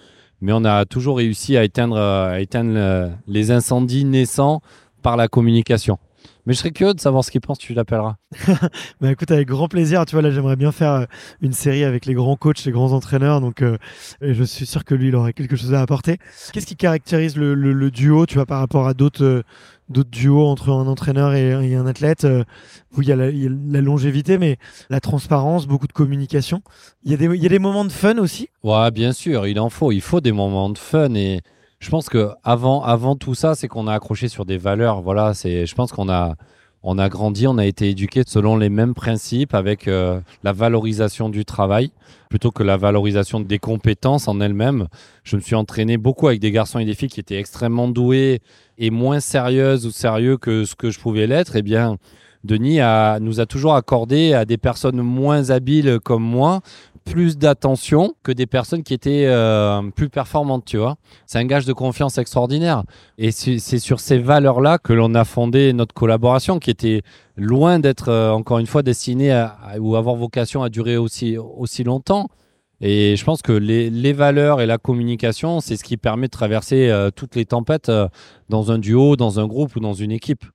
mais 0.42 0.52
on 0.54 0.66
a 0.66 0.86
toujours 0.86 1.18
réussi 1.18 1.58
à 1.58 1.64
éteindre, 1.64 1.98
à 1.98 2.40
éteindre 2.40 3.12
les 3.28 3.52
incendies 3.52 4.06
naissants 4.06 4.62
par 5.02 5.18
la 5.18 5.28
communication. 5.28 5.98
Mais 6.46 6.54
je 6.54 6.60
serais 6.60 6.72
curieux 6.72 6.94
de 6.94 7.00
savoir 7.00 7.24
ce 7.24 7.32
qu'il 7.32 7.42
pense, 7.42 7.60
tu 7.60 7.74
l'appelleras. 7.74 8.16
bah 9.02 9.12
écoute, 9.12 9.30
avec 9.30 9.48
grand 9.48 9.68
plaisir. 9.68 10.06
Tu 10.06 10.16
vois, 10.16 10.22
là, 10.22 10.32
j'aimerais 10.32 10.56
bien 10.56 10.72
faire 10.72 10.94
euh, 10.94 11.06
une 11.42 11.54
série 11.54 11.84
avec 11.84 12.06
les 12.06 12.14
grands 12.14 12.36
coachs, 12.36 12.64
les 12.66 12.72
grands 12.72 12.92
entraîneurs. 12.92 13.42
Donc, 13.42 13.62
euh, 13.62 13.78
je 14.22 14.44
suis 14.44 14.66
sûr 14.66 14.84
que 14.84 14.96
lui, 14.96 15.10
il 15.10 15.16
aurait 15.16 15.34
quelque 15.34 15.56
chose 15.56 15.74
à 15.74 15.82
apporter. 15.82 16.18
Qu'est-ce 16.52 16.66
qui 16.66 16.76
caractérise 16.76 17.36
le, 17.38 17.92
duo, 17.92 18.26
tu 18.26 18.36
vois, 18.36 18.46
par 18.46 18.60
rapport 18.60 18.88
à 18.88 18.94
d'autres 18.94 19.24
euh, 19.24 19.44
d'autres 19.90 20.10
duos 20.10 20.46
entre 20.46 20.70
un 20.70 20.88
entraîneur 20.88 21.34
et, 21.34 21.76
un 21.76 21.88
athlète 21.88 22.28
où 22.96 23.02
il 23.02 23.08
y, 23.08 23.12
a 23.12 23.16
la, 23.16 23.82
longévité, 23.82 24.38
mais 24.38 24.58
la 24.90 25.00
transparence, 25.00 25.68
beaucoup 25.68 25.88
de 25.88 25.94
communication. 25.94 26.62
Il 27.04 27.12
y, 27.12 27.14
a 27.14 27.18
des, 27.18 27.26
il 27.26 27.42
y 27.42 27.46
a 27.46 27.50
des 27.50 27.60
moments 27.60 27.86
de 27.86 27.92
fun 27.92 28.18
aussi? 28.18 28.50
Ouais, 28.64 28.92
bien 28.92 29.12
sûr, 29.14 29.48
il 29.48 29.60
en 29.60 29.70
faut. 29.70 29.92
Il 29.92 30.02
faut 30.02 30.22
des 30.22 30.32
moments 30.32 30.70
de 30.70 30.78
fun 30.78 31.14
et 31.16 31.42
je 31.80 31.90
pense 31.90 32.10
que 32.10 32.30
avant, 32.44 32.84
avant 32.84 33.16
tout 33.16 33.36
ça, 33.36 33.56
c'est 33.56 33.68
qu'on 33.68 33.88
a 33.88 33.94
accroché 33.94 34.28
sur 34.28 34.46
des 34.46 34.58
valeurs. 34.58 35.02
Voilà, 35.02 35.34
c'est, 35.34 35.66
je 35.66 35.76
pense 35.76 35.92
qu'on 35.92 36.10
a, 36.10 36.36
on 36.84 36.98
a 36.98 37.10
grandi, 37.10 37.48
on 37.48 37.58
a 37.58 37.66
été 37.66 37.90
éduqué 37.90 38.24
selon 38.26 38.58
les 38.58 38.70
mêmes 38.70 38.94
principes 38.94 39.54
avec 39.54 39.88
euh, 39.88 40.20
la 40.44 40.52
valorisation 40.52 41.30
du 41.30 41.46
travail 41.46 41.92
plutôt 42.30 42.52
que 42.52 42.64
la 42.64 42.78
valorisation 42.78 43.40
des 43.40 43.60
compétences 43.60 44.28
en 44.28 44.40
elles-mêmes. 44.40 44.88
Je 45.24 45.36
me 45.36 45.42
suis 45.42 45.56
entraîné 45.56 45.98
beaucoup 45.98 46.28
avec 46.28 46.40
des 46.40 46.52
garçons 46.52 46.80
et 46.80 46.86
des 46.86 46.94
filles 46.94 47.10
qui 47.10 47.20
étaient 47.20 47.40
extrêmement 47.40 47.88
doués 47.88 48.42
et 48.80 48.90
moins 48.90 49.20
sérieuses 49.20 49.86
ou 49.86 49.92
sérieux 49.92 50.38
que 50.38 50.66
ce 50.66 50.74
que 50.74 50.90
je 50.90 51.00
pouvais 51.00 51.28
l'être. 51.28 51.56
Eh 51.56 51.62
bien, 51.62 51.98
Denis 52.44 52.80
a, 52.80 53.20
nous 53.20 53.40
a 53.40 53.46
toujours 53.46 53.76
accordé 53.76 54.34
à 54.34 54.46
des 54.46 54.58
personnes 54.58 55.02
moins 55.02 55.52
habiles 55.52 56.00
comme 56.04 56.24
moi 56.24 56.62
plus 57.10 57.38
d'attention 57.38 58.14
que 58.24 58.32
des 58.32 58.46
personnes 58.46 58.84
qui 58.84 58.94
étaient 58.94 59.26
euh, 59.26 59.82
plus 59.96 60.10
performantes, 60.10 60.66
tu 60.66 60.78
vois. 60.78 60.96
C'est 61.26 61.40
un 61.40 61.46
gage 61.46 61.66
de 61.66 61.74
confiance 61.74 62.18
extraordinaire. 62.18 62.84
Et 63.18 63.32
c'est 63.32 63.80
sur 63.80 64.00
ces 64.00 64.20
valeurs-là 64.20 64.78
que 64.78 64.94
l'on 64.94 65.16
a 65.16 65.26
fondé 65.26 65.74
notre 65.74 65.94
collaboration, 65.94 66.60
qui 66.60 66.70
était 66.70 67.02
loin 67.36 67.80
d'être, 67.80 68.10
euh, 68.10 68.32
encore 68.32 68.60
une 68.60 68.68
fois, 68.68 68.84
destinée 68.84 69.32
à, 69.32 69.58
ou 69.80 69.96
avoir 69.96 70.16
vocation 70.16 70.62
à 70.62 70.70
durer 70.70 70.98
aussi, 70.98 71.38
aussi 71.38 71.84
longtemps. 71.84 72.30
Et 72.82 73.16
je 73.16 73.24
pense 73.24 73.42
que 73.42 73.52
les, 73.52 74.14
valeurs 74.14 74.62
et 74.62 74.66
la 74.66 74.78
communication, 74.78 75.60
c'est 75.60 75.78
ce 75.78 75.84
qui 75.84 75.98
permet 75.98 76.28
de 76.28 76.32
traverser 76.32 76.90
euh, 76.90 77.12
toutes 77.12 77.36
les 77.36 77.46
tempêtes 77.46 77.92
dans 78.50 78.72
un 78.72 78.80
duo, 78.80 79.16
dans 79.16 79.40
un 79.40 79.48
groupe 79.48 79.76
ou 79.76 79.80
dans 79.80 79.94
une 79.94 80.12
équipe. 80.12 80.46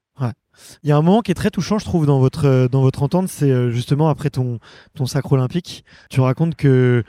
Il 0.83 0.89
y 0.89 0.93
a 0.93 0.97
un 0.97 1.03
moment 1.03 1.21
qui 1.21 1.31
est 1.31 1.35
très 1.35 1.51
touchant, 1.51 1.79
je 1.79 1.85
trouve, 1.85 2.07
dans 2.07 2.19
votre, 2.19 2.47
euh, 2.47 2.69
dans 2.69 2.83
votre 2.83 3.03
entente, 3.03 3.29
c'est 3.29 3.51
euh, 3.51 3.71
justement 3.71 4.09
après 4.09 4.31
ton, 4.31 4.59
ton 4.95 5.07
sacre 5.07 5.33
olympique. 5.33 5.85
Tu 6.11 6.21
racontes 6.21 6.55
que 6.55 7.05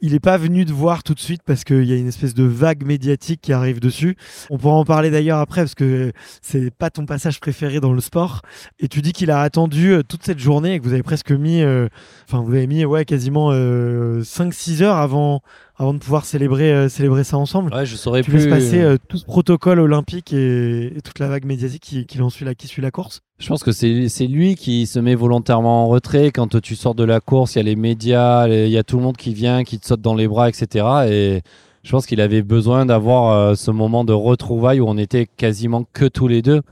il 0.00 0.12
n'est 0.12 0.20
pas 0.20 0.36
venu 0.36 0.64
te 0.64 0.72
voir 0.72 1.02
tout 1.02 1.14
de 1.14 1.20
suite 1.20 1.42
parce 1.44 1.64
qu'il 1.64 1.84
y 1.84 1.92
a 1.92 1.96
une 1.96 2.08
espèce 2.08 2.34
de 2.34 2.44
vague 2.44 2.84
médiatique 2.84 3.40
qui 3.40 3.52
arrive 3.52 3.80
dessus. 3.80 4.16
On 4.50 4.58
pourra 4.58 4.74
en 4.74 4.84
parler 4.84 5.10
d'ailleurs 5.10 5.38
après 5.38 5.62
parce 5.62 5.74
que 5.74 6.12
c'est 6.42 6.70
pas 6.70 6.90
ton 6.90 7.06
passage 7.06 7.40
préféré 7.40 7.80
dans 7.80 7.92
le 7.92 8.00
sport. 8.00 8.42
Et 8.78 8.88
tu 8.88 9.02
dis 9.02 9.12
qu'il 9.12 9.30
a 9.30 9.40
attendu 9.40 9.92
euh, 9.92 10.02
toute 10.02 10.22
cette 10.24 10.38
journée 10.38 10.74
et 10.74 10.78
que 10.78 10.84
vous 10.84 10.92
avez 10.92 11.02
presque 11.02 11.32
mis, 11.32 11.62
euh, 11.62 11.88
enfin 12.28 12.42
vous 12.42 12.52
avez 12.54 12.66
mis 12.66 12.84
ouais 12.84 13.04
quasiment 13.04 13.52
5-6 13.52 14.82
heures 14.82 14.96
avant 14.96 15.40
avant 15.76 15.92
de 15.92 15.98
pouvoir 15.98 16.24
célébrer 16.24 16.88
célébrer 16.88 17.24
ça 17.24 17.36
ensemble. 17.36 17.72
Ouais, 17.74 17.86
je 17.86 17.96
saurais 17.96 18.22
tu 18.22 18.30
plus. 18.30 18.38
laisses 18.38 18.48
passer 18.48 18.96
tout 19.08 19.18
ce 19.18 19.24
protocole 19.24 19.80
olympique 19.80 20.32
et, 20.32 20.94
toute 21.04 21.18
la 21.18 21.28
vague 21.28 21.44
médiatique 21.44 21.82
qui, 21.82 22.06
qui, 22.06 22.18
suit 22.30 22.44
la, 22.44 22.54
qui 22.54 22.66
suit 22.66 22.82
la 22.82 22.90
course. 22.90 23.20
Je 23.38 23.48
pense 23.48 23.62
que 23.62 23.72
c'est 23.72 24.26
lui 24.26 24.54
qui 24.54 24.86
se 24.86 24.98
met 24.98 25.14
volontairement 25.14 25.84
en 25.84 25.88
retrait. 25.88 26.30
Quand 26.30 26.58
tu 26.60 26.74
sors 26.74 26.94
de 26.94 27.04
la 27.04 27.20
course, 27.20 27.54
il 27.54 27.58
y 27.58 27.60
a 27.60 27.64
les 27.64 27.76
médias, 27.76 28.48
il 28.48 28.70
y 28.70 28.78
a 28.78 28.82
tout 28.82 28.96
le 28.96 29.02
monde 29.02 29.18
qui 29.18 29.34
vient, 29.34 29.62
qui 29.62 29.78
te 29.78 29.86
saute 29.86 30.00
dans 30.00 30.14
les 30.14 30.26
bras, 30.26 30.48
etc. 30.48 30.86
Et 31.10 31.42
je 31.82 31.90
pense 31.90 32.06
qu'il 32.06 32.22
avait 32.22 32.42
besoin 32.42 32.86
d'avoir 32.86 33.30
euh, 33.32 33.54
ce 33.54 33.70
moment 33.70 34.04
de 34.04 34.14
retrouvailles 34.14 34.80
où 34.80 34.88
on 34.88 34.96
était 34.96 35.26
quasiment 35.26 35.84
que 35.92 36.06
tous 36.06 36.28
les 36.28 36.40
deux. 36.40 36.62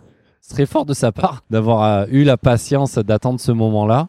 C'est 0.41 0.55
très 0.55 0.67
fort 0.67 0.87
de 0.87 0.95
sa 0.95 1.13
part 1.13 1.45
d'avoir 1.51 1.83
euh, 1.83 2.07
eu 2.11 2.25
la 2.25 2.39
patience 2.39 2.97
d'attendre 2.97 3.41
ce 3.41 3.53
moment-là. 3.53 4.09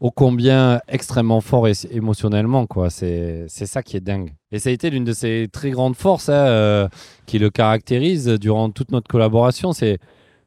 Ô 0.00 0.10
combien 0.10 0.80
extrêmement 0.88 1.40
fort 1.40 1.68
émotionnellement, 1.68 2.66
quoi. 2.66 2.90
C'est 2.90 3.46
ça 3.48 3.84
qui 3.84 3.96
est 3.96 4.00
dingue. 4.00 4.34
Et 4.50 4.58
ça 4.58 4.70
a 4.70 4.72
été 4.72 4.90
l'une 4.90 5.04
de 5.04 5.12
ses 5.12 5.48
très 5.52 5.70
grandes 5.70 5.94
forces 5.94 6.28
hein, 6.28 6.32
euh, 6.32 6.88
qui 7.26 7.38
le 7.38 7.50
caractérise 7.50 8.26
durant 8.26 8.70
toute 8.70 8.90
notre 8.90 9.06
collaboration. 9.06 9.72
C'est 9.72 10.00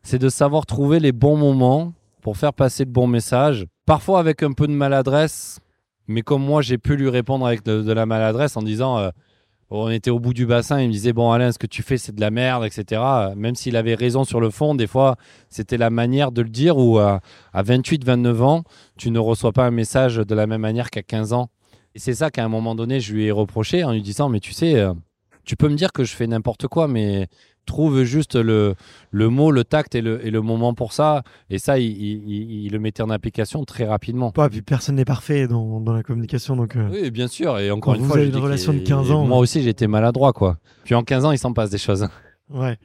c'est 0.06 0.20
de 0.20 0.30
savoir 0.30 0.68
trouver 0.68 0.99
les 0.99 1.12
bons 1.12 1.36
moments 1.36 1.91
pour 2.22 2.38
faire 2.38 2.53
passer 2.53 2.86
le 2.86 2.91
bon 2.91 3.08
message. 3.08 3.66
Parfois 3.88 4.20
avec 4.20 4.43
un 4.43 4.53
peu 4.53 4.68
de 4.68 4.72
maladresse, 4.72 5.60
mais 6.08 6.22
comme 6.22 6.43
moi, 6.43 6.62
j'ai 6.62 6.78
pu 6.78 6.95
lui 6.95 7.10
répondre 7.10 7.45
avec 7.45 7.64
de, 7.66 7.91
la 7.91 8.06
maladresse 8.06 8.56
en 8.56 8.62
disant 8.62 8.99
euh, 8.99 9.10
on 9.72 9.89
était 9.89 10.12
au 10.12 10.20
bout 10.20 10.36
du 10.36 10.45
bassin, 10.45 10.80
il 10.80 10.88
me 10.89 10.91
disait 10.91 11.12
Bon, 11.12 11.32
Alain, 11.32 11.51
ce 11.51 11.58
que 11.58 11.66
tu 11.66 11.82
fais, 11.82 11.97
c'est 11.97 12.14
de 12.14 12.22
la 12.22 12.30
merde, 12.30 12.64
etc. 12.66 13.01
Même 13.36 13.56
s'il 13.56 13.76
avait 13.76 13.95
raison 13.95 14.24
sur 14.26 14.39
le 14.39 14.51
fond, 14.51 14.76
des 14.76 14.86
fois, 14.86 15.16
c'était 15.49 15.78
la 15.78 15.89
manière 15.89 16.32
de 16.32 16.43
le 16.43 16.49
dire 16.49 16.78
où 16.78 16.99
à 16.99 17.20
28, 17.53 18.06
29 18.06 18.43
ans, 18.43 18.64
tu 18.97 19.10
ne 19.10 19.18
reçois 19.18 19.53
pas 19.53 19.66
un 19.66 19.72
message 19.72 20.18
de 20.18 20.36
la 20.36 20.45
même 20.45 20.62
manière 20.62 20.91
qu'à 20.91 21.01
15 21.01 21.34
ans. 21.34 21.49
Et 21.95 21.99
c'est 21.99 22.14
ça 22.14 22.30
qu'à 22.30 22.45
un 22.45 22.49
moment 22.49 22.76
donné, 22.76 22.99
je 22.99 23.12
lui 23.12 23.26
ai 23.26 23.32
reproché 23.32 23.84
en 23.84 23.91
lui 23.91 24.03
disant 24.03 24.30
Mais 24.30 24.39
tu 24.39 24.53
sais, 24.53 24.76
euh, 24.76 24.93
tu 25.45 25.56
peux 25.56 25.68
me 25.68 25.76
dire 25.76 25.91
que 25.91 26.03
je 26.03 26.16
fais 26.16 26.28
n'importe 26.28 26.68
quoi, 26.68 26.88
mais 26.88 27.28
trouve 27.66 28.03
juste 28.03 28.36
le, 28.36 28.76
le 29.11 29.30
mot, 29.30 29.51
le 29.51 29.63
tact 29.63 29.95
et 29.95 30.01
le, 30.01 30.26
et 30.26 30.32
le 30.32 30.41
moment 30.41 30.74
pour 30.74 30.93
ça. 30.93 31.24
Et 31.49 31.59
ça, 31.59 31.80
il, 31.80 31.86
il, 31.88 32.72
le 32.72 32.80
mettait 32.80 33.03
en 33.03 33.09
application 33.09 33.63
très 33.66 33.86
rapidement. 33.86 34.32
Pas, 34.32 34.49
puis 34.49 34.61
personne 34.61 34.95
n'est 34.95 35.05
parfait 35.05 35.47
dans, 35.47 35.80
dans, 35.80 35.93
la 35.93 36.03
communication. 36.03 36.55
Donc, 36.55 36.76
euh, 36.76 36.88
Oui, 36.91 37.11
bien 37.11 37.28
sûr. 37.28 37.59
Et 37.59 37.72
encore 37.72 37.95
une 37.95 38.01
vous 38.01 38.07
fois, 38.07 38.18
avez 38.18 38.28
une 38.28 38.36
relation 38.36 38.74
de 38.74 38.80
15 38.80 39.11
ans. 39.11 39.26
Moi 39.26 39.38
aussi, 39.38 39.61
j'étais 39.61 39.88
maladroit. 39.88 40.34
quoi. 40.34 40.57
Puis 40.84 40.95
en 40.95 41.03
15 41.03 41.26
ans, 41.26 41.32
il 41.32 41.38
s'en 41.38 41.53
passe 41.53 41.70
des 41.70 41.78
choses. 41.78 42.07
Ouais. 42.53 42.77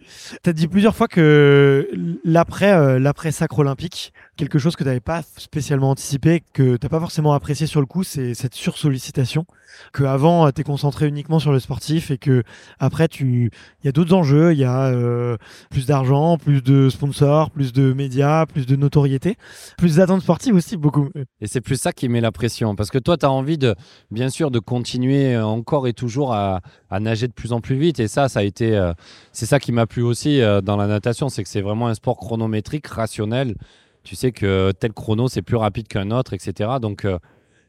Tu 0.42 0.48
as 0.48 0.52
dit 0.54 0.68
plusieurs 0.68 0.96
fois 0.96 1.06
que 1.06 1.90
l'après 2.24 2.72
euh, 2.72 2.98
l'après 2.98 3.30
sacre 3.30 3.58
olympique, 3.58 4.14
quelque 4.36 4.58
chose 4.58 4.74
que 4.74 4.82
tu 4.82 4.88
n'avais 4.88 5.00
pas 5.00 5.20
spécialement 5.36 5.90
anticipé, 5.90 6.42
que 6.54 6.76
tu 6.76 6.86
n'as 6.86 6.88
pas 6.88 6.98
forcément 6.98 7.34
apprécié 7.34 7.66
sur 7.66 7.80
le 7.80 7.86
coup, 7.86 8.02
c'est 8.02 8.32
cette 8.32 8.54
sursollicitation. 8.54 9.44
Que 9.92 10.04
avant 10.04 10.46
euh, 10.46 10.50
tu 10.50 10.62
es 10.62 10.64
concentré 10.64 11.08
uniquement 11.08 11.38
sur 11.38 11.52
le 11.52 11.61
sportif 11.61 12.11
et 12.11 12.16
que 12.16 12.42
après 12.78 13.06
tu 13.06 13.50
il 13.82 13.86
y 13.86 13.88
a 13.88 13.92
d'autres 13.92 14.14
enjeux, 14.14 14.54
il 14.54 14.58
y 14.58 14.64
a 14.64 14.86
euh, 14.86 15.36
plus 15.68 15.84
d'argent, 15.84 16.38
plus 16.38 16.62
de 16.62 16.88
sponsors, 16.88 17.50
plus 17.50 17.74
de 17.74 17.92
médias, 17.92 18.46
plus 18.46 18.64
de 18.64 18.76
notoriété, 18.76 19.36
plus 19.76 19.96
d'attentes 19.96 20.22
sportives 20.22 20.54
aussi 20.54 20.78
beaucoup. 20.78 21.11
Et 21.42 21.46
c'est 21.46 21.61
plus 21.61 21.78
ça 21.78 21.92
qui 21.92 22.08
met 22.08 22.22
la 22.22 22.32
pression 22.32 22.74
parce 22.74 22.90
que 22.90 22.98
toi 22.98 23.18
tu 23.18 23.26
as 23.26 23.30
envie 23.30 23.58
de 23.58 23.74
bien 24.11 24.30
sûr 24.30 24.50
de 24.50 24.58
continuer 24.58 25.36
encore 25.36 25.86
et 25.86 25.92
toujours 25.92 26.32
à, 26.32 26.62
nager 26.98 27.28
de 27.28 27.32
plus 27.32 27.52
en 27.52 27.61
plus 27.61 27.76
vite 27.76 28.00
et 28.00 28.08
ça 28.08 28.28
ça 28.28 28.40
a 28.40 28.42
été 28.42 28.90
c'est 29.32 29.49
ça 29.51 29.61
qui 29.61 29.72
m'a 29.72 29.86
plu 29.86 30.03
aussi 30.03 30.40
euh, 30.40 30.61
dans 30.61 30.76
la 30.76 30.86
natation, 30.86 31.28
c'est 31.28 31.42
que 31.42 31.48
c'est 31.48 31.61
vraiment 31.61 31.88
un 31.88 31.94
sport 31.94 32.16
chronométrique, 32.16 32.86
rationnel. 32.86 33.57
Tu 34.05 34.16
sais 34.16 34.32
que 34.32 34.72
tel 34.78 34.92
chrono, 34.92 35.28
c'est 35.28 35.42
plus 35.42 35.57
rapide 35.57 35.88
qu'un 35.88 36.11
autre, 36.11 36.32
etc. 36.32 36.70
Donc, 36.80 37.05
euh, 37.05 37.18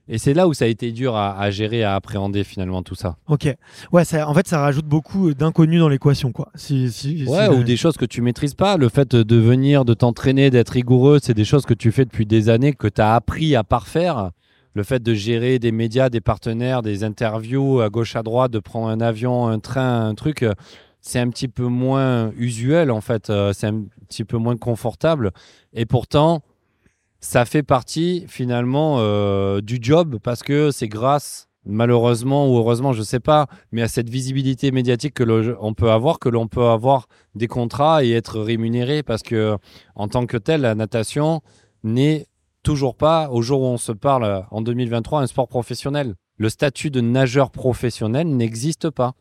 et 0.07 0.17
c'est 0.17 0.33
là 0.33 0.47
où 0.47 0.53
ça 0.53 0.65
a 0.65 0.67
été 0.67 0.91
dur 0.91 1.15
à, 1.15 1.49
gérer, 1.51 1.83
à 1.83 1.95
appréhender 1.95 2.43
finalement 2.43 2.83
tout 2.83 2.95
ça. 2.95 3.17
Ok. 3.27 3.47
Ouais, 3.91 4.03
ça, 4.03 4.27
en 4.27 4.33
fait, 4.33 4.47
ça 4.47 4.59
rajoute 4.59 4.85
beaucoup 4.85 5.33
d'inconnus 5.33 5.79
dans 5.79 5.89
l'équation, 5.89 6.31
quoi. 6.31 6.49
Si, 6.55 7.25
ouais, 7.27 7.47
ou 7.47 7.63
des 7.63 7.77
choses 7.77 7.97
que 7.97 8.05
tu 8.05 8.21
maîtrises 8.21 8.53
pas. 8.53 8.77
Le 8.77 8.89
fait 8.89 9.15
de 9.15 9.35
venir, 9.35 9.85
de 9.85 9.93
t'entraîner, 9.93 10.49
d'être 10.49 10.71
rigoureux, 10.71 11.19
c'est 11.21 11.33
des 11.33 11.45
choses 11.45 11.65
que 11.65 11.73
tu 11.73 11.91
fais 11.91 12.05
depuis 12.05 12.25
des 12.25 12.49
années, 12.49 12.73
que 12.73 12.87
tu 12.87 13.01
as 13.01 13.15
appris 13.15 13.55
à 13.55 13.63
parfaire. 13.63 14.31
Le 14.73 14.83
fait 14.83 15.01
de 15.03 15.13
gérer 15.13 15.59
des 15.59 15.71
médias, 15.71 16.09
des 16.09 16.21
partenaires, 16.21 16.81
des 16.81 17.03
interviews 17.03 17.81
à 17.81 17.89
gauche 17.89 18.15
à 18.15 18.23
droite, 18.23 18.51
de 18.51 18.59
prendre 18.59 18.87
un 18.87 19.01
avion, 19.01 19.47
un 19.47 19.59
train, 19.59 20.07
un 20.07 20.15
truc 20.15 20.43
euh, 20.43 20.53
c'est 21.01 21.19
un 21.19 21.29
petit 21.29 21.47
peu 21.47 21.65
moins 21.65 22.31
usuel 22.37 22.91
en 22.91 23.01
fait, 23.01 23.29
euh, 23.29 23.53
c'est 23.53 23.67
un 23.67 23.83
petit 24.07 24.23
peu 24.23 24.37
moins 24.37 24.55
confortable. 24.55 25.31
Et 25.73 25.85
pourtant, 25.85 26.41
ça 27.19 27.45
fait 27.45 27.63
partie 27.63 28.25
finalement 28.27 28.97
euh, 28.99 29.61
du 29.61 29.79
job 29.81 30.19
parce 30.23 30.43
que 30.43 30.71
c'est 30.71 30.87
grâce, 30.87 31.49
malheureusement 31.65 32.47
ou 32.47 32.57
heureusement, 32.57 32.93
je 32.93 32.99
ne 32.99 33.05
sais 33.05 33.19
pas, 33.19 33.47
mais 33.71 33.81
à 33.81 33.87
cette 33.87 34.09
visibilité 34.09 34.71
médiatique 34.71 35.15
que 35.15 35.23
l'on 35.23 35.73
peut 35.73 35.91
avoir, 35.91 36.19
que 36.19 36.29
l'on 36.29 36.47
peut 36.47 36.65
avoir 36.65 37.07
des 37.35 37.47
contrats 37.47 38.03
et 38.03 38.11
être 38.11 38.39
rémunéré 38.39 39.03
parce 39.03 39.23
que 39.23 39.57
en 39.95 40.07
tant 40.07 40.25
que 40.25 40.37
tel, 40.37 40.61
la 40.61 40.75
natation 40.75 41.41
n'est 41.83 42.27
toujours 42.63 42.95
pas, 42.95 43.29
au 43.31 43.41
jour 43.41 43.61
où 43.61 43.65
on 43.65 43.77
se 43.77 43.91
parle 43.91 44.45
en 44.51 44.61
2023, 44.61 45.21
un 45.21 45.27
sport 45.27 45.47
professionnel. 45.47 46.13
Le 46.37 46.49
statut 46.49 46.91
de 46.91 47.01
nageur 47.01 47.51
professionnel 47.51 48.27
n'existe 48.27 48.89
pas. 48.89 49.13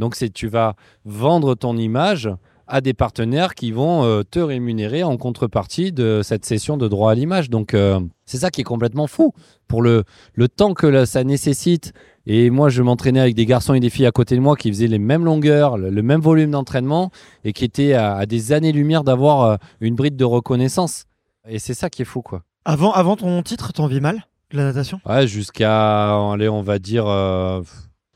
Donc 0.00 0.16
c'est 0.16 0.32
tu 0.32 0.48
vas 0.48 0.74
vendre 1.04 1.54
ton 1.54 1.76
image 1.76 2.28
à 2.66 2.80
des 2.80 2.94
partenaires 2.94 3.54
qui 3.54 3.72
vont 3.72 4.04
euh, 4.04 4.22
te 4.22 4.38
rémunérer 4.38 5.02
en 5.02 5.16
contrepartie 5.16 5.92
de 5.92 6.20
cette 6.22 6.44
session 6.44 6.76
de 6.76 6.88
droit 6.88 7.10
à 7.10 7.14
l'image. 7.14 7.50
Donc 7.50 7.74
euh, 7.74 8.00
c'est 8.24 8.38
ça 8.38 8.50
qui 8.50 8.62
est 8.62 8.64
complètement 8.64 9.06
fou 9.06 9.32
pour 9.68 9.82
le, 9.82 10.04
le 10.34 10.48
temps 10.48 10.72
que 10.72 11.04
ça 11.04 11.24
nécessite. 11.24 11.92
Et 12.26 12.50
moi, 12.50 12.68
je 12.68 12.82
m'entraînais 12.82 13.20
avec 13.20 13.34
des 13.34 13.46
garçons 13.46 13.74
et 13.74 13.80
des 13.80 13.90
filles 13.90 14.06
à 14.06 14.12
côté 14.12 14.36
de 14.36 14.40
moi 14.40 14.54
qui 14.54 14.68
faisaient 14.70 14.86
les 14.86 14.98
mêmes 14.98 15.24
longueurs, 15.24 15.78
le, 15.78 16.02
même 16.02 16.20
volume 16.20 16.52
d'entraînement 16.52 17.10
et 17.44 17.52
qui 17.52 17.64
étaient 17.64 17.94
à, 17.94 18.24
des 18.26 18.52
années-lumière 18.52 19.04
d'avoir 19.04 19.42
euh, 19.42 19.56
une 19.80 19.96
bride 19.96 20.16
de 20.16 20.24
reconnaissance. 20.24 21.06
Et 21.48 21.58
c'est 21.58 21.74
ça 21.74 21.90
qui 21.90 22.02
est 22.02 22.04
fou, 22.04 22.22
quoi. 22.22 22.42
Avant, 22.64 22.92
avant 22.92 23.16
ton 23.16 23.42
titre, 23.42 23.72
t'en 23.72 23.86
vis 23.86 24.00
mal, 24.00 24.26
la 24.52 24.64
natation? 24.64 25.00
Ouais, 25.06 25.26
jusqu'à, 25.26 26.14
allez, 26.30 26.48
on 26.48 26.62
va 26.62 26.78
dire 26.78 27.06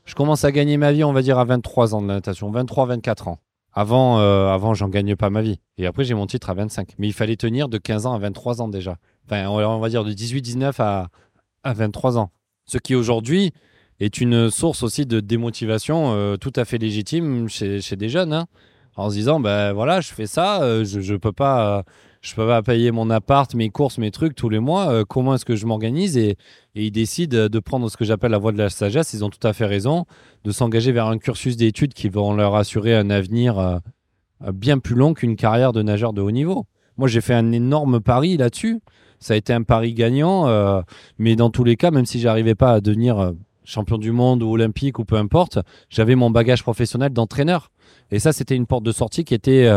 je 0.05 0.15
commence 0.15 0.43
à 0.45 0.51
gagner 0.51 0.77
ma 0.77 0.91
vie, 0.91 1.03
on 1.03 1.13
va 1.13 1.21
dire, 1.21 1.39
à 1.39 1.45
23 1.45 1.95
ans 1.95 2.01
de 2.01 2.07
la 2.07 2.15
natation, 2.15 2.51
23-24 2.51 3.29
ans. 3.29 3.39
Avant, 3.73 4.19
euh, 4.19 4.47
avant 4.47 4.73
j'en 4.73 4.87
gagne 4.87 5.15
pas 5.17 5.29
ma 5.29 5.41
vie. 5.41 5.59
Et 5.77 5.85
après, 5.85 6.05
j'ai 6.05 6.13
mon 6.13 6.27
titre 6.27 6.49
à 6.49 6.53
25. 6.53 6.93
Mais 6.97 7.07
il 7.07 7.13
fallait 7.13 7.35
tenir 7.35 7.67
de 7.67 7.77
15 7.77 8.05
ans 8.05 8.13
à 8.13 8.19
23 8.19 8.61
ans 8.61 8.69
déjà. 8.69 8.97
Enfin, 9.25 9.47
on 9.47 9.79
va 9.79 9.89
dire 9.89 10.05
de 10.05 10.13
18-19 10.13 10.75
à, 10.79 11.09
à 11.63 11.73
23 11.73 12.17
ans. 12.17 12.31
Ce 12.65 12.77
qui 12.77 12.95
aujourd'hui 12.95 13.51
est 13.99 14.19
une 14.21 14.49
source 14.49 14.83
aussi 14.83 15.05
de 15.05 15.19
démotivation 15.19 16.13
euh, 16.13 16.37
tout 16.37 16.53
à 16.55 16.65
fait 16.65 16.77
légitime 16.77 17.49
chez, 17.49 17.79
des 17.95 18.09
jeunes. 18.09 18.33
Hein. 18.33 18.45
En 18.95 19.09
se 19.09 19.15
disant, 19.15 19.39
ben 19.39 19.73
voilà, 19.73 20.01
je 20.01 20.13
fais 20.13 20.27
ça, 20.27 20.61
euh, 20.61 20.85
je 20.85 21.13
ne 21.13 21.17
peux 21.17 21.31
pas 21.31 21.83
je 22.21 22.33
peux 22.33 22.47
pas 22.47 22.63
payer 22.63 22.89
mon 22.89 23.11
appart, 23.11 23.53
mes 23.53 23.69
courses, 23.69 23.99
mes 23.99 24.09
trucs 24.09 24.33
tous 24.33 24.49
les 24.49 24.59
mois. 24.59 24.89
Euh, 24.89 25.03
comment 25.07 25.35
est-ce 25.35 25.45
que 25.45 25.55
je 25.55 25.67
m'organise? 25.67 26.17
Et, 26.17 26.37
ils 26.73 26.91
décident 26.91 27.47
de 27.47 27.59
prendre 27.59 27.87
ce 27.89 27.97
que 27.97 28.03
j'appelle 28.03 28.31
la 28.31 28.39
voie 28.39 28.51
de 28.51 28.57
la 28.57 28.69
sagesse. 28.69 29.13
Ils 29.13 29.23
ont 29.23 29.29
tout 29.29 29.45
à 29.47 29.53
fait 29.53 29.65
raison 29.65 30.05
de 30.43 30.51
s'engager 30.51 30.91
vers 30.91 31.05
un 31.05 31.19
cursus 31.19 31.55
d'études 31.55 31.93
qui 31.93 32.09
vont 32.09 32.33
leur 32.33 32.55
assurer 32.55 32.95
un 32.95 33.11
avenir 33.11 33.59
euh, 33.59 33.77
bien 34.51 34.79
plus 34.79 34.95
long 34.95 35.13
qu'une 35.13 35.35
carrière 35.35 35.71
de 35.71 35.83
nageur 35.83 36.13
de 36.13 36.21
haut 36.21 36.31
niveau. 36.31 36.65
Moi, 36.97 37.07
j'ai 37.07 37.21
fait 37.21 37.35
un 37.35 37.51
énorme 37.51 38.01
pari 38.01 38.37
là-dessus. 38.37 38.81
Ça 39.19 39.35
a 39.35 39.37
été 39.37 39.53
un 39.53 39.61
pari 39.61 39.93
gagnant, 39.93 40.83
mais 41.17 41.35
dans 41.35 41.49
tous 41.49 41.63
les 41.63 41.77
cas, 41.77 41.89
même 41.89 42.05
si 42.05 42.19
j'arrivais 42.19 42.55
pas 42.55 42.73
à 42.73 42.81
devenir 42.81 43.33
champion 43.63 43.97
du 43.97 44.11
monde 44.11 44.43
ou 44.43 44.51
olympique 44.51 44.99
ou 44.99 45.05
peu 45.05 45.15
importe, 45.15 45.59
j'avais 45.89 46.15
mon 46.15 46.29
bagage 46.29 46.63
professionnel 46.63 47.11
d'entraîneur. 47.11 47.71
Et 48.11 48.19
ça, 48.19 48.33
c'était 48.33 48.55
une 48.55 48.65
porte 48.65 48.83
de 48.83 48.91
sortie 48.91 49.23
qui 49.23 49.33
était 49.33 49.69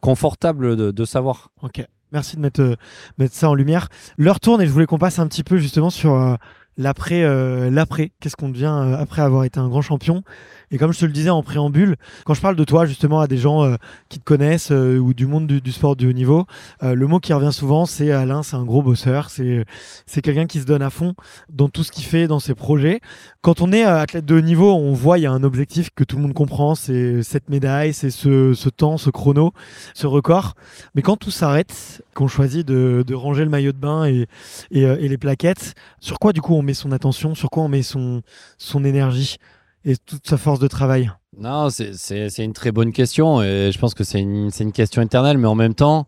confortable 0.00 0.92
de, 0.92 1.04
savoir. 1.04 1.50
Ok, 1.62 1.84
merci 2.12 2.36
de 2.36 2.40
mettre, 2.40 2.60
euh, 2.60 2.76
mettre 3.18 3.34
ça 3.34 3.50
en 3.50 3.54
lumière. 3.54 3.88
L'heure 4.18 4.40
tourne 4.40 4.62
et 4.62 4.66
je 4.66 4.70
voulais 4.70 4.86
qu'on 4.86 4.98
passe 4.98 5.18
un 5.18 5.26
petit 5.26 5.42
peu 5.42 5.56
justement 5.56 5.90
sur 5.90 6.14
euh, 6.14 6.36
l'après. 6.76 7.22
Euh, 7.22 7.70
l'après, 7.70 8.12
qu'est-ce 8.20 8.36
qu'on 8.36 8.48
devient 8.48 8.96
après 8.98 9.22
avoir 9.22 9.44
été 9.44 9.58
un 9.58 9.68
grand 9.68 9.82
champion 9.82 10.22
et 10.70 10.78
comme 10.78 10.92
je 10.92 10.98
te 10.98 11.04
le 11.04 11.12
disais 11.12 11.30
en 11.30 11.42
préambule, 11.42 11.96
quand 12.24 12.34
je 12.34 12.40
parle 12.40 12.56
de 12.56 12.64
toi 12.64 12.86
justement 12.86 13.20
à 13.20 13.28
des 13.28 13.36
gens 13.36 13.64
euh, 13.64 13.76
qui 14.08 14.18
te 14.18 14.24
connaissent 14.24 14.72
euh, 14.72 14.98
ou 14.98 15.14
du 15.14 15.26
monde 15.26 15.46
du, 15.46 15.72
sport 15.72 15.94
de 15.94 16.08
haut 16.08 16.12
niveau, 16.12 16.46
euh, 16.82 16.94
le 16.94 17.06
mot 17.06 17.20
qui 17.20 17.32
revient 17.32 17.52
souvent 17.52 17.86
c'est 17.86 18.10
Alain, 18.10 18.42
c'est 18.42 18.56
un 18.56 18.64
gros 18.64 18.82
bosseur, 18.82 19.30
c'est 19.30 19.64
c'est 20.06 20.22
quelqu'un 20.22 20.46
qui 20.46 20.60
se 20.60 20.66
donne 20.66 20.82
à 20.82 20.90
fond 20.90 21.14
dans 21.48 21.68
tout 21.68 21.84
ce 21.84 21.92
qu'il 21.92 22.04
fait, 22.04 22.26
dans 22.26 22.40
ses 22.40 22.54
projets. 22.54 23.00
Quand 23.42 23.60
on 23.60 23.72
est 23.72 23.84
athlète 23.84 24.24
de 24.24 24.34
haut 24.34 24.40
niveau, 24.40 24.74
on 24.74 24.92
voit 24.92 25.18
il 25.18 25.22
y 25.22 25.26
a 25.26 25.30
un 25.30 25.44
objectif 25.44 25.90
que 25.94 26.02
tout 26.02 26.16
le 26.16 26.22
monde 26.22 26.34
comprend, 26.34 26.74
c'est 26.74 27.22
cette 27.22 27.48
médaille, 27.48 27.94
c'est 27.94 28.10
ce, 28.10 28.52
ce 28.52 28.68
temps, 28.68 28.98
ce 28.98 29.10
chrono, 29.10 29.52
ce 29.94 30.08
record. 30.08 30.54
Mais 30.96 31.02
quand 31.02 31.16
tout 31.16 31.30
s'arrête, 31.30 32.02
qu'on 32.14 32.26
choisit 32.26 32.66
de, 32.66 33.04
de, 33.06 33.14
ranger 33.14 33.44
le 33.44 33.50
maillot 33.50 33.72
de 33.72 33.78
bain 33.78 34.06
et, 34.06 34.26
et, 34.72 34.82
et, 34.82 35.08
les 35.08 35.18
plaquettes, 35.18 35.74
sur 36.00 36.18
quoi 36.18 36.32
du 36.32 36.40
coup 36.40 36.54
on 36.54 36.62
met 36.66 36.74
son 36.74 36.92
attention, 36.92 37.34
sur 37.34 37.48
quoi 37.48 37.62
on 37.62 37.68
met 37.68 37.82
son, 37.82 38.22
son 38.58 38.84
énergie 38.84 39.38
et 39.84 39.96
toute 39.96 40.26
sa 40.28 40.36
force 40.36 40.58
de 40.58 40.68
travail? 40.68 41.10
Non, 41.38 41.68
c'est 41.70 42.44
une 42.44 42.52
très 42.52 42.72
bonne 42.72 42.92
question 42.92 43.42
et 43.42 43.70
je 43.72 43.78
pense 43.78 43.94
que 43.94 44.04
c'est 44.04 44.20
une, 44.20 44.50
une 44.60 44.72
question 44.72 45.00
éternelle, 45.00 45.38
mais 45.38 45.48
en 45.48 45.54
même 45.54 45.74
temps, 45.74 46.06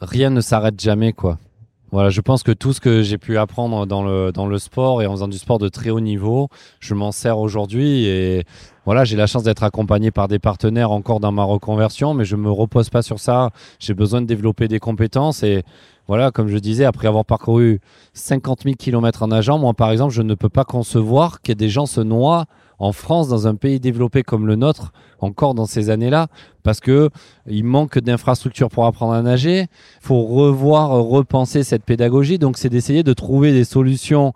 rien 0.00 0.30
ne 0.30 0.40
s'arrête 0.40 0.80
jamais, 0.80 1.12
quoi. 1.12 1.38
Voilà, 1.94 2.10
je 2.10 2.20
pense 2.20 2.42
que 2.42 2.50
tout 2.50 2.72
ce 2.72 2.80
que 2.80 3.02
j'ai 3.02 3.18
pu 3.18 3.38
apprendre 3.38 3.86
dans 3.86 4.02
le, 4.02 4.32
dans 4.32 4.48
le 4.48 4.58
sport 4.58 5.00
et 5.00 5.06
en 5.06 5.12
faisant 5.12 5.28
du 5.28 5.38
sport 5.38 5.60
de 5.60 5.68
très 5.68 5.90
haut 5.90 6.00
niveau, 6.00 6.48
je 6.80 6.92
m'en 6.92 7.12
sers 7.12 7.38
aujourd'hui 7.38 8.06
et 8.06 8.42
voilà, 8.84 9.04
j'ai 9.04 9.16
la 9.16 9.28
chance 9.28 9.44
d'être 9.44 9.62
accompagné 9.62 10.10
par 10.10 10.26
des 10.26 10.40
partenaires 10.40 10.90
encore 10.90 11.20
dans 11.20 11.30
ma 11.30 11.44
reconversion, 11.44 12.12
mais 12.12 12.24
je 12.24 12.34
me 12.34 12.50
repose 12.50 12.90
pas 12.90 13.02
sur 13.02 13.20
ça. 13.20 13.50
J'ai 13.78 13.94
besoin 13.94 14.20
de 14.22 14.26
développer 14.26 14.66
des 14.66 14.80
compétences 14.80 15.44
et 15.44 15.62
voilà, 16.08 16.32
comme 16.32 16.48
je 16.48 16.58
disais, 16.58 16.84
après 16.84 17.06
avoir 17.06 17.24
parcouru 17.24 17.80
50 18.14 18.64
000 18.64 18.74
km 18.76 19.22
en 19.22 19.28
nageant, 19.28 19.60
moi 19.60 19.72
par 19.72 19.92
exemple, 19.92 20.12
je 20.12 20.22
ne 20.22 20.34
peux 20.34 20.48
pas 20.48 20.64
concevoir 20.64 21.42
que 21.42 21.52
des 21.52 21.68
gens 21.68 21.86
se 21.86 22.00
noient 22.00 22.46
en 22.78 22.92
France, 22.92 23.28
dans 23.28 23.46
un 23.46 23.54
pays 23.54 23.80
développé 23.80 24.22
comme 24.22 24.46
le 24.46 24.56
nôtre, 24.56 24.92
encore 25.20 25.54
dans 25.54 25.66
ces 25.66 25.90
années-là, 25.90 26.28
parce 26.62 26.80
que 26.80 27.10
il 27.46 27.64
manque 27.64 27.98
d'infrastructures 27.98 28.68
pour 28.68 28.86
apprendre 28.86 29.12
à 29.12 29.22
nager. 29.22 29.60
Il 29.60 30.06
faut 30.06 30.22
revoir, 30.22 30.90
repenser 30.90 31.62
cette 31.62 31.84
pédagogie. 31.84 32.38
Donc, 32.38 32.58
c'est 32.58 32.68
d'essayer 32.68 33.02
de 33.02 33.12
trouver 33.12 33.52
des 33.52 33.64
solutions 33.64 34.32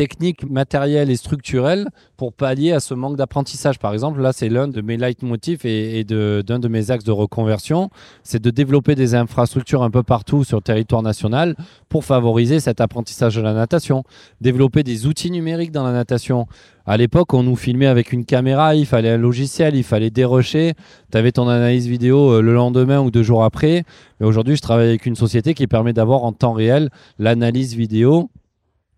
techniques, 0.00 0.50
matérielles 0.50 1.10
et 1.10 1.16
structurelles 1.16 1.86
pour 2.16 2.32
pallier 2.32 2.72
à 2.72 2.80
ce 2.80 2.94
manque 2.94 3.18
d'apprentissage. 3.18 3.78
Par 3.78 3.92
exemple, 3.92 4.18
là, 4.22 4.32
c'est 4.32 4.48
l'un 4.48 4.66
de 4.66 4.80
mes 4.80 4.96
leitmotifs 4.96 5.66
et, 5.66 5.98
et 5.98 6.04
d'un 6.04 6.58
de, 6.58 6.68
mes 6.68 6.90
axes 6.90 7.04
de 7.04 7.12
reconversion, 7.12 7.90
c'est 8.22 8.40
de 8.40 8.48
développer 8.48 8.94
des 8.94 9.14
infrastructures 9.14 9.82
un 9.82 9.90
peu 9.90 10.02
partout 10.02 10.42
sur 10.42 10.56
le 10.56 10.62
territoire 10.62 11.02
national 11.02 11.54
pour 11.90 12.06
favoriser 12.06 12.60
cet 12.60 12.80
apprentissage 12.80 13.36
de 13.36 13.42
la 13.42 13.52
natation. 13.52 14.02
Développer 14.40 14.84
des 14.84 15.06
outils 15.06 15.30
numériques 15.30 15.70
dans 15.70 15.84
la 15.84 15.92
natation. 15.92 16.46
À 16.86 16.96
l'époque, 16.96 17.34
on 17.34 17.42
nous 17.42 17.56
filmait 17.56 17.84
avec 17.84 18.14
une 18.14 18.24
caméra, 18.24 18.74
il 18.74 18.86
fallait 18.86 19.10
un 19.10 19.18
logiciel, 19.18 19.76
il 19.76 19.84
fallait 19.84 20.08
dérocher. 20.08 20.72
Tu 21.12 21.18
avais 21.18 21.32
ton 21.32 21.46
analyse 21.46 21.86
vidéo 21.86 22.30
euh, 22.30 22.40
le 22.40 22.54
lendemain 22.54 23.00
ou 23.00 23.10
deux 23.10 23.22
jours 23.22 23.44
après. 23.44 23.84
Mais 24.18 24.26
aujourd'hui, 24.26 24.56
je 24.56 24.62
travaille 24.62 24.88
avec 24.88 25.04
une 25.04 25.14
société 25.14 25.52
qui 25.52 25.66
permet 25.66 25.92
d'avoir 25.92 26.24
en 26.24 26.32
temps 26.32 26.54
réel 26.54 26.88
l'analyse 27.18 27.74
vidéo 27.74 28.30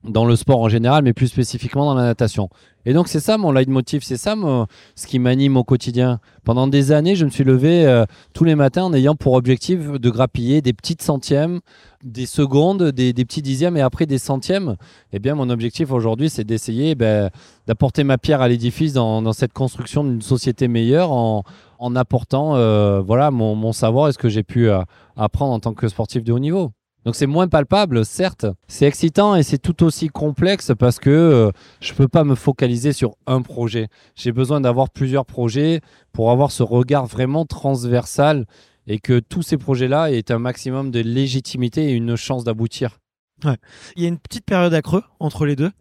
dans 0.05 0.25
le 0.25 0.35
sport 0.35 0.61
en 0.61 0.69
général, 0.69 1.05
mais 1.05 1.13
plus 1.13 1.29
spécifiquement 1.29 1.85
dans 1.85 1.95
la 1.95 2.03
natation. 2.03 2.49
Et 2.85 2.93
donc 2.93 3.07
c'est 3.07 3.21
ça 3.21 3.39
mon 3.39 3.53
leitmotiv, 3.53 4.03
c'est 4.03 4.17
ça 4.17 4.35
ce 4.97 5.07
qui 5.07 5.19
m'anime 5.19 5.57
au 5.57 5.63
quotidien. 5.63 6.19
Pendant 6.45 6.67
des 6.67 6.91
années, 6.91 7.15
je 7.15 7.25
me 7.25 7.31
suis 7.31 7.45
levé 7.45 7.87
euh, 7.87 8.05
tous 8.35 8.43
les 8.43 8.57
matins 8.57 8.85
en 8.85 8.93
ayant 8.93 9.15
pour 9.15 9.35
objectif 9.35 9.93
de 9.93 10.11
grappiller 10.11 10.61
des 10.61 10.73
petites 10.73 11.03
centièmes, 11.03 11.61
des 12.03 12.27
secondes, 12.27 12.83
des, 12.91 13.13
petits 13.13 13.43
dixièmes 13.43 13.77
et 13.77 13.81
après 13.81 14.07
des 14.07 14.19
centièmes. 14.19 14.77
Eh 15.13 15.21
bien 15.21 15.37
mon 15.37 15.49
objectif 15.51 15.93
aujourd'hui, 15.93 16.29
c'est 16.29 16.45
d'essayer 16.45 16.97
ben, 16.97 17.31
d'apporter 17.69 18.03
ma 18.03 18.19
pierre 18.19 18.41
à 18.41 18.49
l'édifice 18.49 18.93
dans, 18.93 19.33
cette 19.33 19.53
construction 19.53 20.03
d'une 20.03 20.23
société 20.23 20.67
meilleure 20.67 21.13
en, 21.13 21.45
apportant 21.95 22.55
euh, 22.55 23.01
voilà 23.01 23.31
mon, 23.31 23.55
mon, 23.57 23.73
savoir 23.73 24.09
et 24.09 24.13
ce 24.13 24.19
que 24.19 24.29
j'ai 24.29 24.45
pu 24.45 24.69
euh, 24.69 24.83
apprendre 25.17 25.53
en 25.53 25.61
tant 25.61 25.75
que 25.75 25.89
sportif 25.89 26.25
de 26.25 26.33
haut 26.33 26.39
niveau. 26.39 26.73
Donc 27.05 27.17
c'est 27.17 27.27
moins 27.27 27.49
palpable, 27.49 28.05
certes. 28.05 28.47
C'est 28.69 28.87
excitant 28.87 29.35
et 29.35 29.43
c'est 29.43 29.59
tout 29.59 29.83
aussi 29.83 30.09
complexe 30.09 30.73
parce 30.79 30.99
que 30.99 31.11
euh, 31.11 31.51
je 31.81 31.93
ne 31.93 31.97
peux 31.97 32.09
pas 32.09 32.25
me 32.25 32.35
focaliser 32.35 32.93
sur 32.93 33.17
un 33.27 33.43
projet. 33.43 33.89
J'ai 34.15 34.33
besoin 34.33 34.61
d'avoir 34.61 34.91
plusieurs 34.91 35.27
projets 35.27 35.81
pour 36.13 36.31
avoir 36.31 36.53
ce 36.53 36.63
regard 36.63 37.07
vraiment 37.07 37.45
transversal 37.45 38.47
et 38.87 38.99
que 38.99 39.19
tous 39.19 39.43
ces 39.43 39.57
projets-là 39.57 40.13
aient 40.13 40.31
un 40.31 40.39
maximum 40.39 40.91
de 40.91 41.01
légitimité 41.01 41.91
et 41.91 41.93
une 41.93 42.17
chance 42.17 42.45
d'aboutir. 42.45 42.99
Ouais. 43.45 43.57
Il 43.97 44.03
y 44.03 44.07
a 44.07 44.09
une 44.09 44.19
petite 44.19 44.45
période 44.45 44.75
à 44.75 44.83
creux 44.83 45.03
entre 45.19 45.47
les 45.47 45.57
deux 45.57 45.73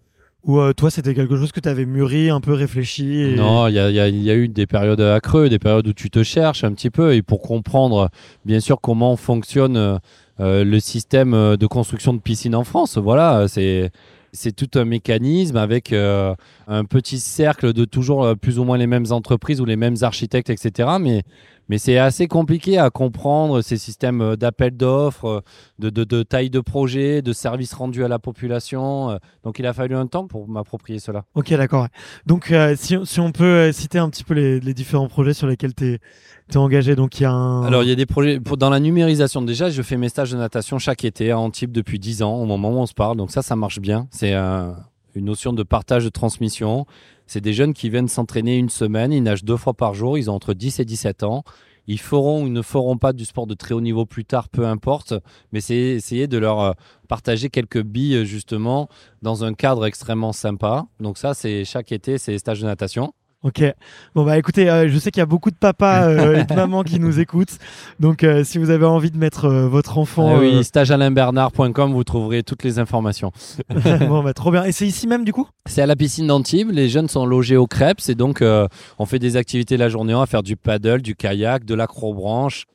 ou 0.44 0.60
euh, 0.60 0.74
toi, 0.74 0.90
c'était 0.90 1.14
quelque 1.14 1.38
chose 1.38 1.52
que 1.52 1.60
tu 1.60 1.70
avais 1.70 1.86
mûri, 1.86 2.30
un 2.30 2.42
peu 2.42 2.54
réfléchi 2.54 3.36
Non, 3.38 3.68
il 3.68 3.76
y 3.76 3.80
a, 3.80 3.90
y 3.90 4.00
a, 4.00 4.36
eu 4.36 4.48
des 4.48 4.66
périodes 4.66 5.02
à 5.02 5.20
des 5.48 5.60
périodes 5.60 5.88
où 5.88 5.94
tu 5.94 6.10
te 6.10 6.24
cherches 6.24 6.64
un 6.64 6.74
petit 6.74 6.90
peu, 6.90 7.14
et 7.14 7.22
pour 7.22 7.42
comprendre, 7.42 8.10
bien 8.46 8.60
sûr, 8.60 8.82
comment 8.82 9.16
fonctionne 9.18 9.78
euh, 9.78 9.98
euh, 10.42 10.64
le 10.64 10.80
système 10.80 11.36
euh, 11.36 11.56
de 11.56 11.68
construction 11.68 12.14
de 12.14 12.20
piscines 12.20 12.56
en 12.56 12.64
France. 12.64 12.98
Voilà, 12.98 13.48
c'est 13.48 13.92
c'est 14.34 14.56
tout 14.56 14.80
un 14.80 14.86
mécanisme 14.86 15.58
avec 15.58 15.92
euh, 15.92 16.34
un 16.66 16.86
petit 16.86 17.20
cercle 17.20 17.74
de 17.74 17.84
toujours 17.84 18.34
plus 18.38 18.60
ou 18.60 18.64
moins 18.64 18.78
les 18.78 18.88
mêmes 18.88 19.08
entreprises 19.12 19.60
ou 19.60 19.66
les 19.66 19.76
mêmes 19.76 19.98
architectes, 20.02 20.50
etc. 20.50 20.90
Mais, 21.02 21.24
mais 21.72 21.78
c'est 21.78 21.98
assez 21.98 22.28
compliqué 22.28 22.78
à 22.78 22.90
comprendre 22.90 23.62
ces 23.62 23.78
systèmes 23.78 24.36
d'appel 24.36 24.76
d'offres, 24.76 25.42
de, 25.80 25.90
de, 25.90 26.24
taille 26.24 26.50
de 26.50 26.60
projet, 26.60 27.22
de 27.22 27.32
services 27.32 27.74
rendus 27.74 28.04
à 28.04 28.10
la 28.10 28.20
population. 28.20 29.18
Donc 29.46 29.58
il 29.58 29.66
a 29.66 29.72
fallu 29.72 29.96
un 29.96 30.06
temps 30.06 30.28
pour 30.28 30.50
m'approprier 30.50 31.00
cela. 31.00 31.24
Ok, 31.34 31.54
d'accord. 31.54 31.88
Donc 32.26 32.54
si, 32.76 32.98
si, 33.06 33.20
on 33.22 33.32
peut 33.32 33.72
citer 33.72 34.00
un 34.00 34.10
petit 34.10 34.26
peu 34.26 34.34
les, 34.34 34.60
les 34.60 34.74
différents 34.74 35.08
projets 35.08 35.34
sur 35.34 35.48
lesquels 35.48 35.74
tu 35.74 35.94
es 35.94 36.58
engagé 36.58 36.98
donc 36.98 37.22
il 37.22 37.24
y 37.24 37.26
a 37.26 37.32
un... 37.32 37.64
Alors 37.64 37.84
il 37.84 37.90
y 37.90 37.94
a 37.94 37.96
des 37.96 38.06
projets 38.06 38.42
pour, 38.42 38.58
dans 38.58 38.70
la 38.70 38.82
numérisation 38.82 39.42
déjà 39.42 39.70
je 39.70 39.82
fais 39.82 39.96
mes 39.96 40.10
stages 40.10 40.32
de 40.32 40.38
natation 40.38 40.78
chaque 40.78 41.06
été 41.06 41.32
à 41.32 41.40
Antibes 41.40 41.72
depuis 41.72 42.00
10 42.00 42.24
ans 42.24 42.36
au 42.36 42.46
moment 42.46 42.72
où 42.72 42.80
on 42.80 42.86
se 42.86 42.94
parle 42.94 43.16
donc 43.16 43.32
ça 43.32 43.42
ça 43.42 43.56
marche 43.56 43.80
bien 43.80 44.10
c'est 44.12 44.34
une 44.34 45.26
notion 45.26 45.54
de 45.54 45.64
partage 45.64 46.04
de 46.04 46.10
transmission 46.10 46.86
c'est 47.32 47.42
des 47.42 47.54
jeunes 47.54 47.74
qui 47.74 47.90
viennent 47.90 48.10
s'entraîner 48.10 48.58
une 48.58 48.70
semaine 48.70 49.14
ils 49.14 49.24
nagent 49.24 49.46
deux 49.46 49.58
fois 49.58 49.74
par 49.74 49.94
jour 49.94 50.18
ils 50.18 50.30
ont 50.30 50.36
entre 50.36 50.54
10 50.54 50.82
et 50.82 50.86
17 50.86 51.24
ans 51.24 51.44
ils 51.88 52.00
feront 52.00 52.44
ou 52.44 52.50
ne 52.50 52.62
feront 52.62 52.98
pas 52.98 53.14
du 53.14 53.26
sport 53.26 53.48
de 53.48 53.54
très 53.54 53.74
haut 53.74 53.82
niveau 53.82 54.06
plus 54.06 54.24
tard, 54.24 54.50
peu 54.50 54.66
importe, 54.66 55.14
mais 55.52 55.62
c'est 55.62 55.76
essayer 55.76 56.28
de 56.28 56.38
leur 56.38 56.60
euh, 56.60 56.72
partager 57.08 57.50
quelques 57.50 57.82
billes 57.82 58.26
justement 58.26 58.88
dans 59.22 59.44
un 59.44 59.54
cadre 59.54 59.86
extrêmement 59.86 60.32
sympa. 60.32 60.86
Donc 61.00 61.18
ça, 61.18 61.34
c'est 61.34 61.66
chaque 61.66 61.92
été, 61.92 62.18
c'est 62.18 62.38
stages 62.38 62.62
de 62.62 62.66
natation. 62.66 63.14
Ok. 63.44 63.64
Bon 64.14 64.24
bah 64.24 64.38
écoutez, 64.38 64.70
euh, 64.70 64.88
je 64.88 65.00
sais 65.00 65.10
qu'il 65.10 65.20
y 65.20 65.24
a 65.24 65.26
beaucoup 65.26 65.50
de 65.50 65.56
papas 65.56 66.08
euh, 66.08 66.36
et 66.42 66.44
de 66.44 66.54
mamans 66.54 66.84
qui 66.84 67.00
nous 67.00 67.20
écoutent. 67.20 67.58
Donc 68.00 68.24
euh, 68.24 68.44
si 68.44 68.60
vous 68.60 68.70
avez 68.70 68.86
envie 68.86 69.10
de 69.10 69.18
mettre 69.18 69.50
votre 69.50 69.98
enfant, 69.98 70.36
ah 70.36 70.40
oui, 70.40 70.64
stagealainbernard.com, 70.64 71.92
vous 71.92 72.04
trouverez 72.04 72.44
toutes 72.44 72.64
les 72.64 72.78
informations. 72.78 73.32
bon 74.08 74.22
bah 74.22 74.34
trop 74.36 74.52
bien. 74.52 74.64
Et 74.66 74.72
c'est 74.72 74.86
ici 74.86 75.08
même 75.08 75.26
du 75.26 75.34
coup? 75.34 75.48
C'est 75.66 75.82
à 75.82 75.88
la 75.88 75.96
piscine 75.96 76.28
d'Antibes. 76.28 76.70
Les 76.70 76.88
jeunes 76.88 77.08
sont 77.08 77.26
logés 77.26 77.58
au 77.58 77.66
Crêpes 77.66 78.02
et 78.10 78.16
donc 78.16 78.44
on 78.44 79.06
fait 79.08 79.20
des 79.20 79.38
activités 79.38 79.76
la 79.76 79.90
journée, 79.90 80.14
on 80.14 80.20
va 80.20 80.28
faire 80.28 80.44
du 80.44 80.56
paddle, 80.56 81.02
du 81.02 81.16
kayak, 81.16 81.66
de 81.66 81.74
l'acrobranche. 81.74 82.66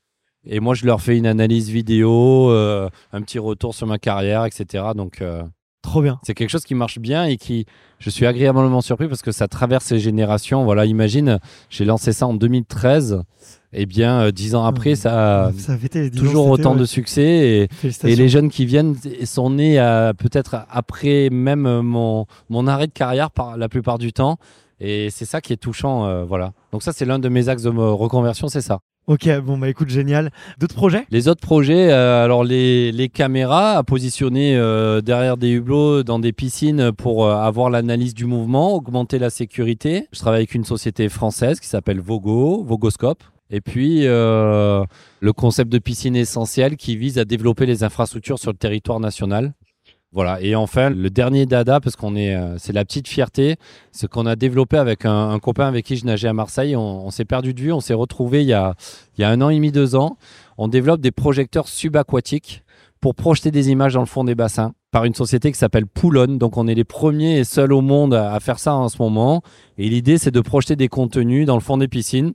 Et 0.49 0.59
moi 0.59 0.75
je 0.75 0.85
leur 0.85 1.01
fais 1.01 1.17
une 1.17 1.27
analyse 1.29 1.71
vidéo, 1.71 2.51
un 2.51 3.23
petit 3.23 3.39
retour 3.39 3.73
sur 3.73 3.87
ma 3.87 3.99
carrière, 3.99 4.45
etc. 4.45 4.83
Donc 4.97 5.23
Trop 5.87 6.03
bien. 6.03 6.19
C'est 6.25 6.35
quelque 6.35 6.51
chose 6.51 6.65
qui 6.65 6.75
marche 6.75 6.99
bien 6.99 7.27
et 7.27 7.37
qui, 7.37 7.65
je 8.01 8.11
suis 8.11 8.27
agréablement 8.27 8.81
surpris 8.81 9.07
parce 9.07 9.23
que 9.23 9.31
ça 9.31 9.47
traverse 9.47 9.93
les 9.93 10.01
générations. 10.01 10.65
Voilà, 10.65 10.85
imagine, 10.85 11.39
j'ai 11.71 11.85
lancé 11.85 12.13
ça 12.13 12.27
en 12.27 12.35
2013. 12.35 13.23
Et 13.73 13.83
eh 13.83 13.87
bien, 13.87 14.21
euh, 14.21 14.31
dix 14.33 14.57
ans 14.57 14.65
après, 14.65 14.97
ça, 14.97 15.53
ça 15.57 15.75
a 15.75 16.11
toujours 16.11 16.49
autant 16.49 16.75
de 16.75 16.85
succès. 16.85 17.69
Et, 17.85 17.89
et, 18.05 18.17
les 18.17 18.29
jeunes 18.29 18.51
qui 18.51 18.67
viennent 18.67 18.97
sont 19.25 19.51
nés 19.51 19.77
peut-être 20.19 20.67
après 20.71 21.29
même 21.31 21.81
mon, 21.83 22.27
mon 22.49 22.67
arrêt 22.67 22.89
de 22.89 22.93
carrière 22.93 23.31
par 23.31 23.57
la 23.57 23.69
plupart 23.69 23.99
du 23.99 24.13
temps. 24.13 24.39
Et 24.81 25.11
c'est 25.11 25.25
ça 25.25 25.41
qui 25.41 25.53
est 25.53 25.57
touchant. 25.57 26.07
Euh, 26.07 26.25
voilà. 26.25 26.53
Donc 26.73 26.83
ça, 26.83 26.93
c'est 26.93 27.05
l'un 27.05 27.21
de 27.21 27.29
mes 27.29 27.49
axes 27.49 27.63
de 27.63 27.71
reconversion, 27.71 28.49
c'est 28.49 28.61
ça. 28.61 28.81
Ok, 29.09 29.29
bon 29.39 29.57
bah 29.57 29.69
écoute, 29.69 29.89
génial. 29.89 30.33
D'autres 30.59 30.75
projets? 30.75 31.07
Les 31.11 31.29
autres 31.29 31.41
projets, 31.41 31.93
euh, 31.93 32.25
alors 32.25 32.43
les, 32.43 32.91
les, 32.91 33.09
caméras 33.09 33.77
à 33.77 33.85
positionner 33.85 34.57
euh, 34.57 35.01
derrière 35.01 35.37
des 35.37 35.51
hublots 35.51 36.03
dans 36.03 36.19
des 36.19 36.33
piscines 36.33 36.91
pour 36.91 37.25
euh, 37.25 37.37
avoir 37.37 37.71
l'analyse 37.71 38.15
du 38.15 38.25
mouvement, 38.25 38.75
augmenter 38.75 39.21
la 39.21 39.31
sécurité. 39.31 40.09
Je 40.13 40.19
travaille 40.19 40.41
avec 40.41 40.57
une 40.57 40.65
société 40.65 41.09
française 41.09 41.61
qui 41.61 41.69
s'appelle 41.69 42.01
Vogo, 42.01 42.65
Vogoscope. 42.65 43.23
Et 43.49 43.61
puis 43.61 44.07
le 44.07 44.87
concept 45.37 45.71
de 45.71 45.79
piscine 45.79 46.17
essentielle 46.17 46.77
qui 46.77 46.97
vise 46.97 47.17
à 47.19 47.25
développer 47.25 47.65
les 47.65 47.85
infrastructures 47.85 48.41
sur 48.41 48.51
le 48.51 48.57
territoire 48.57 48.99
national. 48.99 49.55
Voilà. 50.13 50.41
Et 50.41 50.55
enfin, 50.55 50.91
le 50.91 51.11
dernier 51.11 51.47
dada, 51.47 51.81
parce 51.81 51.97
qu'on 51.97 52.17
est, 52.17 52.35
euh, 52.35 52.57
c'est 52.59 52.73
la 52.73 52.85
petite 52.85 53.09
fierté, 53.09 53.57
ce 53.93 54.07
qu'on 54.07 54.27
a 54.27 54.37
développé 54.37 54.77
avec 54.77 55.05
un, 55.05 55.39
copain 55.39 55.67
avec 55.67 55.85
qui 55.85 55.97
je 55.97 56.07
nageais 56.07 56.29
à 56.29 56.33
Marseille. 56.33 56.77
On, 56.77 57.11
s'est 57.11 57.25
perdu 57.25 57.55
de 57.55 57.61
vue, 57.61 57.73
on 57.73 57.81
s'est 57.81 57.95
retrouvé 57.95 58.43
il 58.43 58.49
y, 58.49 58.53
a, 58.53 58.75
il 59.17 59.23
y 59.23 59.25
a 59.25 59.31
un 59.31 59.41
an 59.43 59.51
et 59.51 59.57
demi, 59.57 59.73
deux 59.73 59.95
ans. 59.95 60.17
On 60.59 60.69
développe 60.69 61.01
des 61.01 61.13
projecteurs 61.13 61.69
subaquatiques 61.69 62.63
pour 63.01 63.15
projeter 63.15 63.51
des 63.51 63.71
images 63.71 63.95
dans 63.95 64.01
le 64.01 64.07
fond 64.07 64.25
des 64.25 64.35
bassins 64.35 64.73
par 64.91 65.05
une 65.05 65.15
société 65.15 65.53
qui 65.53 65.59
s'appelle 65.59 65.87
Poulon. 65.87 66.37
Donc 66.37 66.57
on 66.57 66.67
est 66.67 66.75
les 66.75 66.85
premiers 66.85 67.39
et 67.39 67.45
seuls 67.45 67.73
au 67.73 67.83
monde 67.83 68.15
à 68.15 68.41
faire 68.41 68.59
ça 68.59 68.75
en 68.75 68.89
ce 68.89 68.97
moment. 69.03 69.43
Et 69.77 69.89
l'idée, 69.89 70.17
c'est 70.19 70.31
de 70.31 70.41
projeter 70.41 70.77
des 70.77 70.89
contenus 70.89 71.47
dans 71.47 71.57
le 71.57 71.61
fond 71.61 71.77
des 71.77 71.89
piscines 71.89 72.33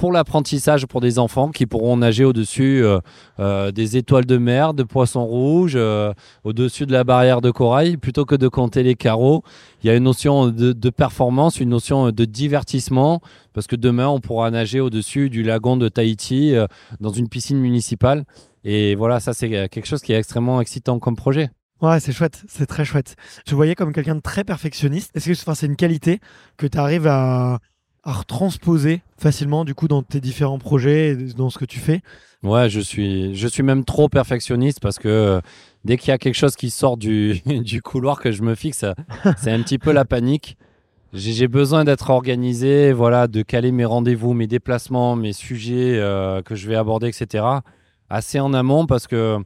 pour 0.00 0.12
l'apprentissage 0.12 0.86
pour 0.86 1.02
des 1.02 1.18
enfants 1.18 1.50
qui 1.50 1.66
pourront 1.66 1.98
nager 1.98 2.24
au-dessus 2.24 2.82
euh, 2.82 3.00
euh, 3.38 3.70
des 3.70 3.98
étoiles 3.98 4.24
de 4.24 4.38
mer, 4.38 4.72
de 4.72 4.82
poissons 4.82 5.26
rouges, 5.26 5.74
euh, 5.76 6.14
au-dessus 6.42 6.86
de 6.86 6.92
la 6.92 7.04
barrière 7.04 7.42
de 7.42 7.50
corail, 7.50 7.98
plutôt 7.98 8.24
que 8.24 8.34
de 8.34 8.48
compter 8.48 8.82
les 8.82 8.94
carreaux. 8.94 9.44
Il 9.82 9.88
y 9.88 9.90
a 9.90 9.94
une 9.94 10.04
notion 10.04 10.46
de, 10.46 10.90
performance, 10.90 11.60
une 11.60 11.68
notion 11.68 12.12
de 12.12 12.24
divertissement, 12.24 13.20
parce 13.52 13.66
que 13.66 13.76
demain, 13.76 14.08
on 14.08 14.20
pourra 14.20 14.50
nager 14.50 14.80
au-dessus 14.80 15.28
du 15.28 15.42
lagon 15.42 15.76
de 15.76 15.90
Tahiti 15.90 16.54
dans 17.00 17.10
une 17.10 17.28
piscine 17.28 17.58
municipale. 17.58 18.24
Et 18.64 18.94
voilà, 18.94 19.20
ça, 19.20 19.34
c'est 19.34 19.50
quelque 19.68 19.86
chose 19.86 20.00
qui 20.00 20.14
est 20.14 20.18
extrêmement 20.18 20.62
excitant 20.62 20.98
comme 20.98 21.14
projet. 21.14 21.50
Ouais, 21.82 22.00
c'est 22.00 22.12
chouette, 22.12 22.42
c'est 22.48 22.66
très 22.66 22.86
chouette. 22.86 23.16
Je 23.46 23.54
voyais 23.54 23.74
comme 23.74 23.92
quelqu'un 23.92 24.14
de 24.14 24.20
très 24.20 24.44
perfectionniste. 24.44 25.10
Est-ce 25.14 25.28
que 25.28 25.54
c'est 25.54 25.66
une 25.66 25.76
qualité 25.76 26.20
que 26.56 26.66
tu 26.66 26.78
arrives 26.78 27.06
à, 27.06 27.58
à 28.04 28.12
retransposer 28.12 29.02
facilement 29.18 29.64
du 29.64 29.74
coup 29.74 29.88
dans 29.88 30.02
tes 30.02 30.20
différents 30.20 30.58
projets, 30.58 31.14
dans 31.14 31.50
ce 31.50 31.58
que 31.58 31.64
tu 31.64 31.78
fais 31.78 32.00
Ouais, 32.42 32.70
je 32.70 32.80
suis, 32.80 33.34
je 33.36 33.46
suis 33.46 33.62
même 33.62 33.84
trop 33.84 34.08
perfectionniste 34.08 34.80
parce 34.80 34.98
que 34.98 35.08
euh, 35.08 35.40
dès 35.84 35.98
qu'il 35.98 36.08
y 36.08 36.12
a 36.12 36.18
quelque 36.18 36.36
chose 36.36 36.56
qui 36.56 36.70
sort 36.70 36.96
du, 36.96 37.40
du 37.46 37.82
couloir 37.82 38.18
que 38.20 38.32
je 38.32 38.42
me 38.42 38.54
fixe, 38.54 38.84
c'est 39.36 39.52
un 39.52 39.62
petit 39.62 39.78
peu 39.78 39.92
la 39.92 40.06
panique. 40.06 40.56
J'ai 41.12 41.48
besoin 41.48 41.84
d'être 41.84 42.08
organisé, 42.08 42.92
voilà, 42.92 43.26
de 43.26 43.42
caler 43.42 43.72
mes 43.72 43.84
rendez-vous, 43.84 44.32
mes 44.32 44.46
déplacements, 44.46 45.16
mes 45.16 45.32
sujets 45.32 45.98
euh, 45.98 46.40
que 46.40 46.54
je 46.54 46.68
vais 46.68 46.76
aborder, 46.76 47.08
etc. 47.08 47.44
Assez 48.08 48.40
en 48.40 48.54
amont 48.54 48.86
parce 48.86 49.06
que 49.06 49.38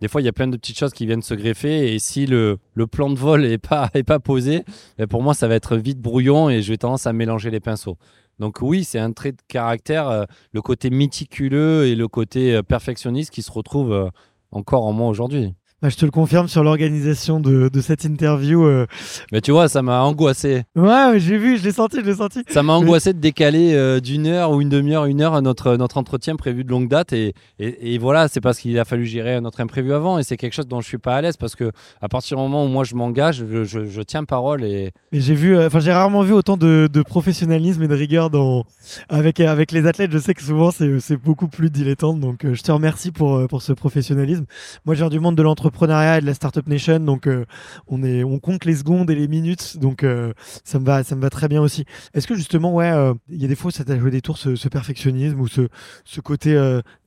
des 0.00 0.08
fois, 0.08 0.20
il 0.20 0.24
y 0.24 0.28
a 0.28 0.32
plein 0.32 0.46
de 0.46 0.56
petites 0.56 0.78
choses 0.78 0.92
qui 0.92 1.06
viennent 1.06 1.22
se 1.22 1.34
greffer. 1.34 1.94
Et 1.94 1.98
si 1.98 2.26
le, 2.26 2.58
le 2.74 2.86
plan 2.86 3.08
de 3.10 3.18
vol 3.18 3.42
n'est 3.42 3.58
pas, 3.58 3.90
est 3.94 4.02
pas 4.02 4.18
posé, 4.18 4.64
ben 4.98 5.06
pour 5.06 5.22
moi, 5.22 5.34
ça 5.34 5.48
va 5.48 5.54
être 5.54 5.76
vite 5.76 6.00
brouillon 6.00 6.50
et 6.50 6.62
je 6.62 6.70
vais 6.70 6.76
tendance 6.76 7.06
à 7.06 7.12
mélanger 7.12 7.50
les 7.50 7.60
pinceaux. 7.60 7.96
Donc 8.38 8.58
oui, 8.60 8.84
c'est 8.84 8.98
un 8.98 9.12
trait 9.12 9.32
de 9.32 9.40
caractère, 9.48 10.08
euh, 10.08 10.24
le 10.52 10.60
côté 10.60 10.90
méticuleux 10.90 11.86
et 11.86 11.94
le 11.94 12.08
côté 12.08 12.54
euh, 12.54 12.62
perfectionniste 12.62 13.30
qui 13.30 13.42
se 13.42 13.50
retrouve 13.50 13.92
euh, 13.92 14.08
encore 14.50 14.84
en 14.84 14.92
moi 14.92 15.08
aujourd'hui. 15.08 15.54
Bah, 15.86 15.90
je 15.90 15.96
te 15.98 16.04
le 16.04 16.10
confirme 16.10 16.48
sur 16.48 16.64
l'organisation 16.64 17.38
de, 17.38 17.68
de, 17.72 17.80
cette 17.80 18.02
interview. 18.02 18.66
Euh... 18.66 18.86
Mais 19.30 19.40
tu 19.40 19.52
vois, 19.52 19.68
ça 19.68 19.82
m'a 19.82 20.02
angoissé. 20.02 20.64
Ouais, 20.74 21.12
j'ai 21.18 21.38
vu, 21.38 21.58
je 21.58 21.62
l'ai 21.62 21.70
senti, 21.70 21.98
je 22.00 22.06
l'ai 22.06 22.16
senti. 22.16 22.42
Ça 22.48 22.64
m'a 22.64 22.72
angoissé 22.72 23.12
de 23.12 23.20
décaler 23.20 23.72
euh, 23.72 24.00
d'une 24.00 24.26
heure 24.26 24.50
ou 24.50 24.60
une 24.60 24.68
demi-heure, 24.68 25.04
une 25.04 25.20
heure 25.20 25.34
à 25.34 25.42
notre, 25.42 25.76
notre 25.76 25.96
entretien 25.96 26.34
prévu 26.34 26.64
de 26.64 26.70
longue 26.70 26.88
date. 26.88 27.12
Et, 27.12 27.34
et, 27.60 27.94
et 27.94 27.98
voilà, 27.98 28.26
c'est 28.26 28.40
parce 28.40 28.58
qu'il 28.58 28.76
a 28.80 28.84
fallu 28.84 29.06
gérer 29.06 29.40
notre 29.40 29.60
imprévu 29.60 29.92
avant. 29.92 30.18
Et 30.18 30.24
c'est 30.24 30.36
quelque 30.36 30.54
chose 30.54 30.66
dont 30.66 30.80
je 30.80 30.88
suis 30.88 30.98
pas 30.98 31.14
à 31.14 31.20
l'aise 31.20 31.36
parce 31.36 31.54
que 31.54 31.70
à 32.02 32.08
partir 32.08 32.36
du 32.36 32.42
moment 32.42 32.64
où 32.64 32.68
moi 32.68 32.82
je 32.82 32.96
m'engage, 32.96 33.44
je, 33.48 33.62
je, 33.62 33.84
je, 33.84 34.02
tiens 34.02 34.24
parole. 34.24 34.64
Et, 34.64 34.90
et 35.12 35.20
j'ai 35.20 35.34
vu, 35.34 35.56
euh, 35.56 35.68
enfin, 35.68 35.78
j'ai 35.78 35.92
rarement 35.92 36.22
vu 36.22 36.32
autant 36.32 36.56
de, 36.56 36.88
de, 36.92 37.02
professionnalisme 37.02 37.84
et 37.84 37.86
de 37.86 37.94
rigueur 37.94 38.28
dans, 38.30 38.64
avec, 39.08 39.38
avec 39.38 39.70
les 39.70 39.86
athlètes. 39.86 40.10
Je 40.10 40.18
sais 40.18 40.34
que 40.34 40.42
souvent 40.42 40.72
c'est 40.72 41.16
beaucoup 41.16 41.46
plus 41.46 41.70
dilettante. 41.70 42.18
Donc 42.18 42.38
je 42.42 42.60
te 42.60 42.72
remercie 42.72 43.12
pour, 43.12 43.46
pour 43.46 43.62
ce 43.62 43.72
professionnalisme. 43.72 44.46
Moi, 44.84 44.96
j'ai 44.96 45.08
du 45.08 45.20
monde 45.20 45.36
de 45.36 45.42
l'entreprise 45.42 45.75
et 45.84 46.20
de 46.20 46.26
la 46.26 46.34
Startup 46.34 46.66
Nation, 46.66 47.00
donc 47.00 47.26
euh, 47.26 47.44
on, 47.88 48.02
est, 48.02 48.24
on 48.24 48.38
compte 48.38 48.64
les 48.64 48.76
secondes 48.76 49.10
et 49.10 49.14
les 49.14 49.28
minutes, 49.28 49.78
donc 49.78 50.02
euh, 50.02 50.32
ça, 50.64 50.78
me 50.78 50.84
va, 50.84 51.04
ça 51.04 51.14
me 51.16 51.20
va 51.20 51.30
très 51.30 51.48
bien 51.48 51.60
aussi. 51.60 51.84
Est-ce 52.14 52.26
que 52.26 52.34
justement, 52.34 52.72
ouais, 52.74 52.90
euh, 52.90 53.14
il 53.28 53.40
y 53.40 53.44
a 53.44 53.48
des 53.48 53.54
fois 53.54 53.70
ça 53.70 53.84
t'a 53.84 53.98
joué 53.98 54.10
des 54.10 54.20
tours, 54.20 54.38
ce, 54.38 54.68
perfectionnisme 54.68 55.40
ou 55.40 55.48
ce, 55.48 55.68
ce 56.04 56.20
côté 56.20 56.56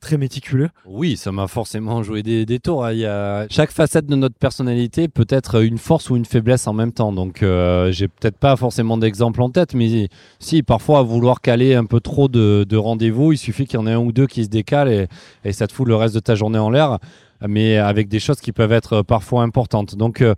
très 0.00 0.16
méticuleux? 0.16 0.70
Oui, 0.86 1.16
ça 1.16 1.30
m'a 1.32 1.46
forcément 1.46 2.02
joué 2.02 2.22
des, 2.22 2.46
des 2.46 2.58
tours. 2.58 2.84
Hein. 2.84 2.92
Il 2.92 2.98
y 3.00 3.06
a... 3.06 3.46
Chaque 3.48 3.70
facette 3.70 4.06
de 4.06 4.16
notre 4.16 4.36
personnalité 4.36 5.08
peut 5.08 5.26
être 5.28 5.62
une 5.62 5.78
force 5.78 6.10
ou 6.10 6.16
une 6.16 6.24
faiblesse 6.24 6.66
en 6.66 6.72
même 6.72 6.92
temps, 6.92 7.12
donc 7.12 7.44
j'ai 7.90 8.08
peut-être 8.08 8.36
pas 8.36 8.56
forcément 8.56 8.96
d'exemple 8.96 9.42
en 9.42 9.50
tête, 9.50 9.74
mais 9.74 10.08
si 10.38 10.62
parfois 10.62 11.00
à 11.00 11.02
vouloir 11.02 11.40
caler 11.40 11.74
un 11.74 11.84
peu 11.84 12.00
trop 12.00 12.28
de, 12.28 12.64
de 12.68 12.76
rendez-vous, 12.76 13.32
il 13.32 13.38
suffit 13.38 13.66
qu'il 13.66 13.78
y 13.78 13.82
en 13.82 13.86
ait 13.86 13.92
un 13.92 13.98
ou 13.98 14.12
deux 14.12 14.26
qui 14.26 14.44
se 14.44 14.48
décalent 14.48 14.88
et, 14.88 15.08
et 15.44 15.52
ça 15.52 15.66
te 15.66 15.72
fout 15.72 15.86
le 15.86 15.96
reste 15.96 16.14
de 16.14 16.20
ta 16.20 16.34
journée 16.34 16.58
en 16.58 16.70
l'air 16.70 16.98
mais 17.46 17.76
avec 17.76 18.08
des 18.08 18.20
choses 18.20 18.40
qui 18.40 18.52
peuvent 18.52 18.72
être 18.72 19.02
parfois 19.02 19.42
importantes. 19.42 19.96
Donc 19.96 20.20
euh, 20.20 20.34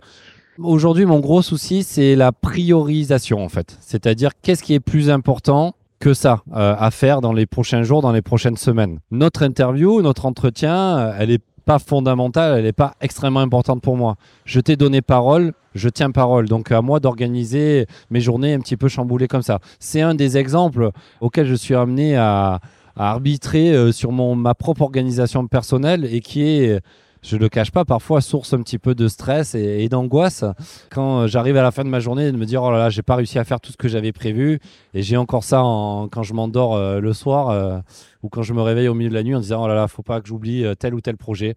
aujourd'hui, 0.57 1.05
mon 1.05 1.19
gros 1.19 1.41
souci, 1.41 1.83
c'est 1.83 2.15
la 2.15 2.31
priorisation 2.31 3.43
en 3.43 3.49
fait. 3.49 3.77
C'est-à-dire 3.81 4.31
qu'est-ce 4.41 4.63
qui 4.63 4.73
est 4.73 4.79
plus 4.79 5.09
important 5.09 5.75
que 5.99 6.13
ça 6.13 6.43
euh, 6.53 6.75
à 6.77 6.91
faire 6.91 7.21
dans 7.21 7.33
les 7.33 7.45
prochains 7.45 7.83
jours, 7.83 8.01
dans 8.01 8.11
les 8.11 8.21
prochaines 8.21 8.57
semaines? 8.57 8.99
Notre 9.11 9.43
interview, 9.43 10.01
notre 10.01 10.25
entretien, 10.25 10.97
euh, 10.97 11.15
elle 11.17 11.31
est 11.31 11.41
pas 11.65 11.79
fondamentale, 11.79 12.57
elle 12.57 12.65
n'est 12.65 12.73
pas 12.73 12.93
extrêmement 12.99 13.39
importante 13.39 13.81
pour 13.81 13.95
moi. 13.95 14.15
Je 14.43 14.59
t'ai 14.59 14.75
donné 14.75 15.01
parole, 15.01 15.53
je 15.75 15.87
tiens 15.87 16.11
parole. 16.11 16.49
Donc 16.49 16.71
à 16.71 16.81
moi 16.81 16.99
d'organiser 16.99 17.85
mes 18.09 18.19
journées 18.19 18.53
un 18.53 18.59
petit 18.59 18.75
peu 18.75 18.89
chamboulées 18.89 19.29
comme 19.29 19.43
ça. 19.43 19.59
C'est 19.79 20.01
un 20.01 20.13
des 20.13 20.37
exemples 20.37 20.91
auxquels 21.21 21.47
je 21.47 21.55
suis 21.55 21.75
amené 21.75 22.17
à, 22.17 22.59
à 22.95 23.11
arbitrer 23.11 23.73
euh, 23.73 23.91
sur 23.91 24.11
mon, 24.11 24.35
ma 24.35 24.53
propre 24.53 24.81
organisation 24.81 25.47
personnelle 25.47 26.05
et 26.05 26.21
qui 26.21 26.43
est 26.43 26.81
je 27.21 27.37
le 27.37 27.47
cache 27.47 27.71
pas, 27.71 27.85
parfois 27.85 28.19
source 28.19 28.53
un 28.53 28.61
petit 28.61 28.77
peu 28.77 28.95
de 28.95 29.07
stress 29.07 29.55
et, 29.55 29.87
d'angoisse 29.87 30.43
quand 30.91 31.21
euh, 31.21 31.27
j'arrive 31.27 31.55
à 31.55 31.63
la 31.63 31.71
fin 31.71 31.85
de 31.85 31.89
ma 31.89 32.01
journée 32.01 32.29
de 32.29 32.37
me 32.37 32.45
dire 32.45 32.61
oh 32.61 32.69
là 32.69 32.77
là, 32.77 32.89
j'ai 32.89 33.01
pas 33.01 33.15
réussi 33.15 33.39
à 33.39 33.45
faire 33.45 33.61
tout 33.61 33.71
ce 33.71 33.77
que 33.77 33.87
j'avais 33.87 34.11
prévu 34.11 34.59
et 34.93 35.01
j'ai 35.01 35.15
encore 35.15 35.45
ça 35.45 35.59
quand 35.59 36.23
je 36.23 36.33
m'endors 36.33 36.75
euh, 36.75 36.99
le 36.99 37.13
soir 37.13 37.81
ou 38.23 38.29
quand 38.29 38.41
je 38.41 38.53
me 38.53 38.61
réveille 38.61 38.89
au 38.89 38.93
milieu 38.93 39.09
de 39.09 39.13
la 39.13 39.23
nuit 39.23 39.35
en 39.35 39.39
disant 39.39 39.63
oh 39.63 39.67
là 39.67 39.75
là, 39.75 39.87
faut 39.87 40.03
pas 40.03 40.19
que 40.19 40.27
j'oublie 40.27 40.65
tel 40.77 40.93
ou 40.93 41.01
tel 41.01 41.15
projet. 41.15 41.55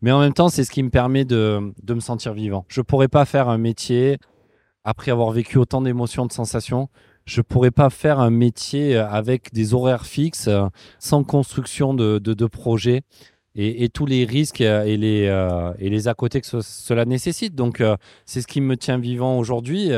Mais 0.00 0.12
en 0.12 0.20
même 0.20 0.32
temps, 0.32 0.48
c'est 0.48 0.62
ce 0.62 0.70
qui 0.70 0.84
me 0.84 0.90
permet 0.90 1.24
de, 1.24 1.72
de 1.82 1.94
me 1.94 1.98
sentir 1.98 2.32
vivant. 2.32 2.64
Je 2.68 2.80
pourrais 2.80 3.08
pas 3.08 3.24
faire 3.24 3.48
un 3.48 3.58
métier 3.58 4.18
après 4.84 5.10
avoir 5.10 5.32
vécu 5.32 5.58
autant 5.58 5.82
d'émotions, 5.82 6.26
de 6.26 6.32
sensations 6.32 6.88
je 7.28 7.42
pourrais 7.42 7.70
pas 7.70 7.90
faire 7.90 8.20
un 8.20 8.30
métier 8.30 8.96
euh, 8.96 9.06
avec 9.06 9.52
des 9.52 9.74
horaires 9.74 10.06
fixes, 10.06 10.48
euh, 10.48 10.66
sans 10.98 11.24
construction 11.24 11.92
de, 11.92 12.18
de, 12.18 12.32
de 12.32 12.46
projets 12.46 13.02
et, 13.54 13.84
et, 13.84 13.90
tous 13.90 14.06
les 14.06 14.24
risques 14.24 14.62
euh, 14.62 14.84
et 14.84 14.96
les, 14.96 15.26
et 15.78 15.90
les 15.90 16.08
à 16.08 16.14
côté 16.14 16.40
que 16.40 16.46
cela 16.62 17.04
nécessite. 17.04 17.54
Donc, 17.54 17.82
c'est 18.24 18.40
ce 18.40 18.46
qui 18.46 18.60
me 18.60 18.76
tient 18.76 18.98
vivant 18.98 19.38
aujourd'hui. 19.38 19.90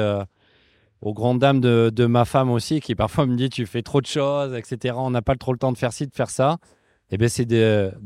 aux 1.03 1.15
grandes 1.15 1.39
dames 1.39 1.61
de, 1.61 1.91
de, 1.95 2.07
ma 2.07 2.25
femme 2.25 2.51
aussi, 2.51 2.81
qui 2.81 2.95
parfois 2.95 3.27
me 3.27 3.37
dit 3.37 3.49
tu 3.49 3.65
fais 3.65 3.83
trop 3.83 4.01
de 4.01 4.07
choses, 4.07 4.55
etc. 4.55 4.95
On 4.99 5.11
n'a 5.11 5.23
pas 5.23 5.37
trop 5.37 5.53
le 5.53 5.59
temps 5.59 5.73
de 5.73 5.79
faire 5.79 5.93
ci, 5.93 6.07
de 6.07 6.15
faire 6.15 6.31
ça 6.31 6.59
eh 7.13 7.19
ben, 7.19 7.29
c'est 7.29 7.47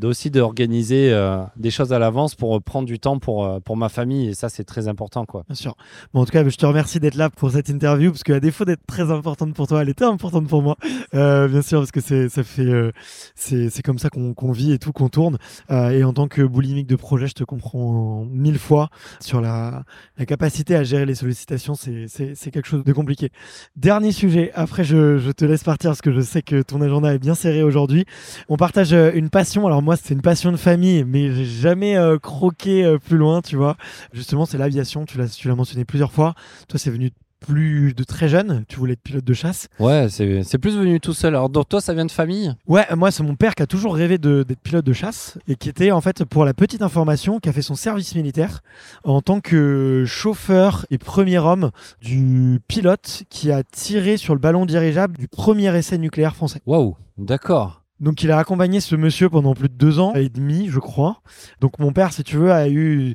aussi 0.02 0.30
d'organiser 0.30 1.12
euh, 1.12 1.42
des 1.56 1.70
choses 1.70 1.92
à 1.92 1.98
l'avance 1.98 2.34
pour 2.34 2.62
prendre 2.62 2.86
du 2.86 2.98
temps 2.98 3.18
pour, 3.18 3.44
euh, 3.44 3.60
pour 3.60 3.76
ma 3.76 3.88
famille. 3.88 4.28
Et 4.28 4.34
ça, 4.34 4.48
c'est 4.48 4.64
très 4.64 4.88
important. 4.88 5.26
Quoi. 5.26 5.44
Bien 5.46 5.54
sûr. 5.54 5.76
Bon, 6.12 6.22
en 6.22 6.24
tout 6.24 6.32
cas, 6.32 6.48
je 6.48 6.56
te 6.56 6.64
remercie 6.64 7.00
d'être 7.00 7.16
là 7.16 7.28
pour 7.28 7.50
cette 7.50 7.68
interview, 7.68 8.10
parce 8.10 8.22
qu'à 8.22 8.40
défaut 8.40 8.64
d'être 8.64 8.86
très 8.86 9.10
importante 9.10 9.54
pour 9.54 9.66
toi, 9.66 9.82
elle 9.82 9.90
était 9.90 10.04
importante 10.04 10.48
pour 10.48 10.62
moi. 10.62 10.76
Euh, 11.14 11.48
bien 11.48 11.62
sûr, 11.62 11.80
parce 11.80 11.90
que 11.90 12.00
c'est, 12.00 12.28
ça 12.28 12.42
fait, 12.42 12.62
euh, 12.62 12.92
c'est, 13.34 13.82
comme 13.82 13.98
ça 13.98 14.08
qu'on, 14.08 14.32
qu'on 14.32 14.52
vit 14.52 14.72
et 14.72 14.78
tout, 14.78 14.92
qu'on 14.92 15.08
tourne. 15.08 15.38
Euh, 15.70 15.90
et 15.90 16.02
en 16.04 16.12
tant 16.12 16.26
que 16.26 16.40
boulimique 16.42 16.86
de 16.86 16.96
projet, 16.96 17.26
je 17.26 17.34
te 17.34 17.44
comprends 17.44 18.24
mille 18.30 18.58
fois 18.58 18.88
sur 19.20 19.40
la, 19.40 19.84
la 20.16 20.26
capacité 20.26 20.76
à 20.76 20.82
gérer 20.82 21.04
les 21.04 21.14
sollicitations. 21.14 21.74
C'est, 21.74 22.06
c'est, 22.08 22.50
quelque 22.50 22.68
chose 22.68 22.84
de 22.84 22.92
compliqué. 22.92 23.30
Dernier 23.76 24.12
sujet. 24.12 24.50
Après, 24.54 24.84
je, 24.84 25.18
je 25.18 25.30
te 25.30 25.44
laisse 25.44 25.64
partir 25.64 25.90
parce 25.90 26.00
que 26.00 26.12
je 26.12 26.20
sais 26.20 26.42
que 26.42 26.62
ton 26.62 26.80
agenda 26.80 27.12
est 27.12 27.18
bien 27.18 27.34
serré 27.34 27.62
aujourd'hui. 27.62 28.06
On 28.48 28.56
partage 28.56 28.93
une 28.94 29.30
passion. 29.30 29.66
Alors 29.66 29.82
moi, 29.82 29.96
c'est 29.96 30.14
une 30.14 30.22
passion 30.22 30.52
de 30.52 30.56
famille, 30.56 31.04
mais 31.04 31.32
j'ai 31.34 31.44
jamais 31.44 31.96
euh, 31.96 32.18
croqué 32.18 32.84
euh, 32.84 32.98
plus 32.98 33.16
loin, 33.16 33.42
tu 33.42 33.56
vois. 33.56 33.76
Justement, 34.12 34.46
c'est 34.46 34.58
l'aviation. 34.58 35.04
Tu 35.04 35.18
l'as, 35.18 35.28
tu 35.28 35.48
l'as 35.48 35.54
mentionné 35.54 35.84
plusieurs 35.84 36.12
fois. 36.12 36.34
Toi, 36.68 36.78
c'est 36.78 36.90
venu 36.90 37.10
plus 37.44 37.92
de 37.92 38.04
très 38.04 38.26
jeune, 38.26 38.64
tu 38.68 38.76
voulais 38.76 38.94
être 38.94 39.02
pilote 39.02 39.24
de 39.24 39.34
chasse. 39.34 39.68
Ouais, 39.78 40.06
c'est 40.08 40.58
plus 40.58 40.78
venu 40.78 40.98
tout 40.98 41.12
seul. 41.12 41.34
Alors, 41.34 41.50
donc 41.50 41.68
toi, 41.68 41.80
ça 41.82 41.92
vient 41.92 42.06
de 42.06 42.10
famille? 42.10 42.54
Ouais, 42.66 42.86
moi, 42.96 43.10
c'est 43.10 43.22
mon 43.22 43.36
père 43.36 43.54
qui 43.54 43.62
a 43.62 43.66
toujours 43.66 43.94
rêvé 43.94 44.16
d'être 44.16 44.60
pilote 44.62 44.84
de 44.84 44.92
chasse 44.94 45.36
et 45.46 45.54
qui 45.56 45.68
était, 45.68 45.90
en 45.90 46.00
fait, 46.00 46.24
pour 46.24 46.46
la 46.46 46.54
petite 46.54 46.80
information, 46.80 47.40
qui 47.40 47.50
a 47.50 47.52
fait 47.52 47.60
son 47.60 47.74
service 47.74 48.14
militaire 48.14 48.62
en 49.04 49.20
tant 49.20 49.40
que 49.40 50.04
chauffeur 50.06 50.86
et 50.90 50.96
premier 50.96 51.38
homme 51.38 51.70
du 52.00 52.60
pilote 52.66 53.24
qui 53.28 53.52
a 53.52 53.62
tiré 53.62 54.16
sur 54.16 54.32
le 54.32 54.40
ballon 54.40 54.64
dirigeable 54.64 55.18
du 55.18 55.28
premier 55.28 55.76
essai 55.76 55.98
nucléaire 55.98 56.34
français. 56.34 56.62
Waouh, 56.64 56.96
d'accord. 57.18 57.83
Donc 58.00 58.22
il 58.22 58.30
a 58.30 58.38
accompagné 58.38 58.80
ce 58.80 58.96
monsieur 58.96 59.28
pendant 59.28 59.54
plus 59.54 59.68
de 59.68 59.74
deux 59.74 59.98
ans 59.98 60.14
et 60.14 60.28
demi, 60.28 60.68
je 60.68 60.78
crois. 60.78 61.22
Donc 61.60 61.78
mon 61.78 61.92
père, 61.92 62.12
si 62.12 62.24
tu 62.24 62.36
veux, 62.36 62.52
a 62.52 62.68
eu 62.68 63.14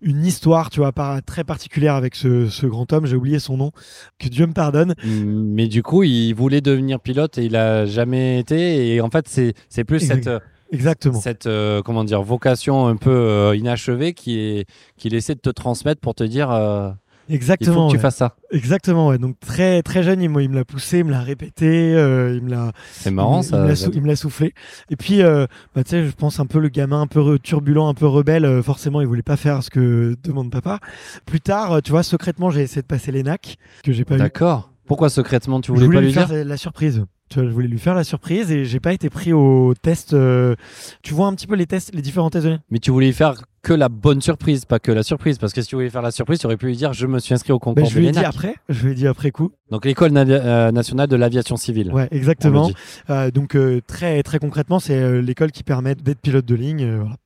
une 0.00 0.24
histoire, 0.24 0.70
tu 0.70 0.80
vois, 0.80 0.92
très 1.26 1.44
particulière 1.44 1.94
avec 1.94 2.14
ce, 2.14 2.66
grand 2.66 2.92
homme. 2.92 3.06
J'ai 3.06 3.16
oublié 3.16 3.38
son 3.38 3.56
nom. 3.56 3.70
Que 4.18 4.28
Dieu 4.28 4.46
me 4.46 4.52
pardonne. 4.52 4.94
Mais 5.04 5.68
du 5.68 5.82
coup, 5.82 6.02
il 6.02 6.32
voulait 6.32 6.60
devenir 6.60 7.00
pilote 7.00 7.38
et 7.38 7.44
il 7.44 7.56
a 7.56 7.86
jamais 7.86 8.38
été. 8.38 8.94
Et 8.94 9.00
en 9.00 9.10
fait, 9.10 9.28
c'est 9.28 9.84
plus 9.84 10.00
cette 10.00 10.28
Exactement. 10.72 11.20
Cette 11.20 11.46
euh, 11.46 11.82
comment 11.82 12.02
dire 12.02 12.22
vocation 12.22 12.86
un 12.86 12.96
peu 12.96 13.10
euh, 13.10 13.54
inachevée 13.54 14.14
qui 14.14 14.38
est 14.38 14.66
qu'il 14.96 15.14
essaie 15.14 15.34
de 15.34 15.40
te 15.40 15.50
transmettre 15.50 16.00
pour 16.00 16.14
te 16.14 16.24
dire 16.24 16.50
euh, 16.50 16.90
Exactement. 17.32 17.72
Il 17.72 17.74
faut 17.74 17.88
que 17.88 17.92
tu 17.96 17.98
fasses 17.98 18.16
ça. 18.16 18.36
Exactement, 18.50 19.08
ouais. 19.08 19.18
Donc 19.18 19.38
très 19.40 19.82
très 19.82 20.02
jeune, 20.02 20.20
il, 20.20 20.30
il 20.40 20.48
me 20.50 20.54
l'a 20.54 20.64
poussé, 20.64 20.98
il 20.98 21.04
me 21.04 21.10
l'a 21.10 21.20
répété, 21.20 21.94
euh, 21.94 22.34
il 22.34 22.42
me 22.42 22.50
l'a. 22.50 22.72
C'est 22.92 23.10
marrant 23.10 23.42
ça. 23.42 23.66
Il 23.92 24.02
me 24.02 24.08
l'a 24.08 24.16
soufflé. 24.16 24.54
Et 24.90 24.96
puis, 24.96 25.22
euh, 25.22 25.46
bah, 25.74 25.84
tu 25.84 25.90
sais, 25.90 26.06
je 26.06 26.12
pense 26.12 26.40
un 26.40 26.46
peu 26.46 26.58
le 26.58 26.68
gamin 26.68 27.02
un 27.02 27.06
peu 27.06 27.38
turbulent, 27.38 27.88
un 27.88 27.94
peu 27.94 28.06
rebelle. 28.06 28.44
Euh, 28.44 28.62
forcément, 28.62 29.00
il 29.00 29.06
voulait 29.06 29.22
pas 29.22 29.36
faire 29.36 29.62
ce 29.62 29.70
que 29.70 30.16
demande 30.22 30.50
papa. 30.50 30.78
Plus 31.26 31.40
tard, 31.40 31.82
tu 31.82 31.90
vois, 31.90 32.02
secrètement, 32.02 32.50
j'ai 32.50 32.62
essayé 32.62 32.82
de 32.82 32.86
passer 32.86 33.12
les 33.12 33.22
nacs 33.22 33.56
que 33.82 33.92
j'ai 33.92 34.04
pas 34.04 34.16
eu. 34.16 34.18
D'accord. 34.18 34.70
Pourquoi 34.86 35.08
secrètement 35.08 35.60
tu 35.60 35.72
voulais, 35.72 35.88
pas 35.88 36.00
lui, 36.00 36.12
faire 36.12 36.26
dire? 36.26 36.44
la 36.44 36.56
surprise 36.56 37.04
Tu 37.32 37.38
vois, 37.40 37.48
je 37.48 37.52
voulais 37.54 37.68
lui 37.68 37.78
faire 37.78 37.94
la 37.94 38.04
surprise 38.04 38.50
et 38.52 38.64
j'ai 38.66 38.78
pas 38.80 38.92
été 38.92 39.08
pris 39.08 39.32
au 39.32 39.72
test. 39.80 40.12
euh, 40.12 40.54
Tu 41.02 41.14
vois 41.14 41.28
un 41.28 41.34
petit 41.34 41.46
peu 41.46 41.54
les 41.54 41.66
tests, 41.66 41.94
les 41.94 42.02
différents 42.02 42.28
tests 42.30 42.46
de 42.46 42.58
Mais 42.70 42.78
tu 42.78 42.90
voulais 42.90 43.12
faire 43.12 43.34
que 43.62 43.72
la 43.72 43.88
bonne 43.88 44.20
surprise, 44.20 44.64
pas 44.64 44.80
que 44.80 44.90
la 44.90 45.04
surprise. 45.04 45.38
Parce 45.38 45.52
que 45.52 45.62
si 45.62 45.68
tu 45.68 45.76
voulais 45.76 45.88
faire 45.88 46.02
la 46.02 46.10
surprise, 46.10 46.40
tu 46.40 46.46
aurais 46.46 46.56
pu 46.56 46.66
lui 46.66 46.76
dire 46.76 46.92
je 46.92 47.06
me 47.06 47.18
suis 47.20 47.32
inscrit 47.32 47.52
au 47.52 47.58
Ben, 47.58 47.60
concours 47.60 47.86
je 47.86 47.94
de 47.94 48.00
lui 48.00 48.08
ai 48.08 48.10
dit 48.10 48.16
l'ENAC. 48.18 48.34
après. 48.34 48.54
Je 48.68 48.84
lui 48.84 48.92
ai 48.92 48.94
dit 48.96 49.06
après 49.06 49.30
coup. 49.30 49.52
Donc 49.70 49.84
l'école 49.86 50.10
navi- 50.10 50.32
euh, 50.32 50.72
nationale 50.72 51.06
de 51.08 51.16
l'aviation 51.16 51.56
civile. 51.56 51.90
Ouais, 51.92 52.08
on 52.10 52.14
le 52.14 52.18
exactement. 52.18 52.66
dit. 52.68 52.74
Euh, 53.08 53.30
donc 53.30 53.54
euh, 53.56 53.80
très 53.86 54.22
très 54.24 54.38
concrètement, 54.40 54.80
c'est 54.80 55.00
euh, 55.00 55.22
l'école 55.22 55.52
qui 55.52 55.62
permet 55.62 55.94
d'être 55.94 56.20
pilote 56.20 56.44
de 56.44 56.54
ligne. 56.56 56.82
euh, 56.84 56.96
voilà. 56.98 57.16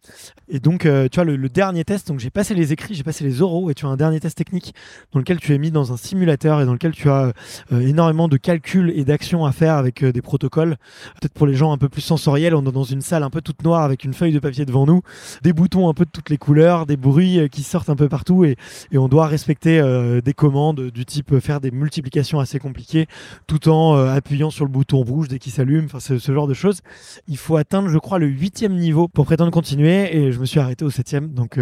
Et 0.49 0.61
donc, 0.61 0.87
euh, 0.87 1.09
tu 1.11 1.17
vois, 1.17 1.25
le, 1.25 1.35
le 1.35 1.49
dernier 1.49 1.83
test, 1.85 2.07
donc 2.07 2.21
j'ai 2.21 2.31
passé 2.31 2.55
les 2.55 2.73
écrits, 2.73 2.95
j'ai 2.95 3.03
passé 3.03 3.25
les 3.25 3.43
oraux, 3.43 3.69
et 3.71 3.75
tu 3.75 3.85
as 3.85 3.89
un 3.89 3.97
dernier 3.97 4.21
test 4.21 4.39
technique 4.39 4.75
dans 5.13 5.19
lequel 5.19 5.41
tu 5.41 5.53
es 5.55 5.59
mis 5.59 5.73
dans 5.73 5.93
un 5.93 5.97
simulateur 5.97 6.61
et 6.61 6.67
dans 6.67 6.73
lequel 6.75 6.93
tu 6.93 7.09
as 7.11 7.33
euh, 7.73 7.81
énormément 7.81 8.29
de 8.29 8.37
calculs 8.37 8.93
et 8.95 9.05
d'actions 9.05 9.45
à 9.45 9.51
faire 9.53 9.75
avec 9.75 9.95
euh, 10.03 10.12
des 10.12 10.22
protocoles. 10.22 10.76
Peut-être 11.20 11.32
pour 11.32 11.47
les 11.47 11.55
gens 11.55 11.72
un 11.72 11.78
peu 11.78 11.88
plus 11.88 12.01
sensoriels, 12.01 12.55
on 12.55 12.64
est 12.66 12.72
dans 12.72 12.84
une 12.84 13.01
salle 13.01 13.22
un 13.22 13.30
peu 13.30 13.40
toute 13.40 13.62
noire 13.62 13.82
avec 13.82 14.05
une 14.05 14.14
feuille 14.14 14.32
de 14.32 14.38
papier 14.38 14.64
devant 14.64 14.86
nous, 14.86 15.03
des 15.42 15.53
boutons 15.53 15.88
un 15.88 15.94
peu 15.94 16.05
de 16.05 16.11
toutes 16.11 16.30
les 16.30 16.38
couleurs, 16.38 16.86
des 16.86 16.97
bruits 16.97 17.38
euh, 17.38 17.49
qui 17.49 17.62
sortent 17.62 17.90
un 17.90 17.97
peu 17.97 18.09
partout, 18.09 18.44
et, 18.44 18.57
on 18.94 19.09
doit 19.09 19.26
respecter 19.26 19.78
euh, 19.78 20.20
des 20.20 20.32
commandes 20.32 20.90
du 20.90 21.05
type 21.05 21.38
faire 21.38 21.61
des 21.61 21.70
multiplications 21.70 22.40
assez 22.40 22.59
compliquées 22.59 23.07
tout 23.47 23.68
en 23.68 23.94
appuyant 23.94 24.51
sur 24.51 24.64
le 24.64 24.70
bouton 24.70 25.03
rouge 25.03 25.28
dès 25.28 25.38
qu'il 25.38 25.53
s'allume, 25.53 25.84
enfin 25.84 26.01
ce, 26.01 26.18
ce 26.18 26.32
genre 26.32 26.49
de 26.49 26.55
choses. 26.55 26.80
Il 27.28 27.36
faut 27.36 27.57
atteindre, 27.57 27.88
je 27.88 27.99
crois, 27.99 28.18
le 28.18 28.26
huitième 28.26 28.74
niveau 28.74 29.07
pour 29.07 29.26
prétendre 29.26 29.51
continuer, 29.51 30.16
et 30.16 30.32
je 30.32 30.40
me 30.40 30.47
suis 30.47 30.61
arrêté 30.61 30.84
au 30.84 30.90
septième, 30.90 31.28
donc 31.28 31.61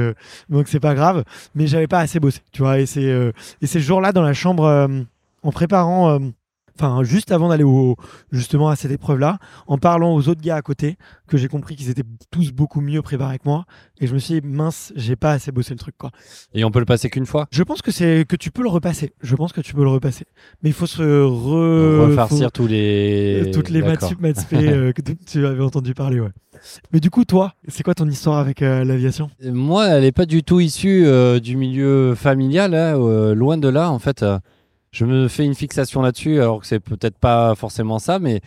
donc 0.49 0.69
c'est 0.69 0.81
pas 0.81 0.95
grave, 0.95 1.25
mais 1.55 1.67
j'avais 1.67 1.89
pas 1.89 1.99
assez 1.99 2.21
bossé, 2.21 2.41
tu 2.53 2.63
vois, 2.63 2.79
et 2.79 2.87
c'est 2.87 3.03
et 3.03 3.67
c'est 3.67 3.81
ce 3.81 3.85
jour-là 3.85 4.13
dans 4.13 4.23
la 4.23 4.33
chambre 4.33 4.89
en 5.43 5.53
préparant. 5.53 6.19
Enfin, 6.77 7.05
juste 7.05 7.31
avant 7.31 7.51
d'aller 7.51 7.63
au, 7.65 7.95
justement 8.33 8.69
à 8.69 8.75
cette 8.77 8.91
épreuve-là, 8.91 9.39
en 9.69 9.79
parlant 9.79 10.13
aux 10.15 10.29
autres 10.29 10.41
gars 10.41 10.57
à 10.57 10.63
côté, 10.63 10.97
que 11.29 11.37
j'ai 11.37 11.47
compris 11.47 11.77
qu'ils 11.77 11.89
étaient 11.89 12.03
tous 12.33 12.51
beaucoup 12.53 12.81
mieux 12.81 13.01
préparés 13.01 13.39
que 13.39 13.45
moi, 13.47 13.65
et 14.01 14.09
je 14.09 14.15
me 14.15 14.19
suis 14.19 14.41
dit, 14.41 14.47
mince, 14.47 14.93
j'ai 14.97 15.15
pas 15.15 15.31
assez 15.31 15.53
bossé 15.53 15.73
le 15.73 15.79
truc, 15.79 15.95
quoi. 15.97 16.11
Et 16.53 16.65
on 16.65 16.73
peut 16.73 16.81
le 16.81 16.85
passer 16.85 17.11
qu'une 17.11 17.27
fois? 17.27 17.47
Je 17.53 17.63
pense 17.63 17.81
que 17.81 17.93
c'est 17.93 18.25
que 18.29 18.35
tu 18.35 18.51
peux 18.51 18.63
le 18.63 18.69
repasser. 18.69 19.13
Je 19.23 19.37
pense 19.37 19.53
que 19.53 19.61
tu 19.61 19.73
peux 19.75 19.85
le 19.85 19.89
repasser. 19.91 20.25
Mais 20.63 20.71
il 20.71 20.73
faut 20.73 20.87
se 20.87 21.03
re... 21.03 22.09
Refarcir 22.09 22.47
faut- 22.47 22.51
tous 22.51 22.67
les. 22.67 23.45
euh, 23.49 23.53
toutes 23.53 23.71
les 23.71 23.81
maths 23.81 24.05
sup, 24.05 24.21
maths 24.21 24.41
spé 24.41 24.57
euh, 24.69 24.93
que 24.93 25.01
tu- 25.03 25.47
avais 25.47 25.63
entendu 25.63 25.95
parler, 25.95 26.19
ouais. 26.19 26.31
Mais 26.93 26.99
du 26.99 27.11
coup, 27.11 27.25
toi, 27.25 27.55
c'est 27.69 27.83
quoi 27.85 27.95
ton 27.95 28.09
histoire 28.09 28.39
avec 28.39 28.63
euh, 28.63 28.85
l'aviation? 28.85 29.31
Moi, 29.45 29.87
elle 29.89 30.03
n'est 30.03 30.13
pas 30.13 30.27
du 30.27 30.43
tout 30.43 30.59
issue 30.61 31.05
euh, 31.07 31.39
du 31.39 31.57
milieu 31.57 32.15
familial, 32.17 32.75
hein, 32.75 33.35
loin 33.35 33.59
de 33.59 33.69
là. 33.69 33.91
En 33.91 33.99
fait, 34.01 34.25
je 34.95 35.05
me 35.05 35.27
fais 35.27 35.45
une 35.45 35.57
fixation 35.57 36.03
là-dessus, 36.03 36.41
alors 36.41 36.61
que 36.61 36.69
c'est 36.69 36.79
peut-être 36.79 37.19
pas 37.19 37.57
forcément 37.57 37.99
ça, 37.99 38.21
mais 38.21 38.41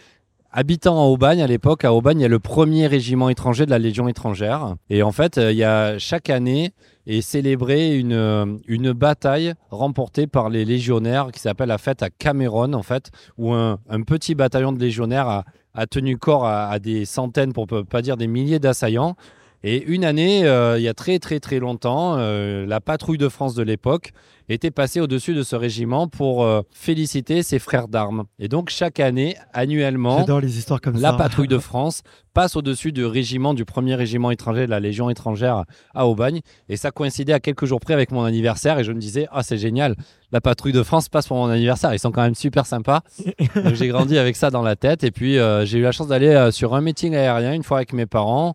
habitant 0.50 0.98
à 0.98 1.06
Aubagne 1.06 1.41
à 1.41 1.48
l'époque, 1.48 1.84
à 1.84 1.93
Aubagne, 1.93 2.20
il 2.20 2.22
y 2.22 2.26
a 2.26 2.30
le 2.30 2.39
premier 2.39 2.88
régiment 2.88 3.28
étranger 3.28 3.66
de 3.66 3.70
la 3.70 3.80
Légion 3.80 4.08
étrangère. 4.08 4.76
Et 4.89 5.04
en 5.04 5.12
fait, 5.12 5.38
euh, 5.38 5.52
il 5.52 5.58
y 5.58 5.66
a 5.66 6.00
chaque 6.00 6.30
année 6.30 6.72
est 7.06 7.20
célébrée 7.20 7.98
une, 7.98 8.14
euh, 8.14 8.45
une 8.68 8.93
bataille 8.93 9.56
remportée 9.72 10.26
par 10.26 10.50
les 10.50 10.64
légionnaires 10.64 11.32
qui 11.34 11.39
s'appelle 11.41 11.68
la 11.68 11.78
fête 11.78 12.02
à 12.02 12.10
Cameron, 12.10 12.72
en 12.74 12.84
fait, 12.84 13.12
où 13.38 13.54
un, 13.54 13.78
petit 14.08 14.34
bataillon 14.34 14.72
de 14.72 14.80
légionnaires 14.80 15.43
a, 15.74 15.88
tenu 15.88 16.18
corps 16.18 16.45
à, 16.45 16.70
à 16.70 16.80
des 16.80 17.04
centaines, 17.04 17.52
pour 17.52 17.68
pas 17.68 18.02
dire 18.02 18.16
des 18.16 18.28
milliers 18.28 18.60
d'assaillants. 18.60 19.18
Et 19.64 19.84
une 19.84 20.05
année, 20.05 20.45
euh, 20.45 20.78
il 20.78 20.84
y 20.84 20.88
a 20.88 20.93
très 20.93 21.18
très 21.20 21.39
très 21.39 21.60
longtemps, 21.60 22.16
euh, 22.18 22.66
la 22.66 22.80
patrouille 22.80 23.18
de 23.18 23.28
France 23.28 23.55
de 23.55 23.64
l'époque 23.64 24.12
était 24.49 24.72
passée 24.72 25.01
au-dessus 25.01 25.34
de 25.34 25.43
ce 25.43 25.55
régiment 25.55 26.08
pour 26.08 26.43
euh, 26.43 26.62
féliciter 26.72 27.41
ses 27.43 27.58
frères 27.60 27.88
d'armes. 27.88 28.26
Et 28.39 28.47
donc 28.47 28.70
chaque 28.70 28.99
année, 28.99 29.36
annuellement, 29.53 30.20
J'adore 30.20 30.41
les 30.41 30.58
histoires 30.60 30.80
comme 30.80 31.01
la 31.01 31.12
ça. 31.12 31.18
patrouille 31.18 31.47
de 31.47 31.58
France 31.58 32.01
passe 32.34 32.55
au-dessus 32.55 32.91
du 32.91 33.03
régiment, 33.03 33.55
du 33.55 33.66
premier 33.66 33.95
régiment 33.95 34.30
étranger 34.30 34.68
de 34.68 34.70
la 34.70 34.80
Légion 34.80 35.10
étrangère 35.10 35.64
à 35.95 36.08
Aubagne. 36.08 36.41
Et 36.70 36.78
ça 36.78 36.91
coïncidait 36.91 37.34
à 37.34 37.39
quelques 37.39 37.66
jours 37.66 37.80
près 37.80 37.95
avec 37.95 38.12
mon 38.12 38.24
anniversaire. 38.24 38.78
Et 38.78 38.84
je 38.84 38.91
me 38.91 38.99
disais, 38.99 39.28
ah, 39.32 39.41
c'est 39.41 39.58
génial, 39.58 39.95
la 40.32 40.39
patrouille 40.39 40.72
de 40.72 40.84
France 40.84 41.10
passe 41.10 41.28
pour 41.28 41.38
mon 41.38 41.47
anniversaire. 41.47 41.95
Ils 41.95 41.99
sont 41.99 42.12
quand 42.12 42.22
même 42.22 42.36
super 42.36 42.68
sympas. 42.68 43.01
Donc 43.55 43.74
j'ai 43.74 43.88
grandi 43.88 44.20
avec 44.20 44.36
ça 44.36 44.51
dans 44.51 44.62
la 44.62 44.76
tête. 44.76 45.03
Et 45.03 45.10
puis 45.10 45.39
j'ai 45.64 45.80
eu 45.80 45.82
la 45.82 45.91
chance 45.91 46.08
d'aller 46.08 46.51
sur 46.51 46.76
un 46.76 46.82
meeting 46.82 47.16
aérien 47.16 47.53
une 47.53 47.64
fois 47.64 47.78
avec 47.78 47.91
mes 47.91 48.05
parents. 48.05 48.53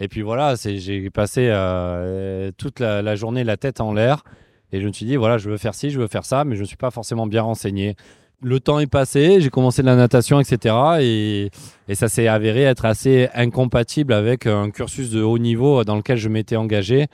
Et 0.00 0.08
puis 0.08 0.22
voilà, 0.22 0.54
j'ai 0.56 1.10
passé 1.10 1.48
euh, 1.50 2.50
toute 2.56 2.80
la, 2.80 3.14
journée 3.16 3.44
la 3.44 3.56
tête 3.56 3.80
en 3.80 3.92
l'air. 3.92 4.24
Et 4.72 4.80
je 4.80 4.86
me 4.86 4.92
suis 4.92 5.06
dit, 5.06 5.16
voilà, 5.16 5.38
je 5.38 5.48
veux 5.48 5.56
faire 5.56 5.74
ci, 5.74 5.90
je 5.90 6.00
veux 6.00 6.08
faire 6.08 6.24
ça, 6.24 6.44
mais 6.44 6.56
je 6.56 6.62
ne 6.62 6.66
suis 6.66 6.76
pas 6.76 6.90
forcément 6.90 7.26
bien 7.26 7.42
renseigné. 7.42 7.94
Le 8.42 8.58
temps 8.60 8.80
est 8.80 8.88
passé, 8.88 9.40
j'ai 9.40 9.48
commencé 9.48 9.82
de 9.82 9.86
la 9.86 9.94
natation, 9.94 10.40
etc. 10.40 10.74
Et, 11.00 11.50
et 11.88 11.94
ça 11.94 12.08
s'est 12.08 12.26
avéré 12.26 12.62
être 12.62 12.84
assez 12.84 13.28
incompatible 13.34 14.12
avec 14.12 14.46
un 14.46 14.70
cursus 14.70 15.10
de 15.10 15.22
haut 15.22 15.38
niveau 15.38 15.84
dans 15.84 15.96
lequel 15.96 16.18
je 16.18 16.28
m'étais 16.28 16.56
engagé 16.56 17.06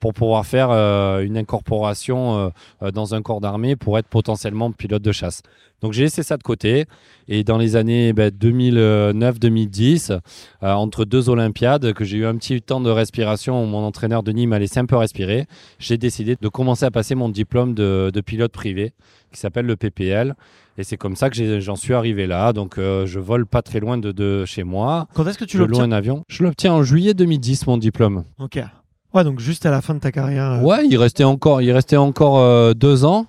pour 0.00 0.14
pouvoir 0.14 0.46
faire 0.46 0.68
euh, 0.70 1.20
une 1.20 1.36
incorporation 1.36 2.38
euh, 2.38 2.48
euh, 2.82 2.90
dans 2.90 3.14
un 3.14 3.22
corps 3.22 3.40
d'armée 3.40 3.76
pour 3.76 3.98
être 3.98 4.08
potentiellement 4.08 4.70
pilote 4.72 5.02
de 5.02 5.12
chasse. 5.12 5.42
Donc 5.80 5.92
j'ai 5.92 6.02
laissé 6.02 6.22
ça 6.22 6.36
de 6.36 6.42
côté 6.42 6.86
et 7.28 7.44
dans 7.44 7.56
les 7.58 7.76
années 7.76 8.12
ben, 8.12 8.30
2009-2010, 8.30 10.10
euh, 10.12 10.18
entre 10.62 11.04
deux 11.04 11.28
Olympiades, 11.28 11.92
que 11.92 12.04
j'ai 12.04 12.18
eu 12.18 12.26
un 12.26 12.36
petit 12.36 12.60
temps 12.60 12.80
de 12.80 12.90
respiration 12.90 13.62
où 13.62 13.66
mon 13.66 13.84
entraîneur 13.84 14.22
Denis 14.22 14.46
m'a 14.46 14.58
laissé 14.58 14.80
un 14.80 14.86
peu 14.86 14.96
respirer, 14.96 15.46
j'ai 15.78 15.98
décidé 15.98 16.36
de 16.40 16.48
commencer 16.48 16.84
à 16.84 16.90
passer 16.90 17.14
mon 17.14 17.28
diplôme 17.28 17.74
de, 17.74 18.10
de 18.12 18.20
pilote 18.20 18.52
privé 18.52 18.92
qui 19.32 19.38
s'appelle 19.38 19.66
le 19.66 19.76
PPL. 19.76 20.34
Et 20.78 20.84
c'est 20.84 20.96
comme 20.96 21.16
ça 21.16 21.28
que 21.28 21.60
j'en 21.60 21.76
suis 21.76 21.92
arrivé 21.92 22.26
là. 22.26 22.52
Donc 22.52 22.78
euh, 22.78 23.04
je 23.04 23.18
vole 23.18 23.46
pas 23.46 23.62
très 23.62 23.80
loin 23.80 23.98
de, 23.98 24.12
de 24.12 24.44
chez 24.44 24.62
moi. 24.62 25.08
Quand 25.14 25.26
est-ce 25.26 25.38
que 25.38 25.44
tu 25.44 25.56
Je 25.56 25.62
loue 25.62 25.68
l'obtiens 25.68 25.84
un 25.84 25.92
avion. 25.92 26.24
Je 26.28 26.42
l'obtiens 26.44 26.72
en 26.72 26.82
juillet 26.82 27.14
2010, 27.14 27.66
mon 27.66 27.76
diplôme. 27.78 28.24
Ok. 28.38 28.60
Ouais, 29.14 29.24
donc 29.24 29.40
juste 29.40 29.64
à 29.66 29.70
la 29.70 29.80
fin 29.80 29.94
de 29.94 30.00
ta 30.00 30.12
carrière. 30.12 30.52
euh, 30.52 30.60
Ouais, 30.62 30.86
il 30.88 30.96
restait 30.98 31.24
encore, 31.24 31.62
il 31.62 31.72
restait 31.72 31.96
encore 31.96 32.38
euh, 32.38 32.74
deux 32.74 33.04
ans. 33.04 33.26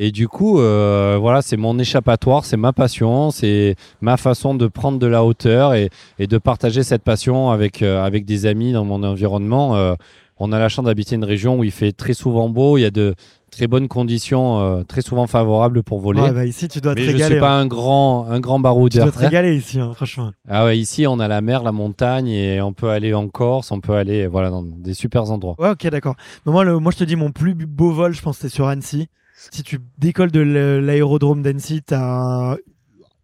Et 0.00 0.12
du 0.12 0.28
coup, 0.28 0.60
euh, 0.60 1.18
voilà, 1.20 1.42
c'est 1.42 1.56
mon 1.56 1.76
échappatoire, 1.78 2.44
c'est 2.44 2.56
ma 2.56 2.72
passion, 2.72 3.30
c'est 3.32 3.74
ma 4.00 4.16
façon 4.16 4.54
de 4.54 4.68
prendre 4.68 4.98
de 5.00 5.06
la 5.08 5.24
hauteur 5.24 5.74
et, 5.74 5.90
et 6.20 6.28
de 6.28 6.38
partager 6.38 6.84
cette 6.84 7.02
passion 7.02 7.50
avec, 7.50 7.82
euh, 7.82 8.02
avec 8.04 8.24
des 8.24 8.46
amis 8.46 8.72
dans 8.72 8.84
mon 8.84 9.02
environnement. 9.02 9.74
Euh, 9.76 9.94
on 10.38 10.52
a 10.52 10.58
la 10.60 10.68
chance 10.68 10.84
d'habiter 10.84 11.16
une 11.16 11.24
région 11.24 11.58
où 11.58 11.64
il 11.64 11.72
fait 11.72 11.90
très 11.90 12.14
souvent 12.14 12.48
beau, 12.48 12.78
il 12.78 12.82
y 12.82 12.84
a 12.84 12.92
de 12.92 13.16
très 13.50 13.66
bonnes 13.66 13.88
conditions, 13.88 14.60
euh, 14.60 14.82
très 14.84 15.00
souvent 15.02 15.26
favorables 15.26 15.82
pour 15.82 16.00
voler. 16.00 16.20
ouais, 16.20 16.32
bah, 16.32 16.44
ici, 16.44 16.68
tu 16.68 16.80
dois 16.80 16.94
te 16.94 17.00
Mais 17.00 17.06
je 17.06 17.12
régaler. 17.12 17.34
suis 17.34 17.40
pas 17.40 17.52
hein. 17.56 17.60
un 17.60 17.66
grand, 17.66 18.26
un 18.28 18.40
grand 18.40 18.56
Tu 18.58 18.62
baroudeur. 18.62 19.04
dois 19.04 19.12
te 19.12 19.18
régaler 19.18 19.56
ici, 19.56 19.80
hein, 19.80 19.92
franchement. 19.94 20.32
Ah 20.48 20.64
ouais, 20.64 20.78
ici 20.78 21.06
on 21.06 21.18
a 21.20 21.28
la 21.28 21.40
mer, 21.40 21.62
la 21.62 21.72
montagne 21.72 22.28
et 22.28 22.60
on 22.60 22.72
peut 22.72 22.90
aller 22.90 23.14
en 23.14 23.28
Corse, 23.28 23.70
on 23.72 23.80
peut 23.80 23.94
aller 23.94 24.26
voilà 24.26 24.50
dans 24.50 24.62
des 24.62 24.94
super 24.94 25.30
endroits. 25.30 25.54
Ouais, 25.58 25.70
ok, 25.70 25.86
d'accord. 25.88 26.14
Moi, 26.46 26.64
le- 26.64 26.78
moi, 26.78 26.92
je 26.92 26.98
te 26.98 27.04
dis, 27.04 27.16
mon 27.16 27.30
plus 27.32 27.54
beau 27.54 27.90
vol, 27.92 28.14
je 28.14 28.22
pense, 28.22 28.36
c'était 28.38 28.48
sur 28.54 28.66
Annecy. 28.68 29.08
Si 29.52 29.62
tu 29.62 29.78
décolles 29.98 30.32
de 30.32 30.40
l'aérodrome 30.80 31.42
d'Annecy, 31.42 31.82
t'as 31.86 32.56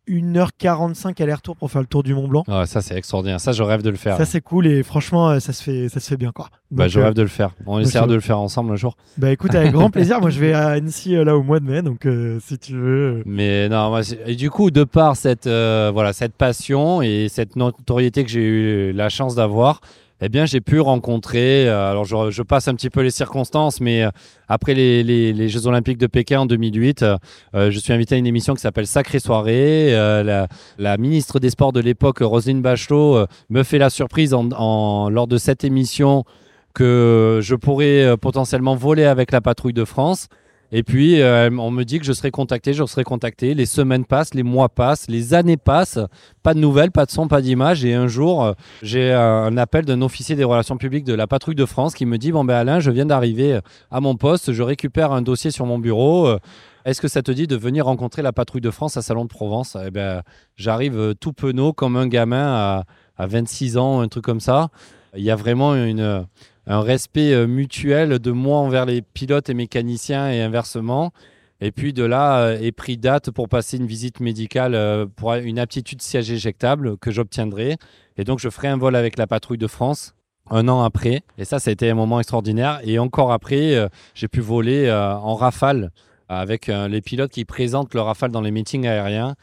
1h45 0.09 1.23
aller-retour 1.23 1.57
pour 1.57 1.71
faire 1.71 1.81
le 1.81 1.87
tour 1.87 2.03
du 2.03 2.15
Mont 2.15 2.29
Blanc. 2.29 2.45
Ah, 2.49 2.67
ça 2.67 2.81
c'est 2.83 2.97
extraordinaire, 2.97 3.41
ça 3.41 3.53
je 3.53 3.63
rêve 3.63 3.83
de 3.83 3.91
le 3.91 3.97
faire. 3.97 4.17
Ça, 4.17 4.25
c'est 4.25 4.41
cool 4.41 4.67
et 4.67 4.83
franchement, 4.83 5.31
euh, 5.31 5.41
ça 5.41 5.53
se 5.53 5.63
fait, 5.63 5.89
ça 5.89 6.01
se 6.01 6.09
fait 6.09 6.17
bien, 6.17 6.33
quoi. 6.33 6.49
Bah, 6.71 6.89
je 6.89 6.99
euh, 7.01 7.05
rêve 7.05 7.15
de 7.15 7.23
le 7.23 7.29
faire. 7.29 7.51
On 7.67 7.79
essaiera 7.81 8.05
te- 8.07 8.11
de 8.11 8.15
le 8.15 8.21
faire 8.21 8.39
ensemble 8.39 8.73
un 8.73 8.77
jour. 8.77 8.97
Bah 9.17 9.31
écoute, 9.31 9.55
avec 9.55 9.73
grand 9.73 9.91
plaisir. 9.91 10.21
Moi, 10.21 10.31
je 10.31 10.41
vais 10.41 10.53
à 10.53 10.69
Annecy 10.69 11.15
euh, 11.17 11.25
là 11.25 11.37
au 11.37 11.43
mois 11.43 11.61
de 11.61 11.65
mai, 11.67 11.83
donc 11.83 12.07
euh, 12.07 12.39
si 12.45 12.59
tu 12.59 12.73
veux. 12.75 13.19
euh, 13.19 13.23
Mais 13.27 13.69
non, 13.69 13.91
moi, 13.91 14.01
et 14.27 14.35
du 14.35 14.51
coup, 14.51 14.71
de 14.71 14.85
par 14.85 15.17
cette, 15.17 15.47
euh, 15.47 15.91
voilà, 15.95 16.13
cette 16.13 16.35
passion 16.35 17.01
et 17.03 17.29
cette 17.31 17.57
notoriété 17.57 18.25
que 18.25 18.31
j'ai 18.31 18.41
eu 18.45 18.93
la 18.93 19.09
chance 19.09 19.35
d'avoir, 19.35 19.81
eh 20.25 20.31
bien, 20.31 20.47
j'ai 20.47 20.63
pu 20.63 20.81
rencontrer. 20.81 21.69
euh, 21.69 21.91
alors, 21.91 22.05
je, 22.07 22.43
passe 22.43 22.67
un 22.67 22.75
petit 22.75 22.89
peu 22.89 23.03
les 23.03 23.11
circonstances, 23.11 23.79
mais 23.83 24.05
euh, 24.05 24.11
après 24.49 24.73
les, 24.73 25.49
Jeux 25.51 25.67
Olympiques 25.67 25.99
de 25.99 26.07
Pékin 26.07 26.41
en 26.41 26.47
2008, 26.47 27.03
euh, 27.03 27.71
je 27.71 27.79
suis 27.79 27.93
invité 27.93 28.15
à 28.15 28.19
une 28.19 28.27
émission 28.27 28.55
qui 28.55 28.63
s'appelle 28.63 28.87
Sacrée 28.87 29.19
Soirée. 29.19 29.91
La, 29.93 30.97
ministre 30.97 31.41
des 31.41 31.51
Sports 31.51 31.73
de 31.73 31.81
l'époque, 31.81 32.21
Roselyne 32.23 32.63
Bachelot, 32.63 33.27
me 33.51 33.63
fait 33.63 33.77
la 33.77 33.91
surprise 33.91 34.33
en, 34.33 35.11
lors 35.11 35.27
de 35.27 35.37
cette 35.37 35.63
émission 35.63 36.25
que 36.73 37.41
je 37.43 37.55
pourrais 37.55 38.17
potentiellement 38.17 38.77
voler 38.77 39.05
avec 39.05 39.31
la 39.31 39.43
patrouille 39.43 39.75
de 39.75 39.85
France. 39.85 40.29
Et 40.77 40.83
puis, 40.83 41.23
euh, 41.23 41.51
on 41.57 41.71
me 41.71 41.85
dit 41.85 42.01
que 42.01 42.05
je 42.05 42.13
serai 42.13 42.33
contacté, 42.33 42.75
je 42.75 42.85
serai 42.85 43.05
contacté. 43.05 43.55
Les 43.55 43.65
semaines 43.65 44.05
passent, 44.05 44.35
les 44.35 44.43
mois 44.43 44.69
passent, 44.69 45.07
les 45.09 45.33
années 45.33 45.57
passent. 45.57 46.01
Pas 46.43 46.53
de 46.53 46.59
nouvelles, 46.59 46.91
pas 46.91 47.07
de 47.07 47.13
son, 47.13 47.29
pas 47.29 47.43
d'image. 47.43 47.85
Et 47.85 47.95
un 47.95 48.09
jour, 48.09 48.43
euh, 48.43 48.55
j'ai 48.83 49.13
un 49.13 49.57
appel 49.57 49.85
d'un 49.85 50.03
officier 50.03 50.35
des 50.35 50.43
relations 50.43 50.77
publiques 50.77 51.05
de 51.05 51.15
la 51.15 51.29
patrouille 51.29 51.55
de 51.55 51.65
France 51.65 51.95
qui 51.95 52.07
me 52.07 52.19
dit 52.19 52.33
Bon, 52.33 52.45
ben 52.45 52.57
Alain, 52.57 52.81
je 52.81 52.91
viens 52.91 53.07
d'arriver 53.07 53.61
à 53.93 54.01
mon 54.01 54.17
poste, 54.17 54.53
je 54.53 54.63
récupère 54.65 55.13
un 55.13 55.23
dossier 55.23 55.53
sur 55.53 55.65
mon 55.65 55.79
bureau. 55.79 56.27
Euh, 56.27 56.41
Est-ce 56.85 57.01
que 57.01 57.07
ça 57.07 57.23
te 57.23 57.31
dit 57.31 57.47
de 57.47 57.55
venir 57.55 57.85
rencontrer 57.85 58.23
la 58.23 58.33
patrouille 58.33 58.61
de 58.61 58.73
France 58.73 58.97
à 58.97 59.03
Salon 59.03 59.27
de 59.27 59.31
Provence? 59.31 59.77
Eh 59.81 59.93
ben, 59.93 60.23
j'arrive 60.57 60.99
euh, 60.99 61.15
tout 61.15 61.33
penaud 61.33 61.73
comme 61.73 61.97
un 61.97 62.09
gamin 62.09 62.83
à 63.17 63.27
26 63.29 63.77
ans, 63.77 64.01
un 64.01 64.09
truc 64.09 64.25
comme 64.25 64.41
ça. 64.41 64.71
Il 65.17 65.23
y 65.23 65.31
a 65.31 65.37
vraiment 65.37 65.77
une, 65.77 66.27
un 66.67 66.81
respect 66.81 67.33
euh, 67.33 67.47
mutuel 67.47 68.19
de 68.19 68.31
moi 68.31 68.59
envers 68.59 68.87
les 68.87 69.03
pilotes 69.03 69.49
et 69.51 69.55
mécaniciens 69.55 70.31
et 70.31 70.43
inversement. 70.43 71.13
Et 71.61 71.71
puis 71.71 71.93
de 71.93 72.05
là 72.05 72.53
est 72.53 72.73
pris 72.73 72.97
date 72.97 73.31
pour 73.31 73.49
passer 73.49 73.77
une 73.77 73.87
visite 73.87 74.21
médicale 74.21 75.07
pour 75.17 75.33
une 75.35 75.59
aptitude 75.59 76.03
siège 76.03 76.31
éjectable 76.31 76.99
que 76.99 77.11
j'obtiendrai. 77.11 77.77
Et 78.19 78.25
donc 78.25 78.39
je 78.41 78.51
ferai 78.51 78.69
un 78.69 78.77
vol 78.77 78.97
avec 78.97 79.17
la 79.17 79.27
patrouille 79.27 79.57
de 79.57 79.69
France 79.69 80.15
un 80.51 80.69
an 80.69 80.83
après. 80.83 81.23
Et 81.39 81.45
ça, 81.45 81.61
ça 81.61 81.71
a 81.71 81.73
été 81.73 81.89
un 81.89 81.95
moment 81.95 82.19
extraordinaire. 82.19 82.81
Et 82.83 82.99
encore 82.99 83.33
après, 83.33 83.89
j'ai 84.15 84.29
pu 84.29 84.41
voler 84.41 84.91
en 84.93 85.37
rafale 85.37 85.91
avec 86.29 86.67
les 86.67 87.01
pilotes 87.01 87.31
qui 87.31 87.47
présentent 87.47 87.95
le 87.95 88.01
rafale 88.01 88.33
dans 88.33 88.43
les 88.43 88.51
meetings 88.51 88.87
aériens. 88.87 89.37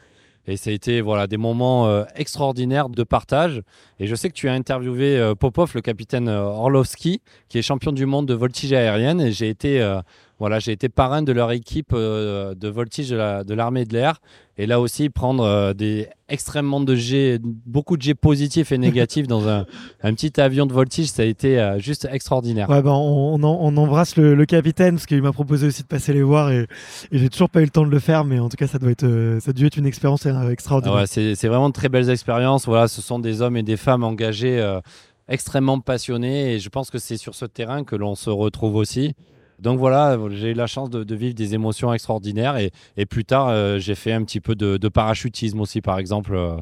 Et 0.46 0.56
ça 0.56 0.70
a 0.70 0.72
été 0.72 1.00
voilà, 1.00 1.26
des 1.26 1.36
moments 1.36 1.86
euh, 1.86 2.04
extraordinaires 2.16 2.88
de 2.88 3.02
partage. 3.04 3.62
Et 4.00 4.06
je 4.06 4.14
sais 4.14 4.28
que 4.28 4.34
tu 4.34 4.48
as 4.48 4.52
interviewé 4.52 5.16
euh, 5.16 5.34
Popov, 5.34 5.72
le 5.74 5.80
capitaine 5.80 6.28
euh, 6.28 6.42
Orlovski, 6.42 7.20
qui 7.48 7.58
est 7.58 7.62
champion 7.62 7.92
du 7.92 8.06
monde 8.06 8.26
de 8.26 8.34
voltige 8.34 8.72
aérienne. 8.72 9.20
Et 9.20 9.32
j'ai 9.32 9.48
été 9.48 9.80
voilà, 10.42 10.58
j'ai 10.58 10.72
été 10.72 10.88
parrain 10.88 11.22
de 11.22 11.30
leur 11.30 11.52
équipe 11.52 11.92
euh, 11.92 12.56
de 12.56 12.66
voltige 12.66 13.10
de 13.10 13.54
l'armée 13.54 13.84
de 13.84 13.92
l'air. 13.92 14.20
Et 14.58 14.66
là 14.66 14.80
aussi, 14.80 15.08
prendre 15.08 15.44
euh, 15.44 15.72
des 15.72 16.08
extrêmement 16.28 16.80
de 16.80 16.96
G, 16.96 17.38
beaucoup 17.40 17.96
de 17.96 18.02
G 18.02 18.14
positifs 18.16 18.72
et 18.72 18.78
négatifs 18.78 19.28
dans 19.28 19.46
un, 20.02 20.14
petit 20.14 20.40
avion 20.40 20.66
de 20.66 20.72
voltige, 20.72 21.06
ça 21.06 21.22
a 21.22 21.26
été 21.26 21.60
euh, 21.60 21.78
juste 21.78 22.08
extraordinaire. 22.10 22.68
Ouais, 22.68 22.82
ben, 22.82 22.90
on, 22.90 23.40
on, 23.40 23.76
embrasse 23.76 24.16
le, 24.16 24.44
capitaine 24.44 24.96
parce 24.96 25.06
qu'il 25.06 25.22
m'a 25.22 25.30
proposé 25.30 25.68
aussi 25.68 25.82
de 25.82 25.86
passer 25.86 26.12
les 26.12 26.24
voir 26.24 26.50
et, 26.50 26.66
j'ai 27.12 27.28
toujours 27.28 27.48
pas 27.48 27.60
eu 27.60 27.66
le 27.66 27.70
temps 27.70 27.86
de 27.86 27.92
le 27.92 28.00
faire, 28.00 28.24
mais 28.24 28.40
en 28.40 28.48
tout 28.48 28.56
cas, 28.56 28.66
ça 28.66 28.80
doit 28.80 28.90
être, 28.90 29.38
ça 29.40 29.50
a 29.50 29.52
dû 29.52 29.64
être 29.64 29.76
une 29.76 29.86
expérience 29.86 30.26
extraordinaire. 30.26 30.96
ouais, 30.96 31.06
c'est 31.06 31.46
vraiment 31.46 31.68
de 31.68 31.74
très 31.74 31.88
belles 31.88 32.10
expériences. 32.10 32.66
Voilà, 32.66 32.88
ce 32.88 33.00
sont 33.00 33.20
des 33.20 33.42
hommes 33.42 33.56
et 33.56 33.62
des 33.62 33.76
femmes 33.76 34.02
engagés 34.02 34.60
extrêmement 35.28 35.78
passionnés 35.78 36.54
et 36.54 36.58
je 36.58 36.68
pense 36.68 36.90
que 36.90 36.98
c'est 36.98 37.16
sur 37.16 37.36
ce 37.36 37.44
terrain 37.44 37.84
que 37.84 37.94
l'on 37.94 38.16
se 38.16 38.28
retrouve 38.28 38.74
aussi. 38.74 39.14
Donc 39.62 39.78
voilà, 39.78 40.18
j'ai 40.30 40.50
eu 40.50 40.54
la 40.54 40.66
chance 40.66 40.90
de, 40.90 41.14
vivre 41.14 41.34
des 41.34 41.54
émotions 41.54 41.94
extraordinaires 41.94 42.56
et, 42.96 43.06
plus 43.06 43.24
tard, 43.24 43.48
euh, 43.48 43.78
j'ai 43.78 43.94
fait 43.94 44.12
un 44.12 44.24
petit 44.24 44.40
peu 44.40 44.56
de, 44.56 44.76
de, 44.76 44.88
parachutisme 44.88 45.60
aussi, 45.60 45.80
par 45.80 45.98
exemple. 45.98 46.34
Euh, 46.34 46.56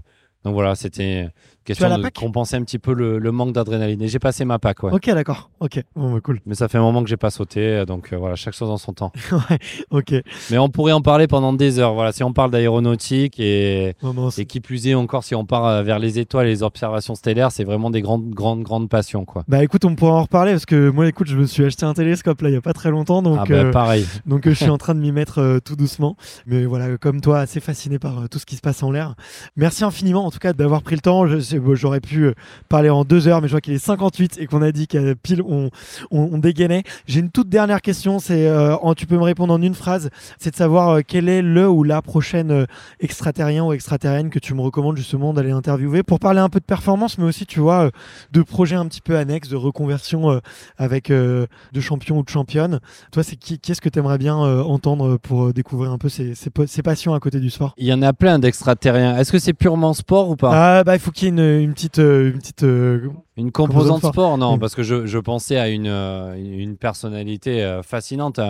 donc 0.44 0.52
voilà, 0.52 0.74
c'était 0.74 1.28
question 1.64 1.88
de 1.88 2.08
compenser 2.08 2.56
un 2.56 2.62
petit 2.62 2.78
peu 2.78 2.94
le, 2.94 3.32
manque 3.32 3.52
d'adrénaline. 3.52 4.02
Et 4.02 4.08
j'ai 4.08 4.18
passé 4.18 4.44
ma 4.44 4.58
PAC, 4.58 4.82
ouais. 4.82 4.92
Ok, 4.92 5.06
d'accord. 5.06 5.50
Ok, 5.60 5.82
bon, 5.94 6.12
bah, 6.12 6.20
cool. 6.22 6.40
Mais 6.46 6.54
ça 6.54 6.68
fait 6.68 6.78
un 6.78 6.82
moment 6.82 7.02
que 7.02 7.08
j'ai 7.08 7.16
pas 7.16 7.30
sauté, 7.30 7.84
donc 7.86 8.12
euh, 8.12 8.16
voilà, 8.16 8.36
chaque 8.36 8.54
chose 8.54 8.70
en 8.70 8.76
son 8.76 8.92
temps. 8.92 9.12
ouais, 9.32 9.58
ok. 9.90 10.14
Mais 10.50 10.58
on 10.58 10.68
pourrait 10.68 10.92
en 10.92 11.00
parler 11.00 11.26
pendant 11.26 11.52
des 11.52 11.78
heures. 11.78 11.94
Voilà, 11.94 12.12
si 12.12 12.24
on 12.24 12.32
parle 12.32 12.50
d'aéronautique 12.50 13.38
et, 13.38 13.94
et 14.38 14.44
qui 14.46 14.60
plus 14.60 14.86
est 14.88 14.94
encore, 14.94 15.24
si 15.24 15.34
on 15.34 15.44
part 15.44 15.66
euh, 15.66 15.82
vers 15.82 15.98
les 15.98 16.18
étoiles 16.18 16.46
et 16.46 16.50
les 16.50 16.62
observations 16.62 17.14
stellaires, 17.14 17.52
c'est 17.52 17.64
vraiment 17.64 17.90
des 17.90 18.02
grandes, 18.02 18.30
grandes, 18.30 18.62
grandes 18.62 18.88
passions, 18.88 19.24
quoi. 19.24 19.44
Bah 19.48 19.62
écoute, 19.62 19.84
on 19.84 19.94
pourra 19.94 20.12
en 20.12 20.22
reparler 20.22 20.52
parce 20.52 20.66
que 20.66 20.90
moi, 20.90 21.06
écoute, 21.08 21.28
je 21.28 21.36
me 21.36 21.46
suis 21.46 21.64
acheté 21.64 21.84
un 21.86 21.94
télescope 21.94 22.40
là 22.42 22.48
il 22.50 22.54
y 22.54 22.56
a 22.58 22.60
pas 22.60 22.72
très 22.72 22.90
longtemps, 22.90 23.22
donc 23.22 23.38
ah 23.40 23.44
bah, 23.48 23.54
euh, 23.54 23.70
pareil. 23.70 24.06
donc 24.26 24.48
je 24.48 24.54
suis 24.54 24.70
en 24.70 24.78
train 24.78 24.94
de 24.94 25.00
m'y 25.00 25.12
mettre 25.12 25.60
tout 25.64 25.76
doucement. 25.76 26.16
Mais 26.46 26.64
voilà, 26.64 26.96
comme 26.98 27.20
toi, 27.20 27.40
assez 27.40 27.60
fasciné 27.60 27.98
par 27.98 28.28
tout 28.28 28.38
ce 28.38 28.46
qui 28.46 28.56
se 28.56 28.60
passe 28.60 28.82
en 28.82 28.90
l'air. 28.90 29.14
Merci 29.56 29.84
infiniment, 29.84 30.26
en 30.26 30.30
tout 30.30 30.38
cas, 30.38 30.52
d'avoir 30.52 30.82
pris 30.82 30.94
le 30.94 31.00
temps. 31.00 31.26
J'aurais 31.74 32.00
pu 32.00 32.32
parler 32.68 32.90
en 32.90 33.04
deux 33.04 33.28
heures, 33.28 33.40
mais 33.40 33.48
je 33.48 33.52
vois 33.52 33.60
qu'il 33.60 33.74
est 33.74 33.78
58 33.78 34.38
et 34.38 34.46
qu'on 34.46 34.62
a 34.62 34.72
dit 34.72 34.86
qu'à 34.86 35.00
pile 35.22 35.42
on, 35.42 35.70
on, 36.10 36.38
dégainait. 36.38 36.82
J'ai 37.06 37.20
une 37.20 37.30
toute 37.30 37.48
dernière 37.48 37.80
question, 37.80 38.18
c'est 38.18 38.46
euh, 38.46 38.76
tu 38.94 39.06
peux 39.06 39.16
me 39.16 39.22
répondre 39.22 39.52
en 39.52 39.62
une 39.62 39.74
phrase, 39.74 40.10
c'est 40.38 40.50
de 40.50 40.56
savoir 40.56 40.88
euh, 40.88 41.00
quel 41.06 41.28
est 41.28 41.42
le 41.42 41.68
ou 41.68 41.82
la 41.82 42.02
prochaine 42.02 42.50
euh, 42.50 42.66
extraterrien 43.00 43.64
ou 43.64 43.72
extraterrienne 43.72 44.30
que 44.30 44.38
tu 44.38 44.54
me 44.54 44.60
recommandes 44.60 44.96
justement 44.96 45.32
d'aller 45.32 45.50
interviewer 45.50 46.02
pour 46.02 46.18
parler 46.18 46.40
un 46.40 46.48
peu 46.48 46.60
de 46.60 46.64
performance, 46.64 47.18
mais 47.18 47.24
aussi 47.24 47.46
tu 47.46 47.60
vois 47.60 47.90
de 48.32 48.42
projets 48.42 48.76
un 48.76 48.86
petit 48.86 49.00
peu 49.00 49.16
annexes, 49.16 49.48
de 49.48 49.56
reconversion 49.56 50.40
avec 50.78 51.10
de 51.10 51.48
champions 51.80 52.18
ou 52.18 52.22
de 52.22 52.28
championnes. 52.28 52.80
Toi, 53.12 53.22
c'est 53.22 53.36
qui, 53.36 53.60
est-ce 53.68 53.80
que 53.80 53.88
tu 53.88 53.98
aimerais 53.98 54.18
bien 54.18 54.36
entendre 54.36 55.16
pour 55.16 55.52
découvrir 55.52 55.90
un 55.90 55.98
peu 55.98 56.08
ces, 56.08 56.34
ces, 56.34 56.82
passions 56.82 57.14
à 57.14 57.20
côté 57.20 57.40
du 57.40 57.50
sport? 57.50 57.74
Il 57.76 57.86
y 57.86 57.92
en 57.92 58.02
a 58.02 58.12
plein 58.12 58.38
d'extraterriens. 58.38 59.16
Est-ce 59.16 59.32
que 59.32 59.38
c'est 59.38 59.52
purement 59.52 59.94
sport 59.94 60.30
ou 60.30 60.36
pas? 60.36 60.50
Ah, 60.78 60.84
bah, 60.84 60.94
Il 60.94 61.00
faut 61.00 61.10
qu'il 61.10 61.24
y 61.24 61.26
ait 61.26 61.30
une, 61.30 61.39
une 61.40 61.74
petite 61.74 61.98
une 61.98 62.38
petite. 62.38 62.62
Euh, 62.62 63.10
une 63.36 63.52
composante 63.52 64.04
sport, 64.04 64.38
non, 64.38 64.58
parce 64.58 64.74
que 64.74 64.82
je, 64.82 65.06
je 65.06 65.18
pensais 65.18 65.56
à 65.56 65.68
une, 65.68 65.86
euh, 65.86 66.34
une 66.36 66.76
personnalité 66.76 67.62
euh, 67.62 67.82
fascinante, 67.82 68.40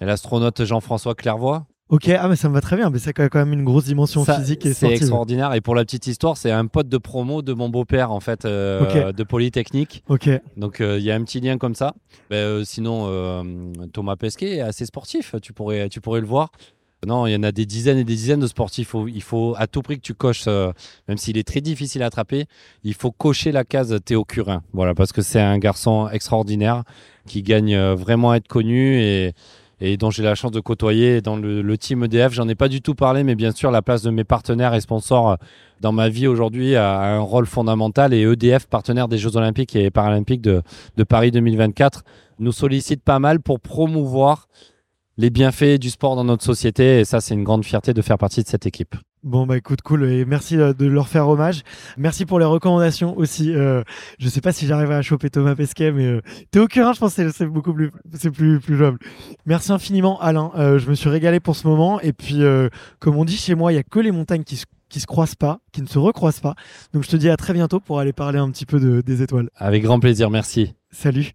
l'astronaute 0.00 0.64
Jean-François 0.64 1.14
Clairvoy. 1.14 1.64
Ok, 1.88 2.08
ah 2.08 2.28
mais 2.28 2.36
ça 2.36 2.48
me 2.48 2.54
va 2.54 2.60
très 2.60 2.76
bien, 2.76 2.88
mais 2.90 3.00
c'est 3.00 3.12
quand 3.12 3.34
même 3.34 3.52
une 3.52 3.64
grosse 3.64 3.86
dimension 3.86 4.24
physique 4.24 4.64
et 4.64 4.74
C'est 4.74 4.92
extraordinaire. 4.92 5.54
Et 5.54 5.60
pour 5.60 5.74
la 5.74 5.84
petite 5.84 6.06
histoire, 6.06 6.36
c'est 6.36 6.52
un 6.52 6.66
pote 6.66 6.88
de 6.88 6.98
promo 6.98 7.42
de 7.42 7.52
mon 7.52 7.68
beau-père 7.68 8.12
en 8.12 8.20
fait, 8.20 8.46
de 8.46 9.22
Polytechnique. 9.24 10.04
Ok. 10.08 10.30
Donc 10.56 10.76
il 10.78 11.02
y 11.02 11.10
a 11.10 11.16
un 11.16 11.24
petit 11.24 11.40
lien 11.40 11.58
comme 11.58 11.74
ça. 11.74 11.94
Ben, 12.30 12.64
sinon, 12.64 13.44
Thomas 13.92 14.14
Pesquet 14.14 14.58
est 14.58 14.60
assez 14.60 14.86
sportif. 14.86 15.34
Tu 15.42 15.52
pourrais, 15.52 15.88
tu 15.88 16.00
pourrais 16.00 16.20
le 16.20 16.26
voir. 16.28 16.52
Non, 17.06 17.26
il 17.26 17.32
y 17.32 17.36
en 17.36 17.42
a 17.42 17.50
des 17.50 17.64
dizaines 17.64 17.96
et 17.96 18.04
des 18.04 18.14
dizaines 18.14 18.40
de 18.40 18.46
sportifs. 18.46 18.94
Il 19.08 19.22
faut, 19.22 19.54
à 19.56 19.66
tout 19.66 19.80
prix 19.80 19.96
que 19.96 20.02
tu 20.02 20.12
coches, 20.12 20.44
euh, 20.48 20.70
même 21.08 21.16
s'il 21.16 21.38
est 21.38 21.48
très 21.48 21.62
difficile 21.62 22.02
à 22.02 22.06
attraper, 22.06 22.44
il 22.84 22.92
faut 22.92 23.10
cocher 23.10 23.52
la 23.52 23.64
case 23.64 23.98
Théo 24.04 24.24
Curin. 24.24 24.62
Voilà, 24.74 24.94
parce 24.94 25.12
que 25.12 25.22
c'est 25.22 25.40
un 25.40 25.58
garçon 25.58 26.10
extraordinaire 26.10 26.84
qui 27.26 27.42
gagne 27.42 27.74
euh, 27.74 27.94
vraiment 27.94 28.32
à 28.32 28.36
être 28.36 28.48
connu 28.48 29.00
et, 29.00 29.32
dont 29.96 30.10
j'ai 30.10 30.22
la 30.22 30.34
chance 30.34 30.50
de 30.50 30.60
côtoyer 30.60 31.22
dans 31.22 31.36
le, 31.36 31.78
team 31.78 32.04
EDF. 32.04 32.34
J'en 32.34 32.46
ai 32.48 32.54
pas 32.54 32.68
du 32.68 32.82
tout 32.82 32.94
parlé, 32.94 33.24
mais 33.24 33.34
bien 33.34 33.52
sûr, 33.52 33.70
la 33.70 33.80
place 33.80 34.02
de 34.02 34.10
mes 34.10 34.24
partenaires 34.24 34.74
et 34.74 34.80
sponsors 34.82 35.30
euh, 35.30 35.36
dans 35.80 35.92
ma 35.92 36.10
vie 36.10 36.26
aujourd'hui 36.26 36.76
a 36.76 37.00
un 37.00 37.20
rôle 37.20 37.46
fondamental 37.46 38.12
et 38.12 38.20
EDF, 38.20 38.66
partenaire 38.66 39.08
des 39.08 39.16
Jeux 39.16 39.38
Olympiques 39.38 39.74
et 39.74 39.90
Paralympiques 39.90 40.42
de, 40.42 40.60
de 40.98 41.04
Paris 41.04 41.30
2024, 41.30 42.04
nous 42.40 42.52
sollicite 42.52 43.02
pas 43.02 43.18
mal 43.18 43.40
pour 43.40 43.58
promouvoir 43.58 44.48
les 45.20 45.30
bienfaits 45.30 45.78
du 45.78 45.90
sport 45.90 46.16
dans 46.16 46.24
notre 46.24 46.42
société. 46.42 47.00
Et 47.00 47.04
ça, 47.04 47.20
c'est 47.20 47.34
une 47.34 47.44
grande 47.44 47.64
fierté 47.64 47.92
de 47.92 48.02
faire 48.02 48.16
partie 48.16 48.42
de 48.42 48.48
cette 48.48 48.66
équipe. 48.66 48.96
Bon 49.22 49.46
bah 49.46 49.58
écoute 49.58 49.82
cool 49.82 50.10
et 50.10 50.24
merci 50.24 50.56
euh, 50.56 50.72
de 50.72 50.86
leur 50.86 51.06
faire 51.06 51.28
hommage. 51.28 51.60
Merci 51.98 52.24
pour 52.24 52.38
les 52.38 52.46
recommandations 52.46 53.18
aussi. 53.18 53.54
Euh, 53.54 53.82
je 54.18 54.30
sais 54.30 54.40
pas 54.40 54.50
si 54.50 54.66
j'arriverai 54.66 54.94
à 54.94 55.02
choper 55.02 55.28
Thomas 55.28 55.54
Pesquet 55.54 55.92
mais 55.92 56.06
euh, 56.06 56.22
Théo 56.50 56.66
Curin 56.66 56.94
je 56.94 57.00
pense 57.00 57.16
que 57.16 57.30
c'est 57.30 57.44
beaucoup 57.44 57.74
plus 57.74 57.90
c'est 58.14 58.30
plus 58.30 58.60
plus 58.60 58.78
jouable. 58.78 58.98
Merci 59.44 59.72
infiniment 59.72 60.18
Alain. 60.22 60.52
Euh, 60.56 60.78
je 60.78 60.88
me 60.88 60.94
suis 60.94 61.10
régalé 61.10 61.38
pour 61.38 61.54
ce 61.54 61.68
moment 61.68 62.00
et 62.00 62.14
puis 62.14 62.40
comme 62.98 63.16
on 63.16 63.26
dit 63.26 63.36
chez 63.36 63.54
moi 63.54 63.74
il 63.74 63.76
y 63.76 63.78
a 63.78 63.82
que 63.82 64.00
les 64.00 64.10
montagnes 64.10 64.44
qui 64.44 64.56
se 64.56 64.64
qui 64.88 65.00
se 65.00 65.06
croisent 65.06 65.36
pas, 65.36 65.60
qui 65.70 65.82
ne 65.82 65.86
se 65.86 65.98
recroisent 65.98 66.40
pas. 66.40 66.54
Donc 66.94 67.04
je 67.04 67.10
te 67.10 67.16
dis 67.16 67.28
à 67.28 67.36
très 67.36 67.52
bientôt 67.52 67.78
pour 67.78 68.00
aller 68.00 68.14
parler 68.14 68.38
un 68.38 68.50
petit 68.50 68.64
peu 68.64 68.80
de, 68.80 69.02
des 69.02 69.20
étoiles. 69.20 69.50
Avec 69.54 69.82
grand 69.82 70.00
plaisir, 70.00 70.30
merci. 70.30 70.74
Salut. 70.90 71.34